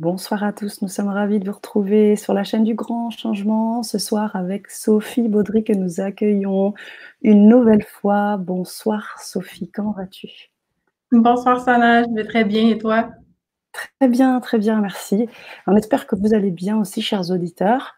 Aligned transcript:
Bonsoir 0.00 0.44
à 0.44 0.54
tous, 0.54 0.80
nous 0.80 0.88
sommes 0.88 1.10
ravis 1.10 1.40
de 1.40 1.44
vous 1.44 1.54
retrouver 1.54 2.16
sur 2.16 2.32
la 2.32 2.42
chaîne 2.42 2.64
du 2.64 2.74
Grand 2.74 3.10
Changement 3.10 3.82
ce 3.82 3.98
soir 3.98 4.34
avec 4.34 4.70
Sophie 4.70 5.28
Baudry 5.28 5.62
que 5.62 5.74
nous 5.74 6.00
accueillons 6.00 6.72
une 7.20 7.46
nouvelle 7.46 7.84
fois. 7.84 8.38
Bonsoir 8.38 9.18
Sophie, 9.20 9.70
comment 9.70 9.92
vas-tu? 9.92 10.26
Bonsoir 11.12 11.60
Sana, 11.60 12.04
je 12.04 12.14
vais 12.14 12.24
très 12.24 12.46
bien 12.46 12.70
et 12.70 12.78
toi? 12.78 13.10
Très 13.72 14.08
bien, 14.08 14.40
très 14.40 14.56
bien, 14.56 14.80
merci. 14.80 15.28
On 15.66 15.76
espère 15.76 16.06
que 16.06 16.16
vous 16.16 16.32
allez 16.32 16.50
bien 16.50 16.78
aussi, 16.78 17.02
chers 17.02 17.30
auditeurs. 17.30 17.96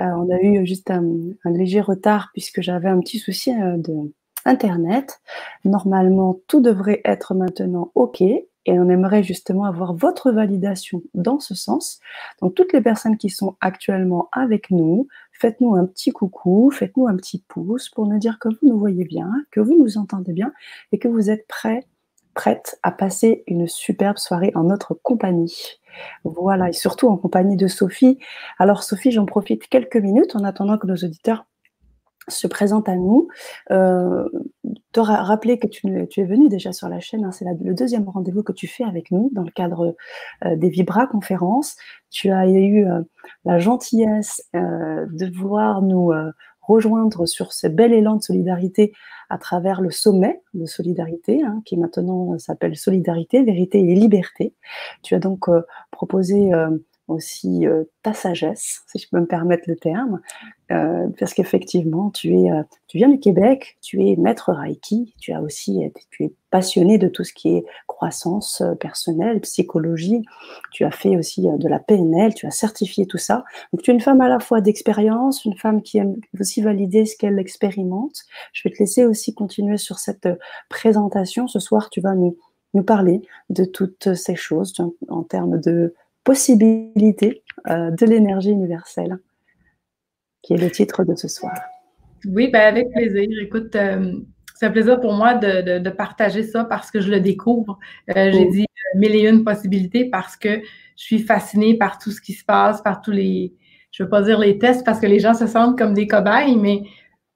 Euh, 0.00 0.04
on 0.04 0.30
a 0.30 0.38
eu 0.42 0.66
juste 0.66 0.90
un, 0.90 1.02
léger 1.46 1.80
retard 1.80 2.28
puisque 2.34 2.60
j'avais 2.60 2.90
un 2.90 3.00
petit 3.00 3.18
souci 3.18 3.52
euh, 3.58 3.78
de 3.78 4.12
Internet. 4.44 5.22
Normalement, 5.64 6.40
tout 6.46 6.60
devrait 6.60 7.00
être 7.06 7.32
maintenant 7.32 7.90
OK 7.94 8.22
et 8.68 8.78
on 8.78 8.90
aimerait 8.90 9.22
justement 9.22 9.64
avoir 9.64 9.94
votre 9.94 10.30
validation 10.30 11.02
dans 11.14 11.40
ce 11.40 11.54
sens. 11.54 12.00
Donc 12.42 12.54
toutes 12.54 12.74
les 12.74 12.82
personnes 12.82 13.16
qui 13.16 13.30
sont 13.30 13.56
actuellement 13.62 14.28
avec 14.30 14.70
nous, 14.70 15.08
faites-nous 15.32 15.74
un 15.74 15.86
petit 15.86 16.10
coucou, 16.10 16.70
faites-nous 16.70 17.08
un 17.08 17.16
petit 17.16 17.42
pouce 17.48 17.88
pour 17.88 18.06
nous 18.06 18.18
dire 18.18 18.38
que 18.38 18.48
vous 18.50 18.68
nous 18.68 18.78
voyez 18.78 19.06
bien, 19.06 19.30
que 19.50 19.60
vous 19.60 19.74
nous 19.74 19.96
entendez 19.96 20.34
bien 20.34 20.52
et 20.92 20.98
que 20.98 21.08
vous 21.08 21.30
êtes 21.30 21.46
prêts, 21.48 21.86
prêtes 22.34 22.78
à 22.82 22.90
passer 22.90 23.42
une 23.46 23.66
superbe 23.66 24.18
soirée 24.18 24.52
en 24.54 24.64
notre 24.64 24.92
compagnie. 24.92 25.80
Voilà, 26.24 26.68
et 26.68 26.74
surtout 26.74 27.08
en 27.08 27.16
compagnie 27.16 27.56
de 27.56 27.68
Sophie. 27.68 28.18
Alors 28.58 28.82
Sophie, 28.82 29.12
j'en 29.12 29.24
profite 29.24 29.66
quelques 29.68 29.96
minutes 29.96 30.36
en 30.36 30.44
attendant 30.44 30.76
que 30.76 30.86
nos 30.86 30.94
auditeurs 30.94 31.46
se 32.28 32.46
présente 32.46 32.88
à 32.88 32.96
nous. 32.96 33.28
Euh, 33.70 34.28
te 34.92 35.56
que 35.56 35.66
tu, 35.66 36.20
es 36.20 36.24
venu 36.24 36.48
déjà 36.48 36.72
sur 36.72 36.88
la 36.88 37.00
chaîne, 37.00 37.24
hein, 37.24 37.32
c'est 37.32 37.44
le 37.44 37.74
deuxième 37.74 38.08
rendez-vous 38.08 38.42
que 38.42 38.52
tu 38.52 38.66
fais 38.66 38.84
avec 38.84 39.10
nous 39.10 39.30
dans 39.32 39.42
le 39.42 39.50
cadre 39.50 39.96
euh, 40.44 40.56
des 40.56 40.68
Vibra 40.68 41.06
conférences. 41.06 41.76
Tu 42.10 42.30
as 42.30 42.48
eu 42.48 42.86
euh, 42.86 43.02
la 43.44 43.58
gentillesse 43.58 44.42
euh, 44.54 45.06
de 45.10 45.26
vouloir 45.36 45.82
nous 45.82 46.12
rejoindre 46.60 47.26
sur 47.26 47.52
ce 47.52 47.66
bel 47.66 47.92
élan 47.92 48.16
de 48.16 48.22
solidarité 48.22 48.92
à 49.30 49.38
travers 49.38 49.80
le 49.80 49.90
sommet 49.90 50.42
de 50.54 50.66
solidarité, 50.66 51.42
hein, 51.42 51.62
qui 51.64 51.76
maintenant 51.76 52.38
s'appelle 52.38 52.76
Solidarité, 52.76 53.42
Vérité 53.42 53.78
et 53.78 53.94
Liberté. 53.94 54.54
Tu 55.02 55.14
as 55.14 55.18
donc 55.18 55.46
proposé 55.90 56.50
aussi 57.08 57.66
euh, 57.66 57.84
ta 58.02 58.12
sagesse, 58.12 58.82
si 58.86 58.98
je 58.98 59.08
peux 59.10 59.18
me 59.18 59.26
permettre 59.26 59.64
le 59.66 59.76
terme, 59.76 60.20
euh, 60.70 61.08
parce 61.18 61.32
qu'effectivement, 61.32 62.10
tu, 62.10 62.32
euh, 62.50 62.62
tu 62.86 62.98
viens 62.98 63.08
du 63.08 63.18
Québec, 63.18 63.78
tu 63.80 64.06
es 64.06 64.16
maître 64.16 64.52
Reiki, 64.52 65.14
tu 65.18 65.32
as 65.32 65.40
aussi, 65.40 65.80
tu 66.10 66.24
es 66.24 66.32
passionné 66.50 66.98
de 66.98 67.08
tout 67.08 67.24
ce 67.24 67.32
qui 67.32 67.56
est 67.56 67.64
croissance 67.86 68.62
personnelle, 68.78 69.40
psychologie, 69.40 70.22
tu 70.70 70.84
as 70.84 70.90
fait 70.90 71.16
aussi 71.16 71.42
de 71.42 71.68
la 71.68 71.78
PNL, 71.78 72.34
tu 72.34 72.46
as 72.46 72.50
certifié 72.50 73.06
tout 73.06 73.18
ça. 73.18 73.44
Donc 73.72 73.82
tu 73.82 73.90
es 73.90 73.94
une 73.94 74.00
femme 74.00 74.20
à 74.20 74.28
la 74.28 74.38
fois 74.38 74.60
d'expérience, 74.60 75.44
une 75.44 75.56
femme 75.56 75.82
qui 75.82 75.98
aime 75.98 76.16
aussi 76.38 76.60
valider 76.60 77.06
ce 77.06 77.16
qu'elle 77.16 77.38
expérimente. 77.38 78.24
Je 78.52 78.68
vais 78.68 78.74
te 78.74 78.78
laisser 78.78 79.06
aussi 79.06 79.34
continuer 79.34 79.78
sur 79.78 79.98
cette 79.98 80.28
présentation. 80.68 81.48
Ce 81.48 81.58
soir, 81.58 81.88
tu 81.90 82.00
vas 82.00 82.14
nous, 82.14 82.36
nous 82.74 82.82
parler 82.82 83.22
de 83.48 83.64
toutes 83.64 84.14
ces 84.14 84.36
choses 84.36 84.74
en 85.08 85.22
termes 85.22 85.60
de 85.60 85.94
possibilité 86.28 87.42
euh, 87.70 87.90
de 87.90 88.04
l'énergie 88.04 88.50
universelle, 88.50 89.18
qui 90.42 90.52
est 90.52 90.58
le 90.58 90.70
titre 90.70 91.02
de 91.02 91.14
ce 91.14 91.26
soir. 91.26 91.54
Oui, 92.26 92.50
ben 92.52 92.60
avec 92.60 92.90
plaisir. 92.92 93.26
Écoute, 93.40 93.74
euh, 93.74 94.12
c'est 94.54 94.66
un 94.66 94.70
plaisir 94.70 95.00
pour 95.00 95.14
moi 95.14 95.32
de, 95.32 95.88
partager 95.88 96.42
ça 96.42 96.64
parce 96.64 96.90
que 96.90 97.00
je 97.00 97.10
le 97.10 97.20
découvre. 97.20 97.78
Euh, 98.10 98.30
j'ai 98.30 98.46
oh. 98.46 98.52
dit 98.52 98.66
mille 98.96 99.14
et 99.14 99.26
une 99.26 99.42
possibilités 99.42 100.10
parce 100.10 100.36
que 100.36 100.60
je 100.98 101.02
suis 101.02 101.20
fascinée 101.20 101.78
par 101.78 101.98
tout 101.98 102.10
ce 102.10 102.20
qui 102.20 102.34
se 102.34 102.44
passe, 102.44 102.82
par 102.82 103.00
tous 103.00 103.12
les, 103.12 103.54
je 103.90 104.02
ne 104.02 104.06
veux 104.06 104.10
pas 104.10 104.20
dire 104.20 104.38
les 104.38 104.58
tests 104.58 104.84
parce 104.84 105.00
que 105.00 105.06
les 105.06 105.20
gens 105.20 105.32
se 105.32 105.46
sentent 105.46 105.78
comme 105.78 105.94
des 105.94 106.06
cobayes, 106.06 106.56
mais 106.56 106.82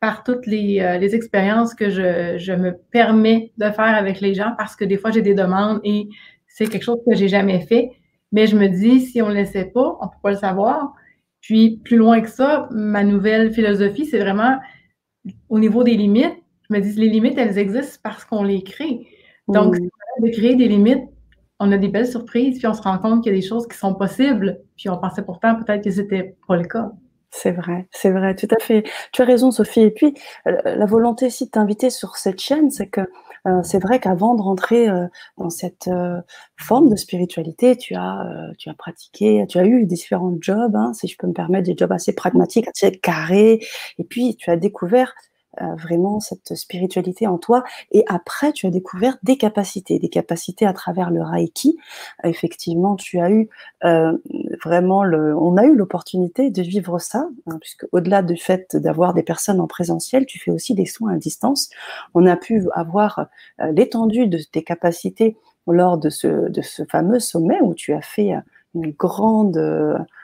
par 0.01 0.23
toutes 0.23 0.47
les, 0.47 0.99
les 1.01 1.15
expériences 1.15 1.75
que 1.75 1.89
je, 1.89 2.37
je, 2.37 2.53
me 2.53 2.73
permets 2.91 3.53
de 3.57 3.71
faire 3.71 3.95
avec 4.05 4.21
les 4.21 4.35
gens 4.35 4.53
parce 4.59 4.77
que 4.77 4.85
des 4.85 4.99
fois 4.99 5.13
j'ai 5.13 5.23
des 5.23 5.35
demandes 5.35 5.81
et 5.83 6.09
c'est 6.47 6.67
quelque 6.67 6.83
chose 6.83 7.01
que 7.09 7.15
j'ai 7.15 7.29
jamais 7.29 7.61
fait. 7.61 7.93
Mais 8.33 8.47
je 8.47 8.57
me 8.57 8.69
dis, 8.69 9.01
si 9.01 9.23
on 9.23 9.29
ne 9.29 9.35
le 9.35 9.45
sait 9.45 9.67
pas, 9.67 9.97
on 10.01 10.07
ne 10.07 10.11
peut 10.11 10.17
pas 10.23 10.31
le 10.31 10.37
savoir. 10.37 10.95
Puis, 11.41 11.81
plus 11.85 11.97
loin 11.97 12.21
que 12.21 12.31
ça, 12.31 12.69
ma 12.71 13.05
nouvelle 13.05 13.53
philosophie, 13.53 14.07
c'est 14.07 14.19
vraiment 14.19 14.59
au 15.49 15.59
niveau 15.59 15.85
des 15.85 15.97
limites. 15.97 16.37
Je 16.69 16.75
me 16.75 16.81
dis, 16.81 16.93
les 16.93 17.09
limites, 17.09 17.37
elles 17.37 17.59
existent 17.59 18.01
parce 18.03 18.25
qu'on 18.25 18.43
les 18.43 18.63
crée. 18.63 19.07
Donc, 19.49 19.77
de 19.77 20.29
créer 20.29 20.57
des 20.57 20.69
limites, 20.69 21.03
on 21.59 21.71
a 21.73 21.79
des 21.79 21.89
belles 21.89 22.09
surprises, 22.09 22.59
puis 22.59 22.67
on 22.67 22.75
se 22.75 22.83
rend 22.83 22.99
compte 22.99 23.23
qu'il 23.23 23.33
y 23.33 23.37
a 23.37 23.41
des 23.41 23.47
choses 23.47 23.69
qui 23.69 23.77
sont 23.77 23.95
possibles, 23.95 24.61
puis 24.77 24.89
on 24.89 24.99
pensait 24.99 25.23
pourtant 25.23 25.55
peut-être 25.57 25.85
que 25.85 25.91
c'était 25.91 26.37
pas 26.49 26.57
le 26.57 26.65
cas. 26.65 26.91
C'est 27.31 27.53
vrai, 27.53 27.89
c'est 27.91 28.11
vrai, 28.11 28.35
tout 28.35 28.49
à 28.51 28.63
fait. 28.63 28.85
Tu 29.13 29.23
as 29.23 29.25
raison, 29.25 29.51
Sophie. 29.51 29.81
Et 29.81 29.91
puis, 29.91 30.15
euh, 30.47 30.57
la 30.65 30.85
volonté 30.87 31.27
aussi 31.27 31.47
de 31.47 31.51
t'inviter 31.51 31.89
sur 31.89 32.17
cette 32.17 32.41
chaîne, 32.41 32.71
c'est 32.71 32.89
que 32.89 33.01
c'est 33.63 33.81
vrai 33.81 33.99
qu'avant 33.99 34.35
de 34.35 34.43
rentrer 34.43 34.89
euh, 34.89 35.07
dans 35.37 35.51
cette 35.51 35.91
forme 36.57 36.89
de 36.89 36.97
spiritualité, 36.97 37.77
tu 37.77 37.95
as, 37.95 38.25
tu 38.59 38.69
as 38.69 38.75
pratiqué, 38.75 39.45
tu 39.49 39.59
as 39.59 39.65
eu 39.65 39.85
différents 39.85 40.37
jobs, 40.41 40.77
hein, 40.77 40.93
si 40.95 41.09
je 41.09 41.17
peux 41.19 41.27
me 41.27 41.33
permettre, 41.33 41.67
des 41.67 41.77
jobs 41.77 41.93
assez 41.93 42.15
pragmatiques, 42.15 42.69
assez 42.69 42.93
carrés. 42.93 43.65
Et 43.99 44.05
puis, 44.05 44.37
tu 44.37 44.51
as 44.51 44.57
découvert 44.57 45.15
euh, 45.61 45.75
vraiment 45.75 46.19
cette 46.19 46.55
spiritualité 46.55 47.27
en 47.27 47.37
toi. 47.37 47.63
Et 47.91 48.05
après, 48.09 48.53
tu 48.53 48.67
as 48.67 48.71
découvert 48.71 49.19
des 49.23 49.37
capacités, 49.37 49.99
des 49.99 50.09
capacités 50.09 50.65
à 50.65 50.73
travers 50.73 51.11
le 51.11 51.23
Reiki. 51.23 51.77
effectivement, 52.25 52.97
tu 52.97 53.21
as 53.21 53.31
eu 53.31 53.51
euh, 53.85 54.17
vraiment 54.65 55.05
le, 55.05 55.37
on 55.37 55.59
a 55.59 55.65
eu 55.65 55.75
l'opportunité 55.75 56.51
de 56.51 56.63
vivre 56.63 56.99
ça, 56.99 57.29
hein, 57.47 57.59
puisque 57.61 57.87
au-delà 57.93 58.23
du 58.23 58.37
fait 58.39 58.77
d'avoir 58.77 59.13
des 59.13 59.23
personnes 59.23 59.61
en 59.61 59.67
présentiel, 59.67 60.25
tu 60.25 60.39
fais 60.39 60.51
aussi 60.51 60.75
des 60.75 60.87
soins 60.87 61.13
à 61.13 61.17
distance. 61.19 61.69
On 62.15 62.27
a 62.27 62.37
pu 62.37 62.67
avoir 62.73 63.27
euh, 63.61 63.73
l'étendue 63.73 64.29
de 64.29 64.39
tes 64.39 64.63
capacités 64.63 65.37
lors 65.67 65.99
de 65.99 66.09
ce, 66.09 66.49
de 66.49 66.63
ce 66.63 66.85
fameux 66.85 67.21
sommet 67.21 67.61
où 67.61 67.75
tu 67.75 67.93
as 67.93 68.03
fait 68.03 68.33
une 68.75 68.91
grande 68.93 69.59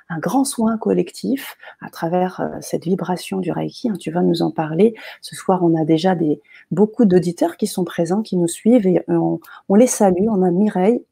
un 0.08 0.18
grand 0.18 0.44
soin 0.44 0.78
collectif 0.78 1.56
à 1.80 1.90
travers 1.90 2.40
euh, 2.40 2.48
cette 2.60 2.84
vibration 2.84 3.38
du 3.38 3.52
Reiki. 3.52 3.90
Hein, 3.90 3.96
tu 3.98 4.10
vas 4.10 4.22
nous 4.22 4.42
en 4.42 4.50
parler. 4.50 4.94
Ce 5.20 5.36
soir, 5.36 5.62
on 5.62 5.78
a 5.78 5.84
déjà 5.84 6.14
des, 6.14 6.40
beaucoup 6.70 7.04
d'auditeurs 7.04 7.56
qui 7.56 7.66
sont 7.66 7.84
présents, 7.84 8.22
qui 8.22 8.36
nous 8.36 8.48
suivent 8.48 8.86
et 8.86 9.02
euh, 9.08 9.36
on, 9.68 9.74
les 9.74 9.86
salue. 9.86 10.26
On 10.28 10.42
a 10.42 10.50
Mireille, 10.50 11.04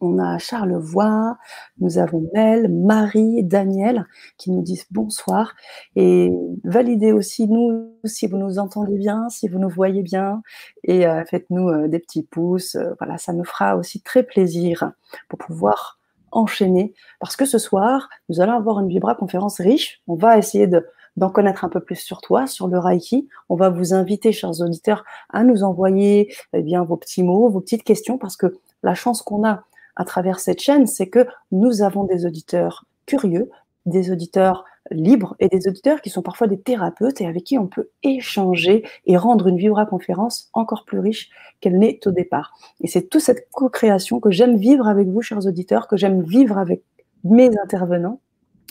on 0.00 0.18
a 0.18 0.38
Charles 0.38 0.76
Voix, 0.76 1.36
nous 1.78 1.98
avons 1.98 2.28
Mel, 2.34 2.68
Marie, 2.68 3.44
Daniel 3.44 4.06
qui 4.38 4.50
nous 4.50 4.62
disent 4.62 4.86
bonsoir 4.90 5.54
et 5.94 6.32
validez 6.64 7.12
aussi 7.12 7.46
nous 7.48 7.92
si 8.04 8.26
vous 8.26 8.38
nous 8.38 8.58
entendez 8.58 8.96
bien, 8.96 9.28
si 9.28 9.46
vous 9.46 9.58
nous 9.58 9.68
voyez 9.68 10.02
bien 10.02 10.42
et 10.84 11.06
euh, 11.06 11.22
faites-nous 11.26 11.86
des 11.88 11.98
petits 11.98 12.22
pouces. 12.22 12.76
voilà, 12.98 13.18
ça 13.18 13.34
nous 13.34 13.44
fera 13.44 13.76
aussi 13.76 14.00
très 14.00 14.22
plaisir 14.22 14.92
pour 15.28 15.38
pouvoir 15.38 15.99
enchaîner 16.32 16.94
parce 17.18 17.36
que 17.36 17.44
ce 17.44 17.58
soir, 17.58 18.08
nous 18.28 18.40
allons 18.40 18.52
avoir 18.52 18.80
une 18.80 18.88
Vibra 18.88 19.14
conférence 19.14 19.60
riche. 19.60 20.00
On 20.06 20.14
va 20.14 20.38
essayer 20.38 20.66
de 20.66 20.86
d'en 21.16 21.30
connaître 21.30 21.64
un 21.64 21.68
peu 21.68 21.80
plus 21.80 21.96
sur 21.96 22.20
toi, 22.20 22.46
sur 22.46 22.68
le 22.68 22.78
Reiki. 22.78 23.28
On 23.48 23.56
va 23.56 23.68
vous 23.68 23.94
inviter, 23.94 24.32
chers 24.32 24.60
auditeurs, 24.60 25.04
à 25.28 25.42
nous 25.42 25.64
envoyer 25.64 26.32
eh 26.52 26.62
bien 26.62 26.84
vos 26.84 26.96
petits 26.96 27.22
mots, 27.22 27.48
vos 27.48 27.60
petites 27.60 27.82
questions, 27.82 28.16
parce 28.16 28.36
que 28.36 28.58
la 28.82 28.94
chance 28.94 29.20
qu'on 29.20 29.46
a 29.46 29.64
à 29.96 30.04
travers 30.04 30.38
cette 30.38 30.60
chaîne, 30.60 30.86
c'est 30.86 31.08
que 31.08 31.26
nous 31.50 31.82
avons 31.82 32.04
des 32.04 32.26
auditeurs 32.26 32.86
curieux, 33.06 33.50
des 33.86 34.10
auditeurs 34.10 34.64
libres 34.90 35.36
et 35.38 35.48
des 35.48 35.68
auditeurs 35.68 36.00
qui 36.00 36.10
sont 36.10 36.22
parfois 36.22 36.46
des 36.46 36.60
thérapeutes 36.60 37.20
et 37.20 37.26
avec 37.26 37.44
qui 37.44 37.58
on 37.58 37.66
peut 37.66 37.90
échanger 38.02 38.84
et 39.06 39.16
rendre 39.16 39.46
une 39.48 39.56
Vibra 39.56 39.86
conférence 39.86 40.48
encore 40.52 40.84
plus 40.84 40.98
riche 40.98 41.30
qu'elle 41.60 41.78
n'est 41.78 42.00
au 42.06 42.10
départ. 42.10 42.52
Et 42.80 42.86
c'est 42.86 43.08
toute 43.08 43.20
cette 43.20 43.48
co-création 43.50 44.20
que 44.20 44.30
j'aime 44.30 44.56
vivre 44.56 44.88
avec 44.88 45.08
vous, 45.08 45.22
chers 45.22 45.46
auditeurs, 45.46 45.88
que 45.88 45.96
j'aime 45.96 46.22
vivre 46.22 46.58
avec 46.58 46.82
mes 47.24 47.50
intervenants 47.62 48.20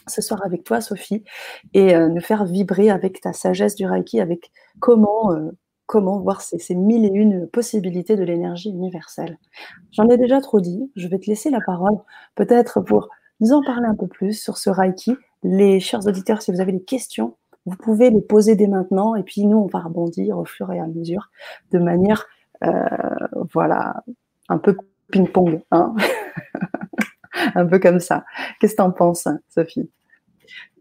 ce 0.08 0.22
soir 0.22 0.42
avec 0.44 0.64
toi, 0.64 0.82
Sophie, 0.82 1.24
et 1.74 1.96
euh, 1.96 2.10
nous 2.10 2.22
faire 2.22 2.46
vibrer 2.46 2.90
avec 2.90 3.22
ta 3.22 3.32
sagesse 3.32 3.76
du 3.76 3.86
Reiki, 3.86 4.20
avec 4.20 4.52
comment, 4.80 5.32
euh, 5.34 5.52
comment 5.86 6.20
voir 6.20 6.42
ces, 6.42 6.58
ces, 6.58 6.74
mille 6.74 7.06
et 7.06 7.12
une 7.14 7.48
possibilités 7.48 8.16
de 8.16 8.24
l'énergie 8.24 8.70
universelle. 8.70 9.38
J'en 9.92 10.10
ai 10.10 10.18
déjà 10.18 10.42
trop 10.42 10.60
dit, 10.60 10.92
je 10.96 11.08
vais 11.08 11.20
te 11.20 11.28
laisser 11.28 11.52
la 11.52 11.62
parole, 11.62 11.98
peut-être 12.36 12.82
pour 12.82 13.10
nous 13.40 13.54
en 13.54 13.64
parler 13.64 13.88
un 13.88 13.96
peu 13.96 14.08
plus 14.08 14.34
sur 14.34 14.58
ce 14.58 14.70
Reiki. 14.70 15.16
Les 15.44 15.80
chers 15.80 16.06
auditeurs, 16.06 16.42
si 16.42 16.52
vous 16.52 16.62
avez 16.62 16.72
des 16.72 16.84
questions, 16.84 17.38
vous 17.66 17.76
pouvez 17.78 18.10
les 18.10 18.22
poser 18.22 18.56
dès 18.56 18.68
maintenant 18.68 19.16
et 19.16 19.24
puis 19.24 19.46
nous, 19.46 19.58
on 19.58 19.68
va 19.68 19.80
rebondir 19.80 20.38
au 20.38 20.46
fur 20.46 20.72
et 20.72 20.80
à 20.80 20.88
mesure 20.88 21.30
de 21.72 21.80
manière, 21.80 22.28
euh, 22.64 22.72
voilà, 23.54 24.04
un 24.50 24.58
peu 24.58 24.76
ping-pong, 25.12 25.62
hein 25.72 25.96
un 27.56 27.66
peu 27.66 27.80
comme 27.80 28.00
ça. 28.00 28.26
Qu'est-ce 28.60 28.74
que 28.74 28.82
tu 28.82 28.84
en 28.84 28.92
penses, 28.92 29.28
Sophie? 29.50 29.90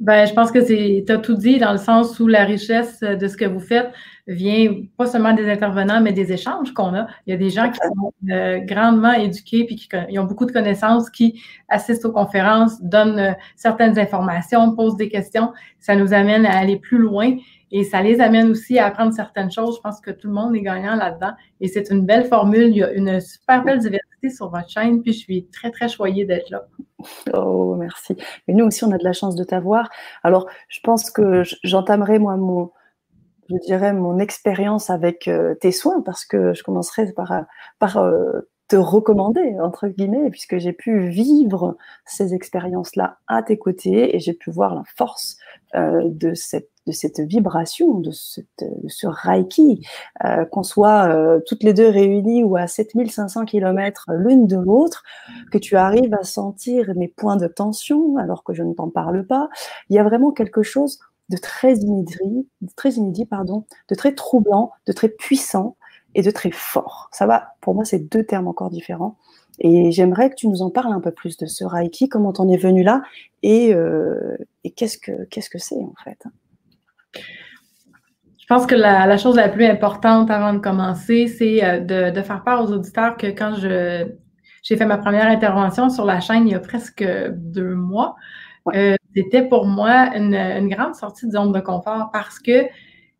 Ben, 0.00 0.26
je 0.26 0.32
pense 0.32 0.52
que 0.52 0.64
c'est, 0.64 1.04
tu 1.06 1.12
as 1.12 1.18
tout 1.18 1.34
dit 1.34 1.58
dans 1.58 1.72
le 1.72 1.78
sens 1.78 2.20
où 2.20 2.28
la 2.28 2.44
richesse 2.44 3.00
de 3.00 3.26
ce 3.28 3.36
que 3.36 3.44
vous 3.44 3.60
faites 3.60 3.90
vient 4.28 4.82
pas 4.96 5.06
seulement 5.06 5.32
des 5.32 5.50
intervenants, 5.50 6.00
mais 6.00 6.12
des 6.12 6.32
échanges 6.32 6.72
qu'on 6.72 6.94
a. 6.94 7.06
Il 7.26 7.30
y 7.30 7.32
a 7.32 7.36
des 7.36 7.50
gens 7.50 7.70
qui 7.70 7.78
sont 7.78 8.12
euh, 8.30 8.58
grandement 8.58 9.12
éduqués 9.12 9.64
puis 9.64 9.76
qui 9.76 10.18
ont 10.18 10.24
beaucoup 10.24 10.46
de 10.46 10.52
connaissances, 10.52 11.10
qui 11.10 11.42
assistent 11.68 12.04
aux 12.04 12.12
conférences, 12.12 12.80
donnent 12.82 13.18
euh, 13.18 13.32
certaines 13.56 13.98
informations, 13.98 14.76
posent 14.76 14.96
des 14.96 15.08
questions. 15.08 15.52
Ça 15.80 15.96
nous 15.96 16.12
amène 16.12 16.46
à 16.46 16.58
aller 16.58 16.76
plus 16.76 16.98
loin 16.98 17.36
et 17.70 17.84
ça 17.84 18.02
les 18.02 18.20
amène 18.20 18.50
aussi 18.50 18.78
à 18.78 18.86
apprendre 18.86 19.12
certaines 19.12 19.50
choses. 19.50 19.76
Je 19.76 19.80
pense 19.80 20.00
que 20.00 20.10
tout 20.10 20.28
le 20.28 20.34
monde 20.34 20.54
est 20.56 20.62
gagnant 20.62 20.94
là-dedans 20.94 21.32
et 21.60 21.68
c'est 21.68 21.90
une 21.90 22.04
belle 22.04 22.24
formule. 22.26 22.68
Il 22.68 22.76
y 22.76 22.82
a 22.82 22.92
une 22.92 23.20
super 23.20 23.64
belle 23.64 23.78
diversité 23.78 24.30
sur 24.30 24.50
votre 24.50 24.68
chaîne 24.68 25.02
puis 25.02 25.12
je 25.12 25.18
suis 25.18 25.46
très, 25.46 25.70
très 25.70 25.88
choyée 25.88 26.24
d'être 26.24 26.50
là. 26.50 26.66
Oh, 27.34 27.76
merci. 27.76 28.16
Et 28.48 28.54
nous 28.54 28.64
aussi, 28.64 28.84
on 28.84 28.92
a 28.92 28.98
de 28.98 29.04
la 29.04 29.12
chance 29.12 29.36
de 29.36 29.44
t'avoir. 29.44 29.88
Alors, 30.22 30.48
je 30.68 30.80
pense 30.80 31.10
que 31.10 31.42
j'entamerai, 31.62 32.18
moi, 32.18 32.36
mon, 32.36 32.70
je 33.48 33.56
dirais, 33.66 33.92
mon 33.92 34.18
expérience 34.18 34.90
avec 34.90 35.28
euh, 35.28 35.54
tes 35.54 35.72
soins, 35.72 36.02
parce 36.02 36.24
que 36.24 36.54
je 36.54 36.62
commencerai 36.62 37.12
par, 37.12 37.32
par 37.78 37.98
euh, 37.98 38.40
te 38.68 38.76
recommander, 38.76 39.56
entre 39.60 39.88
guillemets, 39.88 40.30
puisque 40.30 40.58
j'ai 40.58 40.74
pu 40.74 41.08
vivre 41.08 41.76
ces 42.04 42.34
expériences-là 42.34 43.18
à 43.26 43.42
tes 43.42 43.58
côtés 43.58 44.14
et 44.14 44.20
j'ai 44.20 44.34
pu 44.34 44.50
voir 44.50 44.74
la 44.74 44.82
force 44.94 45.38
euh, 45.74 46.02
de 46.04 46.34
cette 46.34 46.70
de 46.88 46.92
cette 46.92 47.20
vibration, 47.20 48.00
de, 48.00 48.10
ce 48.10 49.06
Reiki, 49.06 49.86
euh, 50.24 50.46
qu'on 50.46 50.62
soit 50.62 51.08
euh, 51.08 51.40
toutes 51.46 51.62
les 51.62 51.74
deux 51.74 51.88
réunies 51.88 52.42
ou 52.42 52.56
à 52.56 52.66
7500 52.66 53.44
km 53.44 54.06
l'une 54.14 54.46
de 54.46 54.56
l'autre, 54.56 55.02
que 55.52 55.58
tu 55.58 55.76
arrives 55.76 56.14
à 56.14 56.24
sentir 56.24 56.94
mes 56.96 57.08
points 57.08 57.36
de 57.36 57.46
tension 57.46 58.16
alors 58.16 58.42
que 58.42 58.54
je 58.54 58.62
ne 58.62 58.72
t'en 58.72 58.88
parle 58.88 59.26
pas. 59.26 59.50
Il 59.90 59.96
y 59.96 59.98
a 59.98 60.02
vraiment 60.02 60.32
quelque 60.32 60.62
chose 60.62 60.98
de 61.28 61.36
très 61.36 61.74
inédit, 61.74 62.48
de 62.62 62.70
très 62.74 62.92
inédit, 62.92 63.26
pardon, 63.26 63.64
de 63.90 63.94
très 63.94 64.14
troublant, 64.14 64.72
de 64.86 64.92
très 64.92 65.10
puissant 65.10 65.76
et 66.14 66.22
de 66.22 66.30
très 66.30 66.50
fort. 66.50 67.10
Ça 67.12 67.26
va, 67.26 67.48
pour 67.60 67.74
moi, 67.74 67.84
c'est 67.84 67.98
deux 67.98 68.24
termes 68.24 68.48
encore 68.48 68.70
différents. 68.70 69.16
Et 69.58 69.90
j'aimerais 69.90 70.30
que 70.30 70.36
tu 70.36 70.48
nous 70.48 70.62
en 70.62 70.70
parles 70.70 70.92
un 70.92 71.00
peu 71.00 71.10
plus 71.10 71.36
de 71.36 71.44
ce 71.44 71.64
Reiki, 71.64 72.08
comment 72.08 72.32
t'en 72.32 72.48
es 72.48 72.56
venu 72.56 72.82
là 72.82 73.02
et, 73.42 73.74
euh, 73.74 74.36
qu'est-ce 74.76 74.98
que 74.98 75.58
c'est 75.58 75.76
en 75.76 75.94
fait? 76.02 76.24
Je 77.14 78.54
pense 78.54 78.64
que 78.66 78.74
la, 78.74 79.16
chose 79.18 79.36
la 79.36 79.48
plus 79.48 79.66
importante 79.66 80.30
avant 80.30 80.54
de 80.54 80.58
commencer, 80.58 81.26
c'est 81.26 81.62
euh, 81.62 82.10
de, 82.10 82.22
faire 82.22 82.42
part 82.44 82.64
aux 82.64 82.72
auditeurs 82.72 83.16
que 83.16 83.26
quand 83.26 83.54
je 83.56 84.06
j'ai 84.62 84.76
fait 84.76 84.86
ma 84.86 84.98
première 84.98 85.26
intervention 85.26 85.88
sur 85.88 86.04
la 86.04 86.20
chaîne 86.20 86.46
il 86.46 86.52
y 86.52 86.54
a 86.54 86.60
presque 86.60 87.04
deux 87.32 87.74
mois, 87.74 88.16
euh, 88.74 88.96
c'était 89.14 89.42
pour 89.42 89.66
moi 89.66 90.10
une, 90.14 90.68
grande 90.68 90.94
sortie 90.94 91.26
de 91.26 91.32
zone 91.32 91.52
de 91.52 91.60
confort 91.60 92.10
parce 92.12 92.38
que 92.38 92.66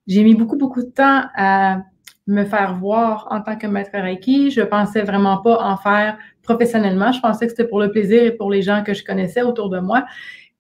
j'ai 0.07 0.25
mis 0.25 0.35
beaucoup, 0.35 0.57
beaucoup 0.57 0.83
de 0.83 0.91
temps 0.91 1.23
à 1.35 1.83
me 2.27 2.45
faire 2.45 2.75
voir 2.75 3.29
en 3.31 3.41
tant 3.41 3.57
que 3.57 3.67
maître 3.67 3.91
Reiki. 3.95 4.51
Je 4.51 4.61
pensais 4.63 5.03
vraiment 5.03 5.39
pas 5.39 5.63
en 5.63 5.77
faire 5.77 6.19
professionnellement. 6.43 7.13
Je 7.13 7.21
pensais 7.21 7.47
que 7.47 7.51
c'était 7.51 7.69
pour 7.69 7.81
le 7.81 7.91
plaisir 7.91 8.23
et 8.23 8.33
pour 8.33 8.51
les 8.51 8.63
gens 8.63 8.83
que 8.83 8.95
je 8.95 9.05
connaissais 9.05 9.43
autour 9.43 9.71
de 9.71 9.81
moi. 9.81 10.05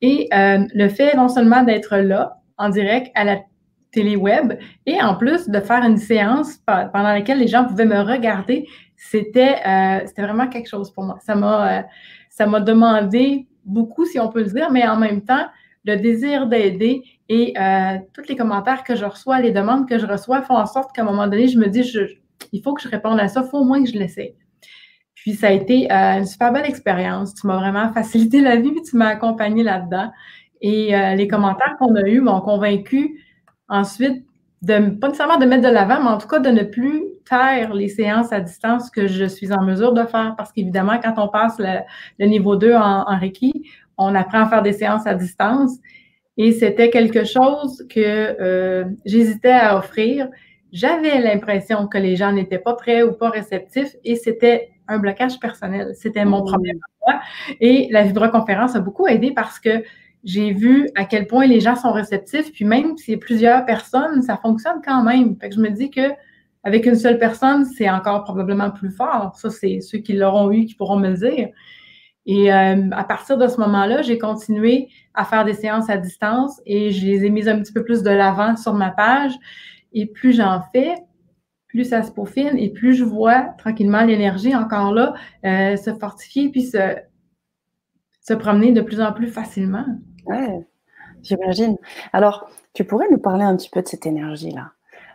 Et 0.00 0.28
euh, 0.34 0.64
le 0.74 0.88
fait 0.88 1.14
non 1.16 1.28
seulement 1.28 1.62
d'être 1.62 1.96
là, 1.96 2.40
en 2.58 2.68
direct 2.68 3.10
à 3.14 3.24
la 3.24 3.38
télé 3.90 4.16
web 4.16 4.54
et 4.86 5.00
en 5.00 5.14
plus 5.14 5.48
de 5.48 5.60
faire 5.60 5.82
une 5.82 5.96
séance 5.96 6.58
pendant 6.66 7.12
laquelle 7.12 7.38
les 7.38 7.48
gens 7.48 7.64
pouvaient 7.64 7.86
me 7.86 8.00
regarder, 8.00 8.66
c'était 8.96 9.56
euh, 9.66 10.06
vraiment 10.16 10.48
quelque 10.48 10.68
chose 10.68 10.92
pour 10.92 11.04
moi. 11.04 11.18
Ça 11.24 11.34
m'a 11.34 11.78
euh, 11.78 11.82
ça 12.30 12.46
m'a 12.46 12.60
demandé 12.60 13.46
beaucoup, 13.64 14.04
si 14.04 14.20
on 14.20 14.28
peut 14.28 14.40
le 14.40 14.50
dire, 14.50 14.70
mais 14.70 14.86
en 14.86 14.96
même 14.96 15.22
temps, 15.22 15.46
le 15.84 15.96
désir 15.96 16.46
d'aider 16.46 17.02
et 17.28 17.54
euh, 17.58 17.98
tous 18.14 18.28
les 18.28 18.36
commentaires 18.36 18.84
que 18.84 18.94
je 18.94 19.04
reçois, 19.04 19.40
les 19.40 19.50
demandes 19.50 19.88
que 19.88 19.98
je 19.98 20.06
reçois 20.06 20.42
font 20.42 20.56
en 20.56 20.66
sorte 20.66 20.94
qu'à 20.94 21.02
un 21.02 21.04
moment 21.04 21.26
donné, 21.26 21.48
je 21.48 21.58
me 21.58 21.66
dis, 21.66 21.82
il 22.52 22.62
faut 22.62 22.74
que 22.74 22.82
je 22.82 22.88
réponde 22.88 23.18
à 23.18 23.28
ça, 23.28 23.42
il 23.44 23.50
faut 23.50 23.58
au 23.58 23.64
moins 23.64 23.82
que 23.82 23.90
je 23.90 23.98
l'essaie. 23.98 24.36
Puis 25.14 25.34
ça 25.34 25.48
a 25.48 25.50
été 25.50 25.90
une 25.90 26.26
super 26.26 26.52
belle 26.52 26.66
expérience. 26.66 27.34
Tu 27.34 27.46
m'as 27.46 27.56
vraiment 27.56 27.92
facilité 27.92 28.40
la 28.40 28.56
vie, 28.56 28.72
tu 28.88 28.96
m'as 28.96 29.08
accompagné 29.08 29.64
là-dedans. 29.64 30.10
Et 30.60 30.94
euh, 30.94 31.14
les 31.14 31.28
commentaires 31.28 31.76
qu'on 31.78 31.94
a 31.94 32.02
eus 32.02 32.20
m'ont 32.20 32.40
convaincu 32.40 33.24
ensuite 33.68 34.24
de, 34.62 34.90
pas 34.90 35.08
nécessairement 35.08 35.38
de 35.38 35.46
mettre 35.46 35.62
de 35.62 35.72
l'avant, 35.72 36.02
mais 36.02 36.10
en 36.10 36.18
tout 36.18 36.28
cas 36.28 36.40
de 36.40 36.50
ne 36.50 36.62
plus 36.62 37.04
taire 37.28 37.74
les 37.74 37.88
séances 37.88 38.32
à 38.32 38.40
distance 38.40 38.90
que 38.90 39.06
je 39.06 39.24
suis 39.24 39.52
en 39.52 39.62
mesure 39.62 39.92
de 39.92 40.04
faire. 40.04 40.34
Parce 40.36 40.52
qu'évidemment, 40.52 40.98
quand 41.02 41.14
on 41.16 41.28
passe 41.28 41.58
le, 41.58 42.26
niveau 42.26 42.56
2 42.56 42.74
en, 42.74 43.08
en, 43.08 43.18
Reiki, 43.18 43.70
on 43.96 44.14
apprend 44.14 44.42
à 44.42 44.48
faire 44.48 44.62
des 44.62 44.72
séances 44.72 45.06
à 45.06 45.14
distance. 45.14 45.76
Et 46.36 46.52
c'était 46.52 46.90
quelque 46.90 47.24
chose 47.24 47.84
que 47.90 48.00
euh, 48.40 48.84
j'hésitais 49.04 49.50
à 49.50 49.76
offrir. 49.76 50.28
J'avais 50.72 51.20
l'impression 51.20 51.86
que 51.88 51.98
les 51.98 52.16
gens 52.16 52.32
n'étaient 52.32 52.58
pas 52.58 52.74
prêts 52.74 53.02
ou 53.02 53.12
pas 53.12 53.30
réceptifs 53.30 53.96
et 54.04 54.14
c'était 54.14 54.70
un 54.86 54.98
blocage 54.98 55.38
personnel. 55.40 55.92
C'était 55.94 56.24
mon 56.24 56.42
mmh. 56.42 56.46
problème. 56.46 56.78
Et 57.60 57.88
la 57.90 58.04
vibroconférence 58.04 58.76
a 58.76 58.80
beaucoup 58.80 59.06
aidé 59.06 59.32
parce 59.34 59.58
que 59.58 59.82
j'ai 60.24 60.52
vu 60.52 60.90
à 60.96 61.04
quel 61.04 61.26
point 61.26 61.46
les 61.46 61.60
gens 61.60 61.76
sont 61.76 61.92
réceptifs, 61.92 62.52
puis 62.52 62.64
même 62.64 62.96
si 62.96 63.12
c'est 63.12 63.16
plusieurs 63.16 63.64
personnes, 63.64 64.22
ça 64.22 64.36
fonctionne 64.36 64.80
quand 64.84 65.02
même. 65.02 65.36
Fait 65.40 65.48
que 65.48 65.54
je 65.54 65.60
me 65.60 65.70
dis 65.70 65.90
que 65.90 66.10
avec 66.64 66.86
une 66.86 66.96
seule 66.96 67.18
personne, 67.18 67.64
c'est 67.64 67.88
encore 67.88 68.24
probablement 68.24 68.70
plus 68.70 68.90
fort. 68.90 69.32
Ça, 69.36 69.48
c'est 69.48 69.80
ceux 69.80 69.98
qui 69.98 70.12
l'auront 70.12 70.50
eu 70.50 70.64
qui 70.64 70.74
pourront 70.74 70.98
me 70.98 71.08
le 71.08 71.16
dire. 71.16 71.48
Et 72.26 72.52
euh, 72.52 72.90
à 72.92 73.04
partir 73.04 73.38
de 73.38 73.48
ce 73.48 73.58
moment-là, 73.60 74.02
j'ai 74.02 74.18
continué 74.18 74.88
à 75.14 75.24
faire 75.24 75.44
des 75.44 75.54
séances 75.54 75.88
à 75.88 75.96
distance 75.96 76.60
et 76.66 76.90
je 76.90 77.06
les 77.06 77.24
ai 77.24 77.30
mises 77.30 77.48
un 77.48 77.58
petit 77.58 77.72
peu 77.72 77.82
plus 77.82 78.02
de 78.02 78.10
l'avant 78.10 78.54
sur 78.56 78.74
ma 78.74 78.90
page. 78.90 79.32
Et 79.92 80.04
plus 80.04 80.34
j'en 80.34 80.60
fais, 80.72 80.94
plus 81.68 81.84
ça 81.84 82.02
se 82.02 82.10
peaufine 82.10 82.58
et 82.58 82.70
plus 82.70 82.94
je 82.94 83.04
vois 83.04 83.54
tranquillement 83.56 84.04
l'énergie 84.04 84.54
encore 84.54 84.92
là 84.92 85.14
euh, 85.46 85.76
se 85.76 85.94
fortifier 85.94 86.50
puis 86.50 86.62
se, 86.62 86.96
se 88.20 88.34
promener 88.34 88.72
de 88.72 88.82
plus 88.82 89.00
en 89.00 89.12
plus 89.12 89.28
facilement. 89.28 89.86
Ouais, 90.28 90.66
j'imagine. 91.22 91.76
Alors, 92.12 92.50
tu 92.74 92.84
pourrais 92.84 93.08
nous 93.10 93.18
parler 93.18 93.44
un 93.44 93.56
petit 93.56 93.70
peu 93.70 93.80
de 93.80 93.88
cette 93.88 94.04
énergie-là, 94.04 94.72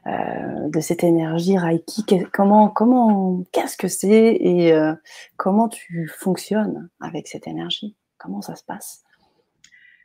euh, 0.07 0.69
de 0.69 0.79
cette 0.79 1.03
énergie 1.03 1.57
Reiki? 1.57 2.03
Comment, 2.33 2.69
comment, 2.69 3.43
qu'est-ce 3.51 3.77
que 3.77 3.87
c'est 3.87 4.35
et 4.41 4.73
euh, 4.73 4.93
comment 5.37 5.69
tu 5.69 6.07
fonctionnes 6.07 6.89
avec 6.99 7.27
cette 7.27 7.47
énergie? 7.47 7.95
Comment 8.17 8.41
ça 8.41 8.55
se 8.55 8.63
passe? 8.63 9.03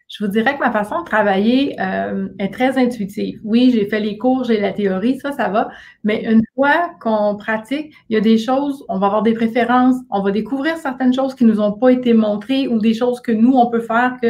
Je 0.08 0.24
vous 0.24 0.30
dirais 0.30 0.54
que 0.54 0.60
ma 0.60 0.72
façon 0.72 1.00
de 1.00 1.04
travailler 1.04 1.78
euh, 1.80 2.28
est 2.38 2.52
très 2.52 2.78
intuitive. 2.78 3.40
Oui, 3.44 3.70
j'ai 3.74 3.86
fait 3.86 4.00
les 4.00 4.16
cours, 4.16 4.44
j'ai 4.44 4.58
la 4.58 4.72
théorie, 4.72 5.18
ça, 5.18 5.32
ça 5.32 5.50
va. 5.50 5.68
Mais 6.02 6.24
une 6.24 6.40
fois 6.54 6.92
qu'on 7.00 7.36
pratique, 7.36 7.92
il 8.08 8.14
y 8.14 8.16
a 8.16 8.22
des 8.22 8.38
choses, 8.38 8.84
on 8.88 8.98
va 8.98 9.06
avoir 9.08 9.22
des 9.22 9.34
préférences, 9.34 9.96
on 10.10 10.22
va 10.22 10.30
découvrir 10.30 10.78
certaines 10.78 11.12
choses 11.12 11.34
qui 11.34 11.44
nous 11.44 11.60
ont 11.60 11.72
pas 11.72 11.90
été 11.90 12.14
montrées 12.14 12.68
ou 12.68 12.78
des 12.78 12.94
choses 12.94 13.20
que 13.20 13.32
nous, 13.32 13.52
on 13.52 13.68
peut 13.68 13.80
faire 13.80 14.16
que 14.22 14.28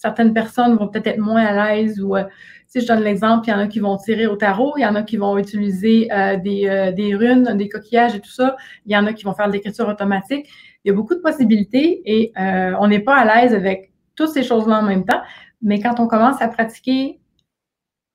certaines 0.00 0.32
personnes 0.32 0.76
vont 0.76 0.88
peut-être 0.88 1.06
être 1.08 1.18
moins 1.18 1.44
à 1.44 1.74
l'aise 1.74 2.00
ou, 2.00 2.16
euh, 2.16 2.24
si 2.66 2.80
je 2.80 2.86
donne 2.86 3.02
l'exemple, 3.02 3.48
il 3.48 3.50
y 3.50 3.54
en 3.54 3.58
a 3.58 3.66
qui 3.66 3.80
vont 3.80 3.96
tirer 3.96 4.26
au 4.26 4.36
tarot, 4.36 4.74
il 4.76 4.82
y 4.82 4.86
en 4.86 4.94
a 4.94 5.02
qui 5.02 5.16
vont 5.16 5.36
utiliser 5.36 6.08
euh, 6.12 6.36
des, 6.36 6.92
des 6.96 7.14
runes, 7.16 7.56
des 7.56 7.68
coquillages 7.68 8.14
et 8.14 8.20
tout 8.20 8.30
ça, 8.30 8.56
il 8.86 8.92
y 8.92 8.96
en 8.96 9.06
a 9.06 9.12
qui 9.12 9.24
vont 9.24 9.34
faire 9.34 9.48
de 9.48 9.52
l'écriture 9.52 9.88
automatique. 9.88 10.48
Il 10.84 10.88
y 10.88 10.90
a 10.92 10.94
beaucoup 10.94 11.14
de 11.14 11.20
possibilités 11.20 12.00
et 12.06 12.32
on 12.36 12.86
n'est 12.86 13.00
pas 13.00 13.16
à 13.16 13.24
l'aise 13.24 13.54
avec 13.54 13.92
toutes 14.14 14.30
ces 14.30 14.44
choses-là 14.44 14.78
en 14.78 14.82
même 14.82 15.04
temps. 15.04 15.20
Mais 15.62 15.80
quand 15.80 15.98
on 15.98 16.06
commence 16.06 16.40
à 16.40 16.48
pratiquer 16.48 17.20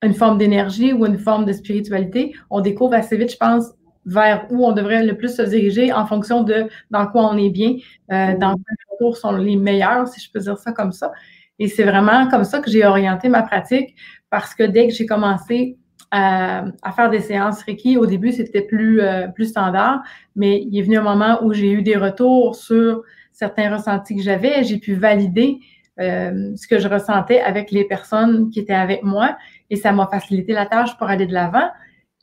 une 0.01 0.13
forme 0.13 0.38
d'énergie 0.38 0.94
ou 0.94 1.06
une 1.06 1.20
forme 1.20 1.46
de 1.46 1.54
spiritualité, 1.54 2.34
on 2.50 2.62
découvre 2.62 2.94
assez 2.94 3.18
vite, 3.18 3.32
je 3.32 3.38
pense, 3.38 3.74
vers 4.06 4.48
où 4.51 4.65
on 4.65 4.72
devrait 4.72 5.04
le 5.04 5.18
plus 5.18 5.36
se 5.36 5.42
diriger 5.42 5.92
en 5.92 6.06
fonction 6.06 6.44
de 6.44 6.68
dans 6.92 7.08
quoi 7.08 7.24
on 7.25 7.38
est 7.38 7.50
bien, 7.50 7.75
euh, 8.12 8.38
dans 8.38 8.56
quels 8.56 8.77
retours 8.92 9.18
sont 9.18 9.32
les 9.32 9.56
meilleurs, 9.56 10.08
si 10.08 10.22
je 10.22 10.32
peux 10.32 10.39
dire 10.39 10.58
ça 10.58 10.72
comme 10.72 10.92
ça. 10.92 11.12
Et 11.59 11.67
c'est 11.67 11.83
vraiment 11.83 12.27
comme 12.29 12.43
ça 12.43 12.59
que 12.59 12.69
j'ai 12.69 12.85
orienté 12.85 13.29
ma 13.29 13.43
pratique 13.43 13.95
parce 14.29 14.53
que 14.53 14.63
dès 14.63 14.88
que 14.88 14.93
j'ai 14.93 15.05
commencé 15.05 15.77
à, 16.12 16.65
faire 16.95 17.09
des 17.09 17.19
séances 17.19 17.63
Reiki, 17.63 17.97
au 17.97 18.05
début, 18.05 18.31
c'était 18.31 18.62
plus, 18.62 19.01
euh, 19.01 19.27
plus 19.27 19.45
standard, 19.45 20.01
mais 20.35 20.62
il 20.62 20.77
est 20.77 20.81
venu 20.81 20.97
un 20.97 21.03
moment 21.03 21.43
où 21.43 21.53
j'ai 21.53 21.71
eu 21.71 21.81
des 21.81 21.97
retours 21.97 22.55
sur 22.55 23.01
certains 23.33 23.75
ressentis 23.75 24.15
que 24.15 24.21
j'avais, 24.21 24.63
j'ai 24.63 24.77
pu 24.77 24.95
valider 24.95 25.59
euh, 26.00 26.55
ce 26.55 26.67
que 26.67 26.79
je 26.79 26.88
ressentais 26.88 27.39
avec 27.39 27.71
les 27.71 27.85
personnes 27.85 28.50
qui 28.50 28.59
étaient 28.59 28.74
avec 28.74 29.03
moi 29.03 29.38
et 29.69 29.75
ça 29.75 29.91
m'a 29.91 30.07
facilité 30.07 30.53
la 30.53 30.65
tâche 30.65 30.97
pour 30.97 31.07
aller 31.07 31.25
de 31.25 31.33
l'avant. 31.33 31.69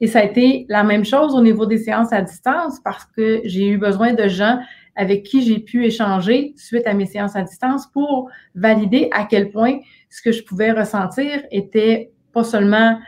Et 0.01 0.07
ça 0.07 0.21
a 0.21 0.25
été 0.25 0.67
la 0.69 0.85
même 0.85 1.05
chose 1.05 1.35
au 1.35 1.43
niveau 1.43 1.65
des 1.65 1.79
séances 1.79 2.13
à 2.13 2.23
distance 2.23 2.81
parce 2.83 3.05
que 3.17 3.41
j'ai 3.45 3.69
eu 3.69 3.79
besoin 3.79 4.15
de 4.15 4.27
gens 4.27 4.59
avec 4.97 5.25
qui 5.25 5.43
j'ai 5.43 5.59
pu 5.59 5.85
échanger 5.85 6.53
suite 6.57 6.87
à 6.87 6.95
mes 6.95 7.07
séances 7.07 7.37
à 7.37 7.43
distance 7.43 7.87
pour 7.87 8.31
valider 8.55 9.09
à 9.13 9.25
quel 9.25 9.51
point 9.51 9.79
ce 10.11 10.23
que 10.23 10.33
je 10.33 10.43
pouvais 10.43 10.73
ressentir 10.73 11.43
était 11.51 12.13
pas 12.33 12.45
seulement 12.45 12.99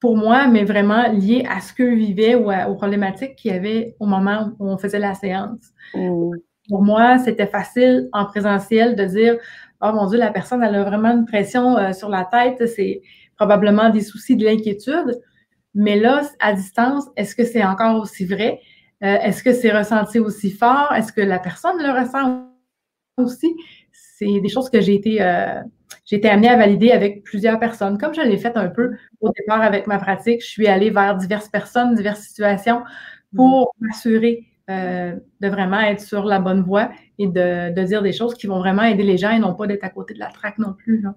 pour 0.00 0.16
moi, 0.16 0.46
mais 0.46 0.64
vraiment 0.64 1.10
lié 1.10 1.44
à 1.48 1.60
ce 1.60 1.72
qu'eux 1.74 1.94
vivaient 1.94 2.36
ou 2.36 2.52
aux 2.52 2.74
problématiques 2.76 3.34
qu'il 3.36 3.50
y 3.50 3.54
avait 3.54 3.96
au 3.98 4.06
moment 4.06 4.52
où 4.58 4.70
on 4.70 4.78
faisait 4.78 4.98
la 5.00 5.14
séance. 5.14 5.72
Mmh. 5.94 6.32
pour 6.68 6.82
moi, 6.82 7.18
c'était 7.18 7.46
facile 7.46 8.08
en 8.12 8.26
présentiel 8.26 8.94
de 8.94 9.04
dire 9.04 9.38
Oh 9.80 9.92
mon 9.92 10.06
Dieu, 10.06 10.18
la 10.18 10.30
personne, 10.30 10.62
elle 10.62 10.74
a 10.74 10.84
vraiment 10.84 11.10
une 11.10 11.24
pression 11.24 11.78
euh, 11.78 11.92
sur 11.92 12.08
la 12.08 12.24
tête, 12.24 12.66
c'est 12.68 13.00
probablement 13.36 13.90
des 13.90 14.00
soucis, 14.02 14.36
de 14.36 14.44
l'inquiétude. 14.44 15.20
Mais 15.74 15.98
là, 15.98 16.22
à 16.40 16.52
distance, 16.52 17.06
est-ce 17.16 17.36
que 17.36 17.44
c'est 17.44 17.64
encore 17.64 18.00
aussi 18.00 18.26
vrai? 18.26 18.60
Euh, 19.04 19.16
est-ce 19.22 19.42
que 19.42 19.52
c'est 19.52 19.76
ressenti 19.76 20.18
aussi 20.18 20.50
fort? 20.50 20.92
Est-ce 20.92 21.12
que 21.12 21.20
la 21.20 21.38
personne 21.38 21.78
le 21.78 21.90
ressent 21.90 22.48
aussi? 23.16 23.54
C'est 23.92 24.40
des 24.40 24.48
choses 24.48 24.70
que 24.70 24.80
j'ai 24.80 24.94
été, 24.94 25.22
euh, 25.22 25.60
j'ai 26.04 26.16
été 26.16 26.28
amenée 26.28 26.48
à 26.48 26.56
valider 26.56 26.90
avec 26.90 27.22
plusieurs 27.22 27.60
personnes. 27.60 27.98
Comme 27.98 28.14
je 28.14 28.20
l'ai 28.22 28.38
fait 28.38 28.56
un 28.56 28.68
peu 28.68 28.90
au 29.20 29.30
départ 29.30 29.62
avec 29.62 29.86
ma 29.86 29.98
pratique, 29.98 30.42
je 30.42 30.48
suis 30.48 30.66
allée 30.66 30.90
vers 30.90 31.16
diverses 31.16 31.48
personnes, 31.48 31.94
diverses 31.94 32.20
situations 32.20 32.82
pour 33.34 33.74
m'assurer 33.80 34.46
euh, 34.70 35.16
de 35.40 35.48
vraiment 35.48 35.80
être 35.80 36.00
sur 36.00 36.24
la 36.24 36.40
bonne 36.40 36.62
voie 36.62 36.90
et 37.18 37.26
de, 37.26 37.72
de, 37.72 37.82
dire 37.84 38.02
des 38.02 38.12
choses 38.12 38.34
qui 38.34 38.46
vont 38.46 38.58
vraiment 38.58 38.82
aider 38.82 39.02
les 39.02 39.16
gens 39.16 39.30
et 39.30 39.38
non 39.38 39.54
pas 39.54 39.66
d'être 39.66 39.84
à 39.84 39.90
côté 39.90 40.14
de 40.14 40.18
la 40.18 40.28
traque 40.28 40.58
non 40.58 40.74
plus. 40.74 41.00
Là. 41.00 41.14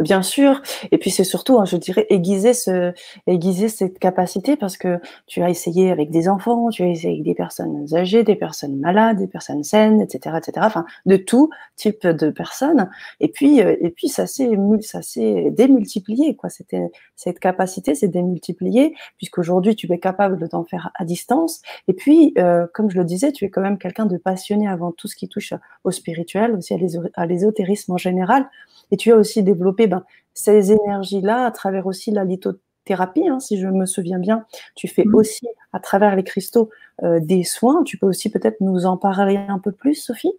Bien 0.00 0.22
sûr. 0.22 0.62
Et 0.92 0.96
puis 0.98 1.10
c'est 1.10 1.24
surtout, 1.24 1.60
hein, 1.60 1.66
je 1.66 1.76
dirais, 1.76 2.06
aiguiser, 2.08 2.54
ce, 2.54 2.94
aiguiser 3.26 3.68
cette 3.68 3.98
capacité 3.98 4.56
parce 4.56 4.78
que 4.78 4.98
tu 5.26 5.42
as 5.42 5.50
essayé 5.50 5.90
avec 5.90 6.10
des 6.10 6.26
enfants, 6.26 6.70
tu 6.70 6.82
as 6.82 6.86
essayé 6.86 7.12
avec 7.12 7.22
des 7.22 7.34
personnes 7.34 7.86
âgées, 7.94 8.24
des 8.24 8.34
personnes 8.34 8.78
malades, 8.78 9.18
des 9.18 9.26
personnes 9.26 9.62
saines, 9.62 10.00
etc., 10.00 10.36
etc. 10.38 10.64
Enfin, 10.66 10.86
de 11.04 11.18
tout 11.18 11.50
type 11.76 12.06
de 12.06 12.30
personnes. 12.30 12.88
Et 13.20 13.28
puis, 13.28 13.60
euh, 13.60 13.76
et 13.82 13.90
puis 13.90 14.08
ça 14.08 14.26
s'est, 14.26 14.48
ça 14.80 15.02
s'est 15.02 15.50
démultiplié, 15.50 16.34
quoi. 16.34 16.48
C'était 16.48 16.90
cette 17.14 17.38
capacité 17.38 17.94
s'est 17.94 18.08
démultipliée 18.08 18.94
puisqu'aujourd'hui 19.18 19.76
tu 19.76 19.92
es 19.92 19.98
capable 19.98 20.48
d'en 20.48 20.64
faire 20.64 20.90
à 20.94 21.04
distance. 21.04 21.60
Et 21.88 21.92
puis, 21.92 22.32
euh, 22.38 22.66
comme 22.72 22.88
je 22.88 22.96
le 22.96 23.04
disais, 23.04 23.32
tu 23.32 23.44
es 23.44 23.50
quand 23.50 23.60
même 23.60 23.76
quelqu'un 23.76 24.06
de 24.06 24.16
passionné 24.16 24.66
avant 24.66 24.92
tout 24.92 25.08
ce 25.08 25.16
qui 25.16 25.28
touche 25.28 25.52
au 25.84 25.90
spirituel, 25.90 26.52
aussi 26.56 26.74
à 27.14 27.26
l'ésotérisme 27.26 27.92
en 27.92 27.98
général. 27.98 28.48
Et 28.90 28.96
tu 28.96 29.12
as 29.12 29.16
aussi 29.16 29.42
développé 29.42 29.86
ben, 29.86 30.04
ces 30.34 30.72
énergies-là 30.72 31.46
à 31.46 31.50
travers 31.50 31.86
aussi 31.86 32.10
la 32.10 32.24
lithothérapie, 32.24 33.28
hein, 33.28 33.40
si 33.40 33.58
je 33.58 33.66
me 33.66 33.86
souviens 33.86 34.18
bien. 34.18 34.44
Tu 34.74 34.88
fais 34.88 35.04
mmh. 35.04 35.14
aussi 35.14 35.48
à 35.72 35.80
travers 35.80 36.16
les 36.16 36.24
cristaux 36.24 36.70
euh, 37.02 37.20
des 37.20 37.44
soins. 37.44 37.82
Tu 37.84 37.98
peux 37.98 38.06
aussi 38.06 38.30
peut-être 38.30 38.60
nous 38.60 38.86
en 38.86 38.96
parler 38.96 39.36
un 39.48 39.58
peu 39.58 39.72
plus, 39.72 39.94
Sophie? 39.94 40.32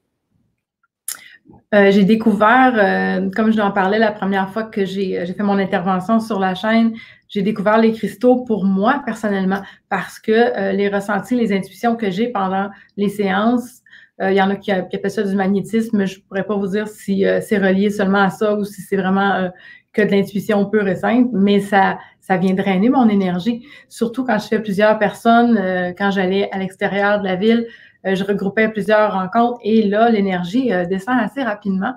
Euh, 1.73 1.91
j'ai 1.91 2.05
découvert, 2.05 2.73
euh, 2.75 3.29
comme 3.35 3.51
je 3.51 3.59
en 3.59 3.71
parlais 3.71 3.99
la 3.99 4.11
première 4.11 4.51
fois 4.51 4.63
que 4.63 4.85
j'ai 4.85 5.25
fait 5.25 5.43
mon 5.43 5.57
intervention 5.57 6.19
sur 6.19 6.39
la 6.39 6.55
chaîne, 6.55 6.93
j'ai 7.27 7.41
découvert 7.41 7.77
les 7.77 7.93
cristaux 7.93 8.43
pour 8.43 8.65
moi 8.65 9.01
personnellement 9.05 9.61
parce 9.89 10.19
que 10.19 10.71
les 10.73 10.89
ressentis, 10.89 11.35
les 11.35 11.53
intuitions 11.53 11.95
que 11.95 12.11
j'ai 12.11 12.27
pendant 12.27 12.69
les 12.97 13.07
séances 13.07 13.80
il 14.29 14.35
y 14.35 14.41
en 14.41 14.49
a 14.49 14.55
qui, 14.55 14.71
appellent 14.71 15.09
ça 15.09 15.23
du 15.23 15.35
magnétisme, 15.35 15.97
mais 15.97 16.07
je 16.07 16.19
ne 16.19 16.23
pourrais 16.23 16.43
pas 16.43 16.55
vous 16.55 16.67
dire 16.67 16.87
si 16.87 17.25
euh, 17.25 17.39
c'est 17.41 17.57
relié 17.57 17.89
seulement 17.89 18.21
à 18.21 18.29
ça 18.29 18.55
ou 18.55 18.63
si 18.63 18.81
c'est 18.81 18.97
vraiment 18.97 19.33
euh, 19.33 19.49
que 19.93 20.01
de 20.01 20.11
l'intuition 20.11 20.65
pure 20.65 20.87
et 20.87 20.95
simple, 20.95 21.29
mais 21.33 21.59
ça, 21.59 21.97
ça 22.19 22.37
vient 22.37 22.53
drainer 22.53 22.89
mon 22.89 23.09
énergie. 23.09 23.65
Surtout 23.89 24.23
quand 24.23 24.37
je 24.37 24.47
fais 24.47 24.59
plusieurs 24.59 24.97
personnes, 24.99 25.59
quand 25.97 26.11
j'allais 26.11 26.49
à 26.51 26.59
l'extérieur 26.59 27.19
de 27.19 27.25
la 27.25 27.35
ville, 27.35 27.67
je 28.05 28.23
regroupais 28.23 28.69
plusieurs 28.69 29.11
rencontres 29.11 29.59
et 29.65 29.83
là, 29.83 30.09
l'énergie 30.09 30.71
descend 30.89 31.19
assez 31.19 31.43
rapidement. 31.43 31.93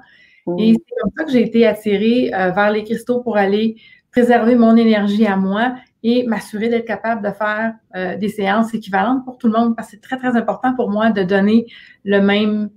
Et 0.58 0.72
mmh. 0.72 0.74
c'est 0.74 0.94
comme 1.00 1.10
ça 1.16 1.24
que 1.24 1.30
j'ai 1.30 1.42
été 1.42 1.66
attirée 1.68 2.30
vers 2.32 2.72
les 2.72 2.82
cristaux 2.82 3.20
pour 3.20 3.36
aller 3.36 3.76
préserver 4.10 4.56
mon 4.56 4.74
énergie 4.76 5.26
à 5.26 5.36
moi 5.36 5.74
et 6.04 6.24
m'assurer 6.26 6.68
d'être 6.68 6.86
capable 6.86 7.26
de 7.26 7.32
faire 7.32 7.74
euh, 7.96 8.16
des 8.16 8.28
séances 8.28 8.72
équivalentes 8.74 9.24
pour 9.24 9.38
tout 9.38 9.48
le 9.48 9.54
monde 9.54 9.74
parce 9.74 9.88
que 9.88 9.96
c'est 9.96 10.02
très, 10.02 10.18
très 10.18 10.36
important 10.36 10.74
pour 10.76 10.90
moi 10.90 11.10
de 11.10 11.22
donner 11.24 11.66
le 12.04 12.20
même, 12.20 12.70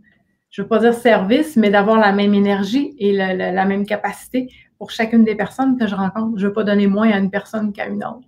je 0.49 0.61
ne 0.61 0.65
veux 0.65 0.69
pas 0.69 0.79
dire 0.79 0.93
service, 0.93 1.57
mais 1.57 1.69
d'avoir 1.69 1.99
la 1.99 2.13
même 2.13 2.33
énergie 2.33 2.95
et 2.97 3.13
la 3.13 3.65
même 3.65 3.85
capacité 3.85 4.49
pour 4.77 4.91
chacune 4.91 5.23
des 5.23 5.35
personnes 5.35 5.77
que 5.77 5.87
je 5.87 5.95
rencontre. 5.95 6.37
Je 6.37 6.43
ne 6.43 6.47
veux 6.47 6.53
pas 6.53 6.63
donner 6.63 6.87
moins 6.87 7.11
à 7.11 7.17
une 7.17 7.29
personne 7.29 7.73
qu'à 7.73 7.87
une 7.87 8.03
autre. 8.03 8.27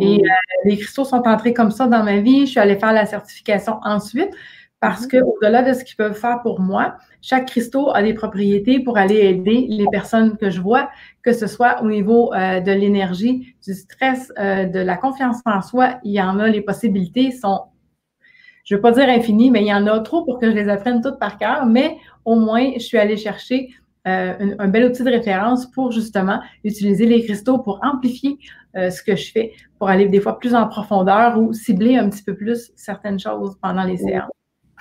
Et 0.00 0.20
euh, 0.20 0.28
les 0.64 0.78
cristaux 0.78 1.04
sont 1.04 1.22
entrés 1.28 1.52
comme 1.52 1.70
ça 1.70 1.86
dans 1.86 2.02
ma 2.02 2.18
vie. 2.18 2.46
Je 2.46 2.52
suis 2.52 2.60
allée 2.60 2.78
faire 2.78 2.92
la 2.92 3.04
certification 3.04 3.78
ensuite 3.82 4.30
parce 4.82 5.04
mmh. 5.04 5.08
que 5.08 5.16
au-delà 5.18 5.62
de 5.62 5.72
ce 5.74 5.84
qu'ils 5.84 5.94
peuvent 5.94 6.18
faire 6.18 6.42
pour 6.42 6.60
moi, 6.60 6.96
chaque 7.20 7.46
cristaux 7.46 7.94
a 7.94 8.02
des 8.02 8.14
propriétés 8.14 8.80
pour 8.80 8.98
aller 8.98 9.14
aider 9.14 9.66
les 9.68 9.86
personnes 9.92 10.36
que 10.36 10.50
je 10.50 10.60
vois, 10.60 10.90
que 11.22 11.32
ce 11.32 11.46
soit 11.46 11.80
au 11.82 11.88
niveau 11.88 12.34
euh, 12.34 12.58
de 12.58 12.72
l'énergie, 12.72 13.54
du 13.64 13.74
stress, 13.74 14.32
euh, 14.40 14.64
de 14.64 14.80
la 14.80 14.96
confiance 14.96 15.38
en 15.46 15.62
soi. 15.62 16.00
Il 16.02 16.10
y 16.10 16.20
en 16.20 16.40
a, 16.40 16.48
les 16.48 16.62
possibilités 16.62 17.30
sont, 17.30 17.60
je 18.64 18.74
ne 18.74 18.78
veux 18.78 18.82
pas 18.82 18.90
dire 18.90 19.08
infinies, 19.08 19.52
mais 19.52 19.60
il 19.60 19.68
y 19.68 19.72
en 19.72 19.86
a 19.86 20.00
trop 20.00 20.24
pour 20.24 20.40
que 20.40 20.50
je 20.50 20.56
les 20.56 20.68
apprenne 20.68 21.00
toutes 21.00 21.20
par 21.20 21.38
cœur, 21.38 21.64
mais 21.64 21.96
au 22.24 22.34
moins, 22.34 22.72
je 22.74 22.80
suis 22.80 22.98
allée 22.98 23.16
chercher 23.16 23.68
euh, 24.08 24.56
un, 24.58 24.66
bel 24.66 24.86
outil 24.86 25.04
de 25.04 25.10
référence 25.10 25.70
pour 25.70 25.92
justement 25.92 26.40
utiliser 26.64 27.06
les 27.06 27.22
cristaux 27.22 27.58
pour 27.58 27.78
amplifier 27.84 28.36
ce 28.74 29.02
que 29.02 29.14
je 29.14 29.30
fais, 29.30 29.52
pour 29.78 29.90
aller 29.90 30.08
des 30.08 30.18
fois 30.18 30.38
plus 30.38 30.54
en 30.54 30.66
profondeur 30.66 31.38
ou 31.38 31.52
cibler 31.52 31.96
un 31.98 32.08
petit 32.08 32.22
peu 32.24 32.34
plus 32.34 32.72
certaines 32.74 33.20
choses 33.20 33.54
pendant 33.60 33.84
les 33.84 33.98
séances. 33.98 34.32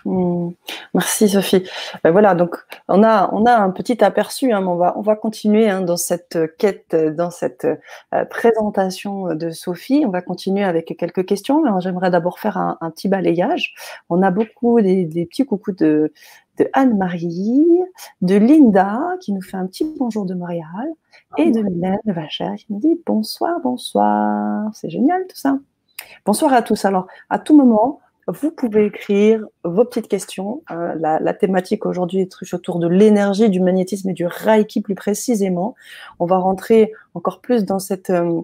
Mmh. 0.05 0.49
Merci 0.93 1.29
Sophie. 1.29 1.63
Ben 2.03 2.11
voilà, 2.11 2.35
donc 2.35 2.55
on 2.87 3.03
a 3.03 3.29
on 3.33 3.45
a 3.45 3.55
un 3.55 3.69
petit 3.69 4.03
aperçu. 4.03 4.51
Hein, 4.51 4.65
on 4.67 4.75
va 4.75 4.93
on 4.97 5.01
va 5.01 5.15
continuer 5.15 5.69
hein, 5.69 5.81
dans 5.81 5.97
cette 5.97 6.37
quête, 6.57 6.95
dans 6.95 7.29
cette 7.29 7.65
euh, 8.13 8.25
présentation 8.25 9.35
de 9.35 9.51
Sophie. 9.51 10.03
On 10.05 10.09
va 10.09 10.21
continuer 10.21 10.63
avec 10.63 10.95
quelques 10.97 11.25
questions. 11.25 11.63
J'aimerais 11.79 12.09
d'abord 12.11 12.39
faire 12.39 12.57
un, 12.57 12.77
petit 12.91 13.07
balayage. 13.07 13.73
On 14.09 14.21
a 14.23 14.31
beaucoup 14.31 14.81
des, 14.81 15.05
petits 15.29 15.45
coucous 15.45 15.73
de 15.73 16.11
de 16.57 16.69
Anne-Marie, 16.73 17.65
de 18.21 18.35
Linda 18.35 18.99
qui 19.21 19.31
nous 19.31 19.41
fait 19.41 19.57
un 19.57 19.67
petit 19.67 19.85
bonjour 19.97 20.25
de 20.25 20.33
Montréal 20.33 20.87
et 21.37 21.49
de 21.49 21.61
Mylène 21.61 21.99
Vacher 22.05 22.55
qui 22.57 22.65
nous 22.69 22.79
dit 22.79 22.99
bonsoir 23.05 23.59
bonsoir. 23.61 24.69
C'est 24.73 24.89
génial 24.89 25.25
tout 25.27 25.37
ça. 25.37 25.57
Bonsoir 26.25 26.53
à 26.53 26.61
tous. 26.61 26.85
Alors 26.85 27.07
à 27.29 27.39
tout 27.39 27.55
moment 27.55 27.99
vous 28.27 28.51
pouvez 28.51 28.85
écrire 28.85 29.45
vos 29.63 29.83
petites 29.85 30.07
questions. 30.07 30.63
Euh, 30.71 30.93
la, 30.95 31.33
thématique 31.33 31.85
aujourd'hui 31.85 32.21
est 32.21 32.53
autour 32.53 32.79
de 32.79 32.87
l'énergie, 32.87 33.49
du 33.49 33.59
magnétisme 33.59 34.09
et 34.09 34.13
du 34.13 34.25
Reiki 34.25 34.81
plus 34.81 34.95
précisément. 34.95 35.75
On 36.19 36.25
va 36.25 36.37
rentrer 36.37 36.91
encore 37.13 37.41
plus 37.41 37.65
dans 37.65 37.79
cette 37.79 38.09
euh, 38.09 38.41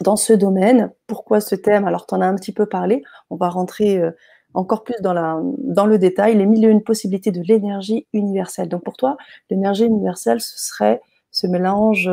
dans 0.00 0.16
ce 0.16 0.32
domaine. 0.32 0.92
Pourquoi 1.08 1.40
ce 1.40 1.56
thème? 1.56 1.86
Alors, 1.86 2.06
tu 2.06 2.14
en 2.14 2.20
as 2.20 2.26
un 2.26 2.36
petit 2.36 2.52
peu 2.52 2.66
parlé. 2.66 3.02
On 3.30 3.36
va 3.36 3.48
rentrer 3.48 3.98
euh, 3.98 4.12
encore 4.54 4.84
plus 4.84 4.94
dans, 5.00 5.12
la, 5.12 5.40
dans 5.58 5.86
le 5.86 5.98
détail. 5.98 6.36
Les 6.36 6.46
mille 6.46 6.64
et 6.64 6.68
une 6.68 6.84
possibilités 6.84 7.32
de 7.32 7.42
l'énergie 7.42 8.06
universelle. 8.12 8.68
Donc, 8.68 8.84
pour 8.84 8.96
toi, 8.96 9.16
l'énergie 9.50 9.84
universelle, 9.84 10.40
ce 10.40 10.58
serait 10.58 11.00
ce 11.32 11.46
mélange, 11.46 12.10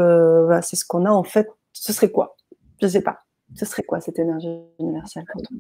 c'est 0.61 0.75
ce 0.75 0.85
qu'on 0.85 1.05
a 1.05 1.11
en 1.11 1.23
fait. 1.23 1.47
Ce 1.73 1.93
serait 1.93 2.09
quoi? 2.09 2.35
Je 2.81 2.87
ne 2.87 2.91
sais 2.91 3.01
pas. 3.01 3.19
Ce 3.53 3.65
serait 3.65 3.83
quoi 3.83 4.01
cette 4.01 4.19
énergie 4.19 4.59
universelle 4.79 5.25
pour 5.31 5.41
toi? 5.41 5.57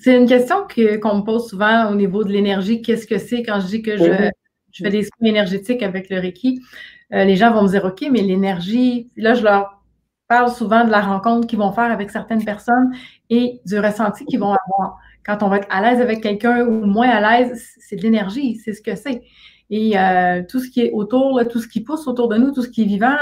C'est 0.00 0.16
une 0.16 0.26
question 0.26 0.66
qu'on 0.66 1.16
me 1.18 1.22
pose 1.22 1.48
souvent 1.48 1.90
au 1.90 1.94
niveau 1.94 2.24
de 2.24 2.32
l'énergie. 2.32 2.82
Qu'est-ce 2.82 3.06
que 3.06 3.18
c'est 3.18 3.42
quand 3.42 3.60
je 3.60 3.66
dis 3.66 3.82
que 3.82 3.96
je, 3.96 4.30
fais 4.72 4.90
des 4.90 5.02
soins 5.02 5.28
énergétiques 5.28 5.82
avec 5.82 6.08
le 6.10 6.20
Reiki? 6.20 6.60
Euh, 7.12 7.24
les 7.24 7.36
gens 7.36 7.52
vont 7.52 7.62
me 7.62 7.68
dire, 7.68 7.84
OK, 7.84 8.06
mais 8.10 8.20
l'énergie, 8.20 9.08
là, 9.16 9.34
je 9.34 9.42
leur 9.42 9.82
parle 10.28 10.50
souvent 10.50 10.84
de 10.84 10.90
la 10.90 11.00
rencontre 11.00 11.46
qu'ils 11.46 11.58
vont 11.58 11.72
faire 11.72 11.90
avec 11.90 12.10
certaines 12.10 12.44
personnes 12.44 12.92
et 13.30 13.60
du 13.64 13.78
ressenti 13.78 14.24
qu'ils 14.26 14.40
vont 14.40 14.54
avoir. 14.54 14.98
Quand 15.24 15.42
on 15.42 15.48
va 15.48 15.58
être 15.58 15.68
à 15.70 15.80
l'aise 15.80 16.00
avec 16.00 16.22
quelqu'un 16.22 16.66
ou 16.66 16.84
moins 16.84 17.08
à 17.08 17.40
l'aise, 17.40 17.74
c'est 17.78 17.96
de 17.96 18.02
l'énergie, 18.02 18.56
c'est 18.56 18.74
ce 18.74 18.82
que 18.82 18.94
c'est. 18.94 19.22
Et 19.70 19.98
euh, 19.98 20.42
tout 20.48 20.60
ce 20.60 20.70
qui 20.70 20.82
est 20.82 20.92
autour, 20.92 21.40
tout 21.50 21.60
ce 21.60 21.68
qui 21.68 21.80
pousse 21.80 22.06
autour 22.06 22.28
de 22.28 22.36
nous, 22.36 22.52
tout 22.52 22.62
ce 22.62 22.68
qui 22.68 22.82
est 22.82 22.86
vivant, 22.86 23.16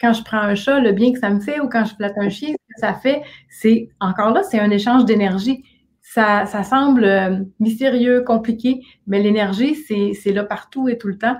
quand 0.00 0.12
je 0.12 0.22
prends 0.22 0.38
un 0.38 0.54
chat, 0.54 0.80
le 0.80 0.92
bien 0.92 1.12
que 1.12 1.18
ça 1.18 1.30
me 1.30 1.40
fait, 1.40 1.60
ou 1.60 1.68
quand 1.68 1.84
je 1.84 1.94
flatte 1.94 2.16
un 2.16 2.28
chien, 2.28 2.50
ce 2.50 2.74
que 2.74 2.80
ça 2.80 2.94
fait, 2.94 3.22
c'est 3.48 3.88
encore 4.00 4.32
là, 4.32 4.42
c'est 4.42 4.58
un 4.58 4.70
échange 4.70 5.04
d'énergie 5.04 5.64
ça, 6.14 6.62
semble 6.62 7.04
euh, 7.04 7.40
mystérieux, 7.58 8.22
compliqué, 8.22 8.82
mais 9.06 9.20
l'énergie, 9.20 9.74
c'est 9.74 10.32
là 10.32 10.44
partout 10.44 10.88
et 10.88 10.96
tout 10.96 11.08
le 11.08 11.18
temps. 11.18 11.36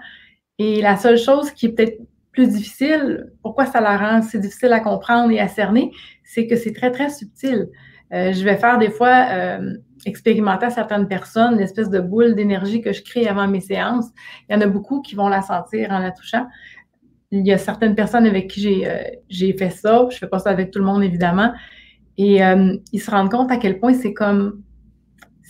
Et 0.59 0.83
la 0.83 0.97
seule 0.97 1.19
chose 1.19 1.53
qui 1.53 1.67
est 1.67 1.69
peut-être 1.71 1.99
plus 2.33 2.49
difficile, 2.49 3.31
pourquoi 3.43 3.67
ça 3.67 3.81
la 3.81 3.97
rend 3.97 4.23
si 4.23 4.41
difficile 4.41 4.73
à 4.73 4.81
comprendre 4.81 5.31
et 5.31 5.39
à 5.39 5.47
cerner, 5.47 5.93
c'est 6.25 6.49
que 6.49 6.57
c'est 6.57 6.73
très, 6.73 6.91
très 6.91 7.09
subtil. 7.09 7.69
Euh, 8.13 8.33
je 8.33 8.45
vais 8.45 8.57
faire 8.57 8.79
des 8.79 8.91
fois 8.91 9.27
euh, 9.31 9.75
expérimenter 10.07 10.67
à 10.67 10.71
certaines 10.71 11.07
personnes 11.07 11.57
l'espèce 11.57 11.89
de 11.89 12.01
boule 12.01 12.35
d'énergie 12.35 12.81
que 12.81 12.93
je 12.93 13.03
crée 13.03 13.29
avant 13.29 13.47
mes 13.47 13.61
séances. 13.61 14.07
Il 14.49 14.55
y 14.55 14.59
en 14.59 14.61
a 14.61 14.67
beaucoup 14.67 15.03
qui 15.03 15.15
vont 15.15 15.29
la 15.29 15.43
sentir 15.43 15.93
en 15.93 16.01
la 16.01 16.11
touchant. 16.11 16.47
Il 17.31 17.47
y 17.47 17.53
a 17.53 17.59
certaines 17.59 17.95
personnes 17.95 18.27
avec 18.27 18.51
qui 18.51 18.85
j'ai 19.29 19.53
fait 19.57 19.71
ça. 19.71 20.07
Je 20.11 20.17
ne 20.17 20.19
fais 20.19 20.29
pas 20.29 20.41
ça 20.41 20.51
avec 20.51 20.73
tout 20.73 20.81
le 20.81 20.85
monde, 20.85 21.03
évidemment. 21.03 21.53
Et 22.17 22.41
ils 22.93 23.01
se 23.01 23.11
rendent 23.11 23.31
compte 23.31 23.51
à 23.51 23.57
quel 23.57 23.81
point 23.81 23.93
c'est 23.93 24.13
comme 24.13 24.64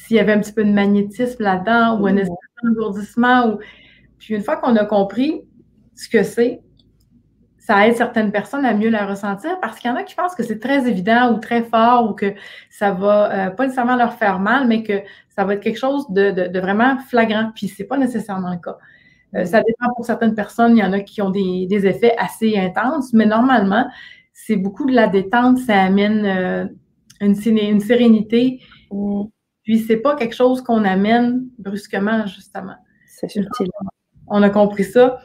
s'il 0.07 0.17
y 0.17 0.19
avait 0.21 0.33
un 0.33 0.41
petit 0.41 0.53
peu 0.53 0.65
de 0.65 0.73
magnétisme 0.73 1.43
là-dedans 1.43 2.01
ou 2.01 2.07
un 2.07 2.15
mmh. 2.15 2.29
engourdissement. 2.69 3.49
Ou... 3.49 3.59
Puis 4.19 4.35
une 4.35 4.43
fois 4.43 4.57
qu'on 4.57 4.77
a 4.77 4.85
compris 4.85 5.43
ce 5.95 6.09
que 6.09 6.23
c'est, 6.23 6.61
ça 7.59 7.89
aide 7.89 7.97
certaines 7.97 8.31
personnes 8.31 8.67
à 8.67 8.75
mieux 8.75 8.91
la 8.91 9.07
ressentir 9.07 9.59
parce 9.61 9.79
qu'il 9.79 9.91
y 9.91 9.95
en 9.95 9.97
a 9.97 10.03
qui 10.03 10.15
pensent 10.15 10.35
que 10.35 10.43
c'est 10.43 10.59
très 10.59 10.87
évident 10.87 11.33
ou 11.33 11.39
très 11.39 11.63
fort 11.63 12.11
ou 12.11 12.13
que 12.13 12.35
ça 12.69 12.91
va 12.91 13.33
euh, 13.33 13.51
pas 13.51 13.65
nécessairement 13.65 13.97
leur 13.97 14.13
faire 14.15 14.39
mal, 14.39 14.67
mais 14.67 14.83
que 14.83 15.01
ça 15.31 15.45
va 15.45 15.55
être 15.55 15.63
quelque 15.63 15.79
chose 15.79 16.05
de, 16.11 16.59
vraiment 16.59 16.99
flagrant. 16.99 17.53
Puis 17.55 17.69
c'est 17.69 17.85
pas 17.85 17.97
nécessairement 17.97 18.51
le 18.51 18.59
cas. 18.59 18.77
Euh, 19.35 19.47
ça 19.47 19.63
dépend 19.63 19.87
pour 19.97 20.05
certaines 20.05 20.35
personnes. 20.35 20.77
Il 20.77 20.81
y 20.81 20.85
en 20.85 20.93
a 20.93 21.01
qui 21.01 21.23
ont 21.23 21.31
des, 21.31 21.67
effets 21.71 22.15
assez 22.19 22.59
intenses, 22.59 23.15
mais 23.15 23.25
normalement, 23.25 23.89
c'est 24.35 24.57
beaucoup 24.57 24.85
de 24.85 24.95
la 24.95 25.09
détente. 25.09 25.57
Ça 25.59 25.81
amène 25.81 26.27
euh, 26.27 26.67
une, 27.23 27.35
une, 27.59 27.81
sérénité. 27.81 28.61
Puis 29.65 29.81
c'est 29.81 29.97
pas 29.97 30.15
quelque 30.15 30.35
chose 30.35 30.63
qu'on 30.63 30.85
amène 30.85 31.47
brusquement, 31.59 32.27
justement. 32.27 32.77
C'est 33.07 33.29
subtil. 33.29 33.69
On 34.29 34.43
a 34.43 34.51
compris 34.51 34.85
ça 34.85 35.19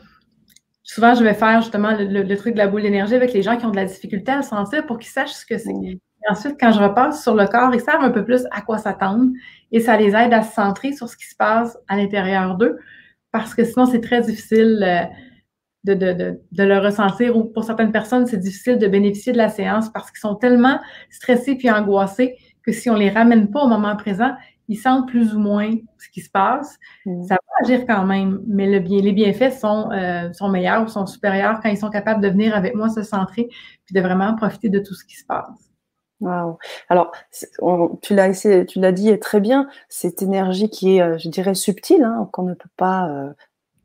souvent, 0.90 1.14
je 1.14 1.24
vais 1.24 1.36
faire 1.36 1.62
justement 1.62 1.92
le, 1.98 2.36
truc 2.36 2.54
de 2.54 2.58
la 2.58 2.68
boule 2.68 2.82
d'énergie 2.82 3.14
avec 3.14 3.32
les 3.32 3.44
gens 3.44 3.58
qui 3.58 3.66
ont 3.66 3.70
de 3.70 3.76
la 3.76 3.86
difficulté 3.86 4.32
à 4.32 4.38
le 4.38 4.42
sentir 4.42 4.86
pour 4.88 4.98
qu'ils 4.98 5.12
sachent 5.12 5.34
ce 5.34 5.46
que 5.46 5.58
c'est. 5.58 5.72
Ensuite, 6.28 6.58
quand 6.60 6.72
je 6.72 6.80
repasse 6.80 7.22
sur 7.22 7.36
le 7.36 7.46
corps, 7.48 7.74
ils 7.74 7.80
savent 7.80 8.02
un 8.02 8.10
peu 8.10 8.26
plus 8.26 8.46
à 8.52 8.62
quoi 8.62 8.80
s'attendre 8.80 9.30
et 9.72 9.80
ça 9.80 9.98
les 9.98 10.16
aide 10.16 10.34
à 10.34 10.42
se 10.42 10.54
centrer 10.54 10.94
sur 10.94 11.08
ce 11.08 11.16
qui 11.16 11.28
se 11.28 11.36
passe 11.36 11.78
à 11.88 11.96
l'intérieur 11.96 12.56
d'eux 12.56 12.78
parce 13.32 13.54
que 13.54 13.64
sinon, 13.64 13.86
c'est 13.86 14.02
très 14.02 14.22
difficile 14.22 14.84
euh, 14.84 15.04
de, 15.84 15.94
de, 15.94 16.42
de, 16.52 16.64
le 16.64 16.80
ressentir 16.80 17.38
ou 17.38 17.46
pour 17.46 17.64
certaines 17.64 17.92
personnes, 17.92 18.26
c'est 18.26 18.38
difficile 18.38 18.80
de 18.80 18.88
bénéficier 18.88 19.32
de 19.32 19.38
la 19.38 19.50
séance 19.50 19.90
parce 19.90 20.10
qu'ils 20.10 20.20
sont 20.20 20.36
tellement 20.36 20.80
stressés 21.12 21.56
puis 21.56 21.70
angoissés 21.70 22.36
que 22.64 22.72
si 22.72 22.90
on 22.90 22.96
les 22.96 23.10
ramène 23.10 23.50
pas 23.50 23.64
au 23.64 23.68
moment 23.68 23.96
présent, 23.96 24.32
ils 24.68 24.78
sentent 24.78 25.08
plus 25.08 25.34
ou 25.34 25.40
moins 25.40 25.72
ce 25.98 26.10
qui 26.10 26.22
se 26.22 26.30
passe. 26.30 26.78
Mm. 27.06 27.24
Ça 27.24 27.36
va 27.36 27.66
agir 27.66 27.86
quand 27.88 28.06
même, 28.06 28.42
mais 28.48 28.70
le 28.70 28.80
bien, 28.80 29.02
les 29.02 29.12
bienfaits 29.12 29.60
sont, 29.60 29.92
euh, 29.92 30.32
sont 30.34 30.50
meilleurs 30.50 30.84
ou 30.84 30.88
sont 30.88 31.06
supérieurs 31.06 31.60
quand 31.62 31.70
ils 31.70 31.78
sont 31.78 31.90
capables 31.90 32.22
de 32.22 32.30
venir 32.30 32.56
avec 32.56 32.76
moi 32.76 32.90
se 32.90 33.04
centrer 33.04 33.50
puis 33.86 33.96
de 33.96 34.02
vraiment 34.02 34.36
profiter 34.36 34.70
de 34.70 34.80
tout 34.80 34.94
ce 34.94 35.04
qui 35.04 35.16
se 35.16 35.26
passe. 35.26 35.70
Wow. 36.22 36.58
Alors, 36.90 37.14
tu 38.02 38.14
l'as 38.14 38.66
tu 38.66 38.80
l'as 38.80 38.92
dit 38.92 39.18
très 39.20 39.40
bien, 39.40 39.70
cette 39.88 40.22
énergie 40.22 40.70
qui 40.70 40.98
est, 40.98 41.02
euh, 41.02 41.18
je 41.18 41.30
dirais, 41.30 41.56
subtile, 41.56 42.04
hein, 42.04 42.30
qu'on 42.34 42.44
ne 42.44 42.54
peut 42.54 42.70
pas 42.76 43.08
euh, 43.10 43.34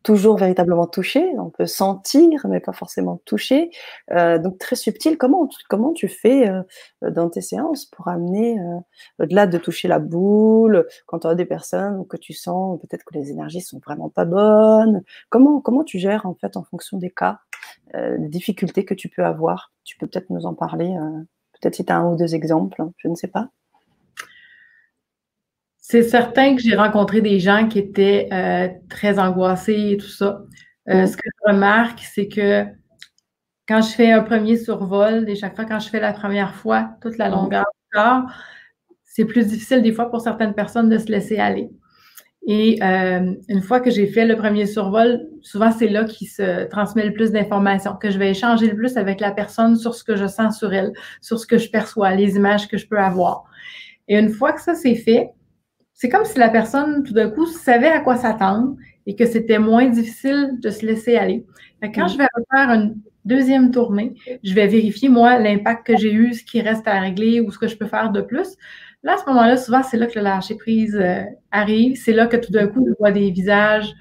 toujours 0.05 0.37
véritablement 0.37 0.87
toucher. 0.87 1.35
On 1.39 1.51
peut 1.51 1.67
sentir, 1.67 2.47
mais 2.47 2.61
pas 2.61 2.73
forcément 2.73 3.21
toucher. 3.25 3.71
Euh, 4.13 4.39
donc 4.39 4.59
très 4.59 4.77
subtil. 4.77 5.19
Comment, 5.19 5.49
comment 5.69 5.93
tu 5.93 6.09
fais 6.09 6.49
euh, 6.49 6.63
dans 7.11 7.31
tes 7.31 7.41
séances 7.41 7.87
pour 7.87 8.07
amener, 8.09 8.61
euh, 8.61 8.79
au-delà 9.19 9.47
de 9.49 9.59
toucher 9.59 9.89
la 9.89 9.99
boule, 9.99 10.87
quand 11.07 11.21
tu 11.21 11.27
as 11.27 11.35
des 11.35 11.47
personnes 11.47 12.07
que 12.07 12.19
tu 12.19 12.35
sens 12.35 12.79
peut-être 12.81 13.05
que 13.05 13.15
les 13.15 13.31
énergies 13.31 13.63
sont 13.63 13.81
vraiment 13.85 14.11
pas 14.11 14.27
bonnes? 14.27 15.03
Comment, 15.31 15.61
comment 15.61 15.85
tu 15.85 15.99
gères 15.99 16.27
en 16.27 16.35
fait 16.35 16.57
en 16.57 16.65
fonction 16.65 16.99
des 16.99 17.11
cas, 17.11 17.41
des 17.95 18.29
difficultés 18.29 18.85
que 18.85 18.95
tu 18.95 19.09
peux 19.09 19.25
avoir? 19.25 19.73
Tu 19.85 19.97
peux 19.97 20.07
peut-être 20.07 20.31
nous 20.31 20.47
en 20.47 20.55
parler. 20.55 20.95
peut-être 21.61 21.77
si 21.77 21.85
tu 21.85 21.93
un 21.93 22.05
ou 22.13 22.17
deux 22.17 22.35
exemples, 22.35 22.85
je 22.99 23.09
ne 23.09 23.15
sais 23.15 23.29
pas. 23.29 23.49
C'est 25.87 26.03
certain 26.03 26.57
que 26.57 26.63
j'ai 26.63 26.77
rencontré 26.77 27.21
des 27.21 27.39
gens 27.39 27.69
qui 27.69 27.79
étaient 27.79 28.27
euh, 28.33 28.69
très 28.89 29.19
angoissés 29.19 29.91
et 29.91 29.97
tout 29.99 30.09
ça. 30.09 30.41
Euh, 30.89 31.03
mm. 31.03 31.07
Ce 31.07 31.15
que 31.15 31.23
je 31.27 31.53
remarque, 31.53 32.01
c'est 32.01 32.27
que 32.27 32.65
quand 33.69 33.83
je 33.83 33.91
fais 33.91 34.11
un 34.11 34.23
premier 34.23 34.57
survol, 34.57 35.29
et 35.29 35.35
chaque 35.35 35.55
fois 35.55 35.67
quand 35.67 35.81
je 35.81 35.91
fais 35.91 36.01
la 36.01 36.15
première 36.15 36.55
fois, 36.55 36.93
toute 37.03 37.19
la 37.19 37.29
mm. 37.29 37.33
longueur 37.33 37.65
du 37.65 37.99
corps, 38.01 38.23
c'est 39.05 39.27
plus 39.27 39.47
difficile 39.47 39.83
des 39.83 39.93
fois 39.93 40.11
pour 40.11 40.23
certaines 40.23 40.55
personnes 40.55 40.89
de 40.89 40.97
se 40.97 41.13
laisser 41.13 41.37
aller. 41.37 41.69
Et 42.47 42.83
euh, 42.83 43.35
une 43.51 43.61
fois 43.61 43.81
que 43.81 43.91
j'ai 43.91 44.07
fait 44.07 44.25
le 44.25 44.37
premier 44.37 44.65
survol, 44.65 45.21
souvent 45.43 45.71
c'est 45.71 45.89
là 45.89 46.05
qu'il 46.05 46.29
se 46.29 46.65
transmet 46.69 47.05
le 47.05 47.13
plus 47.13 47.31
d'informations, 47.31 47.95
que 47.97 48.11
je 48.11 48.19
vais 48.19 48.31
échanger 48.31 48.69
le 48.69 48.75
plus 48.75 48.97
avec 48.97 49.21
la 49.21 49.33
personne 49.33 49.77
sur 49.77 49.95
ce 49.95 50.03
que 50.03 50.17
je 50.17 50.27
sens 50.29 50.57
sur 50.59 50.73
elle, 50.73 50.95
sur 51.21 51.39
ce 51.39 51.47
que 51.47 51.59
je 51.59 51.69
perçois, 51.69 52.13
les 52.15 52.37
images 52.37 52.69
que 52.69 52.79
je 52.79 52.89
peux 52.89 52.99
avoir. 52.99 53.45
Et 54.09 54.19
une 54.19 54.31
fois 54.31 54.55
que 54.55 54.63
ça 54.63 54.75
c'est 54.75 54.95
fait, 54.95 55.29
c'est 55.95 56.09
comme 56.09 56.25
si 56.25 56.39
la 56.39 56.51
personne, 56.51 57.05
tout 57.05 57.15
d'un 57.15 57.31
coup, 57.31 57.47
savait 57.47 57.89
à 57.89 58.01
quoi 58.01 58.17
s'attendre 58.17 58.77
et 59.07 59.15
que 59.15 59.27
c'était 59.27 59.59
moins 59.59 59.89
difficile 59.89 60.59
de 60.61 60.71
se 60.71 60.85
laisser 60.85 61.17
aller. 61.17 61.47
quand 61.95 62.09
je 62.09 62.19
vais 62.19 62.27
refaire 62.35 62.71
une 62.75 62.97
deuxième 63.25 63.71
tournée, 63.71 64.15
je 64.43 64.55
vais 64.55 64.67
vérifier, 64.67 65.09
moi, 65.09 65.39
l'impact 65.39 65.87
que 65.87 65.97
j'ai 65.97 66.13
eu, 66.13 66.35
ce 66.35 66.43
qui 66.45 66.61
reste 66.61 66.87
à 66.89 67.01
régler 67.01 67.41
ou 67.41 67.51
ce 67.51 67.59
que 67.59 67.69
je 67.69 67.77
peux 67.77 67.87
faire 67.87 68.11
de 68.11 68.21
plus. 68.21 68.57
Là, 69.05 69.15
à 69.15 69.19
ce 69.19 69.27
moment-là, 69.27 69.57
souvent, 69.57 69.83
c'est 69.83 69.97
là 69.97 70.07
que 70.07 70.19
le 70.19 70.25
lâcher-prise 70.25 70.97
euh, 70.97 71.23
arrive. 71.51 71.97
C'est 71.97 72.13
là 72.13 72.27
que 72.27 72.37
tout 72.39 72.51
d'un 72.51 72.67
coup, 72.67 72.85
je 72.89 72.95
vois 72.99 73.13
des 73.13 73.31
visages, 73.31 73.95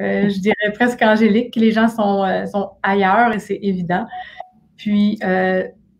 euh, 0.00 0.28
je 0.28 0.40
dirais 0.40 0.72
presque 0.74 1.00
angéliques, 1.02 1.54
que 1.54 1.60
les 1.60 1.70
gens 1.70 1.88
sont, 1.88 2.24
euh, 2.24 2.44
sont 2.46 2.72
ailleurs 2.82 3.32
et 3.32 3.38
c'est 3.38 3.58
évident. 3.62 4.06
Puis, 4.76 5.18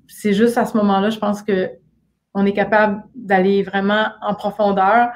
c'est 0.07 0.33
juste 0.33 0.59
à 0.59 0.67
ce 0.67 0.77
moment-là, 0.77 1.11
je 1.11 1.19
pense 1.19 1.43
que 1.43 1.71
on 2.35 2.45
est 2.47 2.53
capable 2.53 3.03
d'aller 3.15 3.63
vraiment 3.63 4.07
en 4.21 4.35
profondeur 4.35 5.11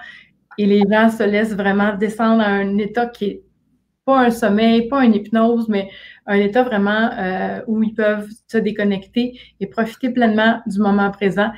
et 0.56 0.66
les 0.66 0.82
gens 0.90 1.10
se 1.10 1.22
laissent 1.22 1.54
vraiment 1.54 1.94
descendre 1.94 2.42
à 2.42 2.48
un 2.48 2.78
état 2.78 3.06
qui 3.06 3.24
est 3.26 3.42
pas 4.04 4.20
un 4.20 4.30
sommeil, 4.30 4.88
pas 4.88 5.04
une 5.04 5.14
hypnose, 5.14 5.68
mais 5.68 5.90
un 6.26 6.36
état 6.36 6.62
vraiment 6.62 7.10
euh, 7.18 7.60
où 7.66 7.82
ils 7.82 7.94
peuvent 7.94 8.28
se 8.46 8.56
déconnecter 8.56 9.38
et 9.60 9.66
profiter 9.66 10.10
pleinement 10.10 10.60
du 10.66 10.78
moment 10.78 11.10
présent. 11.10 11.50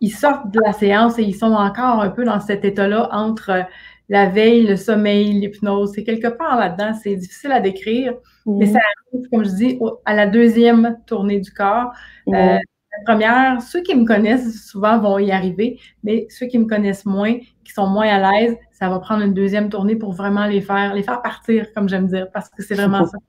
Ils 0.00 0.10
sortent 0.10 0.50
de 0.50 0.60
la 0.64 0.72
séance 0.72 1.18
et 1.18 1.22
ils 1.22 1.34
sont 1.34 1.52
encore 1.52 2.00
un 2.00 2.10
peu 2.10 2.24
dans 2.24 2.40
cet 2.40 2.64
état-là 2.64 3.08
entre 3.12 3.64
la 4.10 4.26
veille, 4.28 4.66
le 4.66 4.76
sommeil, 4.76 5.32
l'hypnose. 5.32 5.92
C'est 5.94 6.04
quelque 6.04 6.28
part 6.28 6.58
là-dedans. 6.58 6.92
C'est 6.92 7.16
difficile 7.16 7.52
à 7.52 7.60
décrire, 7.60 8.14
mais 8.44 8.66
ça 8.66 8.78
arrive, 8.78 9.26
comme 9.30 9.44
je 9.44 9.54
dis, 9.54 9.78
à 10.04 10.14
la 10.14 10.26
deuxième 10.26 10.98
tournée 11.06 11.40
du 11.40 11.50
corps. 11.52 11.92
Euh, 12.28 12.58
la 12.98 13.04
première, 13.04 13.62
ceux 13.62 13.82
qui 13.82 13.94
me 13.94 14.04
connaissent 14.04 14.66
souvent 14.66 14.98
vont 14.98 15.18
y 15.18 15.32
arriver, 15.32 15.80
mais 16.02 16.26
ceux 16.30 16.46
qui 16.46 16.58
me 16.58 16.66
connaissent 16.66 17.06
moins, 17.06 17.38
qui 17.64 17.72
sont 17.72 17.86
moins 17.86 18.08
à 18.08 18.32
l'aise, 18.32 18.56
ça 18.72 18.88
va 18.88 18.98
prendre 18.98 19.22
une 19.22 19.34
deuxième 19.34 19.68
tournée 19.68 19.96
pour 19.96 20.12
vraiment 20.12 20.46
les 20.46 20.60
faire, 20.60 20.94
les 20.94 21.02
faire 21.02 21.22
partir, 21.22 21.72
comme 21.74 21.88
j'aime 21.88 22.06
dire, 22.06 22.28
parce 22.32 22.48
que 22.48 22.62
c'est 22.62 22.74
vraiment 22.74 23.06
ça. 23.06 23.18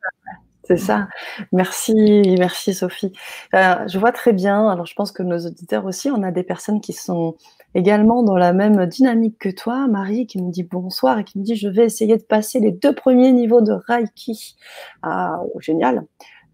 C'est 0.68 0.78
ça. 0.78 1.08
Merci, 1.52 1.94
merci 2.40 2.74
Sophie. 2.74 3.14
Euh, 3.54 3.88
je 3.88 4.00
vois 4.00 4.12
très 4.12 4.34
bien. 4.34 4.68
Alors, 4.68 4.88
je 4.88 4.96
pense 4.96 5.12
que 5.12 5.22
nos 5.22 5.38
auditeurs 5.38 5.86
aussi, 5.86 6.10
on 6.10 6.24
a 6.24 6.32
des 6.32 6.42
personnes 6.42 6.82
qui 6.82 6.92
sont 6.92 7.36
également 7.76 8.24
dans 8.24 8.36
la 8.36 8.52
même 8.52 8.88
dynamique 8.88 9.38
que 9.38 9.50
toi, 9.50 9.86
Marie, 9.88 10.26
qui 10.26 10.42
me 10.42 10.50
dit 10.50 10.64
bonsoir 10.64 11.20
et 11.20 11.24
qui 11.24 11.38
me 11.38 11.44
dit 11.44 11.56
je 11.56 11.68
vais 11.68 11.86
essayer 11.86 12.18
de 12.18 12.24
passer 12.24 12.60
les 12.60 12.72
deux 12.72 12.96
premiers 12.96 13.32
niveaux 13.32 13.62
de 13.62 13.74
Reiki. 13.74 14.56
Ah, 15.04 15.40
oh, 15.54 15.60
génial. 15.60 16.04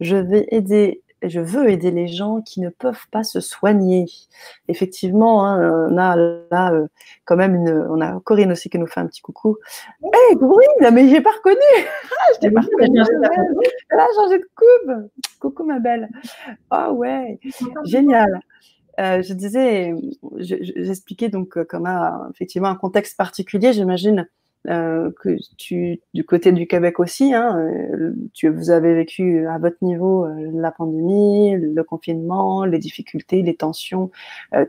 Je 0.02 0.17
vais 0.17 0.45
aider 0.50 1.04
je 1.23 1.39
veux 1.39 1.69
aider 1.69 1.91
les 1.91 2.07
gens 2.07 2.41
qui 2.41 2.62
ne 2.62 2.69
peuvent 2.69 3.07
pas 3.12 3.23
se 3.23 3.39
soigner. 3.39 4.05
Effectivement, 4.67 5.45
hein, 5.45 5.88
on 5.89 5.97
a 5.97 6.15
là 6.15 6.73
euh, 6.73 6.88
quand 7.25 7.36
même 7.36 7.55
une, 7.55 7.88
on 7.89 8.01
a 8.01 8.19
Corinne 8.21 8.51
aussi 8.51 8.69
qui 8.69 8.79
nous 8.79 8.88
fait 8.88 8.99
un 8.99 9.07
petit 9.07 9.21
coucou. 9.21 9.57
Hé, 10.03 10.07
hey, 10.13 10.38
Corinne, 10.38 10.93
mais 10.93 11.07
j'ai 11.10 11.21
pas 11.21 11.31
reconnu. 11.31 11.57
je 12.36 12.39
t'ai 12.39 12.51
pas 12.51 12.62
reconnu. 12.62 13.01
Elle 13.89 13.99
a 13.99 14.07
changé 14.15 14.39
de 14.39 14.49
coupe. 14.55 15.12
Coucou 15.39 15.63
ma 15.63 15.79
belle. 15.79 16.10
Ah 16.69 16.91
ouais, 16.91 17.39
génial. 17.86 18.41
Euh, 18.99 19.21
je 19.21 19.34
disais, 19.34 19.93
j'expliquais 20.38 21.29
donc 21.29 21.57
euh, 21.57 21.65
effectivement 22.34 22.67
un 22.67 22.75
contexte 22.75 23.17
particulier, 23.17 23.73
j'imagine 23.73 24.27
euh, 24.69 25.10
que 25.19 25.30
tu, 25.58 26.02
du 26.13 26.24
côté 26.24 26.52
du 26.52 26.67
Québec 26.67 27.00
aussi, 27.00 27.34
hein, 27.34 27.58
euh, 27.58 28.13
tu, 28.34 28.47
vous 28.47 28.69
avez 28.69 28.93
vécu 28.93 29.47
à 29.47 29.58
votre 29.58 29.78
niveau 29.82 30.26
euh, 30.26 30.52
la 30.54 30.69
pandémie, 30.69 31.56
le 31.58 31.84
confinement, 31.84 32.63
les 32.65 32.78
difficultés, 32.78 33.41
les 33.41 33.56
tensions, 33.56 34.12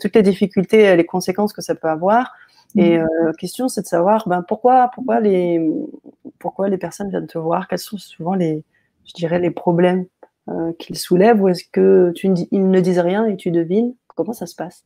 toutes 0.00 0.14
les 0.14 0.22
difficultés, 0.22 0.96
les 0.96 1.04
conséquences 1.04 1.52
que 1.52 1.60
ça 1.60 1.74
peut 1.74 1.88
avoir. 1.88 2.32
Et 2.74 2.96
mmh. 2.96 3.08
la 3.26 3.32
question, 3.34 3.68
c'est 3.68 3.82
de 3.82 3.86
savoir 3.86 4.26
ben, 4.26 4.42
pourquoi, 4.48 4.90
pourquoi, 4.94 5.20
les, 5.20 5.60
pourquoi 6.38 6.70
les 6.70 6.78
personnes 6.78 7.10
viennent 7.10 7.26
te 7.26 7.36
voir, 7.36 7.68
quels 7.68 7.78
sont 7.78 7.98
souvent 7.98 8.34
les, 8.34 8.64
je 9.04 9.12
dirais, 9.12 9.40
les 9.40 9.50
problèmes 9.50 10.06
qu'ils 10.78 10.96
soulèvent, 10.96 11.42
ou 11.42 11.48
est-ce 11.48 11.64
que 11.70 12.12
tu, 12.14 12.30
ils 12.50 12.70
ne 12.70 12.80
disent 12.80 12.98
rien 12.98 13.26
et 13.26 13.36
tu 13.36 13.50
devines? 13.50 13.94
Comment 14.08 14.32
ça 14.32 14.46
se 14.46 14.54
passe? 14.54 14.84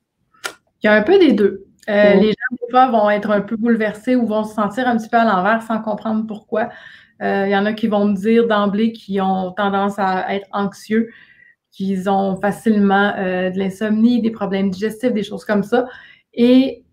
Il 0.83 0.87
y 0.87 0.89
a 0.89 0.95
un 0.95 1.03
peu 1.03 1.19
des 1.19 1.33
deux. 1.33 1.66
Euh, 1.89 2.15
les 2.15 2.29
gens, 2.29 2.57
des 2.61 2.71
fois, 2.71 2.89
vont 2.89 3.11
être 3.11 3.31
un 3.31 3.41
peu 3.41 3.57
bouleversés 3.57 4.17
ou 4.17 4.27
vont 4.27 4.45
se 4.45 4.55
sentir 4.55 4.89
un 4.89 4.97
petit 4.97 5.09
peu 5.09 5.19
à 5.19 5.25
l'envers 5.25 5.63
sans 5.63 5.81
comprendre 5.81 6.27
pourquoi. 6.27 6.69
Euh, 7.23 7.47
il 7.47 7.51
y 7.51 7.57
en 7.57 7.65
a 7.65 7.73
qui 7.73 7.89
vont 7.89 8.07
me 8.07 8.15
dire 8.15 8.47
d'emblée 8.47 8.93
qu'ils 8.93 9.23
ont 9.23 9.53
tendance 9.53 9.99
à 9.99 10.35
être 10.35 10.49
anxieux, 10.53 11.11
qu'ils 11.71 12.11
ont 12.11 12.37
facilement 12.37 13.15
euh, 13.17 13.51
de 13.51 13.59
l'insomnie, 13.59 14.21
des 14.21 14.31
problèmes 14.31 14.71
digestifs, 14.71 15.13
des 15.13 15.23
choses 15.23 15.45
comme 15.45 15.63
ça. 15.63 15.87
Et 16.35 16.85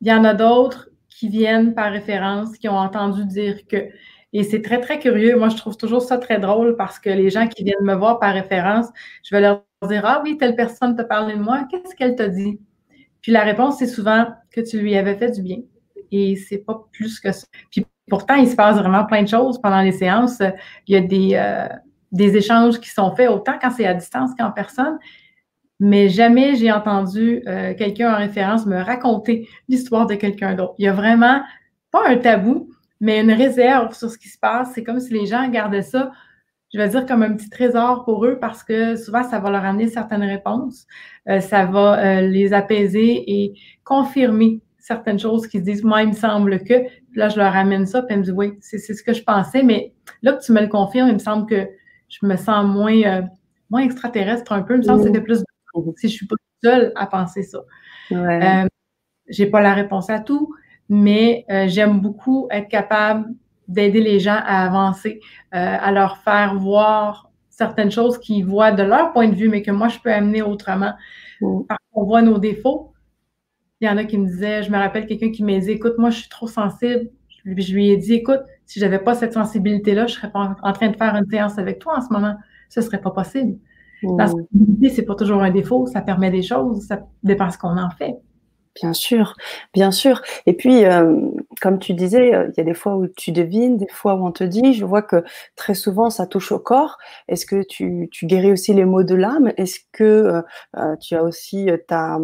il 0.00 0.08
y 0.08 0.12
en 0.12 0.24
a 0.24 0.34
d'autres 0.34 0.90
qui 1.08 1.28
viennent 1.28 1.74
par 1.74 1.92
référence, 1.92 2.56
qui 2.58 2.68
ont 2.68 2.78
entendu 2.78 3.24
dire 3.26 3.66
que. 3.66 3.88
Et 4.34 4.44
c'est 4.44 4.62
très, 4.62 4.80
très 4.80 4.98
curieux. 4.98 5.36
Moi, 5.36 5.50
je 5.50 5.56
trouve 5.56 5.76
toujours 5.76 6.00
ça 6.02 6.16
très 6.18 6.38
drôle 6.38 6.76
parce 6.76 6.98
que 6.98 7.10
les 7.10 7.28
gens 7.30 7.48
qui 7.48 7.64
viennent 7.64 7.82
me 7.82 7.94
voir 7.94 8.18
par 8.18 8.32
référence, 8.32 8.86
je 9.22 9.34
vais 9.34 9.42
leur 9.42 9.62
dire 9.88 10.04
Ah 10.06 10.22
oui, 10.24 10.38
telle 10.38 10.56
personne 10.56 10.96
te 10.96 11.02
parlait 11.02 11.36
de 11.36 11.42
moi, 11.42 11.66
qu'est-ce 11.70 11.94
qu'elle 11.94 12.16
t'a 12.16 12.28
dit? 12.28 12.58
Puis 13.22 13.32
la 13.32 13.42
réponse, 13.42 13.78
c'est 13.78 13.86
souvent 13.86 14.26
que 14.50 14.60
tu 14.60 14.78
lui 14.80 14.96
avais 14.96 15.16
fait 15.16 15.30
du 15.30 15.42
bien. 15.42 15.58
Et 16.10 16.36
c'est 16.36 16.58
pas 16.58 16.86
plus 16.92 17.20
que 17.20 17.32
ça. 17.32 17.46
Puis 17.70 17.86
pourtant, 18.08 18.34
il 18.34 18.48
se 18.48 18.56
passe 18.56 18.76
vraiment 18.76 19.06
plein 19.06 19.22
de 19.22 19.28
choses 19.28 19.60
pendant 19.60 19.80
les 19.80 19.92
séances. 19.92 20.42
Il 20.86 20.94
y 20.94 20.96
a 20.96 21.00
des, 21.00 21.30
euh, 21.34 21.68
des 22.10 22.36
échanges 22.36 22.78
qui 22.80 22.90
sont 22.90 23.14
faits 23.16 23.30
autant 23.30 23.54
quand 23.60 23.70
c'est 23.70 23.86
à 23.86 23.94
distance 23.94 24.30
qu'en 24.38 24.50
personne. 24.50 24.98
Mais 25.80 26.08
jamais 26.08 26.54
j'ai 26.54 26.70
entendu 26.70 27.42
euh, 27.48 27.74
quelqu'un 27.74 28.14
en 28.14 28.16
référence 28.16 28.66
me 28.66 28.80
raconter 28.80 29.48
l'histoire 29.68 30.06
de 30.06 30.14
quelqu'un 30.14 30.54
d'autre. 30.54 30.74
Il 30.78 30.84
y 30.84 30.88
a 30.88 30.92
vraiment 30.92 31.42
pas 31.90 32.08
un 32.08 32.16
tabou, 32.16 32.70
mais 33.00 33.20
une 33.20 33.32
réserve 33.32 33.94
sur 33.94 34.10
ce 34.10 34.18
qui 34.18 34.28
se 34.28 34.38
passe. 34.38 34.72
C'est 34.74 34.84
comme 34.84 35.00
si 35.00 35.12
les 35.12 35.26
gens 35.26 35.48
gardaient 35.48 35.82
ça, 35.82 36.12
je 36.72 36.78
vais 36.78 36.88
dire, 36.88 37.06
comme 37.06 37.22
un 37.22 37.34
petit 37.34 37.50
trésor 37.50 38.04
pour 38.04 38.24
eux 38.24 38.38
parce 38.40 38.64
que 38.64 38.96
souvent, 38.96 39.22
ça 39.22 39.38
va 39.40 39.50
leur 39.50 39.64
amener 39.64 39.88
certaines 39.88 40.22
réponses. 40.22 40.86
Euh, 41.28 41.40
ça 41.40 41.66
va 41.66 41.98
euh, 41.98 42.20
les 42.22 42.52
apaiser 42.52 43.24
et 43.26 43.54
confirmer 43.84 44.60
certaines 44.78 45.18
choses 45.18 45.46
qui 45.46 45.58
se 45.58 45.64
disent, 45.64 45.84
moi, 45.84 46.02
il 46.02 46.08
me 46.08 46.14
semble 46.14 46.58
que, 46.64 46.82
puis 46.84 47.20
là, 47.20 47.28
je 47.28 47.36
leur 47.36 47.54
amène 47.54 47.86
ça, 47.86 48.02
puis 48.02 48.14
elles 48.14 48.20
me 48.20 48.24
disent, 48.24 48.34
oui, 48.36 48.54
c'est 48.60 48.78
ce 48.78 49.02
que 49.02 49.12
je 49.12 49.22
pensais, 49.22 49.62
mais 49.62 49.92
là 50.22 50.32
que 50.32 50.42
tu 50.42 50.52
me 50.52 50.60
le 50.60 50.68
confirmes, 50.68 51.08
il 51.08 51.14
me 51.14 51.18
semble 51.18 51.46
que 51.46 51.68
je 52.08 52.26
me 52.26 52.36
sens 52.36 52.66
moins, 52.66 53.02
euh, 53.02 53.22
moins 53.70 53.82
extraterrestre 53.82 54.52
un 54.52 54.62
peu. 54.62 54.74
Il 54.74 54.78
me 54.78 54.82
semble 54.82 55.00
que 55.00 55.06
c'était 55.06 55.20
plus 55.20 55.42
si 55.96 56.08
je 56.08 56.14
suis 56.14 56.26
pas 56.26 56.36
seule 56.62 56.92
à 56.96 57.06
penser 57.06 57.42
ça. 57.42 57.60
Ouais. 58.10 58.64
Euh, 58.64 58.66
j'ai 59.28 59.46
pas 59.46 59.60
la 59.60 59.72
réponse 59.72 60.10
à 60.10 60.20
tout, 60.20 60.54
mais 60.88 61.44
euh, 61.50 61.66
j'aime 61.68 62.00
beaucoup 62.00 62.48
être 62.50 62.68
capable 62.68 63.26
d'aider 63.68 64.00
les 64.00 64.20
gens 64.20 64.38
à 64.44 64.64
avancer, 64.66 65.20
à 65.50 65.90
leur 65.92 66.18
faire 66.18 66.54
voir 66.56 67.30
certaines 67.48 67.90
choses 67.90 68.18
qu'ils 68.18 68.44
voient 68.44 68.72
de 68.72 68.82
leur 68.82 69.12
point 69.12 69.28
de 69.28 69.34
vue, 69.34 69.48
mais 69.48 69.62
que 69.62 69.70
moi, 69.70 69.88
je 69.88 69.98
peux 69.98 70.12
amener 70.12 70.42
autrement. 70.42 70.92
Parce 71.68 71.80
qu'on 71.92 72.04
voit 72.04 72.22
nos 72.22 72.38
défauts, 72.38 72.92
il 73.80 73.88
y 73.88 73.90
en 73.90 73.96
a 73.96 74.04
qui 74.04 74.16
me 74.16 74.26
disaient, 74.26 74.62
je 74.62 74.70
me 74.70 74.78
rappelle 74.78 75.06
quelqu'un 75.06 75.30
qui 75.30 75.42
m'a 75.42 75.58
dit, 75.58 75.72
écoute, 75.72 75.94
moi, 75.98 76.10
je 76.10 76.20
suis 76.20 76.28
trop 76.28 76.46
sensible. 76.46 77.10
Je 77.44 77.74
lui 77.74 77.90
ai 77.90 77.96
dit, 77.96 78.14
écoute, 78.14 78.40
si 78.66 78.78
j'avais 78.78 79.00
pas 79.00 79.14
cette 79.14 79.32
sensibilité-là, 79.32 80.06
je 80.06 80.14
serais 80.14 80.30
pas 80.30 80.56
en 80.62 80.72
train 80.72 80.88
de 80.88 80.96
faire 80.96 81.14
une 81.16 81.28
séance 81.28 81.58
avec 81.58 81.80
toi 81.80 81.98
en 81.98 82.00
ce 82.00 82.12
moment. 82.12 82.36
Ce 82.68 82.80
serait 82.80 83.00
pas 83.00 83.10
possible. 83.10 83.58
La 84.18 84.28
sensibilité, 84.28 84.88
c'est 84.88 85.04
pas 85.04 85.14
toujours 85.14 85.42
un 85.42 85.50
défaut, 85.50 85.86
ça 85.86 86.00
permet 86.00 86.30
des 86.30 86.42
choses, 86.42 86.86
ça 86.86 87.00
dépend 87.22 87.50
ce 87.50 87.58
qu'on 87.58 87.76
en 87.76 87.90
fait. 87.90 88.16
Bien 88.74 88.94
sûr, 88.94 89.34
bien 89.74 89.90
sûr. 89.90 90.22
Et 90.46 90.54
puis, 90.54 90.86
euh, 90.86 91.20
comme 91.60 91.78
tu 91.78 91.92
disais, 91.92 92.34
euh, 92.34 92.48
il 92.48 92.54
y 92.56 92.60
a 92.60 92.64
des 92.64 92.72
fois 92.72 92.96
où 92.96 93.06
tu 93.06 93.30
devines, 93.30 93.76
des 93.76 93.88
fois 93.88 94.14
où 94.14 94.26
on 94.26 94.32
te 94.32 94.44
dit. 94.44 94.72
Je 94.72 94.86
vois 94.86 95.02
que 95.02 95.22
très 95.56 95.74
souvent, 95.74 96.08
ça 96.08 96.26
touche 96.26 96.52
au 96.52 96.58
corps. 96.58 96.96
Est-ce 97.28 97.44
que 97.44 97.62
tu, 97.62 98.08
tu 98.10 98.24
guéris 98.26 98.52
aussi 98.52 98.72
les 98.72 98.86
maux 98.86 99.02
de 99.02 99.14
l'âme? 99.14 99.52
Est-ce 99.58 99.80
que 99.92 100.42
euh, 100.76 100.96
tu 101.02 101.14
as 101.14 101.22
aussi 101.22 101.68
ta, 101.86 102.18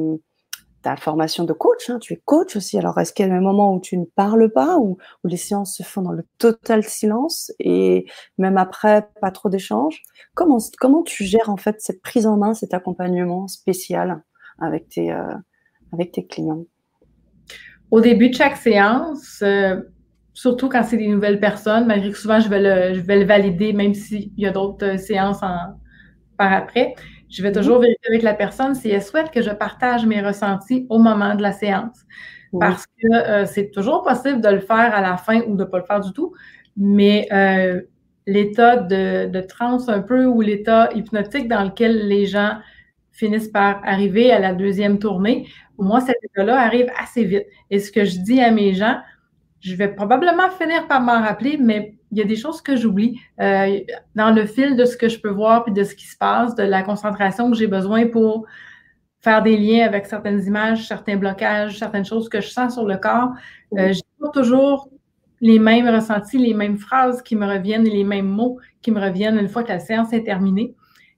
ta 0.82 0.96
formation 0.96 1.44
de 1.44 1.52
coach, 1.52 1.90
hein, 1.90 1.98
tu 1.98 2.14
es 2.14 2.22
coach 2.24 2.56
aussi. 2.56 2.78
Alors, 2.78 2.98
est-ce 2.98 3.12
qu'il 3.12 3.26
y 3.26 3.30
a 3.30 3.34
un 3.34 3.40
moment 3.40 3.74
où 3.74 3.80
tu 3.80 3.98
ne 3.98 4.04
parles 4.04 4.50
pas, 4.52 4.78
ou 4.78 4.96
où, 5.24 5.28
les 5.28 5.37
séances 5.37 5.76
se 5.76 5.82
font 5.82 6.02
dans 6.02 6.12
le 6.12 6.24
total 6.38 6.84
silence 6.84 7.52
et 7.58 8.06
même 8.38 8.56
après, 8.58 9.06
pas 9.20 9.30
trop 9.30 9.48
d'échanges? 9.48 10.02
Comment, 10.34 10.58
comment 10.78 11.02
tu 11.02 11.24
gères 11.24 11.50
en 11.50 11.56
fait 11.56 11.76
cette 11.80 12.02
prise 12.02 12.26
en 12.26 12.37
main, 12.37 12.54
cet 12.54 12.74
accompagnement 12.74 13.48
spécial 13.48 14.22
avec 14.61 14.88
tes, 14.88 15.12
euh, 15.12 15.34
avec 15.92 16.12
tes 16.12 16.27
clients? 16.27 16.64
Au 17.90 18.01
début 18.01 18.31
de 18.31 18.35
chaque 18.35 18.57
séance, 18.57 19.40
euh, 19.42 19.81
surtout 20.35 20.68
quand 20.68 20.83
c'est 20.85 20.98
des 20.98 21.09
nouvelles 21.09 21.40
personnes, 21.40 21.87
malgré 21.87 22.11
que 22.11 22.18
souvent 22.18 22.40
je 22.40 22.48
vais 22.48 22.61
le, 22.61 22.94
je 22.94 23.01
vais 23.01 23.18
le 23.18 23.24
valider, 23.24 23.72
même 23.72 23.94
s'il 23.94 24.31
y 24.37 24.46
a 24.46 24.51
d'autres 24.51 24.94
euh, 24.94 24.96
séances 24.98 25.42
en, 25.42 25.57
par 26.37 26.53
après 26.53 26.94
je 27.31 27.42
vais 27.42 27.53
toujours 27.53 27.79
vérifier 27.79 28.09
avec 28.09 28.22
la 28.22 28.35
personne 28.35 28.74
si 28.74 28.88
elle 28.90 29.03
souhaite 29.03 29.31
que 29.31 29.42
je 29.42 29.51
partage 29.51 30.07
mes 30.07 30.20
ressentis 30.20 30.87
au 30.88 30.98
moment 30.98 31.35
de 31.35 31.42
la 31.42 31.53
séance. 31.53 32.05
Parce 32.59 32.87
que 32.87 33.14
euh, 33.14 33.44
c'est 33.44 33.70
toujours 33.70 34.03
possible 34.03 34.40
de 34.40 34.48
le 34.48 34.61
faire 34.61 34.94
à 34.94 35.03
la 35.03 35.18
fin 35.18 35.42
ou 35.42 35.55
de 35.55 35.64
ne 35.64 35.68
pas 35.68 35.79
le 35.79 35.85
faire 35.85 36.01
du 36.01 36.12
tout, 36.12 36.33
mais 36.79 37.29
euh, 37.31 37.83
l'état 38.27 38.77
de, 38.77 39.27
de 39.27 39.40
transe 39.42 39.90
un 39.90 40.01
peu 40.01 40.24
ou 40.24 40.40
l'état 40.40 40.88
hypnotique 40.94 41.46
dans 41.46 41.62
lequel 41.64 42.09
les 42.09 42.24
gens 42.24 42.57
finissent 43.12 43.48
par 43.48 43.83
arriver 43.85 44.33
à 44.33 44.38
la 44.38 44.55
deuxième 44.55 44.98
tournée, 44.98 45.46
moi, 45.78 46.00
cet 46.00 46.16
état-là 46.22 46.60
arrive 46.60 46.90
assez 46.98 47.24
vite. 47.24 47.46
Et 47.70 47.78
ce 47.78 47.92
que 47.92 48.04
je 48.04 48.18
dis 48.18 48.40
à 48.40 48.50
mes 48.50 48.74
gens, 48.74 48.98
je 49.60 49.74
vais 49.74 49.88
probablement 49.88 50.50
finir 50.50 50.86
par 50.86 51.00
m'en 51.00 51.20
rappeler, 51.20 51.56
mais 51.56 51.94
il 52.12 52.18
y 52.18 52.22
a 52.22 52.24
des 52.24 52.36
choses 52.36 52.62
que 52.62 52.76
j'oublie 52.76 53.20
euh, 53.40 53.80
dans 54.14 54.30
le 54.30 54.46
fil 54.46 54.76
de 54.76 54.84
ce 54.84 54.96
que 54.96 55.08
je 55.08 55.20
peux 55.20 55.30
voir 55.30 55.64
puis 55.64 55.72
de 55.72 55.84
ce 55.84 55.94
qui 55.94 56.06
se 56.06 56.16
passe, 56.16 56.54
de 56.54 56.62
la 56.62 56.82
concentration 56.82 57.50
que 57.50 57.56
j'ai 57.56 57.66
besoin 57.66 58.06
pour 58.06 58.46
faire 59.20 59.42
des 59.42 59.56
liens 59.56 59.84
avec 59.84 60.06
certaines 60.06 60.42
images, 60.44 60.86
certains 60.86 61.16
blocages, 61.16 61.78
certaines 61.78 62.04
choses 62.04 62.28
que 62.28 62.40
je 62.40 62.48
sens 62.48 62.74
sur 62.74 62.86
le 62.86 62.96
corps. 62.96 63.30
Euh, 63.76 63.92
j'ai 63.92 64.02
pas 64.20 64.30
toujours 64.30 64.88
les 65.40 65.58
mêmes 65.58 65.88
ressentis, 65.88 66.38
les 66.38 66.54
mêmes 66.54 66.78
phrases 66.78 67.22
qui 67.22 67.36
me 67.36 67.46
reviennent 67.46 67.86
et 67.86 67.90
les 67.90 68.04
mêmes 68.04 68.28
mots 68.28 68.58
qui 68.80 68.90
me 68.90 69.00
reviennent 69.00 69.38
une 69.38 69.48
fois 69.48 69.62
que 69.62 69.68
la 69.68 69.80
séance 69.80 70.12
est 70.12 70.24
terminée. 70.24 70.74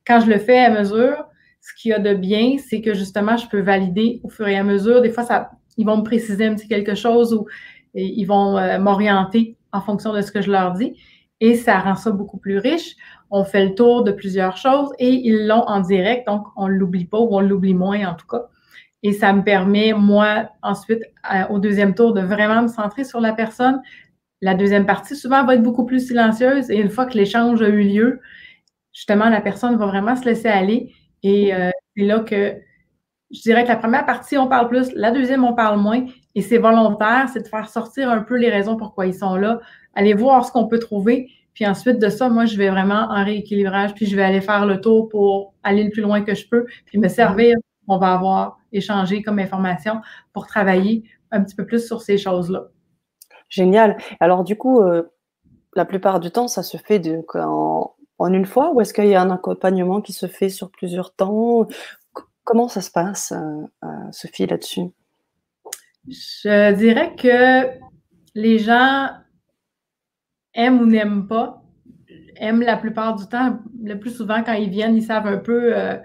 Quand 0.06 0.20
je 0.20 0.30
le 0.30 0.38
fais 0.38 0.58
à 0.58 0.70
mesure, 0.70 1.29
ce 1.60 1.74
qu'il 1.80 1.90
y 1.90 1.94
a 1.94 1.98
de 1.98 2.14
bien, 2.14 2.56
c'est 2.58 2.80
que 2.80 2.94
justement, 2.94 3.36
je 3.36 3.48
peux 3.48 3.60
valider 3.60 4.20
au 4.24 4.28
fur 4.28 4.48
et 4.48 4.56
à 4.56 4.64
mesure. 4.64 5.02
Des 5.02 5.10
fois, 5.10 5.50
ils 5.76 5.86
vont 5.86 5.98
me 5.98 6.02
préciser 6.02 6.46
un 6.46 6.54
petit 6.54 6.68
quelque 6.68 6.94
chose 6.94 7.34
ou 7.34 7.46
ils 7.94 8.24
vont 8.24 8.56
euh, 8.56 8.78
m'orienter 8.78 9.56
en 9.72 9.80
fonction 9.80 10.12
de 10.12 10.20
ce 10.20 10.32
que 10.32 10.40
je 10.40 10.50
leur 10.50 10.72
dis. 10.72 10.96
Et 11.40 11.54
ça 11.54 11.78
rend 11.78 11.96
ça 11.96 12.10
beaucoup 12.10 12.38
plus 12.38 12.58
riche. 12.58 12.94
On 13.30 13.44
fait 13.44 13.64
le 13.64 13.74
tour 13.74 14.04
de 14.04 14.12
plusieurs 14.12 14.56
choses 14.56 14.90
et 14.98 15.10
ils 15.10 15.46
l'ont 15.46 15.64
en 15.66 15.80
direct, 15.80 16.26
donc 16.26 16.46
on 16.56 16.68
ne 16.68 16.74
l'oublie 16.74 17.06
pas 17.06 17.18
ou 17.18 17.28
on 17.30 17.40
l'oublie 17.40 17.74
moins 17.74 18.06
en 18.06 18.14
tout 18.14 18.26
cas. 18.26 18.42
Et 19.02 19.12
ça 19.12 19.32
me 19.32 19.42
permet, 19.42 19.94
moi, 19.94 20.50
ensuite, 20.62 21.02
au 21.48 21.58
deuxième 21.58 21.94
tour, 21.94 22.12
de 22.12 22.20
vraiment 22.20 22.62
me 22.62 22.68
centrer 22.68 23.04
sur 23.04 23.20
la 23.20 23.32
personne. 23.32 23.80
La 24.42 24.54
deuxième 24.54 24.84
partie, 24.84 25.16
souvent, 25.16 25.44
va 25.44 25.54
être 25.54 25.62
beaucoup 25.62 25.86
plus 25.86 26.06
silencieuse 26.06 26.70
et 26.70 26.78
une 26.78 26.90
fois 26.90 27.06
que 27.06 27.16
l'échange 27.16 27.62
a 27.62 27.68
eu 27.68 27.82
lieu, 27.82 28.20
justement, 28.92 29.30
la 29.30 29.40
personne 29.40 29.76
va 29.76 29.86
vraiment 29.86 30.16
se 30.16 30.26
laisser 30.26 30.48
aller. 30.48 30.92
Et 31.22 31.54
euh, 31.54 31.70
c'est 31.96 32.04
là 32.04 32.20
que 32.20 32.54
je 33.30 33.40
dirais 33.42 33.62
que 33.62 33.68
la 33.68 33.76
première 33.76 34.06
partie, 34.06 34.36
on 34.36 34.48
parle 34.48 34.68
plus, 34.68 34.92
la 34.94 35.10
deuxième, 35.10 35.44
on 35.44 35.54
parle 35.54 35.78
moins. 35.78 36.04
Et 36.34 36.42
c'est 36.42 36.58
volontaire, 36.58 37.28
c'est 37.32 37.42
de 37.42 37.48
faire 37.48 37.68
sortir 37.68 38.10
un 38.10 38.22
peu 38.22 38.36
les 38.36 38.50
raisons 38.50 38.76
pourquoi 38.76 39.06
ils 39.06 39.14
sont 39.14 39.36
là, 39.36 39.60
aller 39.94 40.14
voir 40.14 40.44
ce 40.44 40.52
qu'on 40.52 40.66
peut 40.66 40.78
trouver. 40.78 41.30
Puis 41.54 41.66
ensuite 41.66 41.98
de 41.98 42.08
ça, 42.08 42.28
moi, 42.28 42.46
je 42.46 42.56
vais 42.56 42.70
vraiment 42.70 43.08
en 43.10 43.24
rééquilibrage, 43.24 43.94
puis 43.94 44.06
je 44.06 44.16
vais 44.16 44.22
aller 44.22 44.40
faire 44.40 44.66
le 44.66 44.80
tour 44.80 45.08
pour 45.08 45.54
aller 45.62 45.84
le 45.84 45.90
plus 45.90 46.02
loin 46.02 46.22
que 46.22 46.34
je 46.34 46.48
peux, 46.48 46.66
puis 46.86 46.98
me 46.98 47.08
servir. 47.08 47.56
On 47.86 47.98
va 47.98 48.12
avoir 48.14 48.58
échangé 48.72 49.22
comme 49.22 49.38
information 49.38 50.00
pour 50.32 50.46
travailler 50.46 51.04
un 51.30 51.42
petit 51.42 51.54
peu 51.54 51.66
plus 51.66 51.86
sur 51.86 52.02
ces 52.02 52.18
choses-là. 52.18 52.68
Génial. 53.48 53.96
Alors 54.20 54.44
du 54.44 54.56
coup, 54.56 54.80
euh, 54.80 55.02
la 55.74 55.84
plupart 55.84 56.20
du 56.20 56.30
temps, 56.30 56.48
ça 56.48 56.62
se 56.62 56.76
fait 56.76 56.98
de, 56.98 57.22
en, 57.34 57.94
en 58.20 58.32
une 58.34 58.44
fois 58.44 58.72
ou 58.72 58.80
est-ce 58.80 58.92
qu'il 58.92 59.06
y 59.06 59.14
a 59.14 59.22
un 59.22 59.30
accompagnement 59.30 60.00
qui 60.00 60.12
se 60.12 60.26
fait 60.26 60.50
sur 60.50 60.70
plusieurs 60.70 61.14
temps? 61.14 61.66
Comment 62.44 62.68
ça 62.68 62.82
se 62.82 62.90
passe, 62.90 63.32
euh, 63.32 63.62
euh, 63.84 64.12
Sophie, 64.12 64.46
là-dessus? 64.46 64.90
Je 66.06 66.72
dirais 66.74 67.14
que 67.16 67.68
les 68.34 68.58
gens 68.58 69.08
aiment 70.54 70.80
ou 70.80 70.86
n'aiment 70.86 71.26
pas, 71.26 71.62
aiment 72.36 72.62
la 72.62 72.76
plupart 72.76 73.16
du 73.16 73.26
temps, 73.26 73.58
le 73.82 73.98
plus 73.98 74.10
souvent 74.10 74.42
quand 74.42 74.54
ils 74.54 74.70
viennent, 74.70 74.96
ils 74.96 75.02
savent 75.02 75.26
un 75.26 75.38
peu 75.38 75.76
euh, 75.76 75.96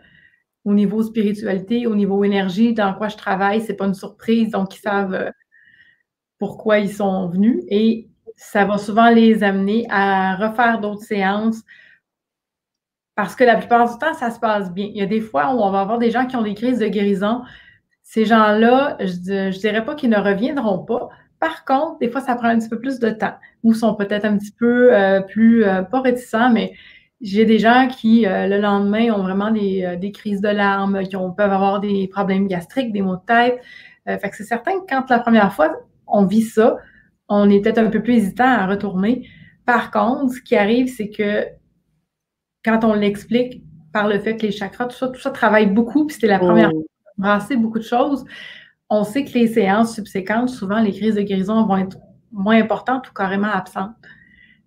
au 0.63 0.73
niveau 0.73 1.03
spiritualité, 1.03 1.85
au 1.85 1.95
niveau 1.95 2.23
énergie, 2.23 2.73
dans 2.73 2.93
quoi 2.93 3.09
je 3.09 3.17
travaille, 3.17 3.61
c'est 3.61 3.75
pas 3.75 3.87
une 3.87 3.93
surprise, 3.93 4.51
donc 4.51 4.75
ils 4.75 4.81
savent 4.81 5.31
pourquoi 6.39 6.79
ils 6.79 6.93
sont 6.93 7.27
venus. 7.27 7.63
Et 7.69 8.09
ça 8.37 8.65
va 8.65 8.77
souvent 8.77 9.09
les 9.09 9.43
amener 9.43 9.85
à 9.89 10.35
refaire 10.35 10.79
d'autres 10.79 11.03
séances, 11.03 11.61
parce 13.15 13.35
que 13.35 13.43
la 13.43 13.55
plupart 13.55 13.89
du 13.89 13.97
temps, 13.97 14.13
ça 14.13 14.29
se 14.29 14.39
passe 14.39 14.71
bien. 14.73 14.87
Il 14.89 14.97
y 14.97 15.01
a 15.01 15.05
des 15.05 15.21
fois 15.21 15.53
où 15.53 15.59
on 15.59 15.71
va 15.71 15.81
avoir 15.81 15.99
des 15.99 16.11
gens 16.11 16.25
qui 16.25 16.35
ont 16.35 16.41
des 16.41 16.53
crises 16.53 16.79
de 16.79 16.87
guérison. 16.87 17.41
Ces 18.03 18.25
gens-là, 18.25 18.97
je 18.99 19.45
ne 19.45 19.51
dirais 19.51 19.85
pas 19.85 19.95
qu'ils 19.95 20.09
ne 20.09 20.19
reviendront 20.19 20.79
pas. 20.79 21.09
Par 21.39 21.63
contre, 21.63 21.99
des 21.99 22.09
fois, 22.09 22.21
ça 22.21 22.35
prend 22.35 22.47
un 22.47 22.59
petit 22.59 22.69
peu 22.69 22.79
plus 22.79 22.99
de 22.99 23.09
temps 23.09 23.35
ou 23.63 23.73
sont 23.73 23.95
peut-être 23.95 24.25
un 24.25 24.37
petit 24.37 24.51
peu 24.51 24.93
euh, 24.93 25.21
plus, 25.21 25.63
euh, 25.63 25.81
pas 25.81 26.01
réticents, 26.01 26.49
mais 26.51 26.73
j'ai 27.21 27.45
des 27.45 27.57
gens 27.57 27.87
qui, 27.87 28.27
euh, 28.27 28.47
le 28.47 28.59
lendemain, 28.59 29.11
ont 29.11 29.23
vraiment 29.23 29.51
des, 29.51 29.97
des, 29.99 30.11
crises 30.11 30.41
de 30.41 30.49
larmes, 30.49 31.03
qui 31.03 31.15
ont, 31.15 31.31
peuvent 31.31 31.51
avoir 31.51 31.79
des 31.79 32.07
problèmes 32.09 32.47
gastriques, 32.47 32.91
des 32.91 33.01
maux 33.01 33.15
de 33.15 33.25
tête. 33.25 33.59
fait 34.05 34.29
que 34.29 34.35
c'est 34.35 34.43
certain 34.43 34.73
que 34.81 34.85
quand 34.87 35.09
la 35.09 35.19
première 35.19 35.53
fois, 35.53 35.73
on 36.05 36.25
vit 36.25 36.43
ça, 36.43 36.77
on 37.29 37.49
est 37.49 37.61
peut-être 37.61 37.79
un 37.79 37.89
peu 37.89 38.01
plus 38.01 38.15
hésitant 38.15 38.45
à 38.45 38.67
retourner. 38.67 39.27
Par 39.65 39.89
contre, 39.89 40.33
ce 40.33 40.41
qui 40.41 40.55
arrive, 40.55 40.87
c'est 40.87 41.09
que 41.09 41.45
quand 42.65 42.83
on 42.83 42.93
l'explique 42.93 43.61
par 43.93 44.07
le 44.07 44.19
fait 44.19 44.35
que 44.35 44.41
les 44.41 44.51
chakras, 44.51 44.87
tout 44.87 44.97
ça, 44.97 45.07
tout 45.07 45.21
ça 45.21 45.29
travaille 45.29 45.67
beaucoup, 45.67 46.05
puis 46.05 46.15
c'était 46.15 46.27
la 46.27 46.39
première 46.39 46.71
fois 46.71 46.79
de 46.79 47.21
brasser 47.21 47.55
beaucoup 47.55 47.79
de 47.79 47.83
choses, 47.83 48.25
on 48.89 49.03
sait 49.03 49.23
que 49.23 49.33
les 49.33 49.47
séances 49.47 49.95
subséquentes, 49.95 50.49
souvent, 50.49 50.81
les 50.81 50.91
crises 50.91 51.15
de 51.15 51.21
guérison 51.21 51.65
vont 51.65 51.77
être 51.77 51.97
moins 52.31 52.57
importantes 52.57 53.09
ou 53.09 53.13
carrément 53.13 53.51
absentes. 53.51 53.95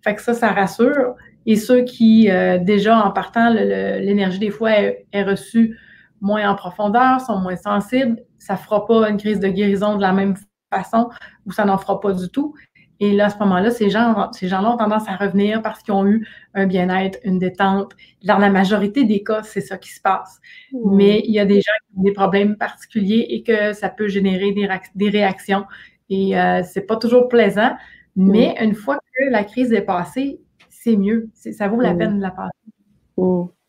Fait 0.01 0.15
que 0.15 0.21
ça, 0.21 0.33
ça 0.33 0.49
rassure. 0.51 1.15
Et 1.45 1.55
ceux 1.55 1.83
qui, 1.83 2.29
euh, 2.31 2.57
déjà, 2.57 2.97
en 2.97 3.11
partant, 3.11 3.49
l'énergie 3.49 4.39
des 4.39 4.49
fois 4.49 4.71
est, 4.71 5.23
reçue 5.23 5.77
moins 6.21 6.49
en 6.49 6.55
profondeur, 6.55 7.21
sont 7.21 7.37
moins 7.37 7.55
sensibles, 7.55 8.17
ça 8.37 8.53
ne 8.53 8.59
fera 8.59 8.85
pas 8.85 9.09
une 9.09 9.17
crise 9.17 9.39
de 9.39 9.47
guérison 9.47 9.95
de 9.95 10.01
la 10.01 10.11
même 10.11 10.35
façon 10.71 11.09
ou 11.45 11.51
ça 11.51 11.65
n'en 11.65 11.77
fera 11.77 11.99
pas 11.99 12.13
du 12.13 12.29
tout. 12.29 12.53
Et 12.99 13.13
là, 13.13 13.25
à 13.25 13.29
ce 13.29 13.37
moment-là, 13.39 13.71
ces 13.71 13.89
gens, 13.89 14.29
ces 14.33 14.47
gens-là 14.47 14.71
ont 14.73 14.77
tendance 14.77 15.07
à 15.07 15.15
revenir 15.15 15.61
parce 15.61 15.81
qu'ils 15.81 15.93
ont 15.93 16.05
eu 16.05 16.27
un 16.53 16.67
bien-être, 16.67 17.17
une 17.23 17.39
détente. 17.39 17.95
Dans 18.25 18.37
la 18.37 18.49
majorité 18.49 19.05
des 19.05 19.23
cas, 19.23 19.41
c'est 19.43 19.61
ça 19.61 19.77
qui 19.77 19.89
se 19.89 20.01
passe. 20.01 20.39
Mmh. 20.73 20.95
Mais 20.95 21.21
il 21.25 21.31
y 21.31 21.39
a 21.39 21.45
des 21.45 21.61
gens 21.61 21.71
qui 21.87 21.99
ont 21.99 22.03
des 22.03 22.11
problèmes 22.11 22.57
particuliers 22.57 23.25
et 23.29 23.43
que 23.43 23.73
ça 23.73 23.89
peut 23.89 24.07
générer 24.07 24.51
des, 24.51 24.67
des 24.95 25.09
réactions. 25.09 25.65
Et 26.09 26.37
euh, 26.37 26.61
c'est 26.63 26.85
pas 26.85 26.97
toujours 26.97 27.29
plaisant. 27.29 27.71
Mais 28.15 28.55
mmh. 28.59 28.63
une 28.63 28.75
fois 28.75 28.97
que 28.97 29.31
la 29.31 29.45
crise 29.45 29.71
est 29.71 29.81
passée, 29.81 30.41
c'est 30.69 30.97
mieux. 30.97 31.29
Ça 31.33 31.69
vaut 31.69 31.79
la 31.79 31.93
mmh. 31.93 31.97
peine 31.97 32.17
de 32.17 32.21
la 32.21 32.31
passer. 32.31 32.51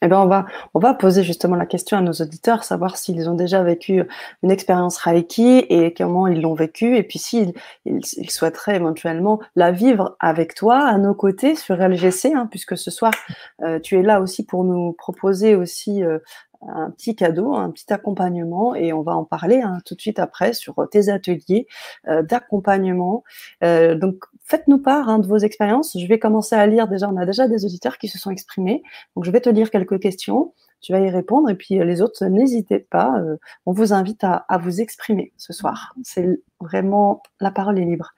Eh 0.03 0.09
ben 0.09 0.19
on 0.19 0.27
va, 0.27 0.47
on 0.73 0.79
va 0.79 0.95
poser 0.95 1.23
justement 1.23 1.57
la 1.57 1.67
question 1.67 1.99
à 1.99 2.01
nos 2.01 2.13
auditeurs, 2.13 2.65
savoir 2.65 2.97
s'ils 2.97 3.29
ont 3.29 3.35
déjà 3.35 3.63
vécu 3.63 4.03
une 4.43 4.51
expérience 4.51 4.97
Reiki 4.97 5.59
et 5.69 5.93
comment 5.93 6.27
ils 6.27 6.41
l'ont 6.41 6.55
vécu, 6.55 6.97
et 6.97 7.03
puis 7.03 7.19
s'ils 7.19 7.53
ils, 7.85 8.31
souhaiteraient 8.31 8.77
éventuellement 8.77 9.41
la 9.57 9.73
vivre 9.73 10.17
avec 10.19 10.55
toi, 10.55 10.79
à 10.87 10.97
nos 10.97 11.15
côtés 11.15 11.55
sur 11.55 11.77
LGC, 11.77 12.33
hein, 12.35 12.49
puisque 12.51 12.79
ce 12.79 12.91
soir 12.91 13.13
euh, 13.63 13.79
tu 13.79 13.99
es 13.99 14.03
là 14.03 14.23
aussi 14.23 14.47
pour 14.47 14.65
nous 14.65 14.95
proposer 14.95 15.55
aussi 15.55 16.03
euh, 16.03 16.19
un 16.67 16.91
petit 16.91 17.15
cadeau, 17.15 17.55
un 17.55 17.71
petit 17.71 17.93
accompagnement, 17.93 18.75
et 18.75 18.95
on 18.95 19.03
va 19.03 19.15
en 19.17 19.25
parler 19.25 19.61
hein, 19.61 19.81
tout 19.85 19.95
de 19.95 20.01
suite 20.01 20.19
après 20.19 20.55
sur 20.55 20.77
tes 20.91 21.11
ateliers 21.11 21.67
euh, 22.09 22.23
d'accompagnement. 22.23 23.23
Donc, 23.61 24.25
faites-nous 24.51 24.79
part 24.79 25.09
hein, 25.09 25.21
de 25.21 25.27
vos 25.27 25.39
expériences. 25.39 25.97
Je 25.99 26.07
vais 26.07 26.19
commencer 26.19 26.57
à 26.57 26.67
lire 26.67 26.89
déjà, 26.89 27.09
on 27.09 27.17
a 27.17 27.25
déjà 27.25 27.47
des 27.47 27.65
auditeurs 27.65 27.99
qui 27.99 28.09
se 28.09 28.19
sont 28.19 28.31
exprimés, 28.31 28.83
donc 29.15 29.25
je 29.25 29.31
vais 29.31 29.41
te 29.41 29.49
lire 29.49 29.71
quelques 29.71 30.01
questions, 30.01 30.55
tu 30.81 30.93
vas 30.93 31.01
y 31.01 31.09
répondre, 31.09 31.49
et 31.51 31.55
puis 31.55 31.79
euh, 31.79 31.85
les 31.85 32.03
autres, 32.03 32.25
n'hésitez 32.27 32.81
pas, 32.81 33.23
on 33.67 33.73
vous 33.73 33.93
invite 33.93 34.25
à, 34.25 34.35
à, 34.49 34.59
vous 34.59 34.81
exprimer 34.81 35.33
ce 35.37 35.53
soir. 35.53 35.95
C'est 36.03 36.41
vraiment, 36.61 37.23
la 37.41 37.51
parole 37.51 37.79
est 37.79 37.85
libre. 37.85 38.13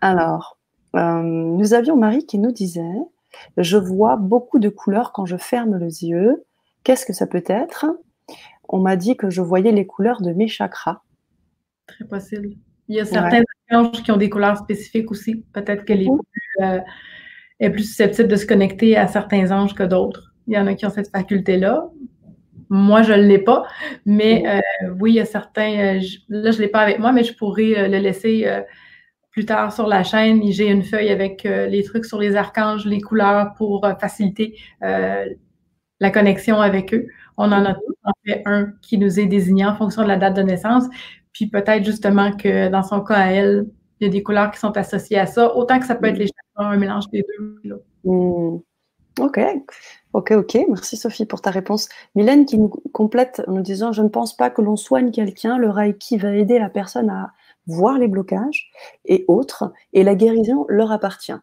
Alors, 0.00 0.58
nous 0.94 1.74
avions 1.74 1.96
Marie 1.96 2.24
qui 2.24 2.38
nous 2.38 2.50
disait, 2.50 2.82
je 3.56 3.76
vois 3.76 4.16
beaucoup 4.16 4.58
de 4.58 4.68
couleurs 4.68 5.12
quand 5.12 5.26
je 5.26 5.36
ferme 5.36 5.76
les 5.76 6.04
yeux. 6.04 6.44
Qu'est-ce 6.82 7.06
que 7.06 7.12
ça 7.12 7.26
peut 7.26 7.44
être? 7.46 7.86
On 8.68 8.78
m'a 8.78 8.96
dit 8.96 9.16
que 9.16 9.30
je 9.30 9.42
voyais 9.42 9.72
les 9.72 9.86
couleurs 9.86 10.22
de 10.22 10.32
mes 10.32 10.48
chakras. 10.48 11.02
Très 11.86 12.04
possible. 12.04 12.50
Il 12.88 12.96
y 12.96 13.00
a 13.00 13.04
certains 13.04 13.42
anges 13.70 14.02
qui 14.02 14.10
ont 14.10 14.16
des 14.16 14.30
couleurs 14.30 14.56
spécifiques 14.56 15.10
aussi. 15.10 15.44
Peut-être 15.52 15.84
qu'elle 15.84 16.02
est, 16.02 16.08
euh, 16.62 16.80
est, 17.60 17.70
plus 17.70 17.84
susceptible 17.84 18.28
de 18.28 18.36
se 18.36 18.46
connecter 18.46 18.96
à 18.96 19.06
certains 19.06 19.50
anges 19.50 19.74
que 19.74 19.82
d'autres. 19.82 20.32
Il 20.46 20.54
y 20.54 20.58
en 20.58 20.66
a 20.66 20.74
qui 20.74 20.86
ont 20.86 20.90
cette 20.90 21.10
faculté-là. 21.10 21.88
Moi, 22.70 23.02
je 23.02 23.12
ne 23.12 23.22
l'ai 23.22 23.38
pas. 23.38 23.64
Mais 24.04 24.44
euh, 24.46 24.94
oui, 25.00 25.12
il 25.12 25.14
y 25.16 25.20
a 25.20 25.24
certains. 25.24 25.96
Euh, 25.96 26.00
là, 26.28 26.50
je 26.50 26.56
ne 26.56 26.62
l'ai 26.62 26.68
pas 26.68 26.80
avec 26.80 26.98
moi, 26.98 27.12
mais 27.12 27.24
je 27.24 27.34
pourrais 27.34 27.88
le 27.88 27.98
laisser 27.98 28.46
plus 29.30 29.46
tard 29.46 29.72
sur 29.72 29.86
la 29.86 30.02
chaîne. 30.02 30.42
J'ai 30.50 30.68
une 30.68 30.82
feuille 30.82 31.10
avec 31.10 31.44
les 31.44 31.82
trucs 31.84 32.04
sur 32.04 32.18
les 32.18 32.36
archanges, 32.36 32.86
les 32.86 33.00
couleurs 33.00 33.54
pour 33.56 33.86
faciliter 34.00 34.56
la 36.00 36.10
connexion 36.10 36.60
avec 36.60 36.94
eux. 36.94 37.06
On 37.36 37.52
en 37.52 37.64
a 37.64 37.76
en 38.04 38.12
fait 38.26 38.42
un 38.46 38.72
qui 38.82 38.98
nous 38.98 39.20
est 39.20 39.26
désigné 39.26 39.64
en 39.64 39.74
fonction 39.76 40.02
de 40.02 40.08
la 40.08 40.16
date 40.16 40.36
de 40.36 40.42
naissance. 40.42 40.84
Puis 41.32 41.48
peut-être 41.48 41.84
justement 41.84 42.32
que 42.32 42.68
dans 42.68 42.82
son 42.82 43.00
cas 43.00 43.16
à 43.16 43.26
elle, 43.30 43.66
il 44.00 44.06
y 44.06 44.10
a 44.10 44.12
des 44.12 44.22
couleurs 44.22 44.50
qui 44.50 44.60
sont 44.60 44.76
associées 44.76 45.18
à 45.18 45.26
ça, 45.26 45.54
autant 45.56 45.78
que 45.80 45.86
ça 45.86 45.94
peut 45.94 46.06
être 46.06 46.18
les 46.18 46.26
chakras, 46.26 46.72
un 46.72 46.76
mélange 46.76 47.08
des 47.10 47.24
deux. 47.38 47.82
Hmm. 48.04 48.58
Ok, 49.20 49.40
ok, 50.12 50.30
ok. 50.30 50.58
Merci 50.68 50.96
Sophie 50.96 51.26
pour 51.26 51.40
ta 51.40 51.50
réponse. 51.50 51.88
Mylène 52.14 52.46
qui 52.46 52.56
nous 52.56 52.68
complète 52.68 53.42
en 53.48 53.52
nous 53.52 53.62
disant 53.62 53.90
Je 53.90 54.02
ne 54.02 54.08
pense 54.08 54.36
pas 54.36 54.50
que 54.50 54.62
l'on 54.62 54.76
soigne 54.76 55.10
quelqu'un. 55.10 55.58
Le 55.58 55.70
Reiki 55.70 56.18
va 56.18 56.36
aider 56.36 56.58
la 56.60 56.70
personne 56.70 57.10
à 57.10 57.32
voir 57.66 57.98
les 57.98 58.08
blocages 58.08 58.70
et 59.04 59.24
autres, 59.28 59.72
et 59.92 60.04
la 60.04 60.14
guérison 60.14 60.64
leur 60.68 60.92
appartient. 60.92 61.34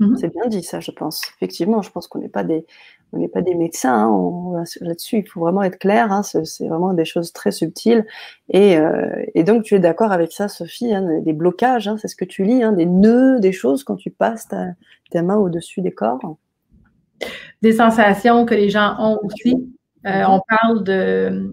Mhm. 0.00 0.16
C'est 0.16 0.32
bien 0.32 0.46
dit 0.46 0.62
ça, 0.62 0.80
je 0.80 0.90
pense. 0.90 1.22
Effectivement, 1.36 1.82
je 1.82 1.90
pense 1.90 2.06
qu'on 2.08 2.20
n'est 2.20 2.28
pas 2.28 2.44
des, 2.44 2.66
on 3.12 3.18
n'est 3.18 3.28
pas 3.28 3.40
des 3.40 3.54
médecins. 3.54 4.08
Hein, 4.08 4.64
là-dessus, 4.80 5.18
il 5.18 5.28
faut 5.28 5.40
vraiment 5.40 5.62
être 5.62 5.78
clair. 5.78 6.12
Hein, 6.12 6.22
c'est 6.22 6.66
vraiment 6.66 6.92
des 6.92 7.04
choses 7.04 7.32
très 7.32 7.50
subtiles. 7.50 8.06
Et, 8.50 8.76
euh, 8.78 9.10
et 9.34 9.44
donc, 9.44 9.62
tu 9.62 9.74
es 9.74 9.78
d'accord 9.78 10.12
avec 10.12 10.32
ça, 10.32 10.48
Sophie 10.48 10.92
hein, 10.94 11.20
Des 11.22 11.32
blocages, 11.32 11.90
c'est 11.96 12.08
ce 12.08 12.16
que 12.16 12.24
tu 12.24 12.44
lis, 12.44 12.62
des 12.76 12.86
nœuds, 12.86 13.40
des 13.40 13.52
choses 13.52 13.84
quand 13.84 13.96
tu 13.96 14.10
passes 14.10 14.48
ta, 14.48 14.66
ta 15.10 15.22
main 15.22 15.36
au-dessus 15.36 15.80
des 15.80 15.92
corps? 15.92 16.36
Des 17.62 17.72
sensations 17.72 18.46
que 18.46 18.54
les 18.54 18.70
gens 18.70 18.96
ont 18.98 19.18
aussi. 19.22 19.72
Euh, 20.06 20.24
on 20.28 20.40
parle 20.48 20.84
de 20.84 21.52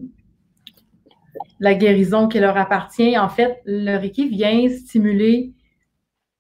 la 1.60 1.74
guérison 1.74 2.28
qui 2.28 2.40
leur 2.40 2.58
appartient. 2.58 3.18
En 3.18 3.30
fait, 3.30 3.62
le 3.66 3.98
Reiki 3.98 4.30
vient 4.30 4.70
stimuler 4.70 5.54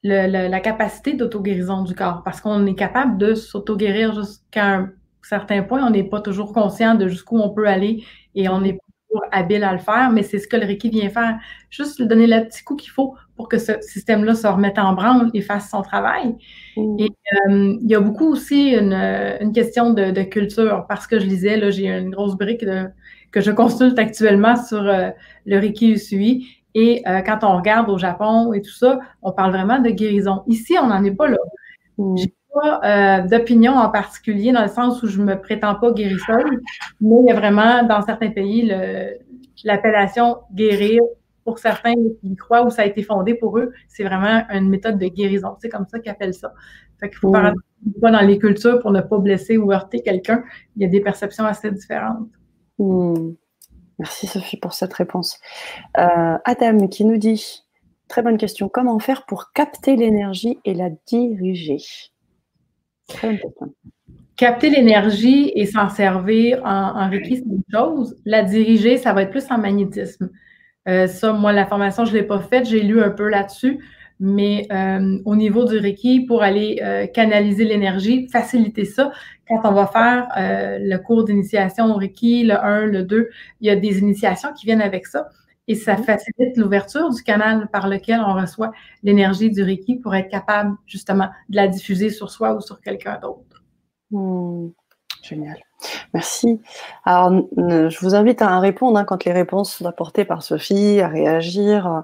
la 0.03 0.59
capacité 0.59 1.13
d'auto-guérison 1.13 1.81
du 1.81 1.95
corps 1.95 2.21
parce 2.23 2.39
qu'on 2.39 2.67
est 2.67 2.75
capable 2.75 3.17
de 3.17 3.33
s'auto-guérir 3.33 4.13
jusqu'à 4.13 4.65
un 4.65 4.91
certain 5.25 5.63
point. 5.63 5.85
On 5.85 5.89
n'est 5.89 6.03
pas 6.03 6.21
toujours 6.21 6.53
conscient 6.53 6.95
de 6.95 7.07
jusqu'où 7.07 7.37
on 7.37 7.49
peut 7.49 7.67
aller 7.67 8.03
et 8.35 8.49
on 8.49 8.61
n'est 8.61 8.73
pas 8.73 8.85
toujours 9.09 9.25
habile 9.31 9.63
à 9.63 9.73
le 9.73 9.79
faire, 9.79 10.11
mais 10.11 10.23
c'est 10.23 10.39
ce 10.39 10.47
que 10.47 10.57
le 10.57 10.65
Reiki 10.65 10.89
vient 10.89 11.09
faire. 11.09 11.37
Juste 11.69 11.99
lui 11.99 12.07
donner 12.07 12.27
le 12.27 12.45
petit 12.45 12.63
coup 12.63 12.75
qu'il 12.75 12.91
faut 12.91 13.15
pour 13.35 13.49
que 13.49 13.57
ce 13.57 13.73
système-là 13.81 14.35
se 14.35 14.47
remette 14.47 14.79
en 14.79 14.93
branle 14.93 15.29
et 15.33 15.41
fasse 15.41 15.69
son 15.69 15.81
travail. 15.81 16.35
Mmh. 16.77 16.95
Et 16.99 17.09
euh, 17.49 17.77
il 17.81 17.89
y 17.89 17.95
a 17.95 17.99
beaucoup 17.99 18.31
aussi 18.31 18.71
une, 18.71 19.51
question 19.53 19.91
de, 19.93 20.23
culture 20.23 20.85
parce 20.87 21.07
que 21.07 21.19
je 21.19 21.25
lisais, 21.25 21.57
là, 21.57 21.69
j'ai 21.69 21.87
une 21.87 22.11
grosse 22.11 22.37
brique 22.37 22.65
que 23.31 23.41
je 23.41 23.51
consulte 23.51 23.99
actuellement 23.99 24.55
sur 24.55 24.81
euh, 24.81 25.09
le 25.45 25.59
Reiki 25.59 25.91
Usui 25.91 26.47
et 26.75 27.01
euh, 27.07 27.21
quand 27.21 27.39
on 27.43 27.55
regarde 27.55 27.89
au 27.89 27.97
Japon 27.97 28.51
et 28.51 28.61
tout 28.61 28.73
ça, 28.73 28.99
on 29.21 29.31
parle 29.31 29.51
vraiment 29.51 29.79
de 29.79 29.89
guérison. 29.89 30.43
Ici, 30.45 30.75
on 30.79 30.87
n'en 30.87 31.03
est 31.03 31.15
pas 31.15 31.29
là. 31.29 31.37
Mm. 31.97 32.17
J'ai 32.17 32.33
pas 32.55 32.79
euh, 32.83 33.27
d'opinion 33.27 33.73
en 33.73 33.89
particulier 33.89 34.51
dans 34.51 34.63
le 34.63 34.69
sens 34.69 35.03
où 35.03 35.07
je 35.07 35.21
me 35.21 35.39
prétends 35.39 35.75
pas 35.75 35.91
guérisseuse, 35.91 36.59
mais 37.01 37.15
il 37.21 37.27
y 37.27 37.31
a 37.31 37.35
vraiment 37.35 37.83
dans 37.83 38.01
certains 38.01 38.31
pays 38.31 38.73
l'appellation 39.63 40.37
guérir 40.53 41.01
pour 41.45 41.59
certains 41.59 41.93
qui 41.93 42.17
y 42.23 42.35
croient 42.35 42.65
où 42.65 42.71
ça 42.71 42.81
a 42.81 42.85
été 42.85 43.03
fondé 43.03 43.35
pour 43.35 43.57
eux, 43.59 43.71
c'est 43.87 44.03
vraiment 44.03 44.43
une 44.49 44.67
méthode 44.67 44.97
de 44.97 45.07
guérison. 45.07 45.55
C'est 45.61 45.69
comme 45.69 45.85
ça 45.87 45.99
qu'ils 45.99 46.11
appellent 46.11 46.33
ça. 46.33 46.53
Fait 46.99 47.09
qu'il 47.09 47.19
faut 47.19 47.33
faire 47.33 47.53
pas 48.01 48.11
dans 48.11 48.21
les 48.21 48.39
cultures 48.39 48.79
pour 48.79 48.91
ne 48.91 49.01
pas 49.01 49.19
blesser 49.19 49.57
ou 49.57 49.71
heurter 49.71 50.01
quelqu'un. 50.01 50.43
Il 50.75 50.81
y 50.81 50.85
a 50.85 50.89
des 50.89 51.01
perceptions 51.01 51.45
assez 51.45 51.71
différentes. 51.71 52.27
Mm. 52.79 53.33
Merci 53.99 54.27
Sophie 54.27 54.57
pour 54.57 54.73
cette 54.73 54.93
réponse. 54.93 55.39
Euh, 55.97 56.37
Adam 56.43 56.87
qui 56.87 57.05
nous 57.05 57.17
dit, 57.17 57.63
très 58.07 58.23
bonne 58.23 58.37
question, 58.37 58.67
comment 58.67 58.99
faire 58.99 59.25
pour 59.25 59.53
capter 59.53 59.95
l'énergie 59.95 60.59
et 60.65 60.73
la 60.73 60.89
diriger? 61.05 61.77
Capter 64.37 64.69
l'énergie 64.69 65.51
et 65.55 65.65
s'en 65.65 65.89
servir 65.89 66.61
en, 66.65 67.09
Reiki, 67.09 67.37
c'est 67.37 67.43
une 67.43 67.63
chose. 67.71 68.17
La 68.25 68.43
diriger, 68.43 68.97
ça 68.97 69.13
va 69.13 69.21
être 69.21 69.31
plus 69.31 69.45
en 69.49 69.57
magnétisme. 69.57 70.29
Euh, 70.87 71.07
ça, 71.07 71.31
moi, 71.31 71.53
la 71.53 71.65
formation, 71.65 72.03
je 72.03 72.11
ne 72.11 72.17
l'ai 72.17 72.23
pas 72.23 72.39
faite, 72.39 72.65
j'ai 72.65 72.81
lu 72.81 73.01
un 73.01 73.11
peu 73.11 73.29
là-dessus. 73.29 73.79
Mais 74.19 74.67
euh, 74.71 75.19
au 75.25 75.35
niveau 75.35 75.65
du 75.65 75.77
Reiki, 75.77 76.21
pour 76.21 76.43
aller 76.43 76.79
euh, 76.83 77.07
canaliser 77.07 77.65
l'énergie, 77.65 78.27
faciliter 78.29 78.85
ça, 78.85 79.11
quand 79.47 79.61
on 79.63 79.73
va 79.73 79.87
faire 79.87 80.27
le 80.37 80.97
cours 80.97 81.23
d'initiation 81.23 81.85
au 81.93 81.95
Reiki, 81.95 82.43
le 82.43 82.55
1, 82.55 82.85
le 82.87 83.03
2, 83.03 83.29
il 83.61 83.67
y 83.67 83.69
a 83.69 83.75
des 83.75 83.99
initiations 83.99 84.49
qui 84.53 84.65
viennent 84.65 84.81
avec 84.81 85.05
ça. 85.05 85.29
Et 85.67 85.75
ça 85.75 85.97
facilite 85.97 86.57
l'ouverture 86.57 87.09
du 87.09 87.23
canal 87.23 87.67
par 87.71 87.87
lequel 87.87 88.21
on 88.25 88.33
reçoit 88.33 88.71
l'énergie 89.03 89.49
du 89.49 89.63
Reiki 89.63 89.95
pour 89.95 90.13
être 90.15 90.29
capable 90.29 90.75
justement 90.85 91.29
de 91.49 91.55
la 91.55 91.67
diffuser 91.67 92.09
sur 92.09 92.29
soi 92.29 92.53
ou 92.53 92.61
sur 92.61 92.79
quelqu'un 92.81 93.19
d'autre. 93.19 93.63
Hmm. 94.11 94.69
génial. 95.23 95.57
Merci. 96.13 96.61
Alors, 97.03 97.31
je 97.57 97.99
vous 97.99 98.15
invite 98.15 98.41
à 98.41 98.59
répondre 98.59 98.97
hein, 98.97 99.05
quand 99.05 99.25
les 99.25 99.31
réponses 99.31 99.75
sont 99.75 99.85
apportées 99.85 100.25
par 100.25 100.43
Sophie, 100.43 101.01
à 101.01 101.07
réagir. 101.07 102.03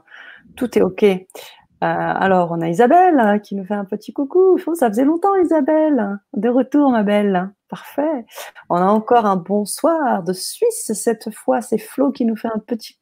Tout 0.56 0.78
est 0.78 0.82
OK. 0.82 1.04
Euh, 1.04 1.88
alors, 1.88 2.52
on 2.52 2.62
a 2.62 2.70
Isabelle 2.70 3.20
hein, 3.20 3.40
qui 3.40 3.56
nous 3.56 3.66
fait 3.66 3.74
un 3.74 3.86
petit 3.86 4.14
coucou. 4.14 4.58
Ça 4.76 4.88
faisait 4.90 5.06
longtemps, 5.06 5.36
Isabelle. 5.36 6.20
De 6.34 6.50
retour, 6.50 6.92
ma 6.92 7.04
belle. 7.04 7.50
Parfait. 7.70 8.26
On 8.70 8.76
a 8.76 8.86
encore 8.86 9.26
un 9.26 9.38
bonsoir 9.38 10.24
de 10.24 10.34
Suisse 10.34 10.92
cette 10.94 11.34
fois. 11.34 11.62
C'est 11.62 11.80
Flo 11.80 12.12
qui 12.12 12.26
nous 12.26 12.36
fait 12.36 12.50
un 12.54 12.60
petit 12.60 13.00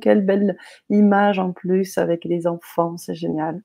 Quelle 0.00 0.24
belle 0.24 0.56
image 0.90 1.38
en 1.38 1.52
plus 1.52 1.98
avec 1.98 2.24
les 2.24 2.46
enfants. 2.46 2.96
C'est 2.96 3.14
génial. 3.14 3.62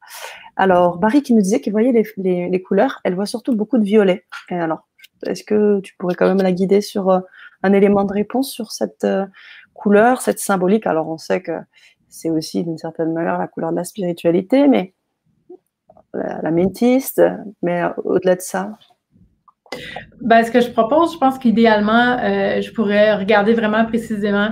Alors, 0.56 0.98
Barry 0.98 1.22
qui 1.22 1.34
nous 1.34 1.42
disait 1.42 1.62
qu'il 1.62 1.72
voyait 1.72 1.92
les, 2.18 2.62
couleurs. 2.62 3.00
Elle 3.04 3.16
voit 3.16 3.26
surtout 3.26 3.56
beaucoup 3.56 3.78
de 3.78 3.84
violet. 3.84 4.26
Et 4.50 4.56
alors, 4.56 4.88
est-ce 5.26 5.44
que 5.44 5.80
tu 5.82 5.96
pourrais 5.98 6.16
quand 6.16 6.28
même 6.28 6.42
la 6.42 6.52
guider 6.52 6.82
sur 6.82 7.10
euh, 7.10 7.20
un 7.64 7.74
élément 7.74 8.04
de 8.04 8.14
réponse 8.14 8.52
sur 8.52 8.72
cette 8.72 9.04
euh, 9.04 9.26
couleur, 9.74 10.22
cette 10.22 10.40
symbolique? 10.40 10.88
Alors, 10.88 11.10
on 11.10 11.18
sait 11.18 11.42
que 11.42 11.60
c'est 12.08 12.30
aussi 12.30 12.64
d'une 12.64 12.78
certaine 12.78 13.14
manière 13.14 13.38
la 13.38 13.48
couleur 13.48 13.72
de 13.72 13.76
la 13.76 13.84
spiritualité, 13.84 14.68
mais 14.68 14.94
la, 16.14 16.52
métiste, 16.52 17.22
mais 17.62 17.84
au-delà 18.04 18.36
de 18.36 18.42
ça? 18.42 18.72
Ben, 20.22 20.44
ce 20.44 20.52
que 20.52 20.62
je 20.62 20.72
propose, 20.72 21.14
je 21.14 21.18
pense 21.18 21.38
qu'idéalement, 21.38 22.18
euh, 22.20 22.62
je 22.62 22.72
pourrais 22.74 23.16
regarder 23.16 23.54
vraiment 23.54 23.86
précisément 23.86 24.50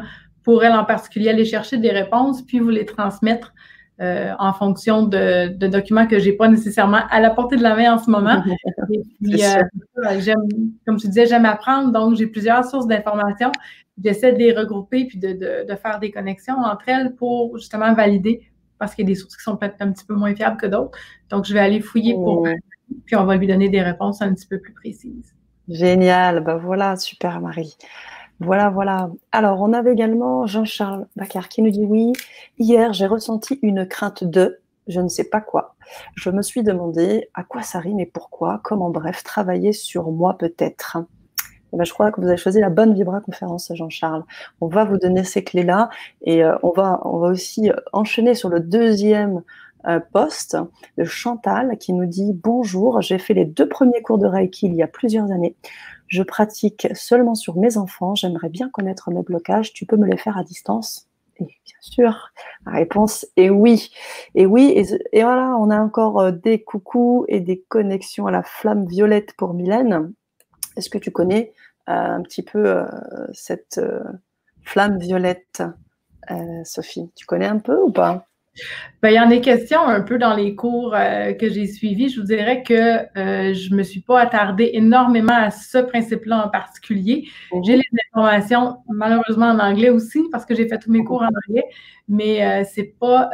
pour 0.48 0.64
elle 0.64 0.72
en 0.72 0.86
particulier, 0.86 1.28
aller 1.28 1.44
chercher 1.44 1.78
des 1.78 1.92
réponses, 1.92 2.42
puis 2.42 2.60
vous 2.60 2.70
les 2.70 2.86
transmettre 2.86 3.54
euh, 4.00 4.32
en 4.40 4.54
fonction 4.54 5.04
de, 5.04 5.50
documents 5.68 6.08
que 6.08 6.20
j'ai 6.20 6.32
pas 6.32 6.48
nécessairement 6.48 7.02
à 7.10 7.20
la 7.20 7.32
portée 7.32 7.58
de 7.58 7.64
la 7.64 7.76
main 7.76 7.96
en 7.96 7.98
ce 7.98 8.10
moment. 8.10 8.42
Et 8.90 9.04
puis, 9.22 9.44
euh, 9.44 10.20
j'aime, 10.20 10.38
comme 10.86 10.96
tu 10.96 11.10
disais, 11.10 11.26
j'aime 11.26 11.44
apprendre, 11.44 11.92
donc 11.92 12.16
j'ai 12.16 12.28
plusieurs 12.28 12.64
sources 12.64 12.88
d'informations. 12.88 13.52
J'essaie 14.02 14.32
de 14.32 14.38
les 14.38 14.54
regrouper 14.54 15.04
puis 15.04 15.20
de, 15.20 15.34
de, 15.68 15.76
faire 15.76 16.00
des 16.00 16.12
connexions 16.12 16.56
entre 16.56 16.88
elles 16.88 17.14
pour 17.16 17.58
justement 17.58 17.94
valider, 17.94 18.50
parce 18.80 18.96
qu'il 18.96 19.04
y 19.04 19.08
a 19.08 19.12
des 19.12 19.16
sources 19.16 19.36
qui 19.36 19.44
sont 19.44 19.58
peut-être 19.58 19.82
un 19.82 19.92
petit 19.92 20.06
peu 20.06 20.16
moins 20.16 20.34
fiables 20.34 20.56
que 20.56 20.68
d'autres. 20.68 20.98
Donc, 21.30 21.44
je 21.44 21.54
vais 21.54 21.60
aller 21.60 21.82
fouiller 21.82 22.14
pour, 22.14 22.48
puis 23.06 23.18
on 23.18 23.26
va 23.26 23.36
lui 23.36 23.48
donner 23.48 23.68
des 23.68 23.82
réponses 23.82 24.22
un 24.22 24.34
petit 24.34 24.48
peu 24.48 24.60
plus 24.60 24.72
précises. 24.72 25.34
Génial, 25.68 26.40
ben 26.40 26.56
voilà, 26.56 26.96
super 26.96 27.42
Marie. 27.42 27.76
Voilà, 28.40 28.70
voilà. 28.70 29.10
Alors, 29.32 29.62
on 29.62 29.74
avait 29.74 29.92
également 29.92 30.46
Jean-Charles 30.46 31.08
Baccar 31.16 31.50
qui 31.50 31.64
nous 31.64 31.72
dit 31.72 31.86
oui, 31.86 32.14
hier 32.60 32.94
j'ai 32.94 33.08
ressenti 33.08 33.58
une 33.64 33.88
crainte 33.88 34.24
de, 34.24 34.60
je 34.88 35.02
ne 35.02 35.08
sais 35.08 35.24
pas 35.24 35.42
quoi. 35.42 35.76
Je 36.16 36.30
me 36.30 36.44
suis 36.44 36.62
demandé 36.62 37.30
à 37.34 37.44
quoi 37.44 37.64
ça 37.64 37.80
rime 37.80 38.00
et 38.00 38.06
pourquoi, 38.06 38.62
comment 38.64 38.92
bref, 38.92 39.24
travailler 39.24 39.74
sur 39.74 40.12
moi 40.12 40.38
peut-être. 40.38 40.98
Eh 41.74 41.78
ben, 41.78 41.84
je 41.84 41.92
crois 41.92 42.12
que 42.12 42.22
vous 42.22 42.28
avez 42.28 42.38
choisi 42.38 42.60
la 42.60 42.70
bonne 42.70 42.94
Vibra 42.94 43.22
conférence, 43.22 43.72
Jean-Charles. 43.74 44.24
On 44.62 44.68
va 44.68 44.86
vous 44.86 44.98
donner 44.98 45.24
ces 45.24 45.44
clés-là 45.44 45.90
et 46.22 46.44
euh, 46.44 46.56
on, 46.64 46.72
va, 46.72 47.02
on 47.06 47.18
va 47.18 47.30
aussi 47.30 47.72
enchaîner 47.92 48.36
sur 48.36 48.50
le 48.50 48.60
deuxième 48.60 49.42
euh, 49.88 50.00
post 50.12 50.58
de 50.98 51.04
Chantal 51.04 51.78
qui 51.78 51.94
nous 51.94 52.06
dit 52.06 52.34
Bonjour, 52.34 53.02
j'ai 53.02 53.18
fait 53.18 53.34
les 53.34 53.46
deux 53.46 53.68
premiers 53.68 54.02
cours 54.02 54.18
de 54.18 54.28
Reiki 54.28 54.68
il 54.68 54.76
y 54.76 54.84
a 54.84 54.88
plusieurs 54.88 55.32
années. 55.32 55.56
Je 56.08 56.24
pratique 56.24 56.88
seulement 56.94 57.36
sur 57.36 57.58
mes 57.58 57.78
enfants. 57.78 58.16
J'aimerais 58.16 58.50
bien 58.50 58.70
connaître 58.70 59.12
mes 59.12 59.24
blocages. 59.24 59.74
Tu 59.74 59.86
peux 59.86 59.98
me 59.98 60.08
les 60.08 60.18
faire 60.18 60.38
à 60.38 60.44
distance? 60.44 61.08
Bien 61.40 61.48
sûr, 61.82 62.32
la 62.66 62.72
réponse 62.72 63.28
est 63.36 63.52
oui. 63.52 63.92
Et 64.34 64.48
oui, 64.48 64.74
et, 64.76 65.22
voilà, 65.22 65.56
on 65.60 65.70
a 65.70 65.80
encore 65.80 66.20
euh, 66.20 66.32
des 66.32 66.64
coucous 66.64 67.26
et 67.28 67.42
des 67.42 67.62
connexions 67.70 68.26
à 68.26 68.32
la 68.32 68.42
flamme 68.42 68.88
violette 68.88 69.34
pour 69.38 69.54
Mylène. 69.54 70.14
Est-ce 70.78 70.90
que 70.90 70.98
tu 70.98 71.12
connais 71.12 71.54
euh, 71.90 71.94
un 71.94 72.22
petit 72.24 72.42
peu 72.42 72.66
euh, 72.66 72.86
cette 73.34 73.80
flamme 74.64 74.98
violette, 74.98 75.62
Sophie? 76.64 77.12
Tu 77.16 77.26
connais 77.26 77.46
un 77.46 77.60
peu 77.60 77.80
ou 77.82 77.92
pas? 77.92 78.26
Ben, 79.02 79.10
il 79.10 79.16
y 79.16 79.20
en 79.20 79.30
a 79.30 79.38
question 79.38 79.82
un 79.82 80.02
peu 80.02 80.18
dans 80.18 80.36
les 80.36 80.56
cours 80.56 80.96
euh, 80.96 81.34
que 81.34 81.50
j'ai 81.50 81.68
suivis. 81.68 82.10
Je 82.10 82.20
vous 82.20 82.26
dirais 82.26 82.64
que 82.64 82.74
euh, 82.74 83.54
je 83.54 83.72
ne 83.72 83.78
me 83.78 83.84
suis 83.84 84.02
pas 84.02 84.20
attardée 84.20 84.72
énormément 84.74 85.36
à 85.36 85.52
ce 85.52 85.78
principe-là 85.78 86.46
en 86.46 86.50
particulier. 86.50 87.28
Mhm. 87.54 87.64
J'ai 87.64 87.76
les 87.78 87.84
informations 88.12 88.78
malheureusement 88.90 89.48
en 89.48 89.60
anglais 89.60 89.90
aussi 89.90 90.24
parce 90.32 90.46
que 90.46 90.56
j'ai 90.56 90.68
fait 90.68 90.80
tous 90.80 90.92
mes 90.92 91.04
cours 91.04 91.22
en 91.22 91.28
anglais, 91.28 91.64
mais 92.08 92.46
euh, 92.46 92.64
c'est 92.70 92.96
pas 93.00 93.30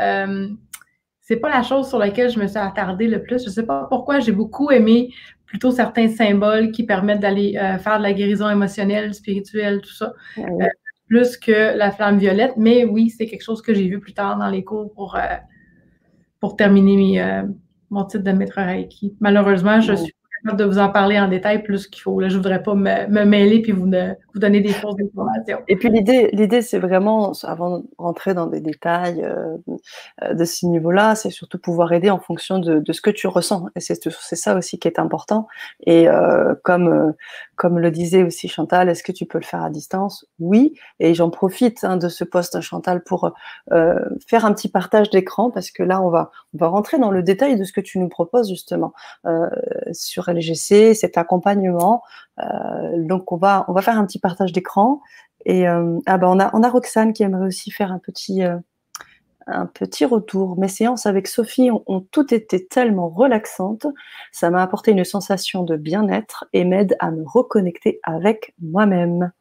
c'est 1.26 1.38
pas 1.38 1.50
la 1.50 1.64
chose 1.64 1.88
sur 1.88 1.98
laquelle 2.00 2.30
je 2.30 2.38
me 2.38 2.48
suis 2.48 2.58
attardée 2.58 3.08
le 3.08 3.24
plus. 3.24 3.42
Je 3.42 3.48
ne 3.48 3.54
sais 3.54 3.66
pas 3.66 3.88
pourquoi 3.90 4.20
j'ai 4.20 4.34
beaucoup 4.34 4.72
aimé 4.72 5.14
plutôt 5.46 5.72
certains 5.72 6.10
symboles 6.10 6.72
qui 6.72 6.84
permettent 6.84 7.22
d'aller 7.22 7.54
faire 7.80 8.00
de 8.00 8.04
la 8.04 8.12
guérison 8.12 8.50
émotionnelle, 8.50 9.14
spirituelle, 9.14 9.80
tout 9.80 9.94
ça 9.94 10.14
plus 11.08 11.38
que 11.38 11.78
la 11.78 11.92
flamme 11.92 12.18
violette. 12.18 12.54
Mais 12.58 12.86
oui, 12.86 13.10
c'est 13.10 13.26
quelque 13.26 13.44
chose 13.44 13.62
que 13.62 13.74
j'ai 13.74 13.88
vu 13.88 14.00
plus 14.00 14.13
tard 14.13 14.38
dans 14.38 14.50
les 14.50 14.63
cours 14.63 14.94
pour, 14.94 15.16
euh, 15.16 15.20
pour 16.39 16.56
terminer 16.56 16.98
mes, 16.98 17.22
euh, 17.22 17.44
mon 17.89 18.06
titre 18.06 18.24
de 18.24 18.32
maître 18.32 18.60
Reiki. 18.60 19.16
Malheureusement, 19.20 19.82
je 19.82 19.94
suis 19.94 20.13
de 20.52 20.63
vous 20.66 20.78
en 20.78 20.89
parler 20.89 21.20
en 21.20 21.30
détail 21.30 21.63
plus 21.63 21.88
qu'il 21.88 22.02
faut. 22.02 22.20
Là, 22.20 22.28
je 22.28 22.36
voudrais 22.36 22.62
pas 22.62 22.76
me, 22.76 23.24
mêler 23.24 23.62
puis 23.62 23.72
vous, 23.72 23.86
vous 23.86 24.39
donner 24.39 24.60
des 24.60 24.74
fausses 24.74 24.96
informations. 25.02 25.60
Et 25.70 25.78
puis 25.78 25.89
l'idée, 25.89 26.30
l'idée, 26.34 26.62
c'est 26.62 26.80
vraiment, 26.80 27.32
avant 27.44 27.80
de 27.80 27.86
rentrer 27.98 28.34
dans 28.34 28.48
des 28.48 28.60
détails 28.60 29.24
euh, 29.24 30.34
de 30.34 30.44
ce 30.44 30.66
niveau-là, 30.66 31.16
c'est 31.16 31.30
surtout 31.30 31.60
pouvoir 31.60 31.94
aider 31.94 32.10
en 32.10 32.20
fonction 32.20 32.60
de, 32.60 32.80
de 32.80 32.94
ce 32.94 33.02
que 33.02 33.10
tu 33.10 33.28
ressens. 33.28 33.68
Et 33.76 33.80
c'est, 33.80 33.96
ça 34.36 34.58
aussi 34.58 34.80
qui 34.80 34.88
est 34.88 35.00
important. 35.00 35.48
Et 35.86 36.10
euh, 36.10 36.56
comme, 36.63 37.13
comme 37.56 37.80
le 37.80 37.92
disait 37.92 38.24
aussi 38.24 38.48
Chantal, 38.48 38.89
est-ce 38.89 39.04
que 39.04 39.12
tu 39.12 39.26
peux 39.26 39.38
le 39.38 39.44
faire 39.44 39.63
à 39.63 39.70
distance? 39.70 40.26
Oui. 40.39 40.74
Et 41.00 41.13
j'en 41.13 41.30
profite 41.30 41.84
hein, 41.84 41.98
de 41.98 42.10
ce 42.10 42.24
poste, 42.24 42.62
Chantal, 42.62 43.04
pour 43.04 43.32
euh, 43.72 44.00
faire 44.28 44.46
un 44.46 44.54
petit 44.54 44.70
partage 44.70 45.10
d'écran 45.10 45.52
parce 45.52 45.72
que 45.72 45.84
là, 45.84 46.02
on 46.02 46.10
va, 46.10 46.32
on 46.54 46.58
va 46.58 46.68
rentrer 46.68 46.98
dans 46.98 47.12
le 47.12 47.24
détail 47.24 47.58
de 47.58 47.63
ce 47.63 47.74
que 47.74 47.82
tu 47.82 48.00
nous 48.00 48.10
proposes 48.10 48.50
justement 48.50 48.94
euh, 49.26 49.50
sur 49.92 50.30
LGC, 50.30 50.94
cet 50.94 51.18
accompagnement. 51.18 52.02
Euh, 52.39 52.44
donc 52.98 53.32
on 53.32 53.38
va 53.38 53.66
on 53.68 53.74
va 53.74 53.82
faire 53.82 53.98
un 53.98 54.06
petit 54.06 54.20
partage 54.20 54.52
d'écran 54.52 55.02
et 55.46 55.68
ah 55.68 56.18
ben 56.18 56.28
on 56.28 56.39
a 56.39 56.50
on 56.54 56.63
a 56.63 56.70
Roxane 56.70 57.13
qui 57.13 57.24
aimerait 57.24 57.48
aussi 57.48 57.70
faire 57.70 57.92
un 57.92 58.00
petit 58.00 58.42
un 59.47 59.65
petit 59.65 60.06
retour. 60.06 60.58
Mes 60.58 60.67
séances 60.67 61.06
avec 61.06 61.27
Sophie 61.27 61.69
ont, 61.71 62.01
toutes 62.12 62.32
été 62.34 62.65
tellement 62.65 63.10
relaxantes, 63.10 63.88
ça 64.32 64.49
m'a 64.49 64.63
apporté 64.63 64.91
une 64.91 65.03
sensation 65.03 65.63
de 65.63 65.75
bien-être 65.75 66.45
et 66.53 66.65
m'aide 66.65 66.95
à 66.99 67.12
me 67.12 67.23
reconnecter 67.25 67.99
avec 68.03 68.53
moi-même. 68.62 69.32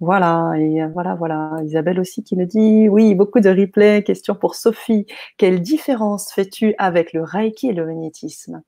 Voilà, 0.00 0.52
et 0.56 0.86
voilà, 0.92 1.16
voilà. 1.16 1.56
Isabelle 1.64 1.98
aussi 1.98 2.22
qui 2.22 2.36
me 2.36 2.46
dit 2.46 2.88
oui, 2.88 3.14
beaucoup 3.14 3.40
de 3.40 3.50
replays. 3.50 4.04
Question 4.04 4.34
pour 4.34 4.54
Sophie. 4.54 5.06
Quelle 5.38 5.60
différence 5.60 6.32
fais-tu 6.32 6.74
avec 6.78 7.12
le 7.12 7.22
Reiki 7.22 7.68
et 7.68 7.72
le 7.72 7.84
magnétisme? 7.84 8.62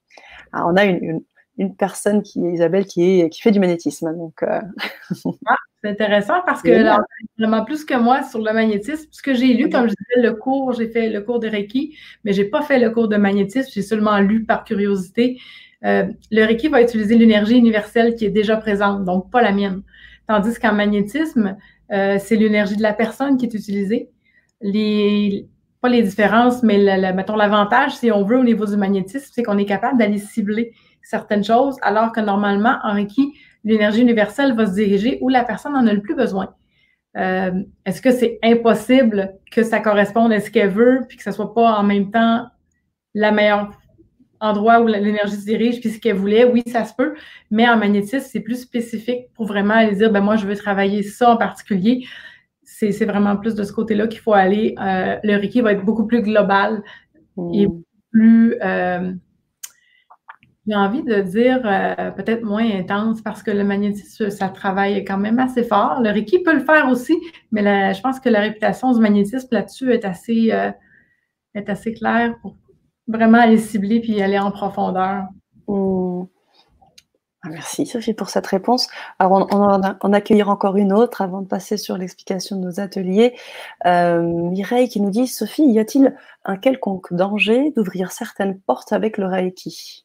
Ah, 0.53 0.67
On 0.67 0.77
a 0.77 0.85
une, 0.85 1.23
une 1.59 1.77
personne 1.77 2.23
qui 2.23 2.45
est 2.45 2.53
Isabelle 2.53 2.87
qui, 2.87 3.21
est, 3.21 3.29
qui 3.29 3.41
fait 3.41 3.51
du 3.51 3.61
magnétisme. 3.61 4.15
Donc, 4.17 4.43
euh, 4.43 4.61
ah, 5.47 5.57
c'est 5.83 5.91
intéressant 5.91 6.41
parce 6.47 6.63
que 6.63 6.71
là, 6.71 7.01
vraiment 7.39 7.65
plus 7.65 7.85
que 7.85 7.95
moi 7.95 8.23
sur 8.23 8.41
le 8.41 8.53
magnétisme, 8.53 9.09
ce 9.11 9.23
que 9.23 9.35
j'ai 9.35 9.53
lu, 9.55 9.69
comme 9.69 9.89
je 9.89 9.95
disais, 9.95 10.29
le 10.29 10.35
cours, 10.35 10.73
j'ai 10.73 10.89
fait 10.89 11.09
le 11.11 11.21
cours 11.21 11.39
de 11.39 11.49
Reiki, 11.49 11.97
mais 12.25 12.33
j'ai 12.33 12.45
pas 12.45 12.63
fait 12.63 12.79
le 12.79 12.91
cours 12.91 13.09
de 13.09 13.17
magnétisme, 13.17 13.71
j'ai 13.73 13.83
seulement 13.83 14.19
lu 14.21 14.45
par 14.45 14.65
curiosité. 14.65 15.39
Euh, 15.85 16.07
le 16.31 16.45
Reiki 16.45 16.69
va 16.69 16.83
utiliser 16.83 17.17
l'énergie 17.17 17.57
universelle 17.57 18.15
qui 18.15 18.27
est 18.27 18.31
déjà 18.31 18.57
présente, 18.57 19.05
donc 19.05 19.31
pas 19.31 19.43
la 19.43 19.53
mienne. 19.53 19.83
Tandis 20.29 20.59
qu'en 20.59 20.73
magnétisme, 20.73 21.57
euh, 21.93 22.19
c'est 22.21 22.37
l'énergie 22.37 22.77
de 22.77 22.83
la 22.83 22.93
personne 22.93 23.37
qui 23.37 23.47
est 23.47 23.55
utilisée. 23.55 24.11
Les, 24.61 25.47
pas 25.81 25.89
les 25.89 26.03
différences, 26.03 26.63
mais 26.63 26.79
mettons 27.13 27.37
l'avantage, 27.37 27.97
si 27.97 28.13
on 28.13 28.25
veut, 28.25 28.39
au 28.39 28.45
niveau 28.45 28.67
du 28.67 28.77
magnétisme, 28.77 29.31
c'est 29.33 29.43
qu'on 29.43 29.59
est 29.59 29.65
capable 29.65 29.99
d'aller 29.99 30.19
cibler 30.19 30.73
certaines 31.03 31.45
choses, 31.45 31.77
alors 31.83 32.13
que 32.13 32.21
normalement, 32.21 32.79
en 32.83 32.95
Reiki, 32.95 33.33
l'énergie 33.65 34.03
universelle 34.03 34.55
va 34.55 34.67
se 34.67 34.75
diriger 34.75 35.19
où 35.21 35.29
la 35.29 35.45
personne 35.45 35.73
n'en 35.73 35.87
a 35.87 35.93
le 35.93 36.01
plus 36.01 36.15
besoin. 36.15 36.55
Euh, 37.17 37.63
est-ce 37.85 38.01
que 38.01 38.13
c'est 38.13 38.39
impossible 38.43 39.35
que 39.51 39.63
ça 39.63 39.81
corresponde 39.81 40.33
à 40.33 40.41
ce 40.41 40.51
qu'elle 40.51 40.71
veut, 40.71 41.01
puis 41.09 41.17
que 41.17 41.25
ce 41.25 41.33
soit 41.33 41.53
pas 41.55 41.75
en 41.77 41.83
même 41.83 42.11
temps 42.11 42.47
la 43.15 43.33
meilleure 43.33 43.73
endroit 44.39 44.81
où 44.81 44.87
l'énergie 44.87 45.37
se 45.37 45.45
dirige, 45.45 45.81
puis 45.81 45.91
ce 45.91 46.01
qu'elle 46.01 46.17
voulait? 46.17 46.45
Oui, 46.45 46.63
ça 46.67 46.85
se 46.85 46.95
peut, 46.95 47.15
mais 47.51 47.69
en 47.69 47.77
magnétisme, 47.77 48.27
c'est 48.31 48.41
plus 48.41 48.61
spécifique 48.61 49.33
pour 49.35 49.47
vraiment 49.47 49.75
aller 49.75 49.97
dire, 49.97 50.13
ben 50.13 50.21
moi, 50.21 50.37
je 50.37 50.47
veux 50.47 50.57
travailler 50.57 51.03
ça 51.03 51.31
en 51.31 51.37
particulier. 51.37 52.05
C'est 52.63 53.05
vraiment 53.05 53.37
plus 53.37 53.55
de 53.55 53.65
ce 53.65 53.73
côté-là 53.73 54.07
qu'il 54.07 54.21
faut 54.21 54.33
aller. 54.33 54.75
Euh, 54.81 55.17
le 55.23 55.35
Reiki 55.35 55.61
va 55.61 55.73
être 55.73 55.85
beaucoup 55.85 56.07
plus 56.07 56.23
global 56.23 56.83
et 57.53 57.67
mmh. 57.67 57.83
plus... 58.13 58.57
Euh, 58.63 59.13
j'ai 60.71 60.77
envie 60.77 61.03
de 61.03 61.21
dire 61.21 61.61
euh, 61.65 62.13
peut-être 62.13 62.45
moins 62.45 62.65
intense 62.65 63.23
parce 63.23 63.43
que 63.43 63.51
le 63.51 63.65
magnétisme, 63.65 64.31
ça 64.31 64.49
travaille 64.49 65.05
quand 65.05 65.19
même 65.19 65.41
assez 65.41 65.65
fort. 65.65 66.01
Le 66.01 66.11
Reiki 66.11 66.45
peut 66.45 66.55
le 66.55 66.65
faire 66.65 66.89
aussi, 66.89 67.19
mais 67.51 67.93
je 67.93 68.01
pense 68.01 68.21
que 68.21 68.29
la 68.29 68.41
réputation 68.41 68.93
du 68.93 69.01
magnétisme 69.01 69.49
là-dessus 69.51 69.93
est 69.93 70.05
assez, 70.05 70.53
euh, 70.53 70.71
est 71.57 71.69
assez 71.69 71.93
claire 71.93 72.37
pour 72.41 72.55
vraiment 73.09 73.39
aller 73.39 73.59
cibler 73.59 74.01
puis 74.01 74.23
aller 74.23 74.39
en 74.39 74.53
profondeur. 74.53 75.25
Mmh. 75.67 76.23
Ah, 77.43 77.49
merci 77.49 77.87
Sophie 77.87 78.15
pour 78.15 78.29
cette 78.29 78.47
réponse. 78.47 78.87
Alors 79.19 79.49
on, 79.51 79.59
va 79.59 79.97
en 80.01 80.13
accueillir 80.13 80.51
encore 80.51 80.77
une 80.77 80.93
autre 80.93 81.23
avant 81.23 81.41
de 81.41 81.49
passer 81.49 81.79
sur 81.79 81.97
l'explication 81.97 82.57
de 82.57 82.67
nos 82.67 82.79
ateliers. 82.79 83.35
Euh, 83.87 84.23
Mireille 84.23 84.89
qui 84.89 85.01
nous 85.01 85.11
dit 85.11 85.27
Sophie, 85.27 85.65
y 85.65 85.81
a-t-il 85.81 86.15
un 86.45 86.57
quelconque 86.57 87.13
danger 87.13 87.73
d'ouvrir 87.75 88.13
certaines 88.13 88.61
portes 88.61 88.93
avec 88.93 89.19
le 89.19 89.27
Reiki? 89.27 90.05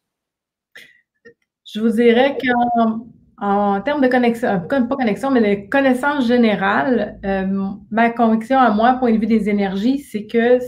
Je 1.76 1.82
vous 1.82 1.90
dirais 1.90 2.38
qu'en 2.42 3.06
en 3.38 3.82
termes 3.82 4.02
de 4.02 4.08
connexion, 4.08 4.48
euh, 4.48 4.58
pas 4.60 4.96
connexion, 4.96 5.30
mais 5.30 5.42
de 5.42 5.70
connaissance 5.70 6.26
générale, 6.26 7.20
euh, 7.26 7.68
ma 7.92 8.10
conviction 8.10 8.58
à 8.58 8.72
moi, 8.72 8.94
point 8.94 9.12
de 9.12 9.18
vue 9.18 9.26
des 9.26 9.50
énergies, 9.50 10.00
c'est 10.00 10.26
que 10.26 10.60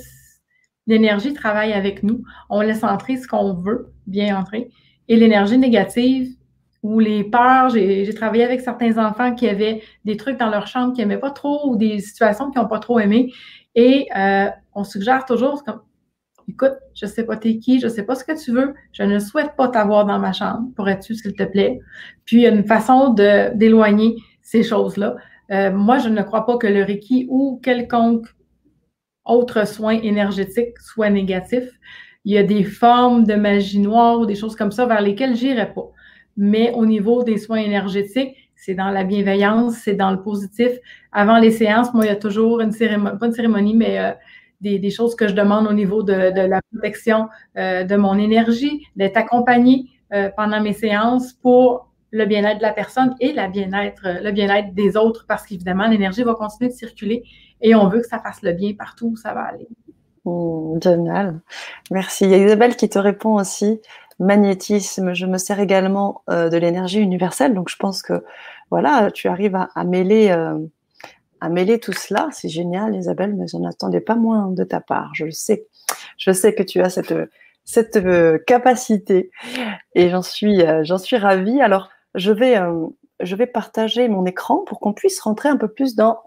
l'énergie 0.86 1.34
travaille 1.34 1.72
avec 1.72 2.04
nous. 2.04 2.24
On 2.50 2.60
laisse 2.60 2.84
entrer 2.84 3.16
ce 3.16 3.26
qu'on 3.26 3.54
veut, 3.54 3.94
bien 4.06 4.38
entrer. 4.38 4.70
Et 5.08 5.16
l'énergie 5.16 5.58
négative 5.58 6.36
ou 6.84 7.00
les 7.00 7.24
peurs, 7.24 7.70
j'ai 7.70 8.14
travaillé 8.14 8.44
avec 8.44 8.60
certains 8.60 8.98
enfants 8.98 9.34
qui 9.34 9.48
avaient 9.48 9.82
des 10.04 10.18
trucs 10.18 10.38
dans 10.38 10.50
leur 10.50 10.68
chambre 10.68 10.94
qu'ils 10.94 11.08
n'aimaient 11.08 11.22
pas 11.22 11.32
trop 11.32 11.70
ou 11.70 11.78
des 11.78 12.00
situations 12.00 12.52
qu'ils 12.52 12.62
n'ont 12.62 12.68
pas 12.68 12.80
trop 12.80 13.00
aimées. 13.00 13.32
Et 13.76 14.08
euh, 14.18 14.50
on 14.76 14.84
suggère 14.84 15.24
toujours, 15.24 15.64
écoute, 16.48 16.74
je 16.94 17.06
sais 17.06 17.26
pas 17.26 17.36
t'es 17.36 17.58
qui, 17.58 17.80
je 17.80 17.88
sais 17.88 18.04
pas 18.04 18.16
ce 18.16 18.24
que 18.24 18.42
tu 18.42 18.52
veux, 18.52 18.74
je 18.94 19.04
ne 19.04 19.20
souhaite 19.20 19.56
pas 19.56 19.68
t'avoir 19.68 20.06
dans 20.06 20.20
ma 20.20 20.34
chambre, 20.34 20.70
pourrais-tu, 20.76 21.16
s'il 21.16 21.34
te 21.34 21.44
plaît? 21.44 21.80
Puis, 22.26 22.38
il 22.38 22.42
y 22.42 22.48
a 22.48 22.50
une 22.50 22.66
façon 22.66 23.14
d'éloigner 23.56 24.16
ces 24.42 24.64
choses-là. 24.64 25.16
Euh, 25.52 25.72
moi, 25.72 25.98
je 25.98 26.10
ne 26.10 26.22
crois 26.22 26.46
pas 26.46 26.58
que 26.58 26.68
le 26.68 26.84
Reiki 26.84 27.28
ou 27.30 27.60
quelconque 27.64 28.28
autres 29.26 29.68
soins 29.68 30.00
énergétiques 30.02 30.78
soient 30.80 31.10
négatifs. 31.10 31.70
Il 32.24 32.34
y 32.34 32.38
a 32.38 32.44
des 32.44 32.64
formes 32.64 33.26
de 33.26 33.36
magie 33.36 33.80
noire 33.80 34.20
ou 34.20 34.26
des 34.26 34.36
choses 34.36 34.56
comme 34.56 34.72
ça 34.72 34.86
vers 34.86 35.02
lesquelles 35.02 35.36
j'irai 35.36 35.74
pas. 35.74 35.90
Mais 36.38 36.72
au 36.76 36.86
niveau 36.86 37.24
des 37.24 37.38
soins 37.38 37.58
énergétiques, 37.60 38.36
c'est 38.56 38.74
dans 38.74 38.90
la 38.90 39.04
bienveillance, 39.04 39.76
c'est 39.76 39.94
dans 39.94 40.12
le 40.12 40.22
positif. 40.22 40.72
Avant 41.12 41.38
les 41.38 41.52
séances, 41.52 41.94
moi, 41.94 42.06
il 42.06 42.08
y 42.08 42.12
a 42.12 42.16
toujours 42.16 42.62
une 42.62 42.72
cérémonie, 42.72 43.18
pas 43.20 43.28
une 43.28 43.34
cérémonie, 43.34 43.76
mais 43.76 44.00
euh, 44.00 44.12
des, 44.62 44.90
choses 44.90 45.16
que 45.16 45.28
je 45.28 45.34
demande 45.34 45.68
au 45.68 45.74
niveau 45.74 46.04
de, 46.04 46.14
la 46.14 46.62
protection 46.72 47.28
euh, 47.58 47.84
de 47.84 47.96
mon 47.96 48.18
énergie, 48.18 48.86
d'être 48.96 49.18
accompagnée 49.18 49.86
euh, 50.14 50.30
pendant 50.36 50.62
mes 50.62 50.74
séances 50.74 51.34
pour 51.34 51.88
le 52.12 52.26
bien-être 52.26 52.58
de 52.58 52.64
la 52.64 52.74
personne 52.74 53.16
et 53.20 53.34
la 53.34 53.48
bien-être, 53.48 54.24
le 54.24 54.32
bien-être 54.32 54.74
des 54.74 54.96
autres, 54.96 55.26
parce 55.28 55.46
qu'évidemment, 55.46 55.88
l'énergie 55.88 56.24
va 56.24 56.34
continuer 56.34 56.70
de 56.70 56.76
circuler 56.76 57.24
et 57.62 57.76
on 57.76 57.90
veut 57.90 58.00
que 58.00 58.08
ça 58.08 58.20
fasse 58.20 58.42
le 58.42 58.54
bien 58.54 58.74
partout 58.74 59.08
où 59.08 59.16
ça 59.18 59.34
va 59.34 59.42
aller. 59.42 59.68
Mmh, 60.26 60.80
génial. 60.82 61.40
Merci. 61.92 62.26
Il 62.26 62.32
y 62.32 62.34
a 62.34 62.38
Isabelle 62.38 62.76
qui 62.76 62.90
te 62.90 63.00
répond 63.00 63.36
aussi. 63.36 63.82
Magnétisme, 64.20 65.14
je 65.14 65.26
me 65.26 65.38
sers 65.38 65.60
également 65.60 66.24
euh, 66.30 66.50
de 66.50 66.58
l'énergie 66.58 67.00
universelle. 67.00 67.54
Donc, 67.54 67.70
je 67.70 67.76
pense 67.78 68.02
que 68.02 68.24
voilà, 68.72 69.12
tu 69.12 69.28
arrives 69.28 69.56
à, 69.56 69.84
mêler, 69.86 70.30
euh, 70.30 70.58
à 71.42 71.50
mêler 71.50 71.80
tout 71.80 71.94
cela. 71.94 72.30
C'est 72.32 72.50
génial, 72.50 72.96
Isabelle, 72.96 73.36
mais 73.36 73.48
je 73.48 73.58
n'attendais 73.58 74.02
pas 74.02 74.16
moins 74.16 74.52
de 74.52 74.64
ta 74.64 74.82
part. 74.82 75.12
Je 75.14 75.26
le 75.26 75.32
sais. 75.32 75.68
Je 76.18 76.32
sais 76.32 76.54
que 76.54 76.64
tu 76.64 76.82
as 76.82 76.90
cette, 76.90 77.14
cette 77.64 77.98
euh, 77.98 78.40
capacité 78.46 79.32
et 79.96 80.10
j'en 80.10 80.22
suis, 80.22 80.62
j'en 80.84 80.98
suis 80.98 81.18
ravie. 81.18 81.62
Alors, 81.62 81.90
je 82.16 82.32
vais, 82.32 82.60
je 83.20 83.36
vais 83.36 83.48
partager 83.48 84.08
mon 84.08 84.26
écran 84.26 84.64
pour 84.66 84.80
qu'on 84.80 84.94
puisse 84.94 85.20
rentrer 85.20 85.50
un 85.50 85.58
peu 85.58 85.68
plus 85.68 85.96
dans 85.96 86.20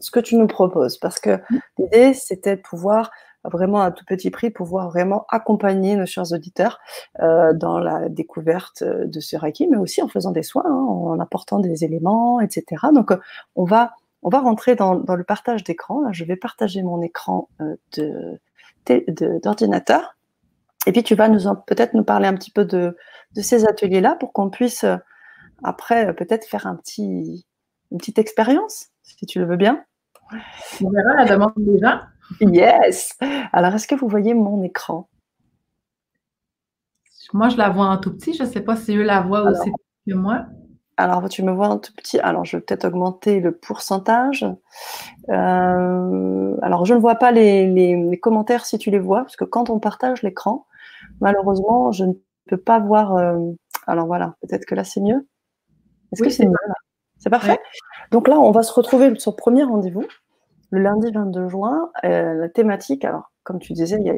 ce 0.00 0.10
que 0.10 0.20
tu 0.20 0.36
nous 0.36 0.46
proposes. 0.46 0.98
Parce 0.98 1.18
que 1.18 1.36
mmh. 1.36 1.60
l'idée, 1.78 2.14
c'était 2.14 2.56
de 2.56 2.62
pouvoir 2.62 3.10
vraiment 3.44 3.80
à 3.80 3.90
tout 3.90 4.04
petit 4.04 4.30
prix 4.30 4.50
pouvoir 4.50 4.90
vraiment 4.90 5.24
accompagner 5.28 5.96
nos 5.96 6.06
chers 6.06 6.32
auditeurs 6.32 6.78
euh, 7.20 7.52
dans 7.54 7.78
la 7.78 8.08
découverte 8.08 8.82
de 8.82 9.20
ce 9.20 9.36
Reiki, 9.36 9.68
mais 9.68 9.76
aussi 9.76 10.02
en 10.02 10.08
faisant 10.08 10.32
des 10.32 10.42
soins, 10.42 10.64
hein, 10.66 10.86
en 10.88 11.18
apportant 11.20 11.58
des 11.58 11.84
éléments, 11.84 12.40
etc. 12.40 12.64
Donc, 12.94 13.10
on 13.56 13.64
va 13.64 13.92
on 14.22 14.30
va 14.30 14.40
rentrer 14.40 14.74
dans, 14.74 14.96
dans 14.96 15.16
le 15.16 15.24
partage 15.24 15.64
d'écran. 15.64 16.12
Je 16.12 16.24
vais 16.24 16.36
partager 16.36 16.82
mon 16.82 17.02
écran 17.02 17.48
euh, 17.60 17.76
d'ordinateur. 19.42 20.16
Et 20.86 20.92
puis 20.92 21.02
tu 21.02 21.14
vas 21.14 21.28
nous 21.28 21.40
peut-être 21.66 21.94
nous 21.94 22.04
parler 22.04 22.26
un 22.26 22.34
petit 22.34 22.50
peu 22.50 22.64
de, 22.64 22.96
de 23.34 23.40
ces 23.42 23.66
ateliers-là 23.66 24.16
pour 24.16 24.32
qu'on 24.32 24.50
puisse 24.50 24.84
euh, 24.84 24.96
après 25.62 26.14
peut-être 26.14 26.46
faire 26.46 26.66
un 26.66 26.76
petit, 26.76 27.46
une 27.90 27.98
petite 27.98 28.18
expérience, 28.18 28.86
si 29.02 29.26
tu 29.26 29.38
le 29.38 29.46
veux 29.46 29.56
bien. 29.56 29.84
On 30.82 30.90
verra 30.90 31.14
la 31.14 31.24
demande 31.24 31.52
gens. 31.80 32.00
Yes. 32.40 33.16
Alors, 33.52 33.74
est-ce 33.74 33.88
que 33.88 33.94
vous 33.94 34.08
voyez 34.08 34.34
mon 34.34 34.62
écran? 34.62 35.08
Moi, 37.32 37.48
je 37.48 37.56
la 37.56 37.68
vois 37.68 37.86
en 37.86 37.98
tout 37.98 38.12
petit. 38.14 38.34
Je 38.34 38.42
ne 38.44 38.48
sais 38.48 38.60
pas 38.60 38.76
si 38.76 38.96
eux 38.96 39.02
la 39.02 39.20
voient 39.20 39.42
aussi 39.42 39.70
que 40.06 40.14
moi. 40.14 40.46
Alors, 40.98 41.28
tu 41.28 41.44
me 41.44 41.52
vois 41.52 41.68
en 41.68 41.78
tout 41.78 41.92
petit. 41.94 42.18
Alors, 42.18 42.44
je 42.44 42.56
vais 42.56 42.60
peut-être 42.60 42.84
augmenter 42.84 43.38
le 43.38 43.52
pourcentage. 43.52 44.44
Euh, 45.28 46.56
alors, 46.60 46.84
je 46.86 46.92
ne 46.92 46.98
vois 46.98 47.14
pas 47.14 47.30
les, 47.30 48.18
commentaires 48.20 48.66
si 48.66 48.78
tu 48.78 48.90
les 48.90 48.98
vois, 48.98 49.20
parce 49.20 49.36
que 49.36 49.44
quand 49.44 49.70
on 49.70 49.78
partage 49.78 50.24
l'écran, 50.24 50.66
malheureusement, 51.20 51.92
je 51.92 52.04
ne 52.04 52.14
peux 52.48 52.56
pas 52.56 52.80
voir. 52.80 53.16
Euh, 53.16 53.38
alors 53.86 54.06
voilà, 54.06 54.34
peut-être 54.42 54.66
que 54.66 54.74
là, 54.74 54.82
c'est 54.82 55.00
mieux. 55.00 55.24
Est-ce 56.12 56.22
que 56.22 56.30
c'est 56.30 56.46
mieux 56.46 56.56
C'est 57.18 57.30
parfait? 57.30 57.60
Donc 58.10 58.26
là, 58.26 58.36
on 58.40 58.50
va 58.50 58.64
se 58.64 58.72
retrouver 58.72 59.16
sur 59.20 59.30
le 59.30 59.36
premier 59.36 59.62
rendez-vous 59.62 60.04
le 60.70 60.80
lundi 60.80 61.10
22 61.10 61.48
juin, 61.48 61.90
euh, 62.04 62.34
la 62.34 62.48
thématique, 62.48 63.04
alors 63.04 63.32
comme 63.42 63.58
tu 63.58 63.72
disais, 63.72 63.96
il 63.98 64.06
y 64.06 64.10
a, 64.10 64.14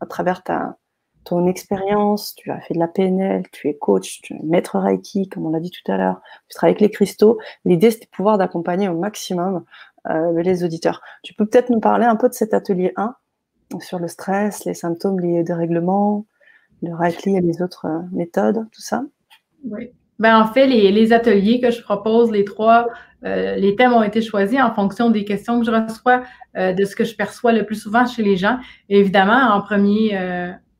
à 0.00 0.06
travers 0.06 0.44
ta, 0.44 0.76
ton 1.24 1.46
expérience, 1.46 2.34
tu 2.34 2.50
as 2.50 2.60
fait 2.60 2.74
de 2.74 2.78
la 2.78 2.88
PNL, 2.88 3.44
tu 3.52 3.68
es 3.68 3.74
coach, 3.74 4.20
tu 4.22 4.34
es 4.34 4.40
maître 4.42 4.78
Reiki, 4.78 5.28
comme 5.28 5.46
on 5.46 5.50
l'a 5.50 5.60
dit 5.60 5.70
tout 5.70 5.90
à 5.90 5.96
l'heure, 5.96 6.20
tu 6.48 6.54
travailles 6.54 6.72
avec 6.72 6.80
les 6.80 6.90
cristaux. 6.90 7.38
L'idée, 7.64 7.90
c'était 7.90 8.06
de 8.06 8.10
pouvoir 8.10 8.38
d'accompagner 8.38 8.88
au 8.88 8.98
maximum 8.98 9.64
euh, 10.10 10.42
les 10.42 10.64
auditeurs. 10.64 11.00
Tu 11.22 11.34
peux 11.34 11.46
peut-être 11.46 11.70
nous 11.70 11.80
parler 11.80 12.04
un 12.04 12.16
peu 12.16 12.28
de 12.28 12.34
cet 12.34 12.54
atelier 12.54 12.92
1 12.96 13.14
sur 13.80 13.98
le 13.98 14.08
stress, 14.08 14.64
les 14.64 14.74
symptômes 14.74 15.20
liés 15.20 15.40
au 15.40 15.42
dérèglement, 15.44 16.26
le 16.82 16.94
Reiki 16.94 17.36
et 17.36 17.40
les 17.40 17.62
autres 17.62 17.86
euh, 17.86 18.00
méthodes, 18.10 18.66
tout 18.72 18.82
ça? 18.82 19.04
Oui. 19.64 19.90
Ben, 20.18 20.38
en 20.38 20.46
fait, 20.46 20.66
les, 20.66 20.92
les, 20.92 21.12
ateliers 21.12 21.60
que 21.60 21.70
je 21.70 21.82
propose, 21.82 22.30
les 22.30 22.44
trois, 22.44 22.88
euh, 23.24 23.56
les 23.56 23.74
thèmes 23.76 23.92
ont 23.92 24.02
été 24.02 24.20
choisis 24.20 24.60
en 24.60 24.72
fonction 24.72 25.10
des 25.10 25.24
questions 25.24 25.60
que 25.60 25.66
je 25.66 25.70
reçois, 25.70 26.22
de 26.54 26.84
ce 26.84 26.94
que 26.94 27.04
je 27.04 27.16
perçois 27.16 27.52
le 27.52 27.64
plus 27.64 27.76
souvent 27.76 28.06
chez 28.06 28.22
les 28.22 28.36
gens. 28.36 28.58
évidemment, 28.90 29.54
en 29.54 29.62
premier, 29.62 30.14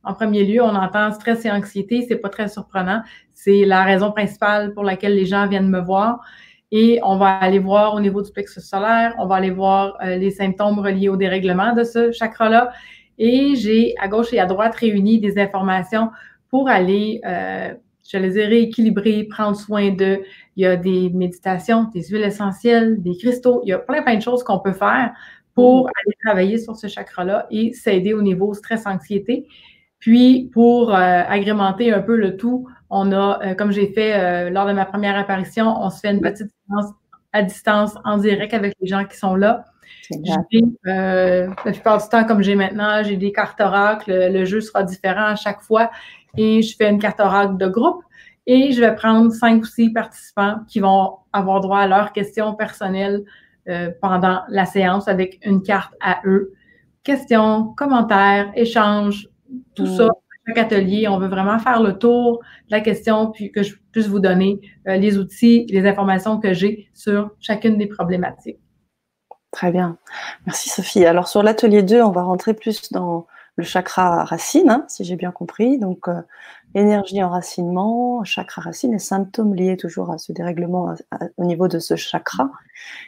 en 0.05 0.15
premier 0.15 0.45
lieu, 0.45 0.63
on 0.63 0.75
entend 0.75 1.13
stress 1.13 1.45
et 1.45 1.51
anxiété. 1.51 2.05
C'est 2.09 2.17
pas 2.17 2.29
très 2.29 2.49
surprenant. 2.49 3.03
C'est 3.35 3.65
la 3.65 3.85
raison 3.85 4.13
principale 4.13 4.73
pour 4.75 4.85
laquelle 4.85 5.15
les 5.15 5.27
gens 5.27 5.47
viennent 5.47 5.69
me 5.69 5.81
voir. 5.81 6.21
Et 6.71 7.01
on 7.03 7.17
va 7.17 7.29
aller 7.37 7.59
voir 7.59 7.95
au 7.95 8.01
niveau 8.01 8.23
du 8.23 8.33
plexus 8.33 8.63
solaire, 8.63 9.15
on 9.19 9.27
va 9.27 9.37
aller 9.37 9.51
voir 9.51 9.99
les 10.03 10.31
symptômes 10.31 10.79
reliés 10.79 11.11
au 11.11 11.17
dérèglement 11.17 11.75
de 11.75 11.85
ce 11.85 12.13
chakra-là. 12.13 12.73
Et 13.19 13.55
j'ai 13.57 13.95
à 14.01 14.09
gauche 14.09 14.33
et 14.33 14.41
à 14.41 14.47
droite 14.47 14.75
réuni 14.77 15.21
des 15.21 15.39
informations 15.39 16.09
pour 16.49 16.71
aller 16.71 17.21
je 18.13 18.19
les 18.19 18.39
ai 18.39 18.47
rééquilibrés, 18.47 19.25
prendre 19.25 19.57
soin 19.57 19.91
de. 19.91 20.23
Il 20.57 20.63
y 20.63 20.67
a 20.67 20.77
des 20.77 21.09
méditations, 21.11 21.85
des 21.95 22.03
huiles 22.03 22.25
essentielles, 22.25 23.03
des 23.03 23.17
cristaux. 23.17 23.63
Il 23.65 23.71
y 23.71 23.73
a 23.73 23.79
plein, 23.79 24.03
plein 24.03 24.17
de 24.17 24.23
choses 24.23 24.43
qu'on 24.43 24.59
peut 24.59 24.73
faire 24.73 25.13
pour 25.55 25.85
mm. 25.85 25.91
aller 25.97 26.17
travailler 26.25 26.59
sur 26.59 26.77
ce 26.77 26.89
chakra-là 26.89 27.47
et 27.51 27.73
s'aider 27.73 28.13
au 28.13 28.23
niveau 28.23 28.53
stress-anxiété. 28.55 29.47
Puis, 30.03 30.51
pour 30.53 30.93
euh, 30.93 31.23
agrémenter 31.29 31.93
un 31.93 32.03
peu 32.03 32.17
le 32.17 32.37
tout, 32.37 32.69
on 32.91 33.13
a, 33.13 33.39
euh, 33.45 33.55
comme 33.55 33.71
j'ai 33.71 33.93
fait 33.93 34.15
euh, 34.19 34.51
lors 34.51 34.67
de 34.67 34.73
ma 34.73 34.85
première 34.85 35.17
apparition, 35.17 35.81
on 35.81 35.91
se 35.91 36.01
fait 36.01 36.11
une 36.11 36.21
petite 36.21 36.51
séance 36.69 36.93
à 37.33 37.43
distance, 37.45 37.95
en 38.05 38.19
direct 38.19 38.53
avec 38.53 38.75
les 38.81 38.89
gens 38.89 39.05
qui 39.05 39.17
sont 39.17 39.37
là. 39.37 39.65
Euh, 40.89 41.49
la 41.65 41.73
plupart 41.73 42.03
du 42.03 42.09
temps, 42.09 42.25
comme 42.25 42.43
j'ai 42.43 42.57
maintenant, 42.57 43.05
j'ai 43.05 43.17
des 43.17 43.31
cartes 43.31 43.61
oracles. 43.61 44.13
Le, 44.13 44.45
jeu 44.45 44.61
sera 44.61 44.83
différent 44.83 45.27
à 45.27 45.37
chaque 45.37 45.63
fois. 45.63 45.89
Et 46.37 46.63
je 46.63 46.75
fais 46.77 46.91
une 46.91 46.99
carte 46.99 47.21
oracle 47.21 47.57
de 47.59 47.69
groupe. 47.69 48.03
Et 48.49 48.73
je 48.73 48.81
vais 48.81 48.95
prendre 48.97 49.31
cinq 49.31 49.63
ou 49.63 49.67
six 49.67 49.91
participants 49.91 50.57
qui 50.67 50.81
vont 50.81 51.19
avoir 51.33 51.61
droit 51.61 51.79
à 51.79 51.87
leurs 51.87 52.13
questions 52.13 52.55
personnelles 52.57 53.23
euh, 53.69 53.93
pendant 54.01 54.41
la 54.49 54.67
séance 54.67 55.07
avec 55.07 55.39
une 55.45 55.63
carte 55.63 55.95
à 56.01 56.21
eux. 56.25 56.53
Questions, 57.05 57.73
commentaires, 57.77 58.51
échanges, 58.57 59.29
tout 59.75 59.87
ça. 59.87 60.09
Chaque 60.47 60.59
atelier, 60.59 61.07
on 61.07 61.19
veut 61.19 61.29
vraiment 61.29 61.59
faire 61.61 61.83
le 61.83 61.99
tour 61.99 62.41
de 62.69 62.73
la 62.73 62.81
question 62.81 63.31
puis 63.31 63.53
que 63.53 63.63
je 63.63 63.77
puisse 63.93 64.09
vous 64.09 64.19
donner 64.19 64.61
euh, 64.89 64.97
les 64.97 65.17
outils, 65.19 65.67
les 65.71 65.87
informations 65.87 66.41
que 66.41 66.53
j'ai 66.53 66.89
sur 66.95 67.31
chacune 67.41 67.79
des 67.79 67.87
problématiques. 67.87 68.59
Très 69.53 69.71
bien. 69.71 69.99
Merci 70.47 70.69
Sophie. 70.71 71.05
Alors 71.05 71.29
sur 71.29 71.43
l'atelier 71.43 71.83
2, 71.83 72.03
on 72.03 72.11
va 72.11 72.23
rentrer 72.23 72.55
plus 72.55 72.91
dans 72.91 73.27
le 73.57 73.65
chakra 73.65 74.25
racine, 74.25 74.71
hein, 74.71 74.85
si 74.89 75.05
j'ai 75.05 75.15
bien 75.15 75.31
compris. 75.31 75.79
Donc 75.79 76.09
euh, 76.09 76.23
énergie 76.75 77.23
enracinement, 77.23 78.25
chakra 78.25 78.63
racine 78.63 78.95
et 78.95 78.99
symptômes 78.99 79.55
liés 79.55 79.77
toujours 79.77 80.11
à 80.11 80.19
ce 80.19 80.33
dérèglement 80.33 80.95
au 81.37 81.45
niveau 81.45 81.69
de 81.69 81.79
ce 81.79 81.97
chakra. 81.97 82.51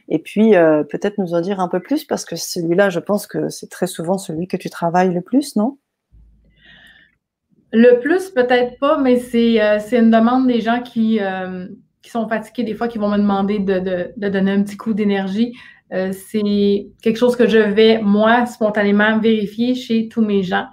Et 0.08 0.18
puis 0.18 0.54
euh, 0.54 0.84
peut-être 0.84 1.18
nous 1.18 1.34
en 1.34 1.40
dire 1.40 1.60
un 1.60 1.68
peu 1.68 1.80
plus 1.80 2.04
parce 2.04 2.24
que 2.24 2.36
celui-là, 2.36 2.90
je 2.90 3.00
pense 3.00 3.26
que 3.26 3.48
c'est 3.48 3.70
très 3.70 3.86
souvent 3.86 4.18
celui 4.18 4.46
que 4.46 4.56
tu 4.56 4.70
travailles 4.70 5.12
le 5.12 5.22
plus, 5.22 5.56
non? 5.56 5.78
Le 7.76 8.00
plus 8.00 8.30
peut-être 8.30 8.78
pas, 8.78 8.98
mais 8.98 9.16
c'est 9.18 9.60
euh, 9.60 9.78
une 9.92 10.10
demande 10.10 10.46
des 10.46 10.60
gens 10.60 10.80
qui 10.80 11.20
qui 12.04 12.10
sont 12.10 12.28
fatigués 12.28 12.64
des 12.64 12.74
fois, 12.74 12.86
qui 12.86 12.98
vont 12.98 13.08
me 13.08 13.16
demander 13.16 13.58
de, 13.58 14.12
de 14.14 14.28
donner 14.28 14.52
un 14.52 14.62
petit 14.62 14.76
coup 14.76 14.92
d'énergie. 14.92 15.54
Euh, 15.92 16.12
c'est 16.12 16.88
quelque 17.02 17.16
chose 17.16 17.36
que 17.36 17.46
je 17.48 17.58
vais, 17.58 18.00
moi, 18.02 18.46
spontanément 18.46 19.18
vérifier 19.18 19.74
chez 19.74 20.08
tous 20.08 20.20
mes 20.20 20.42
gens. 20.42 20.66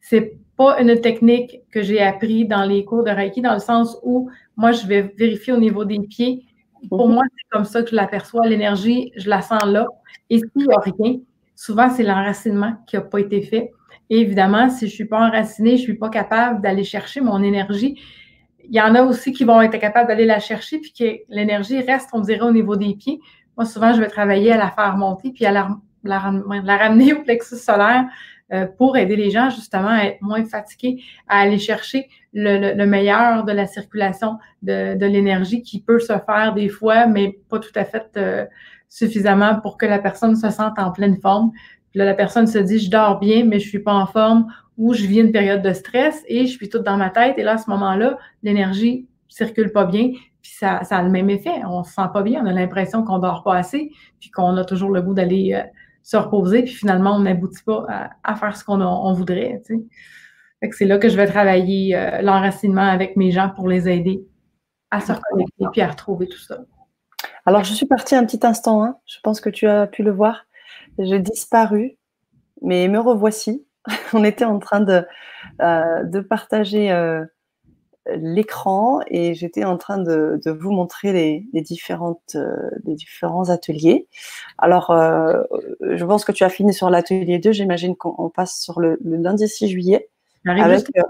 C'est 0.00 0.36
pas 0.56 0.80
une 0.80 1.00
technique 1.00 1.60
que 1.70 1.82
j'ai 1.82 2.00
appris 2.00 2.46
dans 2.46 2.64
les 2.64 2.84
cours 2.84 3.04
de 3.04 3.10
Reiki, 3.10 3.42
dans 3.42 3.54
le 3.54 3.60
sens 3.60 3.98
où 4.02 4.30
moi, 4.56 4.72
je 4.72 4.86
vais 4.86 5.14
vérifier 5.16 5.52
au 5.52 5.58
niveau 5.58 5.84
des 5.84 6.00
pieds. 6.00 6.44
Pour 6.88 7.06
mhm. 7.06 7.14
moi, 7.14 7.22
c'est 7.30 7.48
comme 7.50 7.64
ça 7.64 7.82
que 7.82 7.90
je 7.90 7.96
l'aperçois. 7.96 8.46
L'énergie, 8.48 9.12
je 9.16 9.28
la 9.28 9.40
sens 9.40 9.64
là. 9.66 9.86
Et 10.30 10.38
s'il 10.38 10.66
n'y 10.66 10.74
a 10.74 10.80
rien, 10.80 11.20
souvent, 11.54 11.90
c'est 11.90 12.02
l'enracinement 12.02 12.74
qui 12.86 12.96
n'a 12.96 13.02
pas 13.02 13.20
été 13.20 13.42
fait. 13.42 13.70
Évidemment, 14.14 14.68
si 14.68 14.80
je 14.80 14.92
ne 14.92 14.94
suis 14.94 15.04
pas 15.06 15.26
enracinée, 15.26 15.70
je 15.70 15.74
ne 15.74 15.86
suis 15.86 15.94
pas 15.94 16.10
capable 16.10 16.60
d'aller 16.60 16.84
chercher 16.84 17.22
mon 17.22 17.42
énergie. 17.42 17.98
Il 18.62 18.74
y 18.74 18.80
en 18.80 18.94
a 18.94 19.02
aussi 19.02 19.32
qui 19.32 19.44
vont 19.44 19.62
être 19.62 19.78
capables 19.78 20.06
d'aller 20.06 20.26
la 20.26 20.38
chercher, 20.38 20.80
puis 20.80 20.92
que 20.92 21.04
l'énergie 21.30 21.80
reste, 21.80 22.10
on 22.12 22.20
dirait, 22.20 22.42
au 22.42 22.52
niveau 22.52 22.76
des 22.76 22.94
pieds. 22.94 23.20
Moi, 23.56 23.64
souvent, 23.64 23.94
je 23.94 24.00
vais 24.00 24.08
travailler 24.08 24.52
à 24.52 24.58
la 24.58 24.70
faire 24.70 24.98
monter 24.98 25.32
puis 25.32 25.46
à 25.46 25.50
la, 25.50 25.70
la, 26.04 26.18
ramener 26.76 27.14
au 27.14 27.22
plexus 27.22 27.56
solaire 27.56 28.04
euh, 28.52 28.66
pour 28.66 28.98
aider 28.98 29.16
les 29.16 29.30
gens 29.30 29.48
justement 29.48 29.88
à 29.88 30.04
être 30.04 30.20
moins 30.20 30.44
fatigués, 30.44 31.02
à 31.26 31.38
aller 31.38 31.58
chercher 31.58 32.06
le, 32.34 32.84
meilleur 32.84 33.44
de 33.44 33.52
la 33.52 33.66
circulation 33.66 34.36
de, 34.60 35.06
l'énergie 35.06 35.62
qui 35.62 35.80
peut 35.80 36.00
se 36.00 36.12
faire 36.26 36.52
des 36.54 36.68
fois, 36.68 37.06
mais 37.06 37.38
pas 37.48 37.60
tout 37.60 37.72
à 37.76 37.86
fait 37.86 38.10
euh, 38.18 38.44
suffisamment 38.90 39.58
pour 39.58 39.78
que 39.78 39.86
la 39.86 39.98
personne 39.98 40.36
se 40.36 40.50
sente 40.50 40.78
en 40.78 40.92
pleine 40.92 41.18
forme. 41.18 41.52
Là, 41.94 42.04
la 42.04 42.14
personne 42.14 42.46
se 42.46 42.58
dit, 42.58 42.78
je 42.78 42.90
dors 42.90 43.18
bien, 43.18 43.44
mais 43.44 43.58
je 43.58 43.68
suis 43.68 43.78
pas 43.78 43.94
en 43.94 44.06
forme 44.06 44.46
ou 44.78 44.94
je 44.94 45.06
vis 45.06 45.20
une 45.20 45.32
période 45.32 45.62
de 45.62 45.72
stress 45.72 46.22
et 46.26 46.46
je 46.46 46.52
suis 46.52 46.68
toute 46.68 46.82
dans 46.82 46.96
ma 46.96 47.10
tête. 47.10 47.38
Et 47.38 47.42
là, 47.42 47.54
à 47.54 47.58
ce 47.58 47.68
moment-là, 47.70 48.18
l'énergie 48.42 49.06
circule 49.28 49.72
pas 49.72 49.84
bien, 49.84 50.10
puis 50.42 50.52
ça, 50.52 50.82
ça 50.84 50.98
a 50.98 51.02
le 51.02 51.10
même 51.10 51.30
effet. 51.30 51.64
On 51.66 51.84
se 51.84 51.92
sent 51.92 52.08
pas 52.12 52.22
bien, 52.22 52.42
on 52.42 52.46
a 52.46 52.52
l'impression 52.52 53.04
qu'on 53.04 53.18
dort 53.18 53.42
pas 53.44 53.56
assez, 53.56 53.90
puis 54.20 54.30
qu'on 54.30 54.56
a 54.56 54.64
toujours 54.64 54.90
le 54.90 55.02
goût 55.02 55.14
d'aller 55.14 55.54
euh, 55.54 55.62
se 56.02 56.16
reposer, 56.16 56.62
puis 56.62 56.74
finalement, 56.74 57.14
on 57.14 57.20
n'aboutit 57.20 57.62
pas 57.64 57.86
à, 58.24 58.34
faire 58.34 58.56
ce 58.56 58.64
qu'on 58.64 58.80
on 58.80 59.12
voudrait. 59.12 59.62
Tu 59.66 59.76
sais. 60.60 60.70
c'est 60.72 60.84
là 60.84 60.98
que 60.98 61.08
je 61.08 61.16
vais 61.16 61.26
travailler 61.26 61.96
euh, 61.96 62.22
l'enracinement 62.22 62.88
avec 62.88 63.16
mes 63.16 63.30
gens 63.30 63.50
pour 63.50 63.68
les 63.68 63.88
aider 63.88 64.24
à 64.90 65.00
se 65.00 65.12
reconnecter 65.12 65.64
puis 65.72 65.80
à 65.80 65.88
retrouver 65.88 66.28
tout 66.28 66.38
ça. 66.38 66.58
Alors, 67.46 67.64
je 67.64 67.72
suis 67.72 67.86
partie 67.86 68.14
un 68.14 68.24
petit 68.24 68.44
instant, 68.46 68.84
hein. 68.84 68.96
je 69.06 69.18
pense 69.22 69.40
que 69.40 69.50
tu 69.50 69.66
as 69.66 69.86
pu 69.86 70.02
le 70.02 70.12
voir. 70.12 70.44
J'ai 70.98 71.18
disparu, 71.18 71.96
mais 72.60 72.88
me 72.88 72.98
revoici. 72.98 73.66
On 74.12 74.24
était 74.24 74.44
en 74.44 74.58
train 74.58 74.80
de, 74.80 75.06
euh, 75.60 76.04
de 76.04 76.20
partager 76.20 76.90
l'écran 78.10 79.00
et 79.08 79.34
j'étais 79.34 79.64
en 79.64 79.76
train 79.76 79.98
de, 79.98 80.40
vous 80.46 80.72
montrer 80.72 81.12
les, 81.12 81.62
différentes, 81.62 82.34
euh, 82.34 82.70
les 82.84 82.94
différents 82.94 83.48
ateliers. 83.50 84.08
Alors, 84.58 84.90
euh, 84.90 85.42
je 85.80 86.04
pense 86.04 86.24
que 86.24 86.32
tu 86.32 86.44
as 86.44 86.48
fini 86.48 86.72
sur 86.72 86.90
l'atelier 86.90 87.38
2. 87.38 87.52
J'imagine 87.52 87.96
qu'on 87.96 88.30
passe 88.30 88.60
sur 88.60 88.80
le, 88.80 88.98
lundi 89.02 89.48
6 89.48 89.68
juillet. 89.68 90.08
Avec, 90.46 90.86
euh, 90.96 91.02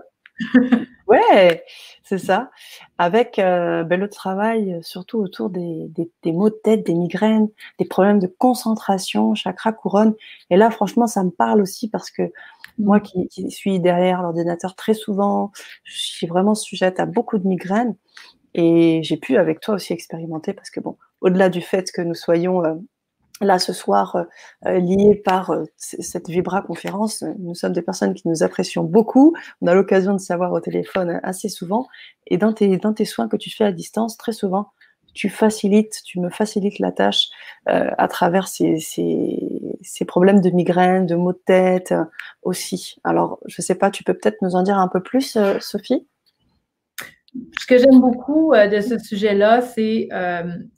ouais, 1.07 1.65
c'est 2.03 2.19
ça. 2.19 2.51
Avec 2.99 3.35
ben, 3.37 4.01
le 4.01 4.09
travail 4.09 4.79
surtout 4.83 5.19
autour 5.19 5.51
des, 5.51 5.91
des, 6.23 6.33
maux 6.33 6.51
de 6.51 6.59
tête, 6.63 6.87
des 6.87 6.95
migraines, 6.95 7.49
des 7.79 7.85
problèmes 7.85 8.19
de 8.19 8.27
concentration, 8.27 9.35
chakra 9.35 9.73
couronne. 9.73 10.15
Et 10.51 10.57
là, 10.57 10.71
franchement, 10.71 11.07
ça 11.07 11.25
me 11.25 11.31
parle 11.31 11.61
aussi 11.61 11.89
parce 11.89 12.11
que 12.11 12.31
moi 12.79 13.01
qui, 13.01 13.29
suis 13.51 13.81
derrière 13.81 14.23
l'ordinateur 14.23 14.75
très 14.75 14.95
souvent, 14.95 15.53
je 15.85 15.99
suis 15.99 16.27
vraiment 16.27 16.55
sujette 16.55 17.01
à 17.01 17.07
beaucoup 17.07 17.39
de 17.39 17.47
migraines. 17.47 17.97
Et 18.55 19.01
j'ai 19.03 19.17
pu 19.17 19.37
avec 19.39 19.61
toi 19.61 19.75
aussi 19.75 19.93
expérimenter 19.93 20.53
parce 20.53 20.71
que 20.71 20.81
bon, 20.81 20.97
au-delà 21.21 21.49
du 21.49 21.63
fait 21.63 21.91
que 21.91 22.03
nous 22.03 22.15
soyons 22.15 22.65
euh, 22.65 22.75
là 23.43 23.59
ce 23.59 23.73
soir 23.73 24.17
euh, 24.17 24.25
euh, 24.67 24.79
liés 24.79 25.15
par 25.15 25.53
cette 25.77 26.29
Vibra 26.29 26.63
conférence, 26.63 27.25
nous 27.39 27.55
sommes 27.55 27.73
des 27.73 27.83
personnes 27.83 28.15
qui 28.15 28.29
nous 28.29 28.43
apprécions 28.43 28.85
beaucoup. 28.85 29.35
On 29.61 29.67
a 29.67 29.75
l'occasion 29.75 30.13
de 30.13 30.21
savoir 30.21 30.53
au 30.53 30.61
téléphone 30.61 31.21
assez 31.23 31.49
souvent. 31.49 31.87
Et 32.27 32.39
dans 32.39 32.53
tes, 32.53 32.77
dans 32.79 32.95
tes 32.95 33.05
soins 33.05 33.29
que 33.29 33.37
tu 33.37 33.51
fais 33.51 33.65
à 33.65 33.73
distance, 33.73 34.17
très 34.17 34.33
souvent, 34.33 34.69
tu 35.15 35.29
facilites, 35.29 36.03
tu 36.05 36.21
me 36.21 36.31
facilites 36.31 36.79
la 36.79 36.91
tâche 36.91 37.29
à 37.67 38.09
travers 38.09 38.49
ces, 38.49 38.79
ces 39.83 40.05
problèmes 40.05 40.41
de 40.41 40.51
migraine, 40.51 41.07
de 41.07 41.15
maux 41.15 41.33
de 41.33 41.43
tête 41.45 41.93
euh, 41.93 42.05
aussi. 42.43 42.97
Alors, 43.05 43.39
je 43.47 43.57
ne 43.59 43.65
sais 43.65 43.75
pas, 43.75 43.91
tu 43.91 44.05
peux 44.05 44.15
peut-être 44.15 44.43
nous 44.43 44.55
en 44.55 44.63
dire 44.63 44.79
un 44.79 44.89
peu 44.89 45.03
plus, 45.03 45.37
euh, 45.37 45.59
Sophie? 45.61 46.07
Ce 47.59 47.67
que 47.67 47.79
j'aime 47.79 48.01
beaucoup 48.01 48.53
euh, 48.53 48.69
de 48.69 48.81
ce 48.81 48.99
sujet-là, 48.99 49.63
c'est 49.63 50.09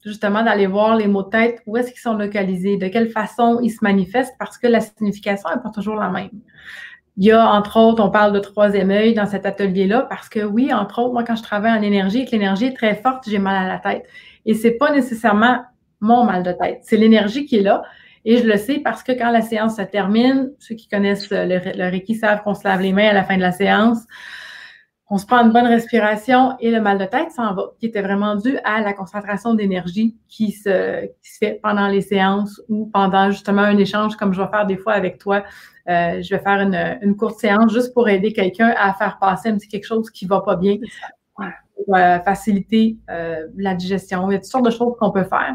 justement 0.04 0.42
d'aller 0.42 0.66
voir 0.66 0.96
les 0.96 1.06
mots 1.06 1.22
de 1.22 1.30
tête, 1.30 1.60
où 1.66 1.76
est-ce 1.76 1.90
qu'ils 1.90 2.00
sont 2.00 2.14
localisés, 2.14 2.76
de 2.76 2.88
quelle 2.88 3.10
façon 3.10 3.58
ils 3.62 3.70
se 3.70 3.78
manifestent, 3.82 4.34
parce 4.38 4.58
que 4.58 4.66
la 4.66 4.80
signification 4.80 5.48
n'est 5.50 5.62
pas 5.62 5.70
toujours 5.70 5.96
la 5.96 6.10
même. 6.10 6.30
Il 7.16 7.24
y 7.24 7.32
a, 7.32 7.48
entre 7.48 7.78
autres, 7.78 8.02
on 8.02 8.10
parle 8.10 8.32
de 8.32 8.40
troisième 8.40 8.90
œil 8.90 9.14
dans 9.14 9.26
cet 9.26 9.46
atelier-là, 9.46 10.06
parce 10.08 10.28
que 10.28 10.40
oui, 10.40 10.72
entre 10.72 11.00
autres, 11.00 11.12
moi, 11.12 11.22
quand 11.22 11.36
je 11.36 11.42
travaille 11.42 11.72
en 11.72 11.82
énergie 11.82 12.22
et 12.22 12.24
que 12.24 12.32
l'énergie 12.32 12.66
est 12.66 12.76
très 12.76 12.96
forte, 12.96 13.28
j'ai 13.28 13.38
mal 13.38 13.64
à 13.64 13.68
la 13.68 13.78
tête. 13.78 14.04
Et 14.46 14.54
c'est 14.54 14.72
pas 14.72 14.92
nécessairement 14.92 15.62
mon 16.00 16.24
mal 16.24 16.42
de 16.42 16.52
tête, 16.52 16.80
c'est 16.82 16.96
l'énergie 16.96 17.46
qui 17.46 17.56
est 17.56 17.62
là. 17.62 17.82
Et 18.24 18.38
je 18.38 18.44
le 18.46 18.56
sais 18.56 18.78
parce 18.78 19.02
que 19.02 19.12
quand 19.12 19.30
la 19.30 19.42
séance 19.42 19.76
se 19.76 19.82
termine, 19.82 20.50
ceux 20.58 20.74
qui 20.74 20.88
connaissent 20.88 21.28
le 21.30 21.90
Reiki 21.90 22.14
savent 22.14 22.42
qu'on 22.42 22.54
se 22.54 22.66
lave 22.66 22.80
les 22.80 22.92
mains 22.92 23.08
à 23.08 23.12
la 23.12 23.22
fin 23.22 23.36
de 23.36 23.42
la 23.42 23.52
séance. 23.52 23.98
On 25.10 25.18
se 25.18 25.26
prend 25.26 25.44
une 25.44 25.52
bonne 25.52 25.66
respiration 25.66 26.56
et 26.60 26.70
le 26.70 26.80
mal 26.80 26.98
de 26.98 27.04
tête 27.04 27.30
s'en 27.30 27.54
va, 27.54 27.72
qui 27.78 27.86
était 27.86 28.00
vraiment 28.00 28.36
dû 28.36 28.56
à 28.64 28.80
la 28.80 28.94
concentration 28.94 29.54
d'énergie 29.54 30.16
qui 30.28 30.50
se, 30.50 31.04
qui 31.04 31.30
se 31.30 31.38
fait 31.38 31.60
pendant 31.62 31.88
les 31.88 32.00
séances 32.00 32.60
ou 32.68 32.86
pendant 32.86 33.30
justement 33.30 33.62
un 33.62 33.76
échange 33.76 34.16
comme 34.16 34.32
je 34.32 34.40
vais 34.40 34.48
faire 34.48 34.66
des 34.66 34.78
fois 34.78 34.94
avec 34.94 35.18
toi. 35.18 35.44
Euh, 35.88 36.22
je 36.22 36.34
vais 36.34 36.42
faire 36.42 36.60
une, 36.60 36.98
une, 37.02 37.14
courte 37.14 37.38
séance 37.38 37.70
juste 37.70 37.92
pour 37.92 38.08
aider 38.08 38.32
quelqu'un 38.32 38.72
à 38.78 38.94
faire 38.94 39.18
passer 39.18 39.50
un 39.50 39.56
petit 39.56 39.68
quelque 39.68 39.84
chose 39.84 40.08
qui 40.10 40.24
va 40.24 40.40
pas 40.40 40.56
bien, 40.56 40.78
pour 41.74 41.96
euh, 41.96 42.18
faciliter 42.20 42.96
euh, 43.10 43.46
la 43.56 43.74
digestion. 43.74 44.30
Il 44.30 44.34
y 44.34 44.36
a 44.36 44.38
toutes 44.38 44.50
sortes 44.50 44.64
de 44.64 44.70
choses 44.70 44.94
qu'on 44.98 45.10
peut 45.10 45.24
faire. 45.24 45.54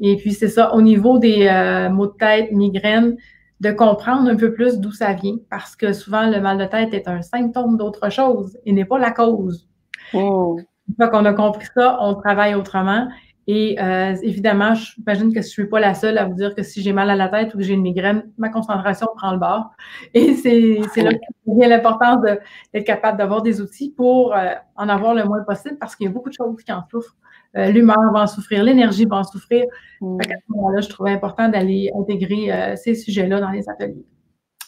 Et 0.00 0.16
puis, 0.16 0.32
c'est 0.32 0.48
ça, 0.48 0.74
au 0.74 0.82
niveau 0.82 1.18
des 1.18 1.46
euh, 1.46 1.88
maux 1.88 2.06
de 2.06 2.12
tête, 2.12 2.52
migraines, 2.52 3.16
de 3.64 3.72
comprendre 3.72 4.28
un 4.30 4.36
peu 4.36 4.52
plus 4.52 4.78
d'où 4.78 4.92
ça 4.92 5.14
vient, 5.14 5.36
parce 5.50 5.74
que 5.74 5.92
souvent, 5.92 6.28
le 6.28 6.40
mal 6.40 6.58
de 6.58 6.66
tête 6.66 6.92
est 6.92 7.08
un 7.08 7.22
symptôme 7.22 7.76
d'autre 7.78 8.10
chose 8.10 8.58
et 8.66 8.72
n'est 8.72 8.84
pas 8.84 8.98
la 8.98 9.10
cause. 9.10 9.66
Oh. 10.12 10.58
Une 10.88 10.94
fois 10.96 11.08
qu'on 11.08 11.24
a 11.24 11.32
compris 11.32 11.66
ça, 11.74 11.96
on 12.00 12.14
travaille 12.14 12.54
autrement. 12.54 13.08
Et 13.46 13.76
euh, 13.80 14.14
évidemment, 14.22 14.74
j'imagine 14.74 15.32
que 15.32 15.42
je 15.42 15.48
suis 15.48 15.66
pas 15.66 15.80
la 15.80 15.94
seule 15.94 16.16
à 16.18 16.24
vous 16.24 16.34
dire 16.34 16.54
que 16.54 16.62
si 16.62 16.82
j'ai 16.82 16.92
mal 16.92 17.10
à 17.10 17.16
la 17.16 17.28
tête 17.28 17.54
ou 17.54 17.58
que 17.58 17.64
j'ai 17.64 17.74
une 17.74 17.82
migraine, 17.82 18.30
ma 18.38 18.48
concentration 18.48 19.06
prend 19.16 19.32
le 19.32 19.38
bord. 19.38 19.70
Et 20.14 20.34
c'est 20.34 21.02
là 21.02 21.12
que 21.12 21.18
vient 21.46 21.68
l'importance 21.68 22.22
d'être 22.22 22.84
capable 22.84 23.18
d'avoir 23.18 23.42
des 23.42 23.60
outils 23.60 23.92
pour 23.96 24.34
euh, 24.34 24.54
en 24.76 24.88
avoir 24.88 25.14
le 25.14 25.24
moins 25.24 25.42
possible 25.42 25.76
parce 25.78 25.96
qu'il 25.96 26.06
y 26.06 26.08
a 26.08 26.12
beaucoup 26.12 26.30
de 26.30 26.34
choses 26.34 26.62
qui 26.62 26.72
en 26.72 26.82
souffrent. 26.90 27.16
Euh, 27.56 27.70
l'humeur 27.70 27.96
va 28.12 28.22
en 28.22 28.26
souffrir, 28.26 28.64
l'énergie 28.64 29.04
va 29.04 29.16
en 29.16 29.24
souffrir. 29.24 29.64
Mm. 30.00 30.20
À 30.20 30.24
ce 30.24 30.52
moment-là, 30.52 30.80
je 30.80 30.88
trouvais 30.88 31.12
important 31.12 31.48
d'aller 31.48 31.90
intégrer 31.98 32.52
euh, 32.52 32.76
ces 32.76 32.94
sujets-là 32.94 33.40
dans 33.40 33.50
les 33.50 33.68
ateliers. 33.68 34.04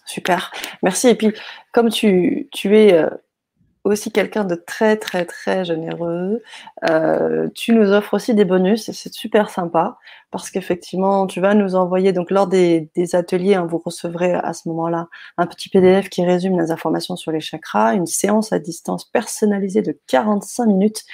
Super, 0.05 0.53
merci. 0.83 1.09
Et 1.09 1.15
puis, 1.15 1.33
comme 1.73 1.91
tu, 1.91 2.49
tu 2.53 2.77
es 2.77 2.95
euh, 2.95 3.11
aussi 3.83 4.13
quelqu'un 4.13 4.45
de 4.45 4.55
très, 4.55 4.97
très, 4.97 5.25
très 5.25 5.65
généreux, 5.65 6.43
tu 7.55 7.73
nous 7.73 7.93
offres 7.93 8.15
aussi 8.15 8.35
des 8.35 8.45
bonus 8.45 8.89
et 8.89 8.93
c'est 8.93 9.13
super 9.13 9.51
sympa 9.51 9.99
parce 10.31 10.51
qu'effectivement, 10.51 11.27
tu 11.27 11.41
vas 11.41 11.55
nous 11.55 11.77
envoyer, 11.77 12.13
donc 12.13 12.31
lors 12.31 12.47
des, 12.47 12.91
ateliers, 13.15 13.55
hein, 13.55 13.67
vous 13.67 13.79
recevrez 13.79 14.35
à 14.35 14.53
ce 14.53 14.69
moment-là 14.69 15.09
un 15.39 15.47
petit 15.47 15.69
PDF 15.69 16.09
qui 16.09 16.25
résume 16.25 16.61
les 16.61 16.71
informations 16.71 17.17
sur 17.17 17.33
les 17.33 17.41
chakras, 17.41 17.95
une 17.95 18.07
séance 18.07 18.53
à 18.53 18.59
distance 18.59 19.05
personnalisée 19.05 19.83
de 19.83 19.97
45 20.09 20.67
minutes 20.67 21.05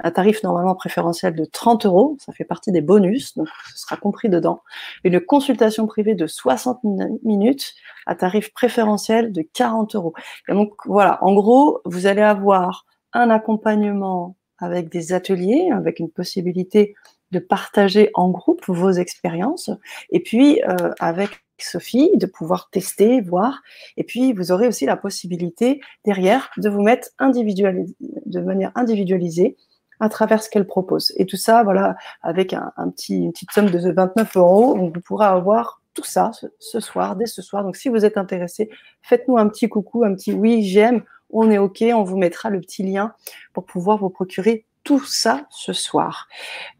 un 0.00 0.10
tarif 0.10 0.42
normalement 0.42 0.74
préférentiel 0.74 1.34
de 1.34 1.44
30 1.44 1.86
euros, 1.86 2.16
ça 2.20 2.32
fait 2.32 2.44
partie 2.44 2.72
des 2.72 2.80
bonus, 2.80 3.36
donc 3.36 3.48
ce 3.72 3.78
sera 3.78 3.96
compris 3.96 4.28
dedans. 4.28 4.62
Une 5.04 5.20
consultation 5.20 5.86
privée 5.86 6.14
de 6.14 6.26
60 6.26 6.80
minutes 7.24 7.74
à 8.06 8.14
tarif 8.14 8.52
préférentiel 8.52 9.32
de 9.32 9.42
40 9.42 9.94
euros. 9.94 10.14
Et 10.48 10.52
donc 10.52 10.74
voilà, 10.86 11.18
en 11.22 11.34
gros, 11.34 11.80
vous 11.84 12.06
allez 12.06 12.22
avoir 12.22 12.86
un 13.12 13.30
accompagnement 13.30 14.36
avec 14.58 14.88
des 14.88 15.12
ateliers, 15.12 15.70
avec 15.72 15.98
une 15.98 16.10
possibilité 16.10 16.94
de 17.30 17.38
partager 17.38 18.10
en 18.14 18.30
groupe 18.30 18.62
vos 18.68 18.90
expériences, 18.90 19.70
et 20.10 20.20
puis 20.20 20.62
euh, 20.64 20.90
avec 20.98 21.42
Sophie, 21.60 22.10
de 22.14 22.26
pouvoir 22.26 22.70
tester, 22.70 23.20
voir. 23.20 23.62
Et 23.96 24.04
puis, 24.04 24.32
vous 24.32 24.52
aurez 24.52 24.68
aussi 24.68 24.86
la 24.86 24.96
possibilité 24.96 25.80
derrière 26.04 26.50
de 26.56 26.68
vous 26.68 26.82
mettre 26.82 27.08
de 27.20 28.40
manière 28.40 28.72
individualisée 28.74 29.56
à 30.00 30.08
travers 30.08 30.42
ce 30.42 30.50
qu'elle 30.50 30.66
propose. 30.66 31.12
Et 31.16 31.26
tout 31.26 31.36
ça, 31.36 31.62
voilà, 31.62 31.96
avec 32.22 32.52
un, 32.52 32.72
petit, 32.90 33.24
une 33.24 33.32
petite 33.32 33.52
somme 33.52 33.70
de 33.70 33.92
29 33.92 34.36
euros, 34.36 34.76
vous 34.76 35.00
pourrez 35.00 35.26
avoir 35.26 35.80
tout 35.94 36.04
ça 36.04 36.30
ce, 36.60 36.80
soir, 36.80 37.16
dès 37.16 37.26
ce 37.26 37.42
soir. 37.42 37.64
Donc, 37.64 37.76
si 37.76 37.88
vous 37.88 38.04
êtes 38.04 38.16
intéressé, 38.16 38.70
faites-nous 39.02 39.36
un 39.36 39.48
petit 39.48 39.68
coucou, 39.68 40.04
un 40.04 40.14
petit 40.14 40.32
oui, 40.32 40.62
j'aime, 40.62 41.02
on 41.30 41.50
est 41.50 41.58
OK, 41.58 41.82
on 41.82 42.04
vous 42.04 42.16
mettra 42.16 42.50
le 42.50 42.60
petit 42.60 42.82
lien 42.82 43.12
pour 43.52 43.64
pouvoir 43.64 43.98
vous 43.98 44.10
procurer 44.10 44.64
tout 44.84 45.04
ça 45.04 45.46
ce 45.50 45.72
soir. 45.72 46.28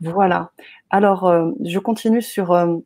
Voilà. 0.00 0.52
Alors, 0.90 1.26
euh, 1.26 1.50
je 1.64 1.78
continue 1.78 2.22
sur 2.22 2.52
euh, 2.52 2.76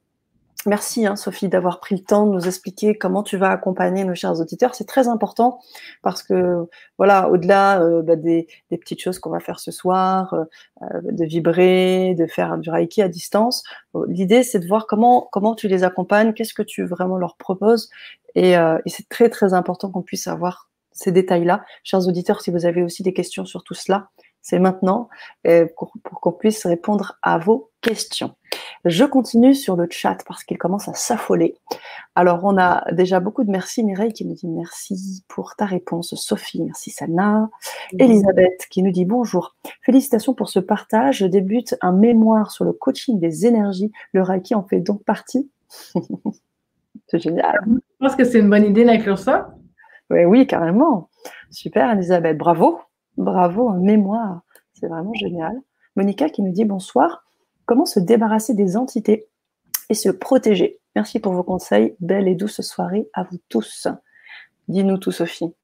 Merci 0.65 1.07
hein, 1.07 1.17
Sophie 1.17 1.49
d'avoir 1.49 1.81
pris 1.81 1.97
le 1.97 2.05
temps 2.05 2.25
de 2.25 2.33
nous 2.33 2.47
expliquer 2.47 2.97
comment 2.97 3.25
tu 3.25 3.37
vas 3.37 3.51
accompagner 3.51 4.05
nos 4.05 4.15
chers 4.15 4.41
auditeurs. 4.41 4.77
C'est 4.77 4.87
très 4.87 5.09
important 5.09 5.59
parce 6.03 6.23
que 6.23 6.69
voilà, 6.99 7.29
au-delà 7.31 7.83
euh, 7.83 8.01
bah, 8.03 8.15
des, 8.15 8.47
petites 8.71 9.01
choses 9.01 9.19
qu'on 9.19 9.31
va 9.31 9.41
faire 9.41 9.59
ce 9.59 9.73
soir, 9.73 10.35
euh, 10.35 10.45
euh, 10.83 11.01
de 11.03 11.25
vibrer, 11.25 12.15
de 12.17 12.27
faire 12.29 12.59
du 12.59 12.71
reiki 12.71 13.03
à 13.03 13.09
distance, 13.09 13.65
l'idée 14.07 14.45
c'est 14.45 14.61
de 14.61 14.69
voir 14.69 14.87
comment 14.87 15.29
comment 15.33 15.57
tu 15.57 15.67
les 15.67 15.83
accompagnes, 15.83 16.33
qu'est-ce 16.33 16.55
que 16.55 16.63
tu 16.63 16.85
vraiment 16.85 17.17
leur 17.17 17.37
proposes, 17.37 17.91
et, 18.37 18.53
et 18.53 18.89
c'est 18.89 19.09
très 19.09 19.29
très 19.29 19.55
important 19.55 19.91
qu'on 19.91 20.03
puisse 20.03 20.29
avoir 20.29 20.71
ces 20.93 21.11
détails-là. 21.11 21.65
Chers 21.83 22.07
auditeurs, 22.07 22.41
si 22.41 22.51
vous 22.51 22.67
avez 22.67 22.83
aussi 22.83 23.03
des 23.03 23.13
questions 23.13 23.45
sur 23.45 23.65
tout 23.65 23.75
cela, 23.75 24.11
c'est 24.41 24.59
maintenant 24.59 25.09
pour, 25.77 25.93
qu'on 26.03 26.33
puisse 26.33 26.65
répondre 26.67 27.19
à 27.23 27.39
vos 27.39 27.71
questions. 27.81 28.35
Je 28.85 29.05
continue 29.05 29.55
sur 29.55 29.77
le 29.77 29.87
chat 29.91 30.19
parce 30.27 30.43
qu'il 30.43 30.59
commence 30.59 30.89
à 30.89 30.95
s'affoler. 30.95 31.57
Alors, 32.15 32.41
on 32.45 32.59
a 32.59 32.85
déjà 32.93 33.21
beaucoup 33.21 33.45
de 33.45 33.51
merci. 33.51 33.85
Mireille 33.85 34.13
qui 34.13 34.25
nous 34.25 34.35
dit 34.35 34.49
merci 34.49 35.25
pour 35.29 35.55
ta 35.55 35.67
réponse. 35.67 36.15
Sophie, 36.17 36.63
merci 36.63 36.91
Sana. 36.91 37.49
Elisabeth 37.99 38.67
qui 38.71 38.83
nous 38.83 38.91
dit 38.91 39.05
bonjour. 39.05 39.55
Félicitations 39.83 40.35
pour 40.35 40.49
ce 40.49 40.59
partage. 40.59 41.19
Je 41.19 41.27
débute 41.27 41.77
un 41.81 41.93
mémoire 41.93 42.51
sur 42.51 42.65
le 42.65 42.73
coaching 42.73 43.21
des 43.21 43.47
énergies. 43.47 43.93
Le 44.13 44.23
Reiki 44.23 44.55
en 44.55 44.65
fait 44.65 44.81
donc 44.81 45.05
partie. 45.05 45.51
C'est 47.07 47.19
génial. 47.19 47.61
Je 47.67 48.07
pense 48.07 48.17
que 48.17 48.25
c'est 48.25 48.39
une 48.39 48.49
bonne 48.49 48.65
idée 48.65 48.85
d'inclure 48.85 49.19
ça. 49.19 49.55
Oui, 50.11 50.25
oui, 50.25 50.47
carrément. 50.47 51.09
Super, 51.51 51.93
Elisabeth. 51.93 52.39
Bravo. 52.39 52.81
Bravo, 53.17 53.69
en 53.69 53.79
mémoire. 53.79 54.43
C'est 54.75 54.89
vraiment 54.89 55.13
génial. 55.15 55.55
Monica 55.97 56.29
qui 56.29 56.43
nous 56.43 56.53
dit 56.53 56.65
bonsoir. 56.65 57.25
Comment 57.73 57.87
se 57.87 58.01
débarrasser 58.01 58.53
des 58.53 58.77
entités 58.77 59.29
et 59.89 59.95
se 59.95 60.11
protéger 60.11 60.79
Merci 60.95 61.20
pour 61.20 61.33
vos 61.33 61.43
conseils. 61.43 61.97
Belle 62.01 62.29
et 62.29 62.35
douce 62.35 62.61
soirée 62.61 63.09
à 63.14 63.23
vous 63.23 63.39
tous. 63.49 63.89
Dis-nous 64.68 64.99
tout, 64.99 65.11
Sophie. 65.11 65.55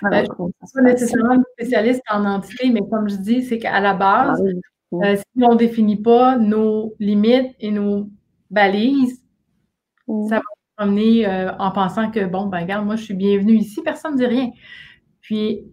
Ben, 0.00 0.24
je 0.24 0.30
ne 0.30 0.48
suis 0.48 0.72
pas 0.72 0.82
nécessairement 0.82 1.34
une 1.34 1.42
spécialiste 1.54 2.02
en 2.08 2.24
entités, 2.24 2.70
mais 2.70 2.82
comme 2.88 3.08
je 3.08 3.16
dis, 3.16 3.42
c'est 3.42 3.58
qu'à 3.58 3.80
la 3.80 3.94
base, 3.94 4.40
ah 4.92 5.06
euh, 5.06 5.16
si 5.16 5.42
on 5.42 5.54
ne 5.54 5.58
définit 5.58 6.00
pas 6.00 6.38
nos 6.38 6.94
limites 7.00 7.56
et 7.58 7.72
nos 7.72 8.08
balises, 8.48 9.24
ça 10.06 10.36
va 10.36 10.36
nous 10.36 10.76
promener 10.76 11.26
euh, 11.26 11.52
en 11.58 11.72
pensant 11.72 12.12
que, 12.12 12.26
bon, 12.26 12.46
ben 12.46 12.60
regarde, 12.60 12.86
moi, 12.86 12.94
je 12.94 13.02
suis 13.02 13.14
bienvenue 13.14 13.56
ici, 13.56 13.82
personne 13.82 14.12
ne 14.12 14.18
dit 14.18 14.26
rien. 14.26 14.50
Puis, 15.20 15.64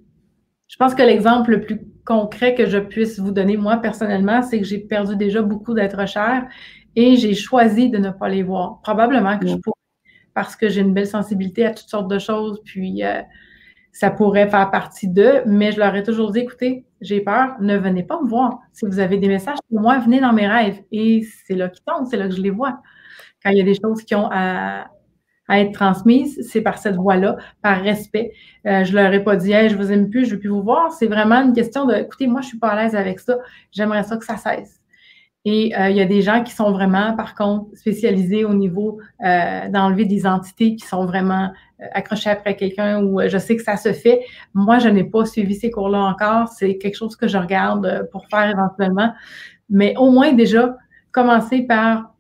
je 0.68 0.76
pense 0.78 0.96
que 0.96 1.04
l'exemple 1.04 1.52
le 1.52 1.62
plus 1.62 1.88
concret 2.08 2.56
que 2.56 2.66
je 2.66 2.78
puisse 2.78 3.20
vous 3.20 3.32
donner, 3.32 3.58
moi, 3.58 3.78
personnellement, 3.78 4.42
c'est 4.42 4.60
que 4.60 4.66
j'ai 4.66 4.80
perdu 4.80 5.18
déjà 5.18 5.42
beaucoup 5.42 5.74
d'êtres 5.74 6.08
chers 6.08 6.48
et 6.96 7.18
j'ai 7.18 7.36
choisi 7.36 7.90
de 7.90 7.98
ne 7.98 8.12
pas 8.12 8.30
les 8.30 8.44
voir. 8.44 8.80
Probablement 8.82 9.38
que 9.38 9.46
je 9.46 9.58
pourrais, 9.58 9.76
parce 10.34 10.56
que 10.56 10.70
j'ai 10.70 10.82
une 10.82 10.94
belle 10.94 11.08
sensibilité 11.08 11.66
à 11.66 11.72
toutes 11.72 11.90
sortes 11.90 12.10
de 12.10 12.18
choses, 12.18 12.62
puis 12.64 13.04
euh, 13.04 13.22
ça 13.92 14.10
pourrait 14.10 14.48
faire 14.48 14.72
partie 14.72 15.10
d'eux, 15.10 15.42
mais 15.46 15.74
je 15.74 15.80
leur 15.80 15.94
ai 15.96 16.04
toujours 16.04 16.32
dit, 16.32 16.40
écoutez, 16.40 16.86
j'ai 17.02 17.20
peur, 17.20 17.58
ne 17.60 17.78
venez 17.78 18.04
pas 18.04 18.22
me 18.22 18.28
voir. 18.30 18.60
Si 18.72 18.86
vous 18.86 19.00
avez 19.00 19.18
des 19.18 19.28
messages 19.28 19.58
pour 19.70 19.82
moi, 19.82 20.00
venez 20.00 20.22
dans 20.22 20.34
mes 20.34 20.48
rêves. 20.48 20.80
Et 20.94 21.28
c'est 21.46 21.56
là 21.56 21.68
qu'ils 21.68 21.84
tombent, 21.84 22.08
c'est 22.10 22.18
là 22.18 22.30
que 22.30 22.36
je 22.36 22.42
les 22.42 22.52
vois. 22.52 22.80
Quand 23.44 23.50
il 23.50 23.58
y 23.58 23.62
a 23.62 23.66
des 23.66 23.76
choses 23.76 24.02
qui 24.04 24.16
ont 24.16 24.30
à, 24.32 24.88
être 25.50 25.72
transmises, 25.72 26.40
c'est 26.50 26.62
par 26.62 26.78
cette 26.78 26.96
voie-là, 26.96 27.38
par 27.62 27.82
respect. 27.82 28.34
Euh, 28.66 28.84
je 28.84 28.94
leur 28.94 29.14
ai 29.14 29.24
pas 29.24 29.36
dit, 29.36 29.54
hey, 29.54 29.70
je 29.70 29.78
vous 29.78 29.92
aime 29.92 30.10
plus, 30.10 30.26
je 30.26 30.36
veux 30.36 30.40
plus 30.40 30.50
vous 30.50 30.64
voir. 30.64 30.92
C'est 30.92 31.08
vraiment 31.08 31.42
une 31.42 31.54
question 31.54 31.86
de, 31.86 31.96
écoutez, 31.96 32.28
moi, 32.28 32.42
je 32.42 32.48
suis 32.48 32.60
pas 32.60 32.70
à 32.70 32.84
l'aise 32.84 32.96
avec 32.96 33.20
ça. 33.20 33.38
J'aimerais 33.72 34.04
ça 34.04 34.18
que 34.18 34.26
ça 34.26 34.38
cesse. 34.38 34.82
Et 35.50 35.74
euh, 35.80 35.90
il 35.90 35.96
y 35.96 36.02
a 36.02 36.06
des 36.06 36.22
gens 36.22 36.44
qui 36.44 36.52
sont 36.52 36.72
vraiment, 36.72 37.16
par 37.16 37.34
contre, 37.34 37.68
spécialisés 37.74 38.44
au 38.44 38.54
niveau 38.54 39.00
euh, 39.26 39.70
d'enlever 39.70 40.04
des 40.04 40.28
entités 40.28 40.76
qui 40.76 40.86
sont 40.86 41.06
vraiment 41.06 41.54
euh, 41.80 41.86
accrochées 41.94 42.30
après 42.30 42.58
quelqu'un 42.58 43.02
ou 43.02 43.22
je 43.26 43.38
sais 43.38 43.56
que 43.56 43.64
ça 43.64 43.78
se 43.78 43.94
fait. 43.94 44.26
Moi, 44.54 44.80
je 44.80 44.90
n'ai 44.90 45.06
pas 45.06 45.24
suivi 45.26 45.56
ces 45.56 45.72
cours-là 45.72 46.00
encore. 46.00 46.50
C'est 46.50 46.78
quelque 46.78 46.96
chose 46.96 47.16
que 47.16 47.30
je 47.30 47.38
regarde 47.38 48.10
pour 48.12 48.28
faire 48.28 48.50
éventuellement. 48.50 49.14
Mais 49.70 49.96
au 49.96 50.12
moins 50.12 50.34
déjà, 50.34 50.76
commencer 51.14 51.62
par 51.62 52.14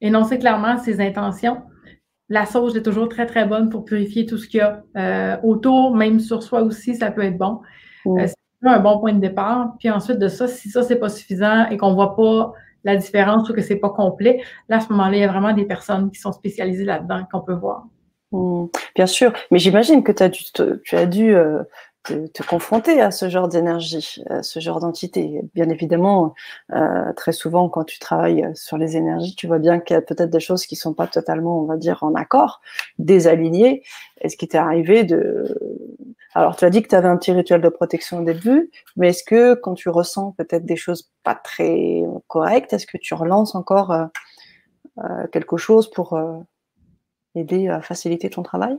énoncer 0.00 0.40
clairement 0.40 0.78
ses 0.78 1.00
intentions. 1.00 1.62
La 2.34 2.46
sauge 2.46 2.74
est 2.74 2.82
toujours 2.82 3.08
très, 3.08 3.26
très 3.26 3.46
bonne 3.46 3.70
pour 3.70 3.84
purifier 3.84 4.26
tout 4.26 4.38
ce 4.38 4.48
qu'il 4.48 4.58
y 4.58 4.60
a 4.60 5.40
autour, 5.44 5.94
même 5.94 6.18
sur 6.18 6.42
soi 6.42 6.62
aussi, 6.62 6.96
ça 6.96 7.10
peut 7.10 7.22
être 7.22 7.38
bon 7.38 7.60
un 8.66 8.80
bon 8.80 8.98
point 8.98 9.12
de 9.12 9.20
départ. 9.20 9.74
Puis 9.78 9.90
ensuite 9.90 10.18
de 10.18 10.28
ça, 10.28 10.48
si 10.48 10.70
ça, 10.70 10.82
c'est 10.82 10.96
pas 10.96 11.08
suffisant 11.08 11.68
et 11.68 11.76
qu'on 11.76 11.94
voit 11.94 12.16
pas 12.16 12.52
la 12.84 12.96
différence 12.96 13.48
ou 13.48 13.54
que 13.54 13.62
c'est 13.62 13.76
pas 13.76 13.90
complet, 13.90 14.42
là, 14.68 14.76
à 14.76 14.80
ce 14.80 14.90
moment-là, 14.90 15.16
il 15.16 15.20
y 15.20 15.24
a 15.24 15.28
vraiment 15.28 15.52
des 15.52 15.64
personnes 15.64 16.10
qui 16.10 16.20
sont 16.20 16.32
spécialisées 16.32 16.84
là-dedans 16.84 17.24
qu'on 17.30 17.40
peut 17.40 17.54
voir. 17.54 17.84
Mmh. 18.32 18.66
bien 18.96 19.06
sûr, 19.06 19.32
mais 19.52 19.60
j'imagine 19.60 20.02
que 20.02 20.10
as 20.20 20.28
dû, 20.28 20.42
tu 20.82 20.96
as 20.96 21.06
dû 21.06 21.36
euh, 21.36 21.62
te, 22.04 22.42
confronter 22.42 23.00
à 23.00 23.10
ce 23.10 23.28
genre 23.28 23.48
d'énergie, 23.48 24.22
à 24.30 24.42
ce 24.42 24.60
genre 24.60 24.80
d'entité. 24.80 25.40
Bien 25.54 25.68
évidemment, 25.68 26.34
euh, 26.72 27.12
très 27.14 27.32
souvent, 27.32 27.68
quand 27.68 27.84
tu 27.84 27.98
travailles 27.98 28.48
sur 28.54 28.78
les 28.78 28.96
énergies, 28.96 29.34
tu 29.34 29.46
vois 29.46 29.58
bien 29.58 29.80
qu'il 29.80 29.94
y 29.94 29.96
a 29.96 30.02
peut-être 30.02 30.30
des 30.30 30.40
choses 30.40 30.66
qui 30.66 30.76
sont 30.76 30.94
pas 30.94 31.06
totalement, 31.06 31.60
on 31.60 31.64
va 31.64 31.76
dire, 31.76 32.02
en 32.02 32.14
accord, 32.14 32.60
désalignées. 32.98 33.82
Est-ce 34.20 34.36
qui 34.36 34.48
t'est 34.48 34.58
arrivé 34.58 35.04
de 35.04 35.58
alors, 36.34 36.56
tu 36.56 36.64
as 36.64 36.70
dit 36.70 36.82
que 36.82 36.88
tu 36.88 36.96
avais 36.96 37.08
un 37.08 37.16
petit 37.16 37.30
rituel 37.30 37.60
de 37.60 37.68
protection 37.68 38.18
au 38.18 38.24
début, 38.24 38.70
mais 38.96 39.10
est-ce 39.10 39.22
que 39.22 39.54
quand 39.54 39.74
tu 39.74 39.88
ressens 39.88 40.32
peut-être 40.32 40.66
des 40.66 40.74
choses 40.76 41.12
pas 41.22 41.36
très 41.36 42.02
correctes, 42.26 42.72
est-ce 42.72 42.86
que 42.88 42.98
tu 42.98 43.14
relances 43.14 43.54
encore 43.54 43.92
euh, 43.92 44.06
euh, 44.98 45.28
quelque 45.28 45.56
chose 45.56 45.88
pour 45.90 46.14
euh, 46.14 46.38
aider 47.36 47.68
à 47.68 47.80
faciliter 47.82 48.30
ton 48.30 48.42
travail? 48.42 48.76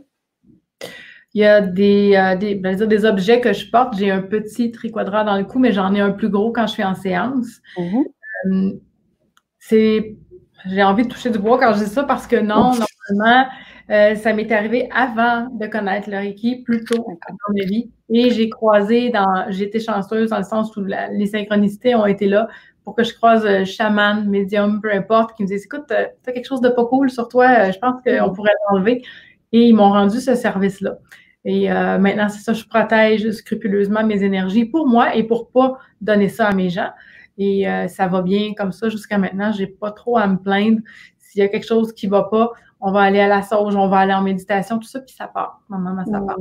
Il 1.35 1.41
y 1.41 1.45
a 1.45 1.61
des, 1.61 2.35
des, 2.39 2.55
ben, 2.55 2.75
des, 2.75 3.05
objets 3.05 3.41
que 3.41 3.53
je 3.53 3.69
porte. 3.69 3.97
J'ai 3.97 4.09
un 4.09 4.21
petit 4.21 4.71
triquadrat 4.71 5.23
dans 5.23 5.37
le 5.37 5.43
cou, 5.43 5.59
mais 5.59 5.71
j'en 5.73 5.93
ai 5.93 5.99
un 5.99 6.11
plus 6.11 6.29
gros 6.29 6.51
quand 6.51 6.65
je 6.65 6.71
suis 6.71 6.83
en 6.83 6.95
séance. 6.95 7.61
Mmh 7.77 8.71
c'est, 9.67 10.15
j'ai 10.67 10.83
envie 10.83 11.03
de 11.03 11.09
toucher 11.09 11.31
du 11.31 11.39
bois 11.39 11.57
quand 11.59 11.73
je 11.73 11.83
dis 11.83 11.89
ça 11.89 12.03
parce 12.03 12.27
que 12.27 12.35
non, 12.35 12.71
normalement, 13.09 13.49
euh, 13.89 14.15
ça 14.15 14.33
m'est 14.33 14.51
arrivé 14.51 14.89
avant 14.91 15.47
de 15.49 15.65
connaître 15.65 16.09
le 16.09 16.17
Reiki, 16.17 16.63
plus 16.63 16.83
tôt 16.83 17.03
dans 17.03 17.53
ma 17.57 17.65
vie. 17.65 17.89
Et 18.09 18.29
j'ai 18.29 18.49
croisé 18.49 19.09
dans, 19.09 19.45
j'étais 19.49 19.79
chanceuse 19.79 20.29
dans 20.29 20.37
le 20.37 20.43
sens 20.43 20.75
où 20.77 20.83
les 20.83 21.25
synchronicités 21.25 21.95
ont 21.95 22.05
été 22.05 22.27
là 22.27 22.47
pour 22.83 22.95
que 22.95 23.03
je 23.03 23.15
croise 23.15 23.43
euh, 23.47 23.65
chaman, 23.65 24.29
médium, 24.29 24.79
peu 24.79 24.93
importe, 24.93 25.35
qui 25.35 25.41
me 25.41 25.47
disent 25.47 25.65
écoute, 25.65 25.89
euh, 25.89 26.05
tu 26.23 26.29
as 26.29 26.33
quelque 26.33 26.45
chose 26.45 26.61
de 26.61 26.69
pas 26.69 26.85
cool 26.85 27.09
sur 27.09 27.27
toi, 27.27 27.71
je 27.71 27.79
pense 27.79 27.99
qu'on 28.05 28.33
pourrait 28.33 28.51
l'enlever. 28.69 29.03
Et 29.51 29.61
ils 29.61 29.73
m'ont 29.73 29.89
rendu 29.89 30.19
ce 30.19 30.35
service-là. 30.35 30.97
Et 31.45 31.69
maintenant, 31.69 32.27
c'est 32.27 32.41
ça, 32.41 32.53
je 32.53 32.65
protège 32.65 33.29
scrupuleusement 33.29 34.03
mes 34.03 34.23
énergies 34.23 34.65
pour 34.65 34.87
moi 34.87 35.15
et 35.15 35.23
pour 35.23 35.49
pas 35.49 35.77
donner 36.01 36.27
ça 36.27 36.47
à 36.47 36.55
mes 36.55 36.69
gens. 36.69 36.89
Et 37.37 37.65
ça 37.87 38.07
va 38.07 38.23
bien 38.23 38.53
comme 38.57 38.71
ça 38.71 38.89
jusqu'à 38.89 39.19
maintenant. 39.19 39.51
J'ai 39.51 39.67
pas 39.67 39.91
trop 39.91 40.17
à 40.17 40.25
me 40.25 40.37
plaindre. 40.37 40.79
S'il 41.19 41.41
y 41.41 41.43
a 41.43 41.47
quelque 41.47 41.67
chose 41.67 41.93
qui 41.93 42.07
va 42.07 42.23
pas, 42.23 42.51
on 42.81 42.91
va 42.91 43.01
aller 43.01 43.19
à 43.19 43.27
la 43.27 43.43
sauge, 43.43 43.75
on 43.75 43.87
va 43.87 43.99
aller 43.99 44.13
en 44.13 44.23
méditation, 44.23 44.79
tout 44.79 44.87
ça, 44.87 44.99
puis 44.99 45.13
ça 45.15 45.27
part. 45.27 45.61
Maman, 45.69 46.03
ça 46.05 46.19
part. 46.19 46.37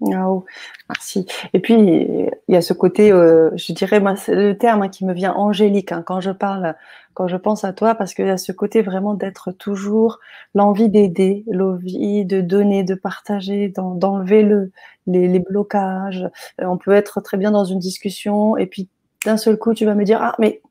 Oh, 0.00 0.44
merci. 0.88 1.26
Et 1.52 1.60
puis, 1.60 1.74
il 1.74 2.30
y 2.48 2.56
a 2.56 2.62
ce 2.62 2.72
côté, 2.72 3.10
euh, 3.10 3.50
je 3.56 3.72
dirais, 3.72 3.98
moi, 3.98 4.14
le 4.28 4.52
terme 4.52 4.82
hein, 4.82 4.88
qui 4.88 5.04
me 5.04 5.12
vient 5.12 5.34
angélique 5.34 5.90
hein, 5.90 6.02
quand 6.06 6.20
je 6.20 6.30
parle, 6.30 6.76
quand 7.18 7.26
je 7.26 7.36
pense 7.36 7.64
à 7.64 7.72
toi, 7.72 7.96
parce 7.96 8.14
qu'il 8.14 8.26
y 8.26 8.30
a 8.30 8.38
ce 8.38 8.52
côté 8.52 8.80
vraiment 8.80 9.12
d'être 9.12 9.50
toujours 9.50 10.20
l'envie 10.54 10.88
d'aider, 10.88 11.44
l'envie 11.50 12.24
de 12.24 12.40
donner, 12.40 12.84
de 12.84 12.94
partager, 12.94 13.74
d'enlever 13.76 14.44
le, 14.44 14.70
les, 15.08 15.26
les, 15.26 15.40
blocages. 15.40 16.30
Euh, 16.60 16.66
on 16.66 16.78
peut 16.78 16.92
être 16.92 17.20
très 17.20 17.36
bien 17.36 17.50
dans 17.50 17.64
une 17.64 17.80
discussion 17.80 18.56
et 18.56 18.66
puis 18.66 18.88
d'un 19.24 19.36
seul 19.36 19.58
coup, 19.58 19.74
tu 19.74 19.84
vas 19.84 19.96
me 19.96 20.04
dire, 20.04 20.22
ah, 20.22 20.36
mais 20.38 20.62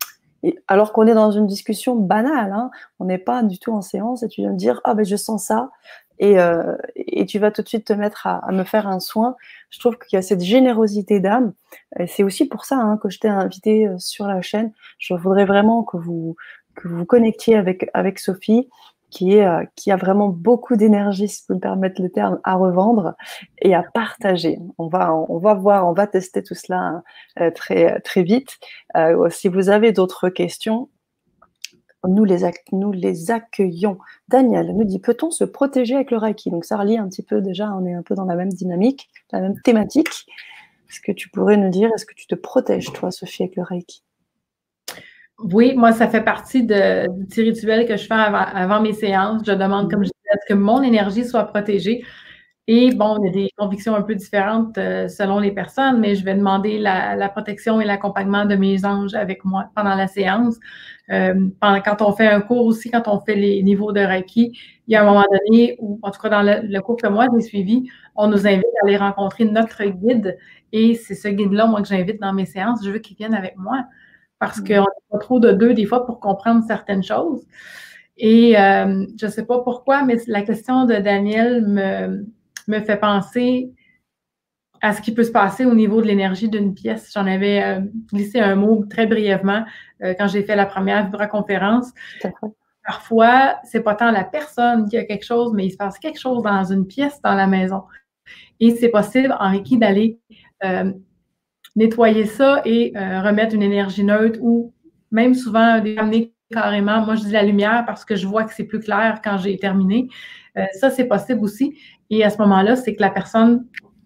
alors 0.70 0.94
qu'on 0.94 1.06
est 1.06 1.14
dans 1.14 1.32
une 1.32 1.48
discussion 1.48 1.98
banale, 1.98 2.54
hein, 2.54 2.72
on 3.00 3.06
n'est 3.06 3.18
pas 3.18 3.44
du 3.44 3.60
tout 3.60 3.74
en 3.74 3.82
séance 3.82 4.24
et 4.24 4.30
tu 4.30 4.40
viens 4.40 4.54
me 4.54 4.58
dire 4.58 4.80
ah 4.86 4.94
ben 4.94 5.04
je 5.04 5.16
sens 5.18 5.46
ça 5.46 5.72
et, 6.20 6.40
euh, 6.40 6.76
tu 7.28 7.40
vas 7.40 7.52
tout 7.52 7.62
de 7.62 7.68
suite 7.68 7.86
te 7.86 7.94
mettre 7.94 8.28
à, 8.28 8.52
me 8.52 8.64
faire 8.64 8.88
un 8.88 9.00
soin. 9.00 9.36
Je 9.70 9.80
trouve 9.80 9.98
qu'il 9.98 10.16
y 10.16 10.20
a 10.20 10.22
cette 10.22 10.42
générosité 10.42 11.20
d'âme. 11.20 11.54
C'est 12.08 12.24
aussi 12.24 12.48
pour 12.48 12.66
ça 12.66 12.78
hein, 12.78 12.98
que 12.98 13.10
je 13.10 13.20
t'ai 13.20 13.28
invité 13.28 13.88
euh, 13.88 13.98
sur 14.00 14.28
la 14.28 14.42
chaîne. 14.42 14.72
Je 14.98 15.14
voudrais 15.14 15.46
vraiment 15.46 15.84
que 15.84 15.98
vous 15.98 16.36
que 16.76 16.88
vous, 16.88 17.06
connectiez 17.06 17.56
avec 17.56 17.90
avec 17.94 18.20
Sophie 18.20 18.70
qui, 19.10 19.34
est, 19.34 19.46
euh, 19.46 19.64
qui 19.76 19.92
a 19.92 19.96
vraiment 19.96 20.30
beaucoup 20.30 20.76
d'énergie, 20.76 21.28
si 21.28 21.44
vous 21.48 21.56
me 21.56 21.60
permettez 21.60 22.04
le 22.04 22.10
terme, 22.10 22.40
à 22.44 22.56
revendre 22.56 23.16
et 23.62 23.74
à 23.74 23.84
partager. 23.94 24.60
On 24.78 24.88
va, 24.88 25.14
on 25.14 25.38
va 25.40 25.54
voir, 25.54 25.88
on 25.88 25.94
va 25.94 26.08
tester 26.08 26.44
tout 26.44 26.56
cela 26.56 27.04
euh, 27.40 27.52
très, 27.52 28.00
très 28.02 28.24
vite. 28.24 28.58
Euh, 28.96 29.30
si 29.30 29.48
vous 29.48 29.70
avez 29.70 29.92
d'autres 29.92 30.30
questions, 30.30 30.90
nous 32.08 32.24
les, 32.24 33.32
accueillons. 33.32 33.98
Daniel 34.28 34.76
nous 34.76 34.84
dit, 34.84 35.00
peut-on 35.00 35.32
se 35.32 35.44
protéger 35.44 35.96
avec 35.96 36.12
le 36.12 36.18
Reiki? 36.18 36.50
Donc 36.50 36.66
ça 36.66 36.78
relie 36.78 36.98
un 36.98 37.08
petit 37.08 37.24
peu 37.24 37.42
déjà, 37.42 37.72
on 37.74 37.86
est 37.86 37.94
un 37.94 38.04
peu 38.04 38.16
dans 38.16 38.26
la 38.26 38.36
même 38.36 38.52
dynamique, 38.52 39.10
la 39.32 39.42
même 39.42 39.60
thématique. 39.62 40.28
Est-ce 40.90 41.02
que 41.02 41.12
tu 41.12 41.30
pourrais 41.30 41.58
nous 41.58 41.70
dire, 41.70 41.90
est-ce 41.94 42.06
que 42.06 42.16
tu 42.16 42.28
te 42.28 42.36
protèges, 42.36 42.92
toi, 42.94 43.12
Sophie, 43.12 43.44
avec 43.44 43.56
le 43.56 43.64
Reiki? 43.64 44.04
Oui, 45.40 45.76
moi, 45.76 45.92
ça 45.92 46.08
fait 46.08 46.24
partie 46.24 46.64
du 46.64 46.74
petit 47.28 47.44
rituel 47.44 47.88
que 47.88 47.96
je 47.96 48.06
fais 48.06 48.14
avant, 48.14 48.82
mes 48.82 48.94
séances. 48.94 49.44
Je 49.46 49.52
demande, 49.52 49.90
comme 49.92 50.04
je 50.04 50.10
disais, 50.10 50.40
que 50.48 50.54
mon 50.56 50.82
énergie 50.82 51.26
soit 51.26 51.44
protégée. 51.44 52.04
Et 52.70 52.92
bon, 52.94 53.18
il 53.22 53.28
y 53.28 53.30
a 53.30 53.32
des 53.32 53.50
convictions 53.58 53.96
un 53.96 54.02
peu 54.02 54.14
différentes 54.14 54.78
euh, 54.78 55.08
selon 55.08 55.40
les 55.40 55.52
personnes, 55.52 56.02
mais 56.02 56.16
je 56.16 56.26
vais 56.26 56.36
demander 56.36 56.80
la, 56.80 57.30
protection 57.30 57.80
et 57.80 57.86
l'accompagnement 57.86 58.46
de 58.46 58.56
mes 58.56 58.84
anges 58.84 59.14
avec 59.14 59.46
moi 59.46 59.70
pendant 59.74 59.96
la 59.96 60.08
séance. 60.08 60.58
Euh, 61.10 61.48
pendant, 61.62 61.82
quand 61.82 62.02
on 62.02 62.12
fait 62.12 62.28
un 62.28 62.42
cours 62.42 62.66
aussi, 62.66 62.92
quand 62.92 63.08
on 63.08 63.22
fait 63.22 63.36
les 63.36 63.64
niveaux 63.64 63.94
de 63.94 64.02
Reiki, 64.02 64.52
il 64.88 64.92
y 64.92 64.98
a 64.98 65.02
un 65.02 65.06
moment 65.06 65.24
donné 65.32 65.78
où, 65.80 65.98
en 66.02 66.12
tout 66.12 66.20
cas 66.20 66.28
dans 66.28 66.44
le, 66.44 66.68
le 66.68 66.80
cours 66.82 66.98
que 66.98 67.08
moi 67.08 67.28
j'ai 67.34 67.42
suivi, 67.42 67.90
on 68.16 68.28
nous 68.28 68.46
invite 68.46 68.66
à 68.82 68.86
aller 68.86 68.98
rencontrer 68.98 69.46
notre 69.46 69.86
guide. 69.86 70.38
Et 70.74 70.96
c'est 70.96 71.16
ce 71.16 71.30
guide-là, 71.30 71.68
moi, 71.68 71.82
que 71.82 71.88
j'invite 71.88 72.20
dans 72.20 72.34
mes 72.34 72.46
séances. 72.46 72.84
Je 72.84 72.92
veux 72.92 73.00
qu'il 73.00 73.16
vienne 73.16 73.34
avec 73.34 73.56
moi 73.58 73.86
parce 74.40 74.60
qu'on 74.60 74.82
n'a 74.82 74.86
pas 75.10 75.18
trop 75.20 75.40
de 75.40 75.52
deux 75.52 75.74
des 75.74 75.86
fois 75.86 76.06
pour 76.06 76.20
comprendre 76.20 76.64
certaines 76.68 77.04
choses. 77.04 77.46
Et 78.18 78.58
euh, 78.60 79.06
je 79.20 79.26
ne 79.26 79.32
sais 79.32 79.46
pas 79.46 79.60
pourquoi, 79.60 80.04
mais 80.04 80.18
la 80.28 80.42
question 80.42 80.86
de 80.86 80.96
Daniel 80.96 81.66
me, 81.66 82.26
me 82.68 82.80
fait 82.82 82.98
penser 82.98 83.72
à 84.82 84.94
ce 84.94 85.02
qui 85.02 85.14
peut 85.14 85.24
se 85.24 85.32
passer 85.32 85.66
au 85.66 85.74
niveau 85.74 86.02
de 86.02 86.08
l'énergie 86.08 86.50
d'une 86.50 86.74
pièce. 86.74 87.12
J'en 87.14 87.26
avais 87.26 87.64
euh, 87.64 87.82
glissé 88.14 88.40
un 88.40 88.56
mot 88.56 88.86
très 88.90 89.08
brièvement 89.08 89.66
euh, 90.04 90.14
quand 90.18 90.28
j'ai 90.28 90.44
fait 90.44 90.56
la 90.56 90.66
première 90.66 91.06
vibra-conférence. 91.06 91.92
parfois, 92.86 93.58
c'est 93.64 93.82
pas 93.82 93.96
tant 93.96 94.12
la 94.12 94.24
personne 94.24 94.88
qui 94.88 94.98
a 94.98 95.04
quelque 95.04 95.26
chose, 95.26 95.52
mais 95.54 95.66
il 95.66 95.72
se 95.72 95.78
passe 95.78 95.98
quelque 95.98 96.20
chose 96.20 96.44
dans 96.44 96.64
une 96.64 96.86
pièce 96.86 97.20
dans 97.24 97.34
la 97.34 97.48
maison. 97.48 97.84
Et 98.60 98.72
c'est 98.72 98.90
possible 98.90 99.36
en 99.40 99.52
Reiki 99.52 99.78
d'aller 99.78 100.20
euh, 100.64 100.92
nettoyer 101.76 102.26
ça 102.26 102.62
et 102.66 102.92
remettre 102.96 103.54
une 103.54 103.62
énergie 103.62 104.04
neutre 104.04 104.40
ou 104.42 104.74
même 105.12 105.36
souvent 105.36 105.82
amener 105.82 106.34
carrément, 106.52 107.02
moi 107.06 107.16
je 107.16 107.22
dis 107.22 107.32
la 107.32 107.44
lumière 107.44 107.84
parce 107.86 108.06
que 108.06 108.16
je 108.16 108.28
vois 108.28 108.44
que 108.44 108.54
c'est 108.54 108.64
plus 108.64 108.80
clair 108.80 109.22
quand 109.24 109.38
j'ai 109.38 109.58
terminé. 109.58 110.10
Euh, 110.58 110.66
ça, 110.80 110.90
c'est 110.90 111.06
possible 111.06 111.44
aussi. 111.44 111.78
Et 112.10 112.24
à 112.24 112.30
ce 112.30 112.38
moment-là, 112.40 112.76
c'est 112.76 112.96
que 112.96 113.02
la 113.02 113.10
personne, 113.10 113.66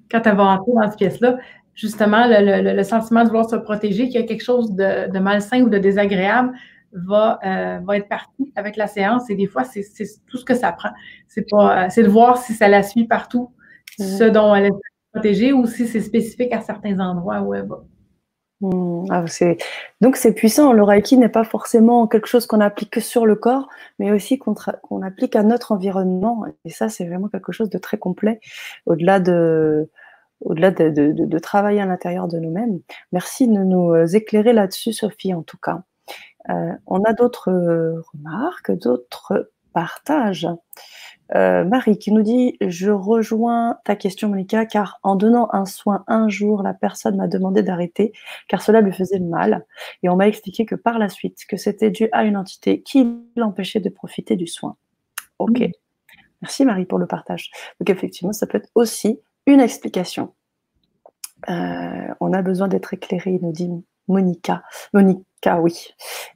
quand 0.09 0.21
elle 0.25 0.35
va 0.35 0.43
entrer 0.43 0.71
dans 0.73 0.89
cette 0.89 0.97
pièce-là, 0.97 1.37
justement, 1.73 2.25
le, 2.27 2.83
sentiment 2.83 3.23
de 3.23 3.29
vouloir 3.29 3.49
se 3.49 3.55
protéger, 3.55 4.09
qu'il 4.09 4.19
y 4.19 4.23
a 4.23 4.27
quelque 4.27 4.43
chose 4.43 4.73
de, 4.75 5.19
malsain 5.19 5.61
ou 5.61 5.69
de 5.69 5.77
désagréable, 5.77 6.51
va, 6.93 7.39
euh, 7.45 7.79
va 7.85 7.97
être 7.97 8.09
parti 8.09 8.51
avec 8.55 8.75
la 8.75 8.87
séance. 8.87 9.29
Et 9.29 9.35
des 9.35 9.47
fois, 9.47 9.63
c'est 9.63 9.85
tout 10.27 10.37
ce 10.37 10.45
que 10.45 10.55
ça 10.55 10.71
prend. 10.73 10.89
C'est 11.27 11.49
pas, 11.49 11.89
c'est 11.89 12.03
de 12.03 12.09
voir 12.09 12.37
si 12.37 12.53
ça 12.53 12.67
la 12.67 12.83
suit 12.83 13.07
partout, 13.07 13.51
mmh. 13.99 14.03
ce 14.03 14.23
dont 14.25 14.53
elle 14.53 14.65
est 14.65 14.71
protégée, 15.13 15.53
ou 15.53 15.65
si 15.67 15.87
c'est 15.87 16.01
spécifique 16.01 16.51
à 16.53 16.61
certains 16.61 16.99
endroits 16.99 17.41
où 17.41 17.53
elle 17.53 17.67
va. 17.67 17.83
Mmh. 18.61 19.05
Ah, 19.09 19.25
donc 20.01 20.15
c'est 20.15 20.33
puissant. 20.33 20.71
Le 20.73 20.83
Reiki 20.83 21.17
n'est 21.17 21.29
pas 21.29 21.43
forcément 21.43 22.07
quelque 22.07 22.27
chose 22.27 22.45
qu'on 22.45 22.59
applique 22.59 22.91
que 22.91 22.99
sur 22.99 23.25
le 23.25 23.35
corps, 23.35 23.67
mais 23.99 24.11
aussi 24.11 24.37
qu'on, 24.37 25.01
applique 25.01 25.35
à 25.35 25.43
notre 25.43 25.71
environnement. 25.71 26.45
Et 26.65 26.69
ça, 26.69 26.87
c'est 26.89 27.05
vraiment 27.05 27.27
quelque 27.27 27.51
chose 27.51 27.69
de 27.69 27.77
très 27.79 27.97
complet, 27.97 28.39
au-delà 28.85 29.19
de, 29.19 29.89
travailler 31.41 31.81
à 31.81 31.85
l'intérieur 31.85 32.27
de 32.27 32.37
nous-mêmes. 32.37 32.79
Merci 33.11 33.47
de 33.47 33.63
nous 33.63 33.95
éclairer 34.15 34.53
là-dessus, 34.53 34.93
Sophie, 34.93 35.33
en 35.33 35.41
tout 35.41 35.57
cas. 35.57 35.81
Euh, 36.49 36.71
on 36.87 37.03
a 37.03 37.13
d'autres 37.13 37.51
remarques, 38.13 38.71
d'autres 38.71 39.51
partages? 39.73 40.47
Euh, 41.33 41.63
Marie 41.63 41.97
qui 41.97 42.11
nous 42.11 42.23
dit 42.23 42.57
Je 42.61 42.89
rejoins 42.89 43.77
ta 43.85 43.95
question, 43.95 44.29
Monica, 44.29 44.65
car 44.65 44.99
en 45.03 45.15
donnant 45.15 45.49
un 45.53 45.65
soin 45.65 46.03
un 46.07 46.27
jour, 46.27 46.61
la 46.63 46.73
personne 46.73 47.15
m'a 47.15 47.27
demandé 47.27 47.63
d'arrêter 47.63 48.11
car 48.47 48.61
cela 48.61 48.81
lui 48.81 48.91
faisait 48.91 49.19
mal. 49.19 49.65
Et 50.03 50.09
on 50.09 50.15
m'a 50.15 50.27
expliqué 50.27 50.65
que 50.65 50.75
par 50.75 50.99
la 50.99 51.09
suite, 51.09 51.45
que 51.47 51.57
c'était 51.57 51.91
dû 51.91 52.09
à 52.11 52.25
une 52.25 52.37
entité 52.37 52.81
qui 52.81 53.07
l'empêchait 53.35 53.79
de 53.79 53.89
profiter 53.89 54.35
du 54.35 54.47
soin. 54.47 54.75
Ok. 55.39 55.63
Merci 56.41 56.65
Marie 56.65 56.85
pour 56.85 56.97
le 56.97 57.07
partage. 57.07 57.51
Donc 57.79 57.89
effectivement, 57.89 58.33
ça 58.33 58.47
peut 58.47 58.57
être 58.57 58.69
aussi 58.75 59.19
une 59.45 59.59
explication. 59.59 60.33
Euh, 61.49 62.13
on 62.19 62.33
a 62.33 62.41
besoin 62.41 62.67
d'être 62.67 62.93
éclairé, 62.93 63.39
nous 63.41 63.51
dit 63.51 63.69
Monica. 64.07 64.63
Monica, 64.93 65.59
oui. 65.61 65.93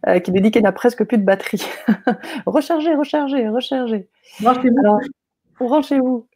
Euh, 0.07 0.19
qui 0.19 0.31
nous 0.31 0.41
dit 0.41 0.51
qu'elle 0.51 0.63
n'a 0.63 0.71
presque 0.71 1.03
plus 1.03 1.17
de 1.17 1.23
batterie. 1.23 1.65
rechargez, 2.45 2.95
rechargez, 2.95 3.47
rechargez. 3.49 4.09
Branchez-vous. 5.59 6.27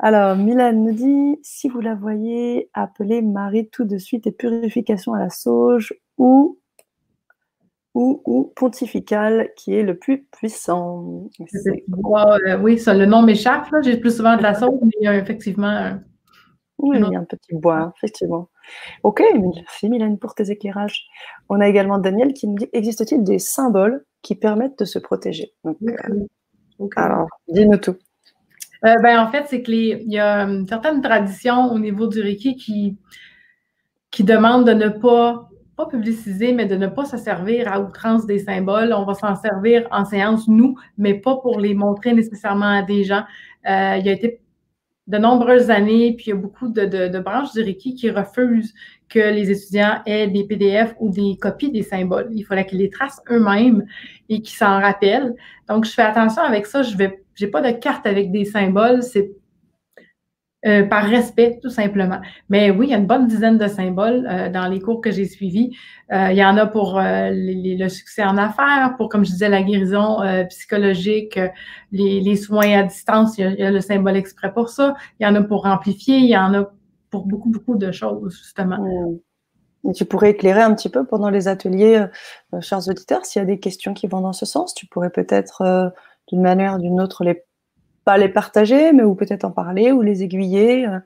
Alors, 0.00 0.36
Milan 0.36 0.72
nous 0.72 0.92
dit 0.92 1.38
si 1.42 1.68
vous 1.68 1.80
la 1.80 1.94
voyez, 1.94 2.68
appelez 2.74 3.22
Marie 3.22 3.68
tout 3.68 3.84
de 3.84 3.98
suite 3.98 4.26
et 4.26 4.32
purification 4.32 5.14
à 5.14 5.20
la 5.20 5.30
sauge 5.30 5.94
ou 6.16 6.58
ou, 7.94 8.22
ou 8.26 8.52
pontificale 8.54 9.50
qui 9.56 9.74
est 9.74 9.82
le 9.82 9.98
plus 9.98 10.22
puissant. 10.24 11.28
Euh, 11.40 12.58
oui, 12.58 12.78
ça, 12.78 12.94
le 12.94 13.06
nom 13.06 13.22
m'échappe. 13.22 13.66
J'ai 13.82 13.96
plus 13.96 14.16
souvent 14.16 14.36
de 14.36 14.42
la 14.42 14.54
sauge, 14.60 14.78
mais 14.82 14.92
il 15.00 15.04
y 15.04 15.08
a 15.08 15.16
effectivement. 15.16 15.98
oui, 16.78 16.98
il 17.00 17.12
y 17.12 17.16
a 17.16 17.18
un 17.18 17.24
petit 17.24 17.54
bois, 17.54 17.92
effectivement. 17.96 18.48
Ok, 19.02 19.22
merci 19.34 19.88
Mylène 19.88 20.18
pour 20.18 20.34
tes 20.34 20.50
éclairages. 20.50 21.06
On 21.48 21.60
a 21.60 21.68
également 21.68 21.98
Daniel 21.98 22.32
qui 22.32 22.48
nous 22.48 22.56
dit 22.56 22.68
existe-t-il 22.72 23.24
des 23.24 23.38
symboles 23.38 24.04
qui 24.22 24.34
permettent 24.34 24.78
de 24.78 24.84
se 24.84 24.98
protéger? 24.98 25.52
Donc, 25.64 25.76
euh, 25.82 26.86
Alors, 26.96 27.28
dis-nous 27.48 27.78
tout. 27.78 27.96
Euh, 28.84 28.94
ben, 29.02 29.18
en 29.18 29.30
fait, 29.30 29.46
c'est 29.48 29.62
qu'il 29.62 30.02
y 30.06 30.18
a 30.18 30.42
une 30.42 30.66
certaine 30.66 31.00
tradition 31.00 31.72
au 31.72 31.78
niveau 31.78 32.06
du 32.06 32.20
Reiki 32.20 32.56
qui, 32.56 32.96
qui 34.10 34.22
demande 34.22 34.66
de 34.66 34.72
ne 34.72 34.88
pas, 34.88 35.48
pas 35.76 35.86
publiciser, 35.86 36.52
mais 36.52 36.66
de 36.66 36.76
ne 36.76 36.86
pas 36.86 37.04
se 37.04 37.16
servir 37.16 37.72
à 37.72 37.80
outrance 37.80 38.26
des 38.26 38.38
symboles. 38.38 38.92
On 38.92 39.04
va 39.04 39.14
s'en 39.14 39.34
servir 39.34 39.88
en 39.90 40.04
séance, 40.04 40.46
nous, 40.46 40.76
mais 40.96 41.14
pas 41.14 41.36
pour 41.36 41.58
les 41.58 41.74
montrer 41.74 42.12
nécessairement 42.12 42.78
à 42.78 42.82
des 42.82 43.02
gens. 43.04 43.24
Euh, 43.68 43.96
il 43.96 44.08
a 44.08 44.12
été 44.12 44.40
de 45.08 45.16
nombreuses 45.16 45.70
années, 45.70 46.14
puis 46.14 46.26
il 46.26 46.28
y 46.30 46.32
a 46.32 46.36
beaucoup 46.36 46.68
de, 46.68 47.18
branches 47.18 47.52
du 47.52 47.62
Reiki 47.62 47.94
qui 47.94 48.10
refusent 48.10 48.74
que 49.08 49.18
les 49.18 49.50
étudiants 49.50 50.02
aient 50.04 50.28
des 50.28 50.44
PDF 50.44 50.94
ou 51.00 51.08
des 51.08 51.38
copies 51.40 51.70
des 51.70 51.82
symboles. 51.82 52.28
Il 52.32 52.44
fallait 52.44 52.66
qu'ils 52.66 52.78
les 52.78 52.90
tracent 52.90 53.22
eux-mêmes 53.30 53.86
et 54.28 54.42
qu'ils 54.42 54.56
s'en 54.56 54.80
rappellent. 54.80 55.34
Donc, 55.66 55.86
je 55.86 55.92
fais 55.92 56.02
attention 56.02 56.42
avec 56.42 56.66
ça. 56.66 56.82
Je 56.82 56.94
vais, 56.94 57.22
j'ai 57.34 57.46
pas 57.46 57.62
de 57.62 57.70
carte 57.78 58.06
avec 58.06 58.30
des 58.30 58.44
symboles. 58.44 59.02
C'est 59.02 59.30
euh, 60.66 60.82
par 60.82 61.04
respect, 61.04 61.60
tout 61.62 61.70
simplement. 61.70 62.20
Mais 62.48 62.72
oui, 62.72 62.88
il 62.88 62.90
y 62.90 62.94
a 62.94 62.98
une 62.98 63.06
bonne 63.06 63.28
dizaine 63.28 63.58
de 63.58 63.68
symboles 63.68 64.26
euh, 64.28 64.48
dans 64.48 64.66
les 64.66 64.80
cours 64.80 65.00
que 65.00 65.12
j'ai 65.12 65.26
suivis. 65.26 65.70
Euh, 66.12 66.32
il 66.32 66.36
y 66.36 66.44
en 66.44 66.56
a 66.56 66.66
pour 66.66 66.98
le 67.00 67.88
succès 67.88 68.24
en 68.24 68.36
affaires, 68.36 68.96
pour, 68.96 69.08
comme 69.08 69.24
je 69.24 69.30
disais, 69.30 69.48
la 69.48 69.62
guérison 69.62 70.18
psychologique, 70.48 71.38
les, 71.92 72.34
soins 72.34 72.76
à 72.76 72.82
distance, 72.82 73.38
il 73.38 73.54
y, 73.56 73.62
a, 73.62 73.70
le 73.70 73.80
symbole 73.80 74.16
exprès 74.16 74.52
pour 74.52 74.68
ça. 74.68 74.96
Il 75.20 75.24
y 75.24 75.26
en 75.28 75.36
a 75.36 75.42
pour 75.42 75.64
amplifier, 75.64 76.16
il 76.16 76.28
y 76.28 76.36
en 76.36 76.52
a 76.54 76.72
pour 77.10 77.26
beaucoup, 77.26 77.50
beaucoup 77.50 77.76
de 77.76 77.92
choses, 77.92 78.36
justement. 78.36 78.78
Mmh. 79.84 79.92
Tu 79.92 80.06
pourrais 80.06 80.30
éclairer 80.30 80.62
un 80.62 80.74
petit 80.74 80.88
peu 80.88 81.06
pendant 81.06 81.30
les 81.30 81.46
ateliers, 81.46 82.04
chers 82.60 82.88
auditeurs, 82.88 83.24
s'il 83.24 83.40
y 83.40 83.44
a 83.44 83.46
des 83.46 83.60
questions 83.60 83.94
qui 83.94 84.08
vont 84.08 84.22
dans 84.22 84.32
ce 84.32 84.44
sens, 84.44 84.74
tu 84.74 84.86
pourrais 84.86 85.10
peut-être 85.10 85.92
d'une 86.26 86.42
manière 86.42 86.74
ou 86.74 86.78
d'une 86.78 87.00
autre 87.00 87.22
les 87.22 87.44
pas 88.08 88.16
les 88.16 88.30
partager, 88.30 88.94
mais 88.94 89.02
ou 89.02 89.14
peut-être 89.14 89.44
en 89.44 89.50
parler 89.50 89.92
ou 89.92 90.00
les 90.00 90.22
aiguiller. 90.22 90.86
Euh, 90.86 90.98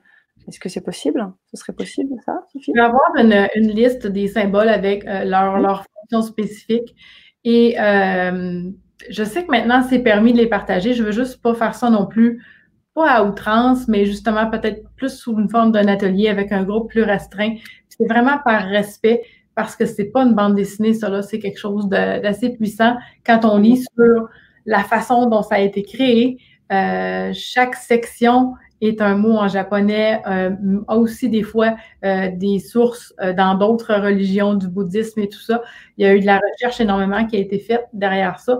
est-ce 0.47 0.57
que 0.57 0.69
c'est 0.69 0.85
possible? 0.85 1.33
Ce 1.53 1.57
serait 1.57 1.73
possible, 1.73 2.13
ça, 2.25 2.45
Sophie? 2.53 2.71
Avoir 2.79 3.11
une, 3.17 3.67
liste 3.71 4.07
des 4.07 4.29
symboles 4.29 4.69
avec 4.69 5.05
euh, 5.05 5.25
leur, 5.25 5.59
leur, 5.59 5.83
fonction 5.93 6.21
spécifique. 6.21 6.95
Et 7.43 7.77
euh, 7.77 8.71
je 9.09 9.23
sais 9.25 9.43
que 9.43 9.51
maintenant, 9.51 9.81
c'est 9.83 9.99
permis 9.99 10.31
de 10.31 10.37
les 10.37 10.47
partager. 10.47 10.93
Je 10.93 11.03
veux 11.03 11.11
juste 11.11 11.41
pas 11.41 11.53
faire 11.53 11.75
ça 11.75 11.89
non 11.89 12.05
plus, 12.05 12.41
pas 12.93 13.11
à 13.11 13.25
outrance, 13.25 13.89
mais 13.89 14.05
justement 14.05 14.49
peut-être 14.49 14.89
plus 14.95 15.13
sous 15.13 15.37
une 15.37 15.49
forme 15.49 15.73
d'un 15.73 15.89
atelier 15.89 16.29
avec 16.29 16.53
un 16.53 16.63
groupe 16.63 16.89
plus 16.89 17.03
restreint. 17.03 17.53
C'est 17.89 18.07
vraiment 18.07 18.37
par 18.45 18.63
respect, 18.63 19.23
parce 19.55 19.75
que 19.75 19.85
c'est 19.85 20.05
pas 20.05 20.23
une 20.23 20.35
bande 20.35 20.55
dessinée, 20.55 20.93
ça 20.93 21.09
là, 21.09 21.21
c'est 21.21 21.39
quelque 21.39 21.59
chose 21.59 21.89
d'assez 21.89 22.51
puissant 22.51 22.95
quand 23.25 23.43
on 23.43 23.57
lit 23.57 23.83
sur 23.93 24.29
la 24.65 24.85
façon 24.85 25.25
dont 25.25 25.41
ça 25.41 25.55
a 25.55 25.59
été 25.59 25.83
créé, 25.83 26.37
chaque 27.33 27.75
section 27.75 28.53
est 28.81 29.01
un 29.01 29.15
mot 29.15 29.37
en 29.37 29.47
japonais, 29.47 30.21
euh, 30.27 30.51
a 30.87 30.97
aussi 30.97 31.29
des 31.29 31.43
fois 31.43 31.75
euh, 32.03 32.29
des 32.33 32.59
sources 32.59 33.13
dans 33.37 33.55
d'autres 33.55 33.93
religions 33.95 34.55
du 34.55 34.67
bouddhisme 34.67 35.21
et 35.21 35.29
tout 35.29 35.39
ça. 35.39 35.61
Il 35.97 36.05
y 36.05 36.09
a 36.09 36.13
eu 36.13 36.19
de 36.19 36.25
la 36.25 36.39
recherche 36.39 36.81
énormément 36.81 37.25
qui 37.25 37.37
a 37.37 37.39
été 37.39 37.59
faite 37.59 37.85
derrière 37.93 38.39
ça. 38.39 38.59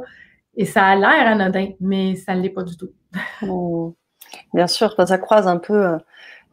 Et 0.56 0.66
ça 0.66 0.86
a 0.86 0.96
l'air 0.96 1.28
anodin, 1.28 1.72
mais 1.80 2.16
ça 2.16 2.36
ne 2.36 2.42
l'est 2.42 2.50
pas 2.50 2.64
du 2.64 2.78
tout. 2.78 2.92
Oh. 3.48 3.96
Bien 4.54 4.68
sûr, 4.68 4.96
ça 4.96 5.18
croise 5.18 5.48
un 5.48 5.58
peu, 5.58 5.98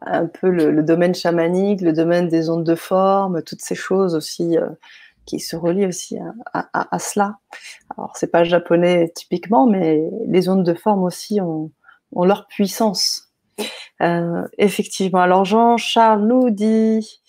un 0.01 0.25
peu 0.27 0.49
le, 0.49 0.83
domaine 0.83 1.15
chamanique, 1.15 1.81
le 1.81 1.93
domaine 1.93 2.27
des 2.27 2.49
ondes 2.49 2.63
de 2.63 2.75
forme, 2.75 3.41
toutes 3.41 3.61
ces 3.61 3.75
choses 3.75 4.13
aussi 4.13 4.57
qui 5.25 5.39
se 5.39 5.55
relie 5.55 5.85
aussi 5.85 6.17
à, 6.53 6.99
cela. 6.99 7.37
Alors, 7.95 8.15
c'est 8.15 8.31
pas 8.31 8.43
japonais 8.43 9.11
typiquement, 9.15 9.67
mais 9.67 10.01
les 10.27 10.49
ondes 10.49 10.65
de 10.65 10.73
forme 10.73 11.03
aussi 11.03 11.39
ont, 11.41 11.71
leur 12.13 12.47
puissance. 12.47 13.29
Euh, 14.01 14.47
effectivement. 14.57 15.19
Alors, 15.19 15.45
Jean-Charles 15.45 16.25
nous 16.25 16.49
dit 16.49 17.21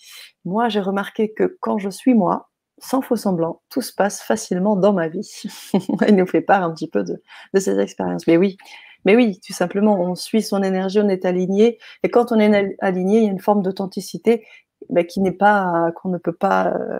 Moi, 0.45 0.69
j'ai 0.69 0.81
remarqué 0.81 1.31
que 1.31 1.57
quand 1.59 1.77
je 1.77 1.89
suis 1.89 2.15
moi, 2.15 2.49
sans 2.79 3.01
faux 3.01 3.15
semblant, 3.15 3.61
tout 3.69 3.81
se 3.81 3.93
passe 3.93 4.21
facilement 4.21 4.75
dans 4.75 4.93
ma 4.93 5.07
vie. 5.07 5.43
Il 6.07 6.15
nous 6.15 6.25
fait 6.25 6.41
part 6.41 6.63
un 6.63 6.73
petit 6.73 6.89
peu 6.89 7.03
de, 7.03 7.21
de 7.53 7.59
ses 7.59 7.79
expériences. 7.79 8.27
Mais 8.27 8.37
oui, 8.37 8.57
mais 9.05 9.15
oui, 9.15 9.39
tout 9.45 9.53
simplement, 9.53 9.99
on 9.99 10.15
suit 10.15 10.41
son 10.41 10.63
énergie, 10.63 10.99
on 10.99 11.09
est 11.09 11.25
aligné. 11.25 11.77
Et 12.03 12.09
quand 12.09 12.31
on 12.31 12.39
est 12.39 12.75
aligné, 12.79 13.17
il 13.19 13.23
y 13.25 13.27
a 13.27 13.31
une 13.31 13.39
forme 13.39 13.61
d'authenticité 13.61 14.45
bah, 14.89 15.03
qui 15.03 15.21
n'est 15.21 15.31
pas, 15.31 15.91
qu'on 15.95 16.09
ne 16.09 16.17
peut 16.17 16.33
pas 16.33 16.73
euh, 16.73 16.99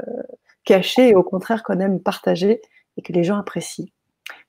caché 0.65 1.09
et 1.09 1.15
au 1.15 1.23
contraire 1.23 1.63
qu'on 1.63 1.79
aime 1.79 1.99
partager 1.99 2.61
et 2.97 3.01
que 3.01 3.13
les 3.13 3.23
gens 3.23 3.37
apprécient. 3.37 3.87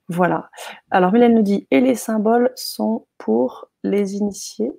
Voilà. 0.07 0.49
Alors 0.91 1.11
Mylène 1.11 1.35
nous 1.35 1.41
dit 1.41 1.67
et 1.71 1.81
les 1.81 1.95
symboles 1.95 2.51
sont 2.55 3.07
pour 3.17 3.69
les 3.83 4.15
initiés? 4.15 4.71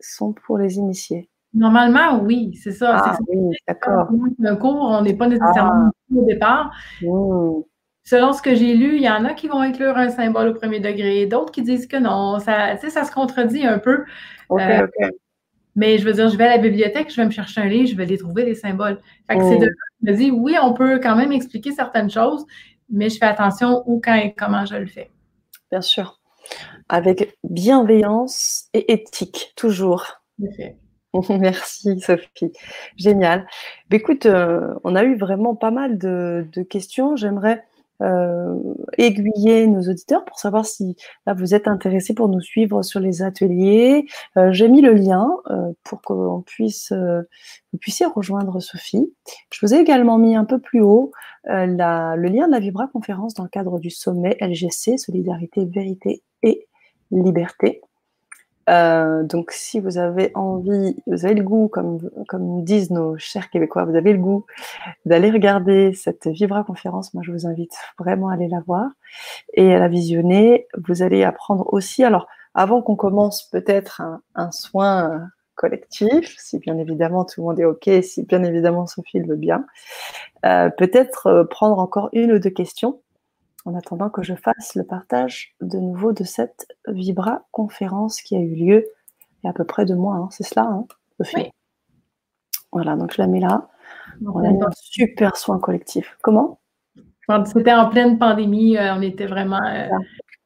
Sont 0.00 0.32
pour 0.32 0.58
les 0.58 0.76
initiés? 0.76 1.28
Normalement, 1.54 2.20
oui, 2.22 2.54
c'est 2.62 2.72
ça. 2.72 3.00
Ah, 3.02 3.18
oui, 3.28 3.56
d'accord. 3.66 4.08
Un 4.44 4.56
cours, 4.56 4.76
on 4.76 5.00
n'est 5.02 5.16
pas 5.16 5.26
nécessairement 5.26 5.88
ah. 5.88 6.14
au 6.14 6.24
départ. 6.24 6.70
Mmh. 7.02 7.62
Selon 8.04 8.32
ce 8.32 8.42
que 8.42 8.54
j'ai 8.54 8.74
lu, 8.74 8.96
il 8.96 9.02
y 9.02 9.08
en 9.08 9.24
a 9.24 9.34
qui 9.34 9.48
vont 9.48 9.60
inclure 9.60 9.96
un 9.96 10.10
symbole 10.10 10.48
au 10.48 10.54
premier 10.54 10.80
degré, 10.80 11.26
d'autres 11.26 11.52
qui 11.52 11.62
disent 11.62 11.86
que 11.86 11.96
non. 11.96 12.38
Ça, 12.38 12.76
ça 12.76 13.04
se 13.04 13.12
contredit 13.12 13.66
un 13.66 13.78
peu. 13.78 14.04
Euh. 14.50 14.86
Mais 15.78 15.96
je 15.96 16.04
veux 16.04 16.12
dire, 16.12 16.28
je 16.28 16.36
vais 16.36 16.44
à 16.44 16.56
la 16.56 16.58
bibliothèque, 16.58 17.08
je 17.08 17.14
vais 17.14 17.24
me 17.24 17.30
chercher 17.30 17.60
un 17.60 17.68
livre, 17.68 17.88
je 17.88 17.94
vais 17.94 18.04
les 18.04 18.18
trouver, 18.18 18.44
les 18.44 18.56
symboles. 18.56 18.98
Fait 19.30 19.38
que 19.38 19.44
c'est 19.44 19.58
oh. 19.58 19.60
de 19.60 19.70
je 20.02 20.10
me 20.10 20.16
dis, 20.16 20.30
oui, 20.32 20.56
on 20.60 20.74
peut 20.74 20.98
quand 20.98 21.14
même 21.14 21.30
expliquer 21.30 21.70
certaines 21.70 22.10
choses, 22.10 22.44
mais 22.90 23.08
je 23.08 23.16
fais 23.16 23.26
attention 23.26 23.84
où, 23.86 24.00
quand 24.04 24.16
et 24.16 24.34
comment 24.36 24.66
je 24.66 24.74
le 24.74 24.86
fais. 24.86 25.12
Bien 25.70 25.80
sûr. 25.80 26.18
Avec 26.88 27.38
bienveillance 27.44 28.66
et 28.74 28.92
éthique, 28.92 29.52
toujours. 29.54 30.04
Merci 31.28 32.00
Sophie. 32.00 32.52
Génial. 32.96 33.46
Bah, 33.88 33.98
écoute, 33.98 34.26
euh, 34.26 34.74
on 34.82 34.96
a 34.96 35.04
eu 35.04 35.16
vraiment 35.16 35.54
pas 35.54 35.70
mal 35.70 35.96
de, 35.96 36.44
questions. 36.68 37.14
J'aimerais 37.14 37.64
aiguiller 38.96 39.66
nos 39.66 39.80
auditeurs 39.80 40.24
pour 40.24 40.38
savoir 40.38 40.66
si 40.66 40.96
là, 41.26 41.34
vous 41.34 41.54
êtes 41.54 41.68
intéressés 41.68 42.14
pour 42.14 42.28
nous 42.28 42.40
suivre 42.40 42.82
sur 42.82 43.00
les 43.00 43.22
ateliers. 43.22 44.06
Euh, 44.36 44.52
j'ai 44.52 44.68
mis 44.68 44.80
le 44.80 44.92
lien 44.92 45.28
pour 45.84 46.00
que 46.02 46.12
vous 46.12 46.44
puissiez 47.80 48.06
rejoindre 48.06 48.60
Sophie. 48.60 49.12
Je 49.52 49.66
vous 49.66 49.74
ai 49.74 49.78
également 49.78 50.18
mis 50.18 50.36
un 50.36 50.44
peu 50.44 50.58
plus 50.60 50.80
haut 50.80 51.12
le 51.44 52.28
lien 52.28 52.46
de 52.46 52.52
la 52.52 52.60
Vibra 52.60 52.88
conférence 52.88 53.34
dans 53.34 53.44
le 53.44 53.48
cadre 53.48 53.78
du 53.78 53.90
sommet 53.90 54.36
LGC, 54.40 54.98
Solidarité, 54.98 55.64
Vérité 55.64 56.22
et 56.42 56.66
Liberté. 57.10 57.80
Euh, 58.68 59.22
donc, 59.22 59.50
si 59.52 59.80
vous 59.80 59.98
avez 59.98 60.30
envie, 60.34 60.96
vous 61.06 61.24
avez 61.24 61.34
le 61.34 61.42
goût, 61.42 61.68
comme, 61.68 61.98
comme 62.28 62.64
disent 62.64 62.90
nos 62.90 63.16
chers 63.16 63.50
Québécois, 63.50 63.84
vous 63.84 63.96
avez 63.96 64.12
le 64.12 64.18
goût 64.18 64.44
d'aller 65.06 65.30
regarder 65.30 65.94
cette 65.94 66.26
Vibra 66.26 66.64
conférence, 66.64 67.14
moi 67.14 67.22
je 67.24 67.32
vous 67.32 67.46
invite 67.46 67.74
vraiment 67.98 68.28
à 68.28 68.34
aller 68.34 68.48
la 68.48 68.60
voir 68.60 68.90
et 69.54 69.74
à 69.74 69.78
la 69.78 69.88
visionner. 69.88 70.66
Vous 70.86 71.02
allez 71.02 71.24
apprendre 71.24 71.72
aussi, 71.72 72.04
alors 72.04 72.26
avant 72.54 72.82
qu'on 72.82 72.96
commence 72.96 73.44
peut-être 73.44 74.02
un, 74.34 74.50
soin 74.50 75.28
collectif, 75.54 76.36
si 76.38 76.58
bien 76.58 76.78
évidemment 76.78 77.24
tout 77.24 77.40
le 77.40 77.46
monde 77.46 77.60
est 77.60 77.64
OK, 77.64 77.88
si 78.02 78.24
bien 78.24 78.42
évidemment 78.44 78.86
Sophie 78.86 79.18
le 79.18 79.28
veut 79.28 79.36
bien, 79.36 79.64
euh, 80.44 80.70
peut-être 80.70 81.26
euh, 81.26 81.44
prendre 81.44 81.78
encore 81.78 82.10
une 82.12 82.32
ou 82.32 82.38
deux 82.38 82.50
questions 82.50 83.00
en 83.68 83.74
attendant 83.74 84.08
que 84.08 84.22
je 84.22 84.34
fasse 84.34 84.74
le 84.74 84.84
partage 84.84 85.54
de 85.60 85.78
nouveau 85.78 86.12
de 86.12 86.24
cette 86.24 86.66
Vibra 86.88 87.46
conférence 87.52 88.22
qui 88.22 88.34
a 88.34 88.40
eu 88.40 88.54
lieu 88.54 88.86
il 89.42 89.44
y 89.44 89.46
a 89.46 89.50
à 89.50 89.52
peu 89.52 89.64
près 89.64 89.84
deux 89.84 89.94
mois. 89.94 90.16
Hein. 90.16 90.28
C'est 90.30 90.42
cela, 90.42 90.62
hein, 90.62 90.86
Voilà, 92.72 92.96
donc 92.96 93.12
je 93.12 93.20
la 93.20 93.28
mets 93.28 93.40
là. 93.40 93.68
On 94.24 94.42
a 94.42 94.48
un 94.48 94.70
super 94.74 95.36
soin 95.36 95.58
collectif. 95.58 96.16
Comment? 96.22 96.58
C'était 97.44 97.74
en 97.74 97.90
pleine 97.90 98.18
pandémie, 98.18 98.78
euh, 98.78 98.94
on 98.94 99.02
était 99.02 99.26
vraiment 99.26 99.62
euh, 99.62 99.86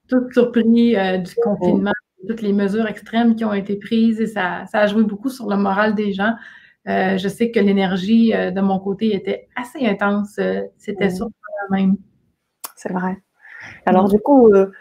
tous 0.09 0.33
surpris 0.33 0.97
euh, 0.97 1.19
du 1.19 1.33
confinement, 1.37 1.93
toutes 2.29 2.43
les 2.43 2.53
mesures 2.53 2.89
extrêmes 2.89 3.37
qui 3.37 3.45
ont 3.45 3.53
été 3.53 3.77
prises 3.77 4.21
et 4.21 4.27
ça, 4.27 4.65
a 4.73 4.87
joué 4.89 5.05
beaucoup 5.05 5.29
sur 5.29 5.49
le 5.49 5.57
moral 5.57 5.95
des 5.95 6.13
gens. 6.13 6.35
je 6.85 7.29
sais 7.29 7.53
que 7.53 7.61
l'énergie 7.61 8.33
de 8.33 8.61
mon 8.61 8.81
côté 8.81 9.15
était 9.15 9.49
assez 9.55 9.87
intense. 9.87 10.41
C'était 10.77 11.07
mmh. 11.07 11.11
surprenant 11.11 11.69
même 11.71 11.97
c'est 12.83 12.93
vrai. 12.93 13.23
Alors, 13.87 14.09
du 14.09 14.19
coup, 14.19 14.53
euh, 14.53 14.73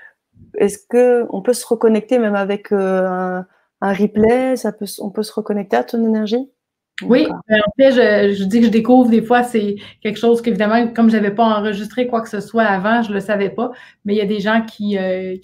est-ce 0.56 0.80
qu'on 0.90 1.42
peut 1.42 1.54
se 1.54 1.66
reconnecter 1.66 2.18
même 2.18 2.36
avec 2.36 2.72
euh, 2.72 3.42
un, 3.82 3.94
replay? 3.94 4.56
Ça 4.56 4.72
peut, 4.72 4.86
On 5.00 5.12
peut 5.12 5.24
se 5.24 5.34
reconnecter 5.34 5.78
à 5.78 5.84
ton 5.84 6.04
énergie? 6.06 6.50
Oui, 7.04 7.28
euh, 7.28 7.56
en 7.56 7.72
fait, 7.78 7.92
je, 8.34 8.44
dis 8.44 8.60
que 8.60 8.68
je 8.68 8.72
découvre 8.72 9.10
des 9.10 9.24
fois, 9.24 9.42
c'est 9.44 9.76
quelque 10.02 10.20
chose 10.20 10.42
qu'évidemment, 10.42 10.88
comme 10.88 11.10
je 11.10 11.16
n'avais 11.16 11.34
pas 11.34 11.46
enregistré 11.46 12.08
quoi 12.08 12.22
que 12.22 12.30
ce 12.30 12.40
soit 12.42 12.64
avant, 12.64 13.02
je 13.02 13.10
ne 13.10 13.16
le 13.16 13.20
savais 13.20 13.50
pas, 13.50 13.72
mais 14.06 14.14
il 14.14 14.18
y 14.18 14.22
a 14.22 14.26
des 14.26 14.40
gens 14.40 14.62
qui 14.64 14.98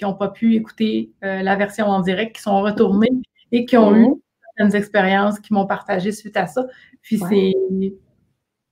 n'ont 0.03 0.13
pas 0.13 0.27
pu 0.27 0.53
écouter 0.53 1.13
la 1.21 1.55
version 1.55 1.87
en 1.87 2.01
direct, 2.01 2.35
qui 2.35 2.43
sont 2.43 2.61
retournés 2.61 3.09
et 3.51 3.65
qui 3.65 3.75
ont 3.75 3.95
eu 3.95 4.05
mhm. 4.05 4.15
certaines 4.55 4.75
expériences, 4.75 5.39
qui 5.39 5.51
m'ont 5.51 5.65
partagé 5.65 6.11
suite 6.11 6.37
à 6.37 6.45
ça. 6.45 6.67
Puis 7.01 7.19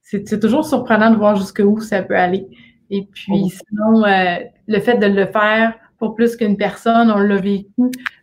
c'est 0.04 0.40
toujours 0.40 0.64
surprenant 0.64 1.10
de 1.10 1.16
voir 1.16 1.38
jusqu'où 1.38 1.82
ça 1.82 2.04
peut 2.04 2.16
aller. 2.16 2.48
Et 2.90 3.08
puis, 3.12 3.32
oh. 3.32 3.50
sinon, 3.50 4.06
euh, 4.06 4.38
le 4.68 4.80
fait 4.80 4.98
de 4.98 5.08
le 5.08 5.26
faire 5.26 5.74
pour 5.98 6.16
plus 6.16 6.36
qu'une 6.36 6.58
personne, 6.58 7.10
on 7.12 7.20
l'a 7.20 7.38
vécu. 7.38 7.70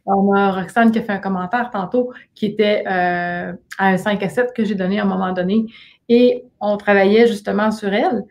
On 0.07 0.33
a 0.35 0.53
Roxane 0.53 0.91
qui 0.91 0.99
a 0.99 1.03
fait 1.03 1.13
un 1.13 1.19
commentaire 1.19 1.71
tantôt 1.71 2.13
qui 2.35 2.47
était 2.47 2.85
euh, 2.87 3.53
à 3.79 3.89
un 3.89 3.97
5 3.97 4.23
à 4.23 4.29
7 4.29 4.53
que 4.55 4.65
j'ai 4.65 4.75
donné 4.75 5.01
à 5.01 5.03
un 5.03 5.07
moment 5.07 5.33
donné. 5.33 5.67
Et 6.09 6.45
on 6.61 6.77
travaillait 6.77 7.27
justement 7.27 7.71
sur 7.71 7.93
elle 7.93 8.23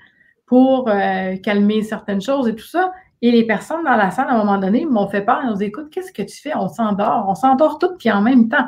pour 0.45 0.89
euh, 0.89 1.35
calmer 1.37 1.81
certaines 1.81 2.21
choses 2.21 2.47
et 2.47 2.55
tout 2.55 2.67
ça. 2.67 2.91
Et 3.23 3.31
les 3.31 3.45
personnes 3.45 3.83
dans 3.83 3.95
la 3.95 4.09
salle, 4.09 4.27
à 4.29 4.33
un 4.33 4.37
moment 4.37 4.57
donné, 4.57 4.85
m'ont 4.85 5.07
fait 5.07 5.21
peur. 5.21 5.41
Ils 5.43 5.49
nous 5.49 5.55
dit, 5.55 5.65
écoute, 5.65 5.89
qu'est-ce 5.91 6.11
que 6.11 6.23
tu 6.23 6.41
fais? 6.41 6.53
On 6.55 6.67
s'endort. 6.67 7.25
On 7.27 7.35
s'endort 7.35 7.77
toutes, 7.77 7.99
puis 7.99 8.11
en 8.11 8.21
même 8.21 8.49
temps. 8.49 8.65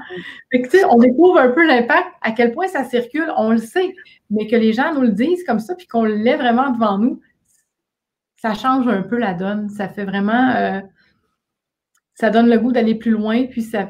Fait 0.52 0.62
que, 0.62 0.70
tu 0.70 0.78
sais, 0.78 0.86
on 0.86 0.98
découvre 0.98 1.40
un 1.40 1.50
peu 1.50 1.66
l'impact, 1.66 2.08
à 2.22 2.32
quel 2.32 2.52
point 2.52 2.68
ça 2.68 2.84
circule, 2.84 3.34
on 3.36 3.50
le 3.50 3.58
sait. 3.58 3.96
Mais 4.30 4.46
que 4.46 4.56
les 4.56 4.72
gens 4.72 4.94
nous 4.94 5.02
le 5.02 5.12
disent 5.12 5.44
comme 5.44 5.60
ça, 5.60 5.74
puis 5.74 5.88
qu'on 5.88 6.04
l'ait 6.04 6.38
vraiment 6.38 6.70
devant 6.70 7.00
nous, 7.00 7.20
ça 8.44 8.54
change 8.56 8.90
un 8.90 9.04
peu 9.04 9.18
la 9.18 9.34
donne. 9.34 9.70
Ça 9.70 9.88
fait 9.88 10.04
vraiment, 10.04 10.50
euh, 10.50 10.82
ça 12.14 12.30
donne 12.30 12.50
le 12.50 12.60
goût 12.60 12.74
d'aller 12.74 12.94
plus 12.94 13.12
loin, 13.12 13.46
puis 13.46 13.62
ça 13.62 13.88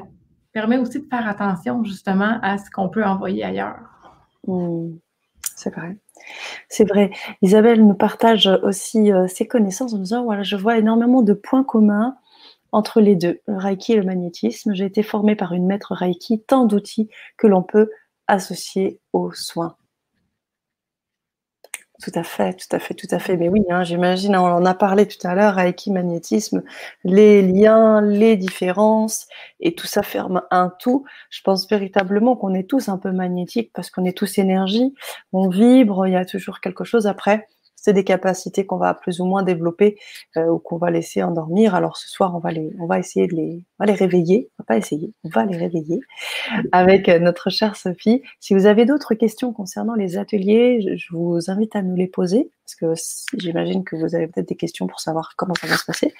permet 0.52 0.78
aussi 0.78 1.00
de 1.00 1.08
faire 1.10 1.26
attention 1.28 1.82
justement 1.82 2.38
à 2.40 2.56
ce 2.58 2.70
qu'on 2.70 2.88
peut 2.88 3.04
envoyer 3.04 3.42
ailleurs. 3.42 3.80
Mmh. 4.46 4.98
c'est 5.56 5.74
vrai. 5.74 5.96
C'est 6.68 6.88
vrai. 6.88 7.10
Isabelle 7.42 7.84
nous 7.84 7.94
partage 7.94 8.48
aussi 8.62 9.12
euh, 9.12 9.26
ses 9.26 9.48
connaissances 9.48 9.92
en 9.92 9.98
disant 9.98 10.22
voilà, 10.22 10.44
je 10.44 10.54
vois 10.54 10.78
énormément 10.78 11.22
de 11.22 11.32
points 11.32 11.64
communs 11.64 12.14
entre 12.70 13.00
les 13.00 13.16
deux, 13.16 13.40
le 13.48 13.56
Reiki 13.56 13.94
et 13.94 13.96
le 13.96 14.04
magnétisme. 14.04 14.72
J'ai 14.72 14.84
été 14.84 15.02
formée 15.02 15.34
par 15.34 15.52
une 15.52 15.66
maître 15.66 15.94
Reiki, 15.94 16.44
tant 16.46 16.64
d'outils 16.64 17.08
que 17.38 17.48
l'on 17.48 17.64
peut 17.64 17.90
associer 18.28 19.00
aux 19.12 19.32
soins. 19.32 19.76
Tout 22.04 22.10
à 22.16 22.22
fait, 22.22 22.52
tout 22.52 22.76
à 22.76 22.78
fait, 22.78 22.92
tout 22.92 23.06
à 23.12 23.18
fait. 23.18 23.38
Mais 23.38 23.48
oui, 23.48 23.62
hein, 23.70 23.82
j'imagine, 23.82 24.36
on 24.36 24.44
en 24.44 24.66
a 24.66 24.74
parlé 24.74 25.06
tout 25.08 25.26
à 25.26 25.34
l'heure, 25.34 25.58
avec 25.58 25.86
magnétisme, 25.86 26.62
les 27.02 27.40
liens, 27.40 28.02
les 28.02 28.36
différences, 28.36 29.26
et 29.60 29.74
tout 29.74 29.86
ça 29.86 30.02
ferme 30.02 30.42
un 30.50 30.70
tout. 30.80 31.06
Je 31.30 31.40
pense 31.42 31.66
véritablement 31.68 32.36
qu'on 32.36 32.52
est 32.52 32.68
tous 32.68 32.90
un 32.90 32.98
peu 32.98 33.10
magnétiques 33.10 33.70
parce 33.72 33.88
qu'on 33.90 34.04
est 34.04 34.16
tous 34.16 34.36
énergie, 34.36 34.94
on 35.32 35.48
vibre, 35.48 36.06
il 36.06 36.12
y 36.12 36.16
a 36.16 36.26
toujours 36.26 36.60
quelque 36.60 36.84
chose 36.84 37.06
après 37.06 37.46
c'est 37.84 37.92
des 37.92 38.02
capacités 38.02 38.64
qu'on 38.64 38.78
va 38.78 38.94
plus 38.94 39.20
ou 39.20 39.26
moins 39.26 39.42
développer 39.42 39.98
euh, 40.38 40.46
ou 40.46 40.58
qu'on 40.58 40.78
va 40.78 40.90
laisser 40.90 41.22
endormir. 41.22 41.74
Alors 41.74 41.98
ce 41.98 42.08
soir, 42.08 42.34
on 42.34 42.38
va 42.86 42.98
essayer 42.98 43.26
de 43.26 43.34
les, 43.36 43.62
on 43.78 43.84
va 43.84 43.86
les 43.86 43.92
réveiller. 43.92 44.48
On 44.58 44.62
va 44.62 44.64
pas 44.64 44.78
essayer, 44.78 45.12
on 45.22 45.28
va 45.28 45.44
les 45.44 45.58
réveiller 45.58 46.00
avec 46.72 47.10
euh, 47.10 47.18
notre 47.18 47.50
chère 47.50 47.76
Sophie. 47.76 48.22
Si 48.40 48.54
vous 48.54 48.64
avez 48.64 48.86
d'autres 48.86 49.12
questions 49.12 49.52
concernant 49.52 49.92
les 49.92 50.16
ateliers, 50.16 50.96
je, 50.96 51.14
vous 51.14 51.50
invite 51.50 51.76
à 51.76 51.82
nous 51.82 51.94
les 51.94 52.06
poser 52.06 52.50
parce 52.64 52.74
que 52.74 53.38
j'imagine 53.38 53.84
que 53.84 53.96
vous 53.96 54.14
avez 54.14 54.28
peut-être 54.28 54.48
des 54.48 54.56
questions 54.56 54.86
pour 54.86 55.00
savoir 55.00 55.34
comment 55.36 55.54
ça 55.60 55.66
va 55.66 55.76
se 55.76 55.84
passer. 55.84 56.14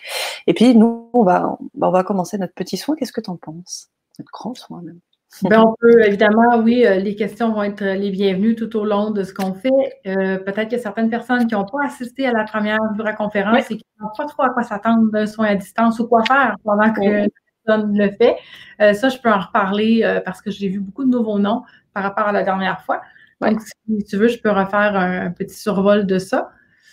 Et 0.46 0.52
puis 0.52 0.76
nous, 0.76 1.08
on 1.14 1.22
va, 1.22 1.56
on 1.80 1.90
va 1.90 2.04
commencer 2.04 2.36
notre 2.36 2.52
petit 2.52 2.76
soin. 2.76 2.94
Qu'est-ce 2.94 3.12
que 3.12 3.22
tu 3.22 3.30
en 3.30 3.36
penses? 3.36 3.88
Notre 4.18 4.30
grand 4.32 4.54
soin 4.54 4.82
même. 4.82 5.00
Ben, 5.43 5.61
on 5.61 5.74
peut, 5.80 6.07
évidemment, 6.07 6.59
oui, 6.59 6.87
euh, 6.87 6.97
les 6.97 7.16
questions 7.16 7.53
vont 7.53 7.64
être 7.64 7.85
les 7.85 8.11
bienvenues 8.11 8.55
tout 8.55 8.76
au 8.76 8.85
long 8.85 9.11
de 9.11 9.24
ce 9.24 9.35
qu'on 9.35 9.53
fait. 9.53 9.70
Euh, 10.07 10.39
peut-être 10.39 10.68
qu'il 10.68 10.78
y 10.78 10.80
a 10.80 10.82
certaines 10.82 11.11
personnes 11.11 11.47
qui 11.47 11.55
n'ont 11.55 11.64
pas 11.64 11.85
assisté 11.85 12.26
à 12.26 12.32
la 12.32 12.45
première 12.45 12.78
conférence 13.16 13.70
et 13.70 13.76
qui 13.76 13.85
ne 14.01 14.05
savent 14.05 14.16
pas 14.16 14.26
trop 14.26 14.43
à 14.45 14.51
quoi 14.51 14.62
s'attendre 14.62 15.11
d'un 15.11 15.26
soin 15.26 15.47
à 15.47 15.55
distance 15.57 15.99
ou 15.99 16.07
quoi 16.07 16.22
faire 16.24 16.57
pendant 16.64 16.93
que 16.93 17.01
la 17.01 17.26
personne 17.66 17.99
le 17.99 18.11
fait. 18.11 18.37
Euh, 18.80 18.93
ça, 18.93 19.09
je 19.09 19.18
peux 19.18 19.30
en 19.30 19.41
reparler 19.41 20.20
parce 20.24 20.41
que 20.41 20.51
j'ai 20.51 20.68
vu 20.68 20.80
beaucoup 20.80 21.05
de 21.05 21.11
nouveaux 21.11 21.39
noms 21.39 21.62
par 21.93 22.05
rapport 22.05 22.28
à 22.28 22.32
la 22.32 22.45
dernière 22.45 22.82
fois. 22.82 23.03
Donc, 23.41 23.61
si 23.61 24.05
tu 24.05 24.16
veux, 24.16 24.28
je 24.28 24.39
peux 24.39 24.51
refaire 24.51 24.97
un, 24.97 25.30
petit 25.30 25.57
survol 25.57 26.07
de 26.07 26.18
ça. 26.18 26.51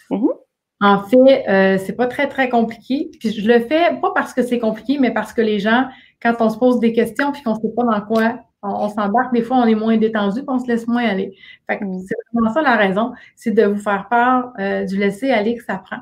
Mm-hmm. 0.10 0.42
En 0.82 1.04
fait, 1.04 1.46
euh, 1.48 1.78
c'est 1.78 1.94
pas 1.94 2.08
très, 2.08 2.28
très 2.28 2.50
compliqué. 2.50 3.12
Puis 3.20 3.32
je 3.32 3.48
le 3.48 3.60
fais 3.60 3.96
pas 4.02 4.12
parce 4.16 4.34
que 4.34 4.42
c'est 4.42 4.58
compliqué, 4.58 4.98
mais 5.00 5.14
parce 5.14 5.32
que 5.32 5.42
les 5.42 5.60
gens, 5.60 5.88
quand 6.22 6.36
on 6.40 6.50
se 6.50 6.58
pose 6.58 6.80
des 6.80 6.94
questions 6.94 7.32
puis 7.32 7.42
qu'on 7.42 7.56
sait 7.56 7.74
pas 7.76 7.84
dans 7.84 8.02
quoi 8.02 8.40
on, 8.64 8.90
s'embarque, 8.90 9.34
des 9.34 9.42
fois, 9.42 9.58
on 9.58 9.66
est 9.66 9.76
moins 9.76 9.98
détendu 9.98 10.42
puis 10.42 10.50
on 10.50 10.60
se 10.60 10.68
laisse 10.68 10.88
moins 10.88 11.04
aller. 11.04 11.36
Fait 11.68 11.80
que 11.80 11.86
c'est 12.08 12.16
vraiment 12.32 12.54
ça 12.54 12.62
la 12.62 12.76
raison, 12.76 13.14
c'est 13.36 13.52
de 13.52 13.64
vous 13.64 13.80
faire 13.80 14.08
part 14.10 14.54
euh, 14.60 14.86
du 14.86 14.98
laisser 14.98 15.32
aller 15.32 15.56
que 15.56 15.64
ça 15.64 15.78
prend. 15.78 15.98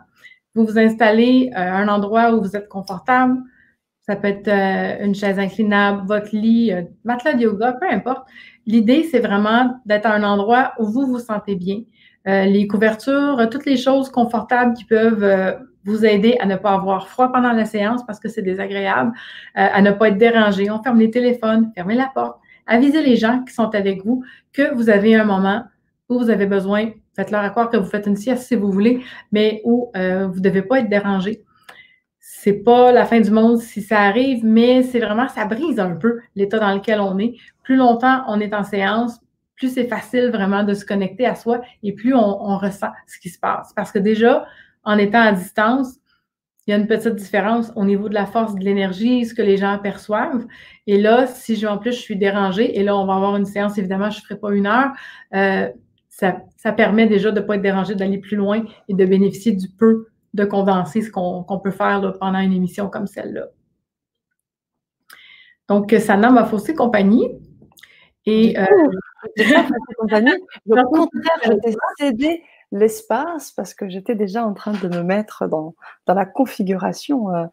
Vous 0.55 0.65
vous 0.65 0.77
installez 0.77 1.51
à 1.53 1.79
euh, 1.79 1.83
un 1.83 1.87
endroit 1.87 2.33
où 2.33 2.41
vous 2.41 2.55
êtes 2.55 2.67
confortable. 2.67 3.37
Ça 4.01 4.15
peut 4.15 4.27
être 4.27 4.47
euh, 4.47 5.05
une 5.05 5.15
chaise 5.15 5.39
inclinable, 5.39 6.05
votre 6.07 6.35
lit, 6.35 6.73
matelas 7.05 7.33
de 7.33 7.43
yoga, 7.43 7.73
peu 7.79 7.87
importe. 7.89 8.27
L'idée, 8.65 9.03
c'est 9.03 9.19
vraiment 9.19 9.79
d'être 9.85 10.05
à 10.05 10.13
un 10.13 10.23
endroit 10.23 10.73
où 10.79 10.85
vous 10.85 11.05
vous 11.05 11.19
sentez 11.19 11.55
bien. 11.55 11.81
Les 12.25 12.67
couvertures, 12.67 13.47
toutes 13.49 13.65
les 13.65 13.77
choses 13.77 14.11
confortables 14.11 14.75
qui 14.75 14.85
peuvent 14.85 15.57
vous 15.85 16.05
aider 16.05 16.37
à 16.39 16.45
ne 16.45 16.55
pas 16.55 16.71
avoir 16.73 17.07
froid 17.07 17.31
pendant 17.31 17.51
la 17.51 17.65
séance 17.65 18.05
parce 18.05 18.19
que 18.19 18.29
c'est 18.29 18.41
désagréable, 18.41 19.11
euh, 19.57 19.67
à 19.71 19.81
ne 19.81 19.91
pas 19.91 20.09
être 20.09 20.17
dérangé. 20.17 20.69
On 20.69 20.81
ferme 20.81 20.99
les 20.99 21.11
téléphones, 21.11 21.71
fermez 21.75 21.95
la 21.95 22.11
porte, 22.13 22.39
avisez 22.67 23.01
les 23.01 23.15
gens 23.15 23.43
qui 23.43 23.53
sont 23.53 23.73
avec 23.75 24.05
vous 24.05 24.23
que 24.53 24.73
vous 24.73 24.89
avez 24.89 25.15
un 25.15 25.25
moment 25.25 25.63
où 26.09 26.19
vous 26.19 26.29
avez 26.29 26.45
besoin, 26.45 26.91
faites-leur 27.15 27.41
à 27.41 27.49
croire 27.49 27.69
que 27.69 27.77
vous 27.77 27.89
faites 27.89 28.07
une 28.07 28.15
sieste 28.15 28.43
si 28.43 28.55
vous 28.55 28.71
voulez, 28.71 29.01
mais 29.31 29.61
où 29.63 29.91
vous 29.93 29.99
ne 29.99 30.39
devez 30.39 30.63
pas 30.63 30.79
être 30.79 30.89
dérangé. 30.89 31.43
C'est 32.19 32.63
pas 32.63 32.91
la 32.91 33.05
fin 33.05 33.19
du 33.19 33.31
monde 33.31 33.59
si 33.59 33.81
ça 33.81 33.99
arrive, 33.99 34.45
mais 34.45 34.81
c'est 34.83 34.99
vraiment, 34.99 35.27
ça 35.27 35.45
brise 35.45 35.79
un 35.79 35.95
peu 35.95 36.19
l'état 36.35 36.57
dans 36.57 36.73
lequel 36.73 36.99
on 36.99 37.17
est. 37.19 37.35
Plus 37.63 37.75
longtemps 37.75 38.23
on 38.27 38.39
est 38.39 38.53
en 38.53 38.63
séance, 38.63 39.19
plus 39.59 39.73
c'est 39.73 39.87
facile 39.87 40.29
vraiment 40.29 40.63
de 40.63 40.73
se 40.73 40.85
connecter 40.85 41.25
à 41.25 41.35
soi 41.35 41.61
et 41.83 41.93
plus 41.93 42.15
on, 42.15 42.57
ressent 42.57 42.91
ce 43.07 43.19
qui 43.19 43.29
se 43.29 43.37
passe. 43.37 43.73
Parce 43.75 43.91
que 43.91 43.99
déjà, 43.99 44.45
en 44.83 44.97
étant 44.97 45.21
à 45.21 45.31
distance, 45.31 45.95
il 46.69 46.71
y 46.71 46.73
a 46.73 46.77
une 46.77 46.87
petite 46.87 47.15
différence 47.15 47.71
au 47.75 47.83
niveau 47.83 48.09
de 48.09 48.13
la 48.13 48.27
force 48.27 48.53
de 48.53 48.63
l'énergie, 48.63 49.25
ce 49.25 49.33
que 49.33 49.41
les 49.41 49.57
gens 49.57 49.79
perçoivent. 49.79 50.45
Et 50.85 51.01
là, 51.01 51.25
si 51.25 51.55
je, 51.55 51.65
en 51.65 51.79
plus 51.79 51.93
je 51.93 51.99
suis 51.99 52.15
dérangée, 52.15 52.77
et 52.77 52.83
là, 52.83 52.95
on 52.95 53.07
va 53.07 53.15
avoir 53.15 53.35
une 53.37 53.45
séance, 53.45 53.77
évidemment, 53.79 54.11
je 54.11 54.19
ne 54.19 54.21
ferai 54.23 54.39
pas 54.39 54.53
une 54.53 54.67
heure, 54.67 54.91
euh, 55.33 55.67
ça, 56.09 56.71
permet 56.73 57.07
déjà 57.07 57.31
de 57.31 57.39
ne 57.39 57.45
pas 57.45 57.55
être 57.55 57.61
dérangé, 57.61 57.95
d'aller 57.95 58.19
plus 58.19 58.37
loin 58.37 58.63
et 58.87 58.93
de 58.93 59.05
bénéficier 59.05 59.53
du 59.53 59.67
peu 59.69 60.09
de 60.35 60.45
condenser 60.45 61.01
ce 61.01 61.09
qu'on 61.09 61.59
peut 61.63 61.71
faire 61.71 62.13
pendant 62.19 62.39
une 62.39 62.53
émission 62.53 62.87
comme 62.87 63.07
celle-là. 63.07 63.47
Donc, 65.67 65.95
Sana 65.99 66.29
m'a 66.29 66.45
faussé 66.45 66.73
compagnie. 66.73 67.31
Et, 68.25 68.59
euh, 68.59 68.65
compagnie. 69.97 70.33
Au 70.67 70.75
contraire, 70.83 71.39
je 71.45 71.53
t'ai 71.53 71.75
cédé 71.99 72.43
l'espace 72.71 73.51
parce 73.51 73.73
que 73.73 73.89
j'étais 73.89 74.15
déjà 74.15 74.45
en 74.45 74.53
train 74.53 74.73
de 74.73 74.87
me 74.87 75.01
mettre 75.01 75.47
dans, 75.47 75.75
dans 76.05 76.13
la 76.13 76.25
configuration 76.25 77.33
euh, 77.33 77.45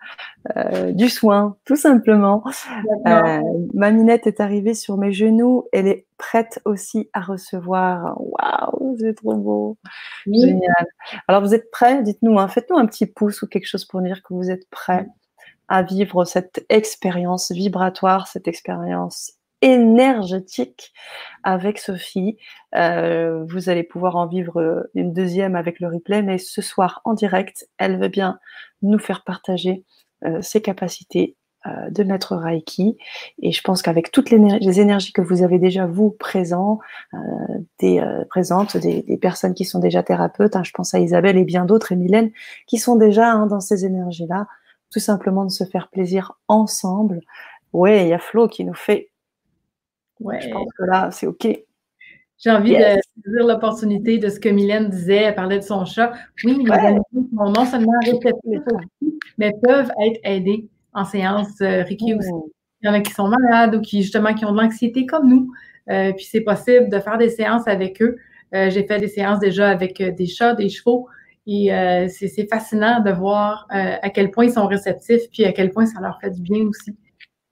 euh, 0.56 0.92
du 0.92 1.08
soin, 1.08 1.56
tout 1.64 1.76
simplement. 1.76 2.44
Euh, 3.06 3.40
ma 3.74 3.90
minette 3.90 4.26
est 4.26 4.40
arrivée 4.40 4.74
sur 4.74 4.96
mes 4.98 5.12
genoux, 5.12 5.64
elle 5.72 5.86
est 5.86 6.06
prête 6.18 6.60
aussi 6.64 7.08
à 7.12 7.20
recevoir. 7.20 8.16
Waouh, 8.20 8.96
c'est 8.98 9.14
trop 9.14 9.36
beau. 9.36 9.78
Génial. 10.26 10.86
Alors 11.28 11.40
vous 11.40 11.54
êtes 11.54 11.70
prêts? 11.70 12.02
Dites-nous, 12.02 12.38
hein, 12.38 12.48
faites-nous 12.48 12.76
un 12.76 12.86
petit 12.86 13.06
pouce 13.06 13.42
ou 13.42 13.46
quelque 13.46 13.66
chose 13.66 13.84
pour 13.84 14.02
dire 14.02 14.22
que 14.22 14.34
vous 14.34 14.50
êtes 14.50 14.68
prêts 14.70 15.06
à 15.68 15.82
vivre 15.82 16.24
cette 16.24 16.64
expérience 16.68 17.50
vibratoire, 17.50 18.28
cette 18.28 18.48
expérience 18.48 19.32
énergétique 19.66 20.92
avec 21.42 21.78
Sophie. 21.78 22.36
Euh, 22.74 23.44
vous 23.48 23.68
allez 23.68 23.82
pouvoir 23.82 24.16
en 24.16 24.26
vivre 24.26 24.88
une 24.94 25.12
deuxième 25.12 25.56
avec 25.56 25.80
le 25.80 25.88
replay, 25.88 26.22
mais 26.22 26.38
ce 26.38 26.62
soir 26.62 27.00
en 27.04 27.14
direct, 27.14 27.68
elle 27.78 27.98
veut 27.98 28.08
bien 28.08 28.38
nous 28.82 28.98
faire 28.98 29.24
partager 29.24 29.84
euh, 30.24 30.40
ses 30.40 30.62
capacités 30.62 31.36
euh, 31.66 31.90
de 31.90 32.04
maître 32.04 32.36
Reiki. 32.36 32.96
Et 33.42 33.50
je 33.50 33.60
pense 33.62 33.82
qu'avec 33.82 34.12
toutes 34.12 34.30
les, 34.30 34.80
énergies 34.80 35.12
que 35.12 35.22
vous 35.22 35.42
avez 35.42 35.58
déjà 35.58 35.86
vous 35.86 36.10
présentes, 36.10 36.80
des, 37.80 39.18
personnes 39.20 39.54
qui 39.54 39.64
sont 39.64 39.80
déjà 39.80 40.02
thérapeutes, 40.02 40.54
hein, 40.54 40.62
je 40.64 40.70
pense 40.72 40.94
à 40.94 41.00
Isabelle 41.00 41.36
et 41.36 41.44
bien 41.44 41.64
d'autres, 41.64 41.90
et 41.90 41.96
Mylène, 41.96 42.30
qui 42.66 42.78
sont 42.78 42.94
déjà 42.94 43.32
hein, 43.32 43.46
dans 43.46 43.60
ces 43.60 43.84
énergies-là, 43.84 44.46
tout 44.92 45.00
simplement 45.00 45.44
de 45.44 45.50
se 45.50 45.64
faire 45.64 45.88
plaisir 45.88 46.38
ensemble. 46.46 47.20
Ouais, 47.72 48.04
il 48.04 48.08
y 48.08 48.14
a 48.14 48.18
Flo 48.18 48.48
qui 48.48 48.64
nous 48.64 48.74
fait 48.74 49.10
Ouais. 50.20 50.40
Je 50.40 50.50
pense 50.50 50.68
que 50.78 50.84
là, 50.84 51.10
c'est 51.10 51.26
OK. 51.26 51.46
J'ai 52.38 52.50
envie 52.50 52.72
de 52.72 53.00
saisir 53.24 53.46
l'opportunité 53.46 54.18
de 54.18 54.28
ce 54.28 54.38
que 54.38 54.48
Mylène 54.48 54.90
disait. 54.90 55.22
Elle 55.22 55.34
parlait 55.34 55.58
de 55.58 55.64
son 55.64 55.84
chat. 55.84 56.12
Oui, 56.44 56.62
les 56.64 56.70
animaux 56.70 57.04
sont 57.12 57.50
non 57.50 57.64
seulement 57.64 57.98
réceptifs, 58.04 58.60
mais 59.38 59.52
peuvent 59.62 59.90
être 60.04 60.20
aidés 60.22 60.68
en 60.92 61.04
séance 61.04 61.60
euh, 61.62 61.82
Reiki 61.82 62.14
aussi. 62.14 62.28
Oh. 62.32 62.50
Il 62.82 62.86
y 62.86 62.90
en 62.90 62.92
a 62.92 63.00
qui 63.00 63.12
sont 63.12 63.28
malades 63.28 63.74
ou 63.74 63.80
qui, 63.80 64.02
justement, 64.02 64.34
qui 64.34 64.44
ont 64.44 64.52
de 64.52 64.60
l'anxiété 64.60 65.06
comme 65.06 65.28
nous. 65.28 65.50
Euh, 65.90 66.12
puis 66.12 66.26
c'est 66.30 66.42
possible 66.42 66.90
de 66.90 66.98
faire 66.98 67.16
des 67.16 67.30
séances 67.30 67.66
avec 67.68 68.02
eux. 68.02 68.16
Euh, 68.54 68.70
j'ai 68.70 68.86
fait 68.86 68.98
des 68.98 69.08
séances 69.08 69.38
déjà 69.38 69.70
avec 69.70 70.02
des 70.02 70.26
chats, 70.26 70.54
des 70.54 70.68
chevaux. 70.68 71.08
Et 71.46 71.70
c'est 72.08 72.48
fascinant 72.50 73.00
de 73.00 73.12
voir 73.12 73.68
à 73.70 74.10
quel 74.10 74.32
point 74.32 74.46
ils 74.46 74.52
sont 74.52 74.66
réceptifs, 74.66 75.30
puis 75.32 75.44
à 75.44 75.52
quel 75.52 75.70
point 75.70 75.86
ça 75.86 76.00
leur 76.00 76.18
fait 76.20 76.30
du 76.30 76.42
bien 76.42 76.66
aussi. 76.66 76.96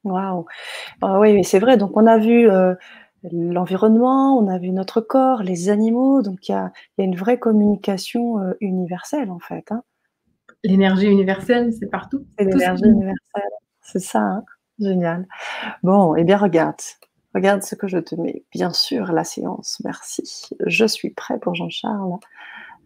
Waouh! 0.04 0.44
Ah 1.02 1.18
oui, 1.20 1.44
c'est 1.44 1.58
vrai. 1.58 1.76
Donc 1.76 1.96
on 1.96 2.06
a 2.06 2.18
vu, 2.18 2.50
euh, 2.50 2.74
l'environnement, 3.32 4.38
on 4.38 4.48
a 4.48 4.58
vu 4.58 4.70
notre 4.70 5.00
corps, 5.00 5.42
les 5.42 5.70
animaux, 5.70 6.22
donc 6.22 6.48
il 6.48 6.52
y 6.52 6.54
a 6.54 6.72
une 6.98 7.16
vraie 7.16 7.38
communication, 7.38 8.38
euh, 8.40 8.52
universelle, 8.60 9.30
en 9.30 9.38
fait, 9.38 9.70
hein. 9.72 9.82
L'énergie 10.64 11.08
universelle, 11.08 11.72
c'est 11.78 11.90
partout. 11.90 12.26
C'est 12.38 12.46
l'énergie 12.46 12.84
universelle, 12.86 13.50
c'est 13.82 14.00
ça, 14.00 14.20
hein? 14.20 14.44
Génial. 14.80 15.26
Bon, 15.82 16.16
eh 16.16 16.24
bien 16.24 16.36
regarde, 16.38 16.80
regarde 17.34 17.62
ce 17.62 17.74
que 17.76 17.86
je 17.88 17.98
te 17.98 18.14
mets. 18.16 18.44
Bien 18.52 18.72
sûr, 18.72 19.12
la 19.12 19.24
séance, 19.24 19.80
merci. 19.84 20.48
Je 20.66 20.86
suis 20.86 21.10
prêt 21.10 21.38
pour 21.38 21.54
Jean-Charles. 21.54 22.18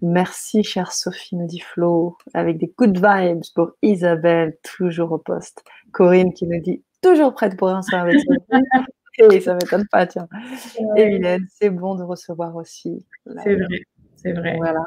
Merci, 0.03 0.63
chère 0.65 0.93
Sophie, 0.93 1.37
me 1.37 1.47
dit 1.47 1.61
Flo, 1.61 2.17
avec 2.35 2.59
des 2.59 2.73
good 2.79 2.97
vibes 2.99 3.43
pour 3.55 3.73
Isabelle, 3.83 4.57
toujours 4.63 5.13
au 5.13 5.19
poste. 5.19 5.65
Corinne 5.93 6.33
qui 6.33 6.47
nous 6.47 6.61
dit 6.61 6.83
toujours 7.03 7.35
prête 7.35 7.57
pour 7.57 7.69
un 7.69 7.83
soir 7.83 8.03
avec 8.03 8.17
Et 9.33 9.41
ça 9.41 9.55
m'étonne 9.55 9.87
pas, 9.91 10.07
tiens. 10.07 10.29
Et 10.97 11.21
c'est 11.49 11.71
bon 11.71 11.97
de 11.97 12.05
recevoir 12.05 12.55
aussi. 12.55 13.05
C'est 13.43 13.57
vrai, 13.57 13.81
c'est 14.17 14.33
vrai. 14.33 14.57
Voilà. 14.57 14.85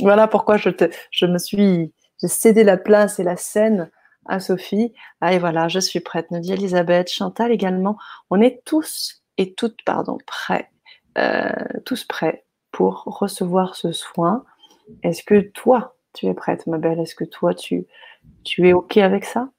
Voilà 0.00 0.28
pourquoi 0.28 0.56
je, 0.56 0.70
te, 0.70 0.84
je 1.10 1.26
me 1.26 1.38
suis, 1.38 1.92
j'ai 2.20 2.28
cédé 2.28 2.64
la 2.64 2.76
place 2.76 3.18
et 3.18 3.24
la 3.24 3.36
scène 3.36 3.90
à 4.26 4.40
Sophie. 4.40 4.92
Ah, 5.20 5.34
et 5.34 5.38
voilà, 5.38 5.68
je 5.68 5.80
suis 5.80 6.00
prête, 6.00 6.30
nous 6.30 6.38
dit 6.38 6.52
Elisabeth, 6.52 7.10
Chantal 7.10 7.50
également. 7.50 7.98
On 8.30 8.40
est 8.40 8.62
tous 8.64 9.22
et 9.36 9.54
toutes, 9.54 9.82
pardon, 9.84 10.18
prêts, 10.26 10.70
euh, 11.18 11.50
tous 11.84 12.04
prêts 12.04 12.44
pour 12.70 13.02
recevoir 13.04 13.74
ce 13.74 13.92
soin. 13.92 14.44
Est-ce 15.02 15.22
que 15.22 15.40
toi, 15.40 15.96
tu 16.14 16.26
es 16.26 16.34
prête, 16.34 16.66
ma 16.66 16.78
belle? 16.78 17.00
Est-ce 17.00 17.14
que 17.14 17.24
toi, 17.24 17.54
tu, 17.54 17.86
tu 18.44 18.68
es 18.68 18.72
OK 18.72 18.96
avec 18.98 19.24
ça? 19.24 19.50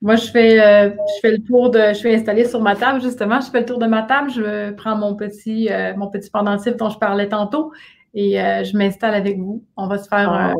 Moi, 0.00 0.16
je 0.16 0.30
fais, 0.30 0.60
euh, 0.60 0.90
je 0.90 1.20
fais 1.22 1.30
le 1.30 1.42
tour 1.42 1.70
de. 1.70 1.78
Je 1.88 1.94
suis 1.94 2.14
installée 2.14 2.44
sur 2.44 2.60
ma 2.60 2.76
table, 2.76 3.00
justement. 3.00 3.40
Je 3.40 3.50
fais 3.50 3.60
le 3.60 3.66
tour 3.66 3.78
de 3.78 3.86
ma 3.86 4.02
table. 4.02 4.30
Je 4.30 4.72
prends 4.72 4.96
mon 4.96 5.14
petit, 5.16 5.70
euh, 5.70 5.94
mon 5.96 6.08
petit 6.08 6.30
pendentif 6.30 6.76
dont 6.76 6.90
je 6.90 6.98
parlais 6.98 7.28
tantôt 7.28 7.72
et 8.12 8.40
euh, 8.40 8.64
je 8.64 8.76
m'installe 8.76 9.14
avec 9.14 9.38
vous. 9.38 9.64
On 9.76 9.88
va 9.88 9.98
se 9.98 10.08
faire 10.08 10.54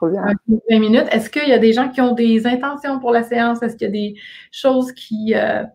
oh, 0.00 0.08
20 0.70 0.78
minutes. 0.80 1.06
Est-ce 1.10 1.30
qu'il 1.30 1.48
y 1.48 1.52
a 1.52 1.58
des 1.58 1.72
gens 1.72 1.88
qui 1.88 2.00
ont 2.00 2.12
des 2.12 2.46
intentions 2.46 2.98
pour 2.98 3.12
la 3.12 3.22
séance? 3.22 3.62
Est-ce 3.62 3.76
qu'il 3.76 3.86
y 3.86 3.90
a 3.90 3.92
des 3.92 4.14
choses 4.50 4.92
qui, 4.92 5.34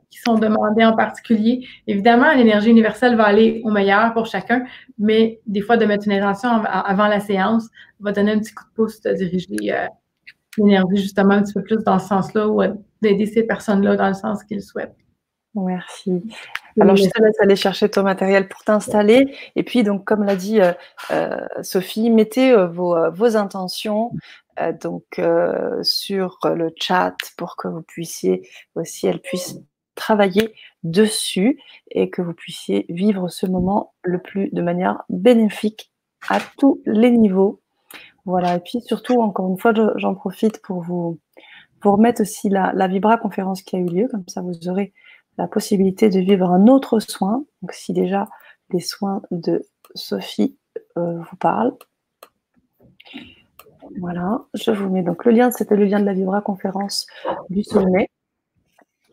qui 0.09 0.19
sont 0.19 0.35
demandées 0.35 0.85
en 0.85 0.95
particulier? 0.95 1.67
Évidemment, 1.87 2.31
l'énergie 2.33 2.69
universelle 2.69 3.15
va 3.15 3.23
aller 3.23 3.61
au 3.63 3.71
meilleur 3.71 4.13
pour 4.13 4.25
chacun, 4.25 4.63
mais 4.99 5.39
des 5.47 5.61
fois, 5.61 5.77
de 5.77 5.85
mettre 5.85 6.07
une 6.07 6.13
intention 6.13 6.49
avant 6.49 7.07
la 7.07 7.19
séance 7.19 7.67
va 7.99 8.11
donner 8.11 8.33
un 8.33 8.39
petit 8.39 8.53
coup 8.53 8.65
de 8.65 8.73
pouce 8.75 9.01
de 9.01 9.13
diriger 9.13 9.73
l'énergie 10.57 11.01
justement 11.01 11.35
un 11.35 11.43
petit 11.43 11.53
peu 11.53 11.63
plus 11.63 11.83
dans 11.83 11.99
ce 11.99 12.07
sens-là 12.07 12.47
ou 12.47 12.61
d'aider 13.01 13.25
ces 13.25 13.43
personnes-là 13.43 13.95
dans 13.95 14.07
le 14.07 14.13
sens 14.13 14.43
qu'ils 14.43 14.61
souhaitent. 14.61 14.95
Merci. 15.55 16.23
Alors, 16.79 16.95
je 16.95 17.03
te 17.03 17.21
laisse 17.21 17.39
aller 17.39 17.55
chercher 17.55 17.89
ton 17.89 18.01
matériel 18.03 18.47
pour 18.47 18.63
t'installer. 18.63 19.35
Et 19.55 19.63
puis, 19.63 19.83
donc, 19.83 20.03
comme 20.03 20.23
l'a 20.23 20.35
dit 20.35 20.59
euh, 20.59 20.73
euh, 21.11 21.37
Sophie, 21.61 22.09
mettez 22.09 22.51
euh, 22.51 22.67
vos, 22.67 23.11
vos, 23.11 23.37
intentions 23.37 24.11
donc 24.81 25.19
sur 25.81 26.37
le 26.43 26.71
chat 26.79 27.15
pour 27.37 27.55
que 27.55 27.67
vous 27.67 27.81
puissiez 27.81 28.47
aussi, 28.75 29.07
elles 29.07 29.19
puissent 29.19 29.57
travailler 29.95 30.53
dessus 30.83 31.59
et 31.89 32.11
que 32.11 32.21
vous 32.21 32.35
puissiez 32.35 32.85
vivre 32.87 33.29
ce 33.29 33.47
moment 33.47 33.95
le 34.03 34.21
plus 34.21 34.51
de 34.51 34.61
manière 34.61 35.05
bénéfique 35.09 35.91
à 36.29 36.39
tous 36.59 36.83
les 36.85 37.09
niveaux 37.09 37.62
voilà, 38.25 38.55
et 38.55 38.59
puis 38.59 38.81
surtout, 38.81 39.21
encore 39.21 39.49
une 39.49 39.57
fois, 39.57 39.73
j'en 39.95 40.15
profite 40.15 40.61
pour 40.61 40.81
vous, 40.81 41.19
pour 41.81 41.93
remettre 41.93 42.21
aussi 42.21 42.49
la, 42.49 42.71
la 42.73 42.87
Vibra 42.87 43.17
conférence 43.17 43.61
qui 43.61 43.75
a 43.75 43.79
eu 43.79 43.87
lieu, 43.87 44.07
comme 44.09 44.23
ça 44.27 44.41
vous 44.41 44.69
aurez 44.69 44.93
la 45.37 45.47
possibilité 45.47 46.09
de 46.09 46.19
vivre 46.19 46.49
un 46.49 46.67
autre 46.67 46.99
soin. 46.99 47.43
Donc 47.61 47.73
si 47.73 47.93
déjà 47.93 48.27
les 48.71 48.79
soins 48.79 49.21
de 49.31 49.65
Sophie 49.95 50.57
euh, 50.97 51.19
vous 51.19 51.37
parlent. 51.37 51.73
Voilà, 53.99 54.45
je 54.53 54.71
vous 54.71 54.89
mets 54.89 55.03
donc 55.03 55.25
le 55.25 55.33
lien, 55.33 55.51
c'était 55.51 55.75
le 55.75 55.85
lien 55.85 55.99
de 55.99 56.05
la 56.05 56.13
Vibra 56.13 56.41
conférence 56.41 57.05
du 57.49 57.63
sommet. 57.63 58.09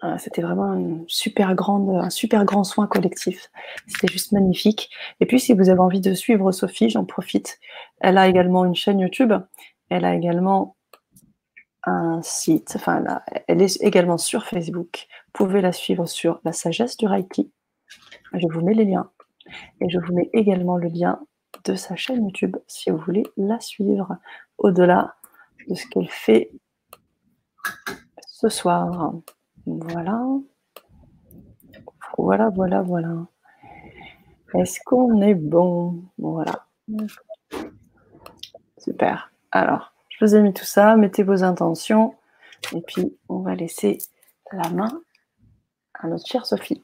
Euh, 0.03 0.16
c'était 0.18 0.40
vraiment 0.40 0.72
un 0.72 1.05
super 1.07 1.55
grand 1.55 2.64
soin 2.64 2.86
collectif. 2.86 3.51
C'était 3.86 4.11
juste 4.11 4.32
magnifique. 4.32 4.90
Et 5.20 5.26
puis, 5.26 5.38
si 5.38 5.53
vous 5.53 5.68
avez 5.68 5.80
envie 5.80 6.01
de 6.01 6.14
suivre 6.14 6.53
Sophie, 6.53 6.88
j'en 6.88 7.05
profite. 7.05 7.61
Elle 8.01 8.16
a 8.16 8.28
également 8.28 8.64
une 8.64 8.74
chaîne 8.74 9.01
YouTube. 9.01 9.32
Elle 9.90 10.05
a 10.05 10.14
également 10.14 10.76
un 11.84 12.20
site. 12.22 12.72
Enfin, 12.76 13.05
elle, 13.46 13.62
est 13.62 13.82
également 13.82 14.18
sur 14.18 14.44
Facebook. 14.46 15.07
Vous 15.26 15.44
pouvez 15.46 15.61
la 15.61 15.72
suivre 15.72 16.07
sur 16.07 16.40
La 16.44 16.53
Sagesse 16.53 16.96
du 16.96 17.07
Reiki. 17.07 17.51
Je 18.32 18.46
vous 18.46 18.62
mets 18.62 18.74
les 18.74 18.84
liens. 18.84 19.11
Et 19.80 19.90
je 19.90 19.98
vous 19.98 20.14
mets 20.14 20.30
également 20.32 20.76
le 20.76 20.88
lien 20.88 21.20
de 21.64 21.74
sa 21.74 21.96
chaîne 21.96 22.24
YouTube 22.24 22.57
si 22.68 22.90
vous 22.90 22.98
voulez 22.98 23.24
la 23.36 23.61
suivre 23.61 24.16
au-delà 24.59 25.16
de 25.68 25.74
ce 25.74 25.86
qu'elle 25.88 26.09
fait 26.09 26.51
ce 28.26 28.48
soir. 28.48 29.12
Voilà. 29.79 30.25
Voilà, 32.18 32.51
voilà, 32.51 32.83
voilà. 32.83 33.27
Est-ce 34.55 34.81
qu'on 34.85 35.23
est 35.23 35.35
bon? 35.35 36.03
Voilà. 36.18 36.66
Super. 38.79 39.33
Alors, 39.53 39.93
je 40.09 40.25
vous 40.25 40.35
ai 40.35 40.43
mis 40.43 40.53
tout 40.53 40.64
ça. 40.64 40.97
Mettez 40.97 41.23
vos 41.23 41.45
intentions. 41.45 42.14
Et 42.75 42.81
puis, 42.83 43.16
on 43.29 43.39
va 43.39 43.55
laisser 43.55 43.99
la 44.53 44.68
main 44.71 45.03
à 45.95 46.09
notre 46.09 46.27
chère 46.27 46.47
Sophie. 46.47 46.83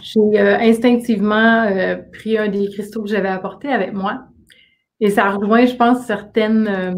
J'ai 0.00 0.40
euh, 0.40 0.58
instinctivement 0.58 1.64
euh, 1.64 1.96
pris 2.12 2.36
un 2.38 2.48
des 2.48 2.68
cristaux 2.70 3.02
que 3.02 3.08
j'avais 3.08 3.28
apporté 3.28 3.68
avec 3.68 3.92
moi. 3.92 4.26
Et 5.00 5.10
ça 5.10 5.30
rejoint, 5.30 5.66
je 5.66 5.74
pense, 5.74 6.04
certaines, 6.06 6.68
euh, 6.68 6.94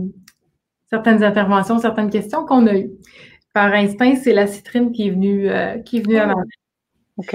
certaines 0.91 1.23
interventions, 1.23 1.79
certaines 1.79 2.11
questions 2.11 2.45
qu'on 2.45 2.67
a 2.67 2.75
eues. 2.75 2.91
Par 3.57 3.73
instinct, 3.73 4.17
c'est 4.17 4.35
la 4.35 4.47
citrine 4.47 4.93
qui 4.93 5.07
est 5.07 5.11
venue, 5.11 5.49
euh, 5.49 5.79
qui 5.79 5.97
est 5.97 6.01
venue 6.01 6.19
avant. 6.19 6.43
OK. 7.17 7.35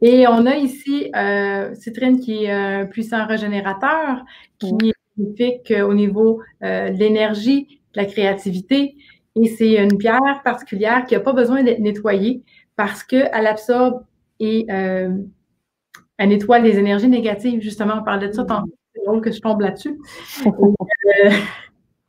Et 0.00 0.26
on 0.26 0.46
a 0.46 0.56
ici 0.56 1.10
euh, 1.14 1.74
citrine 1.74 2.18
qui 2.18 2.44
est 2.44 2.50
un 2.50 2.86
puissant 2.86 3.26
régénérateur, 3.26 4.24
qui 4.58 4.72
mm. 4.72 4.78
est 4.86 4.94
bénéfique 5.18 5.74
au 5.86 5.92
niveau 5.92 6.40
de 6.62 6.96
l'énergie, 6.96 7.82
de 7.92 8.00
la 8.00 8.06
créativité. 8.06 8.96
Et 9.36 9.48
c'est 9.48 9.74
une 9.74 9.98
pierre 9.98 10.40
particulière 10.44 11.04
qui 11.04 11.12
n'a 11.12 11.20
pas 11.20 11.34
besoin 11.34 11.62
d'être 11.62 11.80
nettoyée 11.80 12.42
parce 12.76 13.02
qu'elle 13.04 13.46
absorbe 13.46 14.02
et 14.38 14.64
elle 14.68 15.28
nettoie 16.18 16.60
les 16.60 16.78
énergies 16.78 17.08
négatives. 17.08 17.60
Justement, 17.60 17.96
on 18.00 18.02
parlait 18.02 18.28
de 18.28 18.32
ça 18.32 18.44
tantôt 18.44 18.72
c'est 18.94 19.04
drôle 19.04 19.20
que 19.20 19.30
je 19.30 19.40
tombe 19.40 19.60
là-dessus. 19.60 19.98
Euh, 21.24 21.30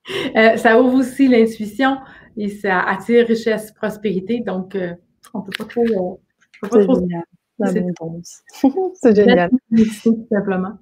euh, 0.36 0.58
ça 0.58 0.82
ouvre 0.82 1.00
aussi 1.00 1.28
l'intuition 1.28 1.98
et 2.42 2.50
ça 2.50 2.80
attire 2.80 3.28
richesse, 3.28 3.72
prospérité. 3.72 4.40
Donc, 4.40 4.76
euh, 4.76 4.94
on 5.34 5.40
ne 5.40 5.44
peut 5.44 5.52
pas 5.58 5.66
trop. 5.66 6.20
c'est 6.72 6.82
génial. 6.82 7.24
c'est 8.96 9.16
génial. 9.16 9.52
Tout 10.04 10.28
simplement. 10.32 10.74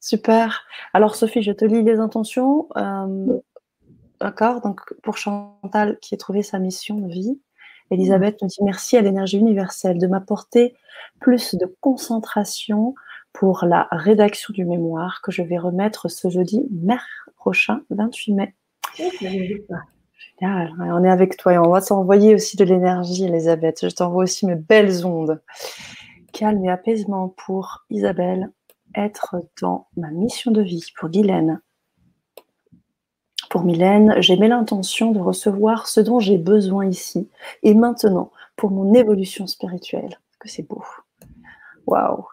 Super. 0.00 0.62
Alors, 0.92 1.14
Sophie, 1.14 1.42
je 1.42 1.52
te 1.52 1.64
lis 1.64 1.82
les 1.82 1.98
intentions. 1.98 2.68
D'accord. 4.20 4.60
Donc, 4.60 4.80
pour 5.02 5.16
Chantal 5.16 5.98
qui 6.00 6.14
a 6.14 6.18
trouvé 6.18 6.42
sa 6.42 6.58
mission 6.58 6.96
de 6.96 7.08
vie, 7.08 7.40
Elisabeth 7.90 8.40
nous 8.42 8.48
dit 8.48 8.62
merci 8.62 8.98
à 8.98 9.00
l'énergie 9.00 9.38
universelle 9.38 9.98
de 9.98 10.06
m'apporter 10.06 10.74
plus 11.18 11.54
de 11.54 11.66
concentration 11.80 12.94
pour 13.32 13.64
la 13.64 13.88
rédaction 13.90 14.52
du 14.52 14.66
mémoire 14.66 15.22
que 15.22 15.32
je 15.32 15.42
vais 15.42 15.58
remettre 15.58 16.08
ce 16.08 16.28
jeudi 16.28 16.62
prochain, 17.36 17.80
28 17.88 18.34
mai. 18.34 18.54
On 20.42 21.04
est 21.04 21.10
avec 21.10 21.36
toi 21.36 21.52
et 21.52 21.58
on 21.58 21.70
va 21.70 21.80
s'envoyer 21.80 22.34
aussi 22.34 22.56
de 22.56 22.64
l'énergie, 22.64 23.24
Elisabeth. 23.24 23.80
Je 23.82 23.94
t'envoie 23.94 24.24
aussi 24.24 24.46
mes 24.46 24.54
belles 24.54 25.04
ondes. 25.04 25.40
Calme 26.32 26.64
et 26.64 26.70
apaisement 26.70 27.28
pour 27.28 27.84
Isabelle, 27.90 28.50
être 28.94 29.36
dans 29.60 29.88
ma 29.96 30.10
mission 30.10 30.50
de 30.50 30.62
vie 30.62 30.84
pour 30.96 31.10
Guylaine. 31.10 31.60
Pour 33.50 33.64
Mylène, 33.64 34.14
j'ai 34.20 34.36
mis 34.36 34.48
l'intention 34.48 35.10
de 35.10 35.18
recevoir 35.18 35.88
ce 35.88 36.00
dont 36.00 36.20
j'ai 36.20 36.38
besoin 36.38 36.86
ici 36.86 37.28
et 37.62 37.74
maintenant 37.74 38.30
pour 38.56 38.70
mon 38.70 38.94
évolution 38.94 39.46
spirituelle. 39.46 40.20
Que 40.38 40.48
c'est 40.48 40.62
beau. 40.62 40.84
Waouh. 41.86 42.24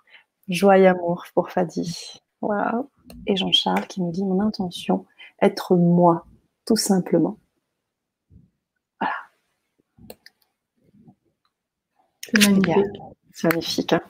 Joie 0.47 0.77
et 0.77 0.87
amour 0.87 1.25
pour 1.33 1.49
Fadi. 1.49 2.21
Waouh. 2.41 2.89
Et 3.25 3.35
Jean-Charles 3.35 3.87
qui 3.87 4.01
me 4.01 4.11
dit 4.11 4.23
mon 4.23 4.39
intention, 4.39 5.05
être 5.41 5.75
moi, 5.75 6.25
tout 6.65 6.75
simplement. 6.77 7.37
C'est 12.27 12.49
magnifique. 12.49 13.01
C'est 13.33 13.47
magnifique. 13.47 13.93
Hein. 13.93 14.01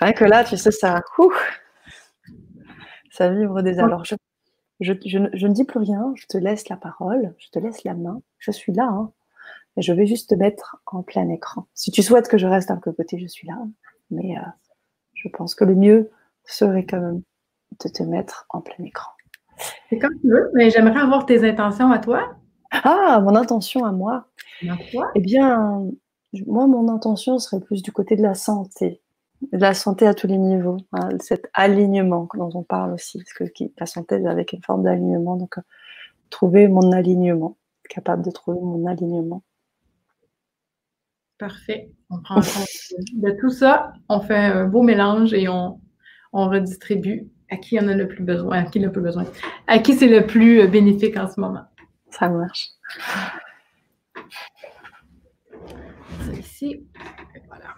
Rien 0.00 0.12
que 0.12 0.24
là, 0.24 0.44
tu 0.44 0.56
sais, 0.56 0.70
ça, 0.70 1.02
ça 3.10 3.30
vibre 3.30 3.62
des. 3.62 3.78
Alors, 3.78 4.04
je, 4.04 4.14
je, 4.80 4.92
ne 5.18 5.52
dis 5.52 5.64
plus 5.64 5.80
rien, 5.80 6.12
je 6.16 6.26
te 6.26 6.36
laisse 6.36 6.68
la 6.68 6.76
parole, 6.76 7.34
je 7.38 7.48
te 7.48 7.58
laisse 7.58 7.84
la 7.84 7.94
main. 7.94 8.20
Je 8.38 8.50
suis 8.50 8.72
là, 8.72 8.84
hein, 8.84 9.12
et 9.76 9.82
je 9.82 9.92
vais 9.92 10.06
juste 10.06 10.30
te 10.30 10.34
mettre 10.34 10.82
en 10.86 11.02
plein 11.02 11.28
écran. 11.30 11.66
Si 11.74 11.90
tu 11.90 12.02
souhaites 12.02 12.28
que 12.28 12.38
je 12.38 12.46
reste 12.46 12.70
un 12.70 12.76
peu 12.76 12.92
côté, 12.92 13.18
je 13.18 13.26
suis 13.26 13.46
là. 13.46 13.58
Mais 14.10 14.36
euh, 14.36 14.42
je 15.14 15.28
pense 15.28 15.54
que 15.54 15.64
le 15.64 15.74
mieux 15.74 16.10
serait 16.44 16.84
quand 16.84 17.00
même 17.00 17.22
de 17.82 17.88
te 17.88 18.02
mettre 18.02 18.46
en 18.50 18.60
plein 18.60 18.84
écran. 18.84 19.10
C'est 19.88 19.98
comme 19.98 20.18
tu 20.20 20.28
veux, 20.28 20.50
mais 20.54 20.70
j'aimerais 20.70 21.00
avoir 21.00 21.26
tes 21.26 21.48
intentions 21.48 21.90
à 21.90 21.98
toi. 21.98 22.36
Ah, 22.70 23.20
mon 23.22 23.34
intention 23.34 23.84
à 23.84 23.92
moi. 23.92 24.28
À 24.68 24.76
toi? 24.90 25.10
Eh 25.14 25.20
bien, 25.20 25.86
moi, 26.46 26.66
mon 26.66 26.88
intention 26.88 27.38
serait 27.38 27.60
plus 27.60 27.82
du 27.82 27.92
côté 27.92 28.16
de 28.16 28.22
la 28.22 28.34
santé. 28.34 29.00
De 29.52 29.58
la 29.58 29.74
santé 29.74 30.06
à 30.06 30.14
tous 30.14 30.26
les 30.26 30.38
niveaux. 30.38 30.78
Hein, 30.92 31.08
cet 31.20 31.48
alignement 31.54 32.28
dont 32.34 32.50
on 32.54 32.62
parle 32.62 32.92
aussi. 32.94 33.18
Parce 33.18 33.50
que 33.50 33.64
la 33.78 33.86
santé 33.86 34.16
est 34.16 34.26
avec 34.26 34.52
une 34.52 34.62
forme 34.62 34.82
d'alignement. 34.82 35.36
Donc, 35.36 35.58
euh, 35.58 35.62
trouver 36.30 36.68
mon 36.68 36.92
alignement. 36.92 37.56
Capable 37.88 38.24
de 38.24 38.30
trouver 38.30 38.60
mon 38.60 38.86
alignement. 38.86 39.42
Parfait. 41.38 41.90
On 42.08 42.20
prend 42.20 42.36
compte 42.36 42.66
de 43.12 43.30
tout 43.40 43.50
ça, 43.50 43.92
on 44.08 44.20
fait 44.20 44.36
un 44.36 44.64
beau 44.64 44.82
mélange 44.82 45.34
et 45.34 45.48
on, 45.48 45.80
redistribue 46.32 47.28
à 47.50 47.56
qui 47.56 47.80
en 47.80 47.88
a 47.88 47.94
le 47.94 48.08
plus 48.08 48.22
besoin, 48.22 48.58
à 48.58 48.64
qui 48.64 48.78
le 48.78 48.92
plus 48.92 49.00
besoin, 49.00 49.24
à 49.66 49.78
qui 49.78 49.94
c'est 49.94 50.08
le 50.08 50.26
plus 50.26 50.60
euh, 50.60 50.66
bénéfique 50.66 51.16
en 51.16 51.30
ce 51.30 51.40
moment. 51.40 51.64
Ça 52.10 52.28
marche. 52.28 52.70
Ça 56.26 56.32
ici. 56.32 56.80
voilà. 57.46 57.74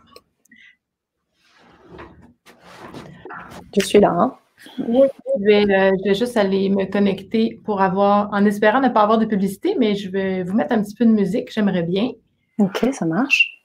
Je 3.77 3.85
suis 3.85 4.01
là. 4.01 4.11
Hein? 4.11 4.35
Oui, 4.79 5.07
je 5.39 5.45
vais, 5.45 5.63
euh, 5.63 5.93
je 5.99 6.09
vais, 6.09 6.15
juste 6.15 6.37
aller 6.37 6.69
me 6.69 6.91
connecter 6.91 7.61
pour 7.65 7.81
avoir, 7.81 8.33
en 8.33 8.45
espérant 8.45 8.81
ne 8.81 8.89
pas 8.89 9.03
avoir 9.03 9.19
de 9.19 9.27
publicité, 9.27 9.77
mais 9.79 9.95
je 9.95 10.11
vais 10.11 10.43
vous 10.43 10.55
mettre 10.55 10.73
un 10.73 10.83
petit 10.83 10.95
peu 10.95 11.05
de 11.05 11.11
musique, 11.11 11.53
j'aimerais 11.53 11.83
bien. 11.83 12.11
Ok, 12.59 12.89
ça 12.93 13.05
marche. 13.05 13.63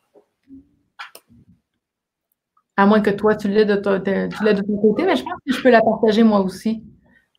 À 2.76 2.86
moins 2.86 3.02
que 3.02 3.10
toi, 3.10 3.36
tu 3.36 3.48
l'aies 3.48 3.66
de, 3.66 3.76
ton, 3.76 4.00
côté, 4.82 5.06
mais 5.06 5.16
je 5.16 5.24
pense 5.24 5.40
que 5.46 5.54
je 5.54 5.62
peux 5.62 5.70
la 5.70 5.82
partager 5.82 6.24
moi 6.24 6.42
aussi. 6.42 6.84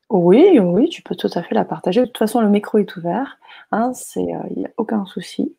Oui, 0.09 0.59
oui, 0.61 0.89
tu 0.89 1.03
peux 1.03 1.15
tout 1.15 1.31
à 1.35 1.43
fait 1.43 1.55
la 1.55 1.65
partager. 1.65 2.01
De 2.01 2.07
toute 2.07 2.19
façon, 2.19 2.41
le 2.41 2.49
micro 2.49 2.79
est 2.79 2.97
ouvert. 2.97 3.39
Hein, 3.73 3.93
il 4.17 4.25
n'y 4.57 4.67
a 4.67 4.71
aucun 4.77 5.05
souci. 5.07 5.55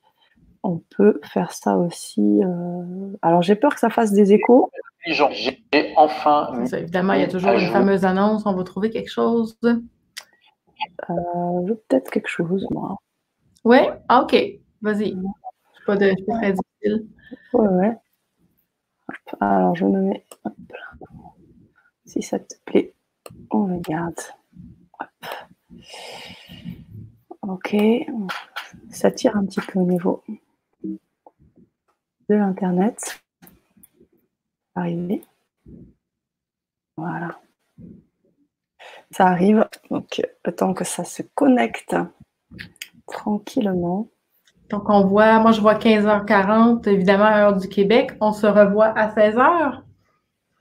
On 0.68 0.82
peut 0.98 1.22
faire 1.24 1.52
ça 1.52 1.78
aussi. 1.78 2.42
Euh, 2.44 3.14
alors, 3.22 3.44
j'ai 3.44 3.56
peur 3.56 3.76
que 3.76 3.80
ça 3.80 3.92
fasse 3.92 4.12
des 4.14 4.34
échos. 4.34 4.72
J'ai 5.06 5.64
enfin. 5.96 6.66
évidemment, 6.74 7.14
il 7.14 7.22
y 7.22 7.24
a 7.24 7.28
toujours 7.28 7.52
une 7.52 7.70
fameuse 7.70 8.04
annonce. 8.04 8.48
On 8.48 8.54
va 8.54 8.64
trouver 8.64 8.90
quelque 8.90 9.12
chose. 9.12 9.60
Euh, 9.64 9.76
peut-être 11.88 12.10
quelque 12.10 12.28
chose, 12.28 12.66
moi. 12.72 12.98
Oui? 13.64 13.78
Ah, 14.10 14.24
OK. 14.24 14.34
Vas-y. 14.82 15.12
Je 15.12 15.18
ne 15.18 15.22
suis 15.76 15.86
pas 15.86 15.98
très 15.98 16.54
difficile. 16.54 17.08
Oui, 17.54 17.68
oui. 17.72 17.88
Alors, 19.40 19.76
je 19.76 19.86
me 19.86 20.02
mets. 20.02 20.26
Si 22.06 22.24
ça 22.24 22.40
te 22.40 22.56
plaît, 22.66 22.96
on 23.52 23.66
regarde. 23.66 24.20
Ok. 27.44 27.76
Ça 28.90 29.12
tire 29.12 29.38
un 29.38 29.46
petit 29.46 29.62
peu 29.62 29.78
au 29.78 29.86
niveau 29.86 30.24
de 32.30 32.36
l'Internet. 32.36 33.22
Arrivé. 34.76 35.24
Voilà. 36.98 37.40
Ça 39.12 39.28
arrive. 39.28 39.68
Donc, 39.90 40.22
tant 40.58 40.74
que 40.74 40.84
ça 40.84 41.04
se 41.04 41.24
connecte 41.36 41.96
tranquillement. 43.08 44.08
Donc, 44.70 44.90
on 44.90 45.06
voit, 45.06 45.40
moi, 45.40 45.52
je 45.52 45.62
vois 45.62 45.76
15h40, 45.76 46.90
évidemment, 46.90 47.26
heure 47.26 47.56
du 47.56 47.70
Québec. 47.70 48.12
On 48.20 48.34
se 48.34 48.48
revoit 48.48 48.88
à 48.88 49.10
16h. 49.10 49.82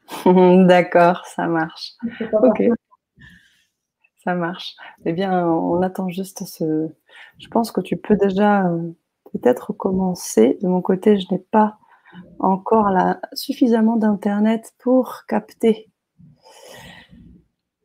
D'accord, 0.66 1.24
ça 1.26 1.46
marche. 1.46 1.92
Ok. 2.32 2.62
Ça 4.22 4.34
marche. 4.34 4.74
Eh 5.04 5.12
bien, 5.12 5.46
on 5.46 5.82
attend 5.82 6.08
juste 6.08 6.44
ce. 6.46 6.88
Je 7.38 7.48
pense 7.48 7.70
que 7.70 7.80
tu 7.80 7.96
peux 7.96 8.16
déjà 8.16 8.66
euh, 8.66 8.90
peut-être 9.34 9.72
commencer. 9.72 10.58
De 10.62 10.68
mon 10.68 10.80
côté, 10.80 11.18
je 11.18 11.26
n'ai 11.30 11.38
pas 11.38 11.78
encore 12.38 12.90
suffisamment 13.32 13.96
d'Internet 13.96 14.74
pour 14.78 15.24
capter 15.26 15.90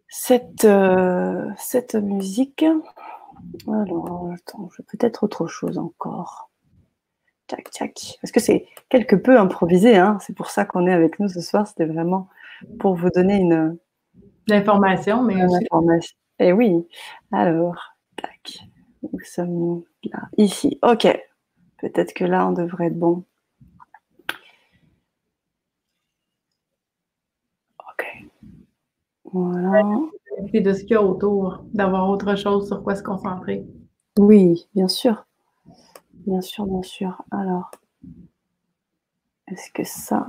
cette, 0.07 0.65
euh, 0.65 1.49
cette 1.57 1.95
musique. 1.95 2.65
Alors, 3.67 4.29
attends, 4.33 4.69
je 4.75 4.81
peut-être 4.83 5.23
autre 5.23 5.47
chose 5.47 5.77
encore. 5.77 6.49
Tac, 7.47 7.71
tac. 7.71 8.17
Parce 8.21 8.31
que 8.31 8.39
c'est 8.39 8.67
quelque 8.89 9.15
peu 9.15 9.39
improvisé, 9.39 9.97
hein. 9.97 10.17
c'est 10.21 10.35
pour 10.35 10.51
ça 10.51 10.65
qu'on 10.65 10.85
est 10.85 10.93
avec 10.93 11.19
nous 11.19 11.29
ce 11.29 11.41
soir. 11.41 11.65
C'était 11.67 11.85
vraiment 11.85 12.27
pour 12.79 12.95
vous 12.95 13.09
donner 13.09 13.37
une. 13.37 13.77
L'information, 14.47 15.23
mais 15.23 15.43
aussi. 15.43 15.65
Information. 15.71 16.17
Eh 16.39 16.53
oui. 16.53 16.87
Alors, 17.31 17.95
tac. 18.15 18.59
Où 19.01 19.19
sommes-nous 19.21 19.85
là 20.11 20.19
Ici. 20.37 20.77
Ok. 20.83 21.07
Peut-être 21.81 22.13
que 22.13 22.25
là, 22.25 22.47
on 22.47 22.51
devrait 22.51 22.87
être 22.87 22.99
bon. 22.99 23.23
Ok. 27.77 28.05
Voilà 29.25 29.81
de 30.53 30.73
ce 30.73 30.81
qu'il 30.81 30.91
y 30.91 30.95
a 30.95 31.03
autour, 31.03 31.63
d'avoir 31.73 32.09
autre 32.09 32.35
chose 32.35 32.67
sur 32.67 32.83
quoi 32.83 32.95
se 32.95 33.03
concentrer. 33.03 33.65
Oui, 34.17 34.67
bien 34.73 34.87
sûr. 34.87 35.25
Bien 36.13 36.41
sûr, 36.41 36.65
bien 36.65 36.81
sûr. 36.83 37.21
Alors, 37.31 37.71
est-ce 39.47 39.71
que 39.71 39.83
ça. 39.83 40.27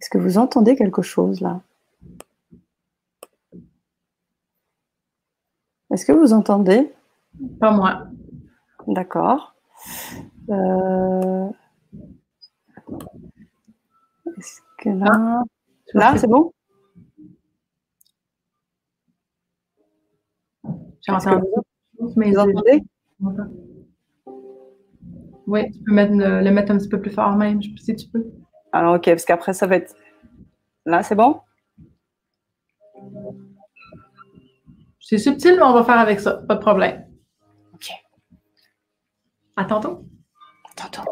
Est-ce 0.00 0.10
que 0.10 0.18
vous 0.18 0.38
entendez 0.38 0.76
quelque 0.76 1.02
chose 1.02 1.40
là? 1.40 1.60
Est-ce 5.92 6.06
que 6.06 6.12
vous 6.12 6.32
entendez? 6.32 6.92
Pas 7.60 7.70
moi. 7.70 8.06
D'accord. 8.86 9.54
Euh, 10.50 11.48
Est-ce 14.38 14.60
que 14.78 14.88
là. 14.90 15.42
Là, 15.94 16.16
c'est 16.16 16.26
bon 16.26 16.52
J'ai 21.06 21.12
entendu 21.12 21.44
mais 22.16 22.32
Oui, 25.46 25.70
tu 25.70 25.78
peux 25.80 25.92
mettre 25.92 26.12
le, 26.14 26.42
le 26.42 26.50
mettre 26.50 26.72
un 26.72 26.78
petit 26.78 26.88
peu 26.88 27.00
plus 27.00 27.10
fort 27.10 27.36
même, 27.36 27.60
si 27.62 27.96
tu 27.96 28.08
peux. 28.08 28.24
Alors, 28.72 28.96
ok, 28.96 29.04
parce 29.04 29.24
qu'après, 29.24 29.52
ça 29.52 29.66
va 29.66 29.76
être. 29.76 29.94
Là, 30.86 31.02
c'est 31.02 31.14
bon? 31.14 31.40
C'est 35.00 35.18
subtil, 35.18 35.56
mais 35.56 35.62
on 35.62 35.74
va 35.74 35.84
faire 35.84 35.98
avec 35.98 36.20
ça, 36.20 36.34
pas 36.48 36.54
de 36.54 36.60
problème. 36.60 37.06
Ok. 37.74 37.90
À 39.56 39.64
tantôt. 39.64 40.06
Tantôt. 40.90 41.11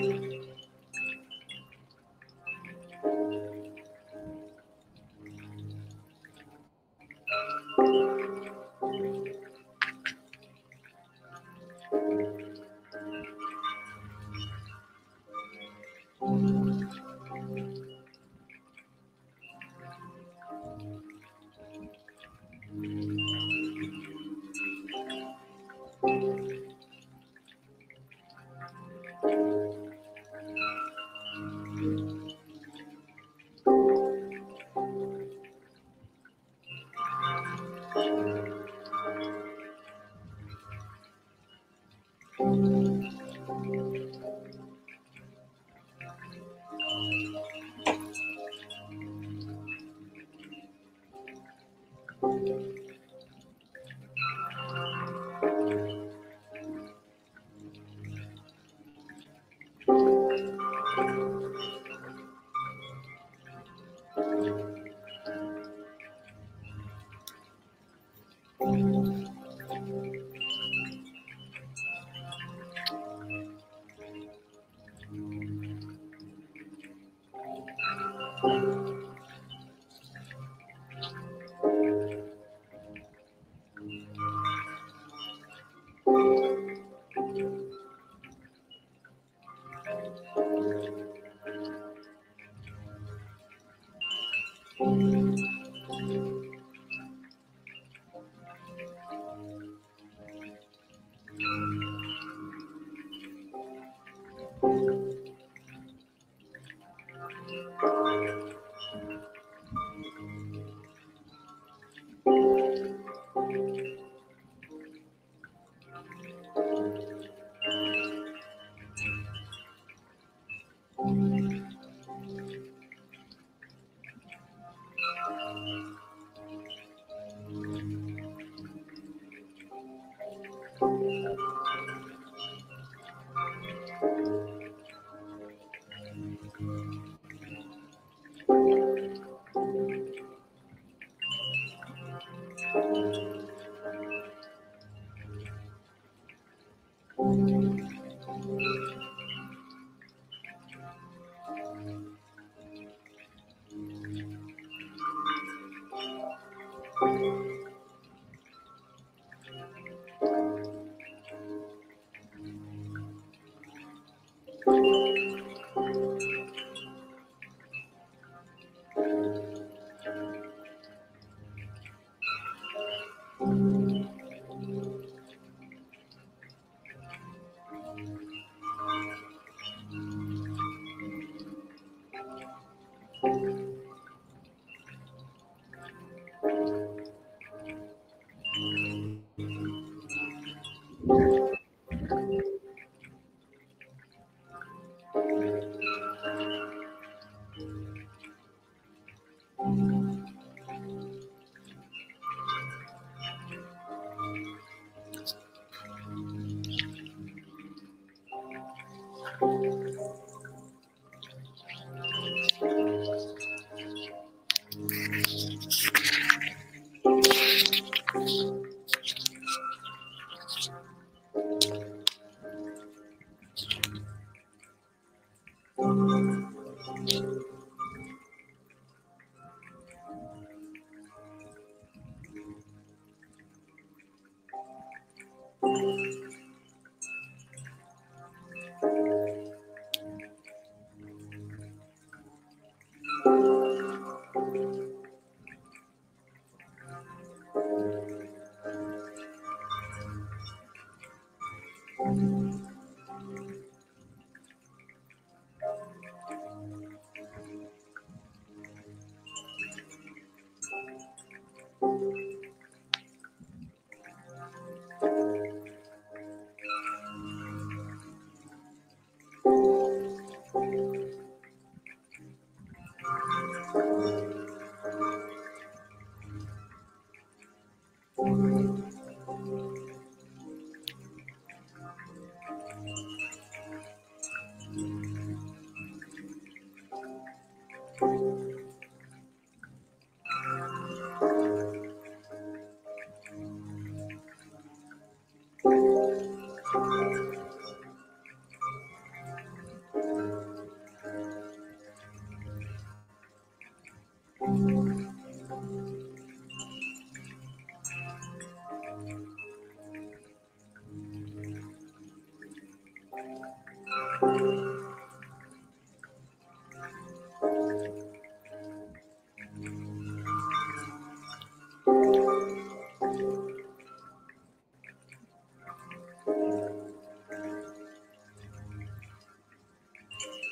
Bye. 0.00 0.35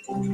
Música 0.06 0.33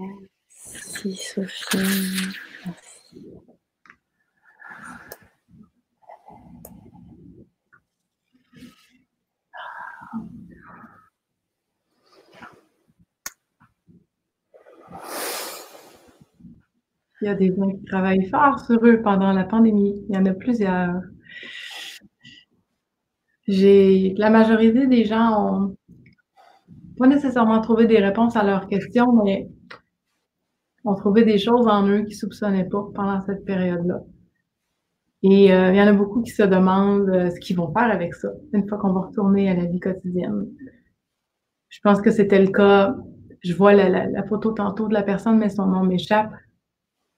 Merci 0.00 1.14
Sophie. 1.16 1.78
Merci. 2.64 3.40
Il 17.22 17.26
y 17.26 17.28
a 17.28 17.34
des 17.34 17.54
gens 17.54 17.70
qui 17.70 17.84
travaillent 17.84 18.28
fort 18.30 18.58
sur 18.60 18.82
eux 18.82 19.02
pendant 19.02 19.32
la 19.32 19.44
pandémie. 19.44 20.02
Il 20.08 20.14
y 20.14 20.18
en 20.18 20.24
a 20.24 20.32
plusieurs. 20.32 21.02
J'ai 23.46 24.14
la 24.16 24.30
majorité 24.30 24.86
des 24.86 25.04
gens 25.04 25.66
ont 25.66 25.76
pas 26.96 27.06
nécessairement 27.06 27.60
trouvé 27.60 27.86
des 27.86 27.98
réponses 27.98 28.36
à 28.36 28.44
leurs 28.44 28.68
questions, 28.68 29.12
mais 29.24 29.48
ont 30.84 30.94
trouvé 30.94 31.24
des 31.24 31.38
choses 31.38 31.66
en 31.66 31.86
eux 31.88 32.02
qu'ils 32.02 32.16
soupçonnaient 32.16 32.68
pas 32.68 32.88
pendant 32.94 33.20
cette 33.22 33.44
période-là. 33.44 34.02
Et 35.22 35.52
euh, 35.52 35.70
il 35.72 35.76
y 35.76 35.82
en 35.82 35.86
a 35.86 35.92
beaucoup 35.92 36.22
qui 36.22 36.30
se 36.30 36.42
demandent 36.42 37.10
euh, 37.10 37.30
ce 37.30 37.38
qu'ils 37.40 37.56
vont 37.56 37.70
faire 37.72 37.90
avec 37.90 38.14
ça 38.14 38.30
une 38.54 38.66
fois 38.66 38.78
qu'on 38.78 38.92
va 38.92 39.02
retourner 39.02 39.50
à 39.50 39.54
la 39.54 39.66
vie 39.66 39.80
quotidienne. 39.80 40.46
Je 41.68 41.78
pense 41.82 42.00
que 42.00 42.10
c'était 42.10 42.42
le 42.42 42.50
cas. 42.50 42.96
Je 43.42 43.54
vois 43.54 43.74
la, 43.74 43.88
la, 43.88 44.06
la, 44.06 44.22
photo 44.24 44.52
tantôt 44.52 44.88
de 44.88 44.94
la 44.94 45.02
personne, 45.02 45.38
mais 45.38 45.50
son 45.50 45.66
nom 45.66 45.84
m'échappe. 45.84 46.32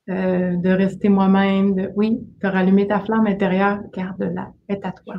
Euh, 0.08 0.56
de 0.56 0.68
rester 0.68 1.08
moi-même, 1.08 1.76
de 1.76 1.92
oui, 1.94 2.18
de 2.42 2.48
rallumer 2.48 2.88
ta 2.88 2.98
flamme 2.98 3.28
intérieure, 3.28 3.78
garde-la, 3.94 4.52
est 4.68 4.84
à 4.84 4.90
toi. 4.90 5.14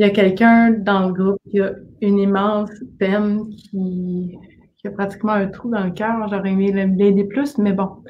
Il 0.00 0.04
y 0.04 0.06
a 0.06 0.10
quelqu'un 0.12 0.70
dans 0.70 1.08
le 1.08 1.12
groupe 1.12 1.38
qui 1.50 1.60
a 1.60 1.72
une 2.00 2.18
immense 2.18 2.70
peine, 2.98 3.50
qui, 3.50 4.38
a 4.82 4.90
pratiquement 4.92 5.32
un 5.32 5.48
trou 5.48 5.68
dans 5.68 5.84
le 5.84 5.90
cœur. 5.90 6.26
J'aurais 6.30 6.52
aimé 6.52 6.72
l'aider 6.72 7.24
plus, 7.24 7.58
mais 7.58 7.74
bon, 7.74 8.02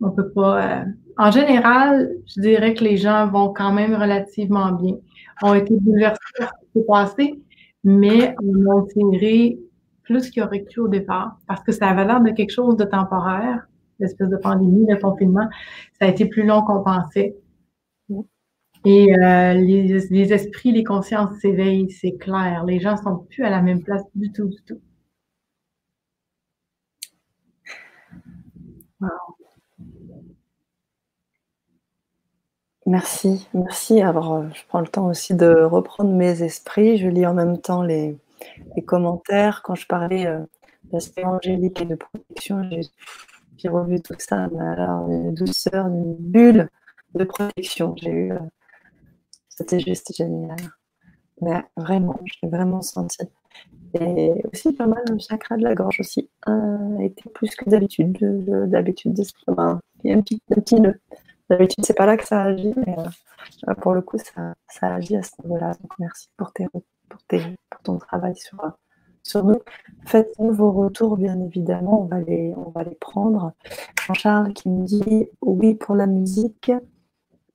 on 0.00 0.10
peut 0.10 0.30
pas. 0.30 0.62
Euh... 0.62 0.84
En 1.18 1.30
général, 1.30 2.08
je 2.34 2.40
dirais 2.40 2.72
que 2.72 2.82
les 2.82 2.96
gens 2.96 3.28
vont 3.28 3.52
quand 3.52 3.74
même 3.74 3.94
relativement 3.94 4.72
bien. 4.72 4.94
Ont 5.42 5.52
été 5.52 5.76
bouleversés 5.78 6.18
par 6.38 6.48
ce 6.48 6.64
qui 6.64 6.78
s'est 6.78 6.86
passé, 6.86 7.42
mais 7.84 8.34
on 8.42 8.78
a 8.78 8.86
tiré 8.86 9.58
plus 10.04 10.30
qu'il 10.30 10.42
aurait 10.42 10.64
cru 10.64 10.80
au 10.80 10.88
départ, 10.88 11.36
parce 11.46 11.62
que 11.62 11.72
ça 11.72 11.88
avait 11.88 12.06
l'air 12.06 12.22
de 12.22 12.30
quelque 12.30 12.54
chose 12.54 12.78
de 12.78 12.84
temporaire, 12.84 13.68
l'espèce 13.98 14.30
de 14.30 14.38
pandémie, 14.38 14.86
le 14.88 14.96
confinement. 14.96 15.46
Ça 16.00 16.06
a 16.06 16.08
été 16.08 16.24
plus 16.24 16.46
long 16.46 16.62
qu'on 16.62 16.82
pensait. 16.82 17.36
Et 18.84 19.14
euh, 19.14 19.54
les, 19.54 20.32
esprits, 20.32 20.72
les 20.72 20.84
consciences 20.84 21.38
s'éveillent, 21.40 21.90
c'est 21.90 22.16
clair. 22.16 22.64
Les 22.64 22.80
gens 22.80 22.96
sont 22.96 23.18
plus 23.30 23.44
à 23.44 23.50
la 23.50 23.60
même 23.62 23.82
place 23.82 24.02
du 24.14 24.30
tout, 24.32 24.48
du 24.48 24.62
tout. 24.62 24.80
Wow. 29.00 29.38
Merci, 32.86 33.46
merci. 33.52 34.00
Alors, 34.00 34.32
euh, 34.34 34.48
je 34.54 34.62
prends 34.66 34.80
le 34.80 34.88
temps 34.88 35.06
aussi 35.08 35.34
de 35.34 35.62
reprendre 35.62 36.10
mes 36.14 36.42
esprits. 36.42 36.96
Je 36.96 37.06
lis 37.08 37.26
en 37.26 37.34
même 37.34 37.60
temps 37.60 37.82
les, 37.82 38.16
les 38.76 38.82
commentaires. 38.84 39.62
Quand 39.62 39.74
je 39.74 39.86
parlais 39.86 40.26
euh, 40.26 40.40
d'aspect 40.84 41.24
angélique 41.24 41.80
et 41.82 41.84
de 41.84 41.96
protection, 41.96 42.68
j'ai 43.58 43.68
revu 43.68 44.00
tout 44.00 44.14
ça. 44.18 44.48
Mais 44.52 44.66
alors, 44.66 45.08
une 45.10 45.34
douceur, 45.34 45.86
une 45.88 46.14
bulle 46.16 46.70
de 47.14 47.24
protection. 47.24 47.94
J'ai 47.96 48.10
eu. 48.10 48.32
Euh, 48.32 48.38
C'était 49.58 49.80
juste 49.80 50.14
génial. 50.14 50.56
Mais 51.40 51.64
vraiment, 51.76 52.20
je 52.24 52.34
l'ai 52.42 52.48
vraiment 52.48 52.80
senti. 52.80 53.18
Et 53.94 54.40
aussi 54.52 54.72
pas 54.72 54.86
mal 54.86 55.02
le 55.10 55.18
chakra 55.18 55.56
de 55.56 55.64
la 55.64 55.74
gorge 55.74 55.98
aussi. 55.98 56.30
Euh, 56.48 56.98
était 57.00 57.28
plus 57.30 57.56
que 57.56 57.68
d'habitude. 57.68 58.16
D'habitude, 58.70 59.20
ben, 59.48 59.80
il 60.04 60.12
y. 60.12 60.92
D'habitude, 61.50 61.84
c'est 61.84 61.96
pas 61.96 62.06
là 62.06 62.16
que 62.16 62.24
ça 62.24 62.42
agit, 62.42 62.72
mais 62.86 62.94
euh, 63.68 63.74
pour 63.74 63.94
le 63.94 64.02
coup, 64.02 64.18
ça, 64.18 64.54
agit 64.80 65.16
à 65.16 65.22
ce 65.24 65.32
niveau-là. 65.42 65.72
Donc, 65.80 65.98
merci 65.98 66.28
pour 66.36 66.52
ton 67.82 67.98
travail 67.98 68.36
sur, 68.36 68.58
sur 69.24 69.42
nous. 69.42 69.58
Faites-nous 70.06 70.52
vos 70.52 70.70
retours, 70.70 71.16
bien 71.16 71.40
évidemment, 71.40 72.02
on 72.02 72.04
va 72.04 72.20
les, 72.20 72.54
on 72.56 72.70
va 72.70 72.84
les 72.84 72.94
prendre. 72.94 73.54
Jean-Charles 74.06 74.52
qui 74.52 74.68
me 74.68 74.84
dit 74.84 75.28
oui 75.40 75.74
pour 75.74 75.96
la 75.96 76.06
musique. 76.06 76.70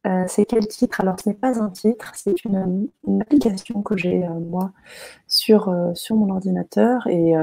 Euh, 0.06 0.26
c'est 0.28 0.46
quel 0.46 0.68
titre? 0.68 1.00
Alors, 1.00 1.18
ce 1.20 1.30
n'est 1.30 1.36
pas 1.36 1.62
un 1.62 1.70
titre, 1.70 2.12
c'est 2.16 2.44
une, 2.44 2.90
application 3.22 3.82
que 3.82 3.96
j'ai, 3.98 4.26
euh, 4.26 4.34
moi, 4.34 4.72
sur, 5.28 5.70
euh, 5.70 5.94
sur 5.94 6.18
mon 6.18 6.30
ordinateur 6.30 7.08
et 7.08 7.34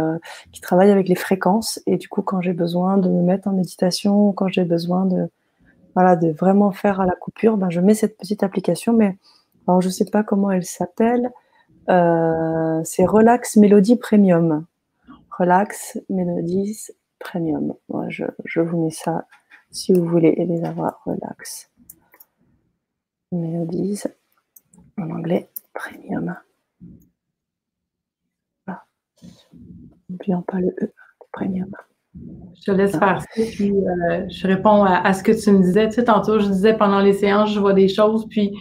qui 0.53 0.61
travaille 0.61 0.91
avec 0.91 1.09
les 1.09 1.15
fréquences. 1.15 1.81
Et 1.87 1.97
du 1.97 2.09
coup, 2.09 2.23
quand 2.23 2.41
j'ai 2.41 2.53
besoin 2.53 2.99
de 2.99 3.09
me 3.09 3.23
mettre 3.23 3.49
en 3.49 3.53
méditation, 3.53 4.33
quand 4.33 4.49
j'ai 4.49 4.65
besoin 4.65 5.07
de, 5.07 5.31
voilà, 5.95 6.17
vraiment 6.17 6.71
faire 6.71 7.01
à 7.01 7.07
la 7.07 7.15
coupure, 7.15 7.57
ben, 7.57 7.71
je 7.71 7.81
mets 7.81 7.95
cette 7.95 8.19
petite 8.19 8.43
application. 8.43 8.93
Mais 8.93 9.17
alors, 9.67 9.81
je 9.81 9.89
ne 9.89 9.93
sais 9.93 10.05
pas 10.05 10.23
comment 10.23 10.51
elle 10.51 10.67
s'appelle. 10.67 11.31
C'est 11.89 13.05
Relax 13.07 13.57
Melody 13.57 13.97
Premium. 13.97 14.67
Relax 15.39 15.99
Melodies 16.11 16.89
Premium. 17.19 17.75
Moi, 17.89 18.07
je, 18.09 18.25
je, 18.45 18.61
vous 18.61 18.85
mets 18.85 18.91
ça 18.91 19.27
si 19.71 19.93
vous 19.93 20.05
voulez 20.05 20.35
les 20.47 20.65
avoir. 20.65 21.01
Relax 21.07 21.70
Melodies 23.33 24.03
en 24.99 25.11
anglais 25.11 25.49
Premium. 25.73 26.37
Voilà. 28.67 28.85
N'oublions 30.09 30.43
pas 30.43 30.61
le 30.61 30.69
E, 30.83 30.93
Premium. 31.33 31.71
Je 32.15 32.63
te 32.65 32.71
laisse 32.73 32.97
faire 32.99 33.21
ça, 33.21 33.27
puis 33.35 33.73
euh, 33.73 34.29
je 34.29 34.47
réponds 34.47 34.85
à, 34.85 35.13
ce 35.13 35.23
que 35.23 35.33
tu 35.33 35.53
me 35.53 35.63
disais. 35.63 35.89
Tu 35.89 35.95
sais, 35.95 36.05
tantôt, 36.05 36.41
je 36.41 36.47
disais 36.47 36.77
pendant 36.77 37.01
les 37.01 37.13
séances, 37.13 37.53
je 37.53 37.61
vois 37.61 37.73
des 37.73 37.89
choses, 37.89 38.27
puis 38.29 38.53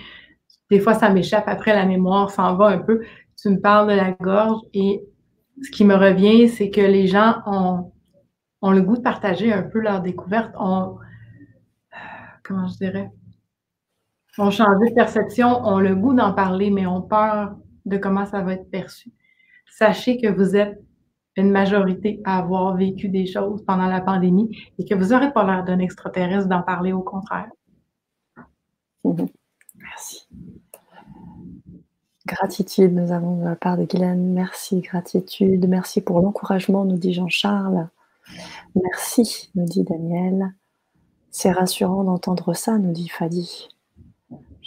des 0.70 0.80
fois, 0.80 0.94
ça 0.94 1.10
m'échappe 1.10 1.48
après 1.48 1.74
la 1.74 1.86
mémoire, 1.86 2.30
s'en 2.30 2.56
va 2.56 2.68
un 2.68 2.78
peu. 2.78 3.02
Tu 3.42 3.50
me 3.50 3.60
parles 3.60 3.90
de 3.90 3.96
la 3.96 4.12
gorge 4.12 4.62
et 4.74 5.04
ce 5.64 5.72
qui 5.72 5.84
me 5.84 5.96
revient, 5.96 6.48
c'est 6.48 6.70
que 6.70 6.82
les 6.82 7.08
gens 7.08 7.42
ont, 7.48 8.72
le 8.72 8.82
goût 8.82 8.98
de 8.98 9.02
partager 9.02 9.52
un 9.52 9.64
peu 9.64 9.80
leur 9.80 10.02
découverte, 10.02 10.54
ont, 10.60 10.98
comment 12.44 12.68
je 12.68 12.78
dirais, 12.78 13.10
ont 14.38 14.52
changé 14.52 14.90
de 14.90 14.94
perception, 14.94 15.66
ont 15.66 15.80
le 15.80 15.96
goût 15.96 16.14
d'en 16.14 16.34
parler, 16.34 16.70
mais 16.70 16.86
ont 16.86 17.02
peur 17.02 17.56
de 17.86 17.98
comment 17.98 18.26
ça 18.26 18.42
va 18.42 18.54
être 18.54 18.70
perçu. 18.70 19.12
Sachez 19.70 20.20
que 20.20 20.28
vous 20.28 20.56
êtes 20.56 20.82
une 21.36 21.52
majorité 21.52 22.22
à 22.26 22.40
avoir 22.40 22.76
vécu 22.76 23.08
des 23.08 23.26
choses 23.26 23.64
pendant 23.66 23.88
la 23.88 24.02
pandémie 24.02 24.56
et 24.78 24.86
que 24.86 24.96
vous 24.96 25.08
n'aurez 25.08 25.32
pas 25.32 25.46
l'air 25.46 25.64
d'un 25.64 25.80
extraterrestre 25.80 26.48
d'en 26.48 26.62
parler, 26.62 26.92
au 26.92 27.02
contraire. 27.02 27.50
Merci. 29.78 30.28
Gratitude, 32.26 32.94
nous 32.94 33.12
avons 33.12 33.38
de 33.38 33.46
la 33.46 33.56
part 33.56 33.78
de 33.78 33.86
Guylaine. 33.86 34.34
Merci, 34.34 34.82
gratitude. 34.82 35.68
Merci 35.68 36.02
pour 36.02 36.20
l'encouragement, 36.20 36.86
nous 36.86 36.98
dit 36.98 37.14
Jean-Charles. 37.14 37.88
Merci, 38.76 39.50
nous 39.56 39.66
dit 39.66 39.84
Daniel. 39.84 40.54
C'est 41.32 41.52
rassurant 41.52 42.04
d'entendre 42.04 42.54
ça, 42.54 42.78
nous 42.78 42.92
dit 42.92 43.08
Fadi. 43.08 43.70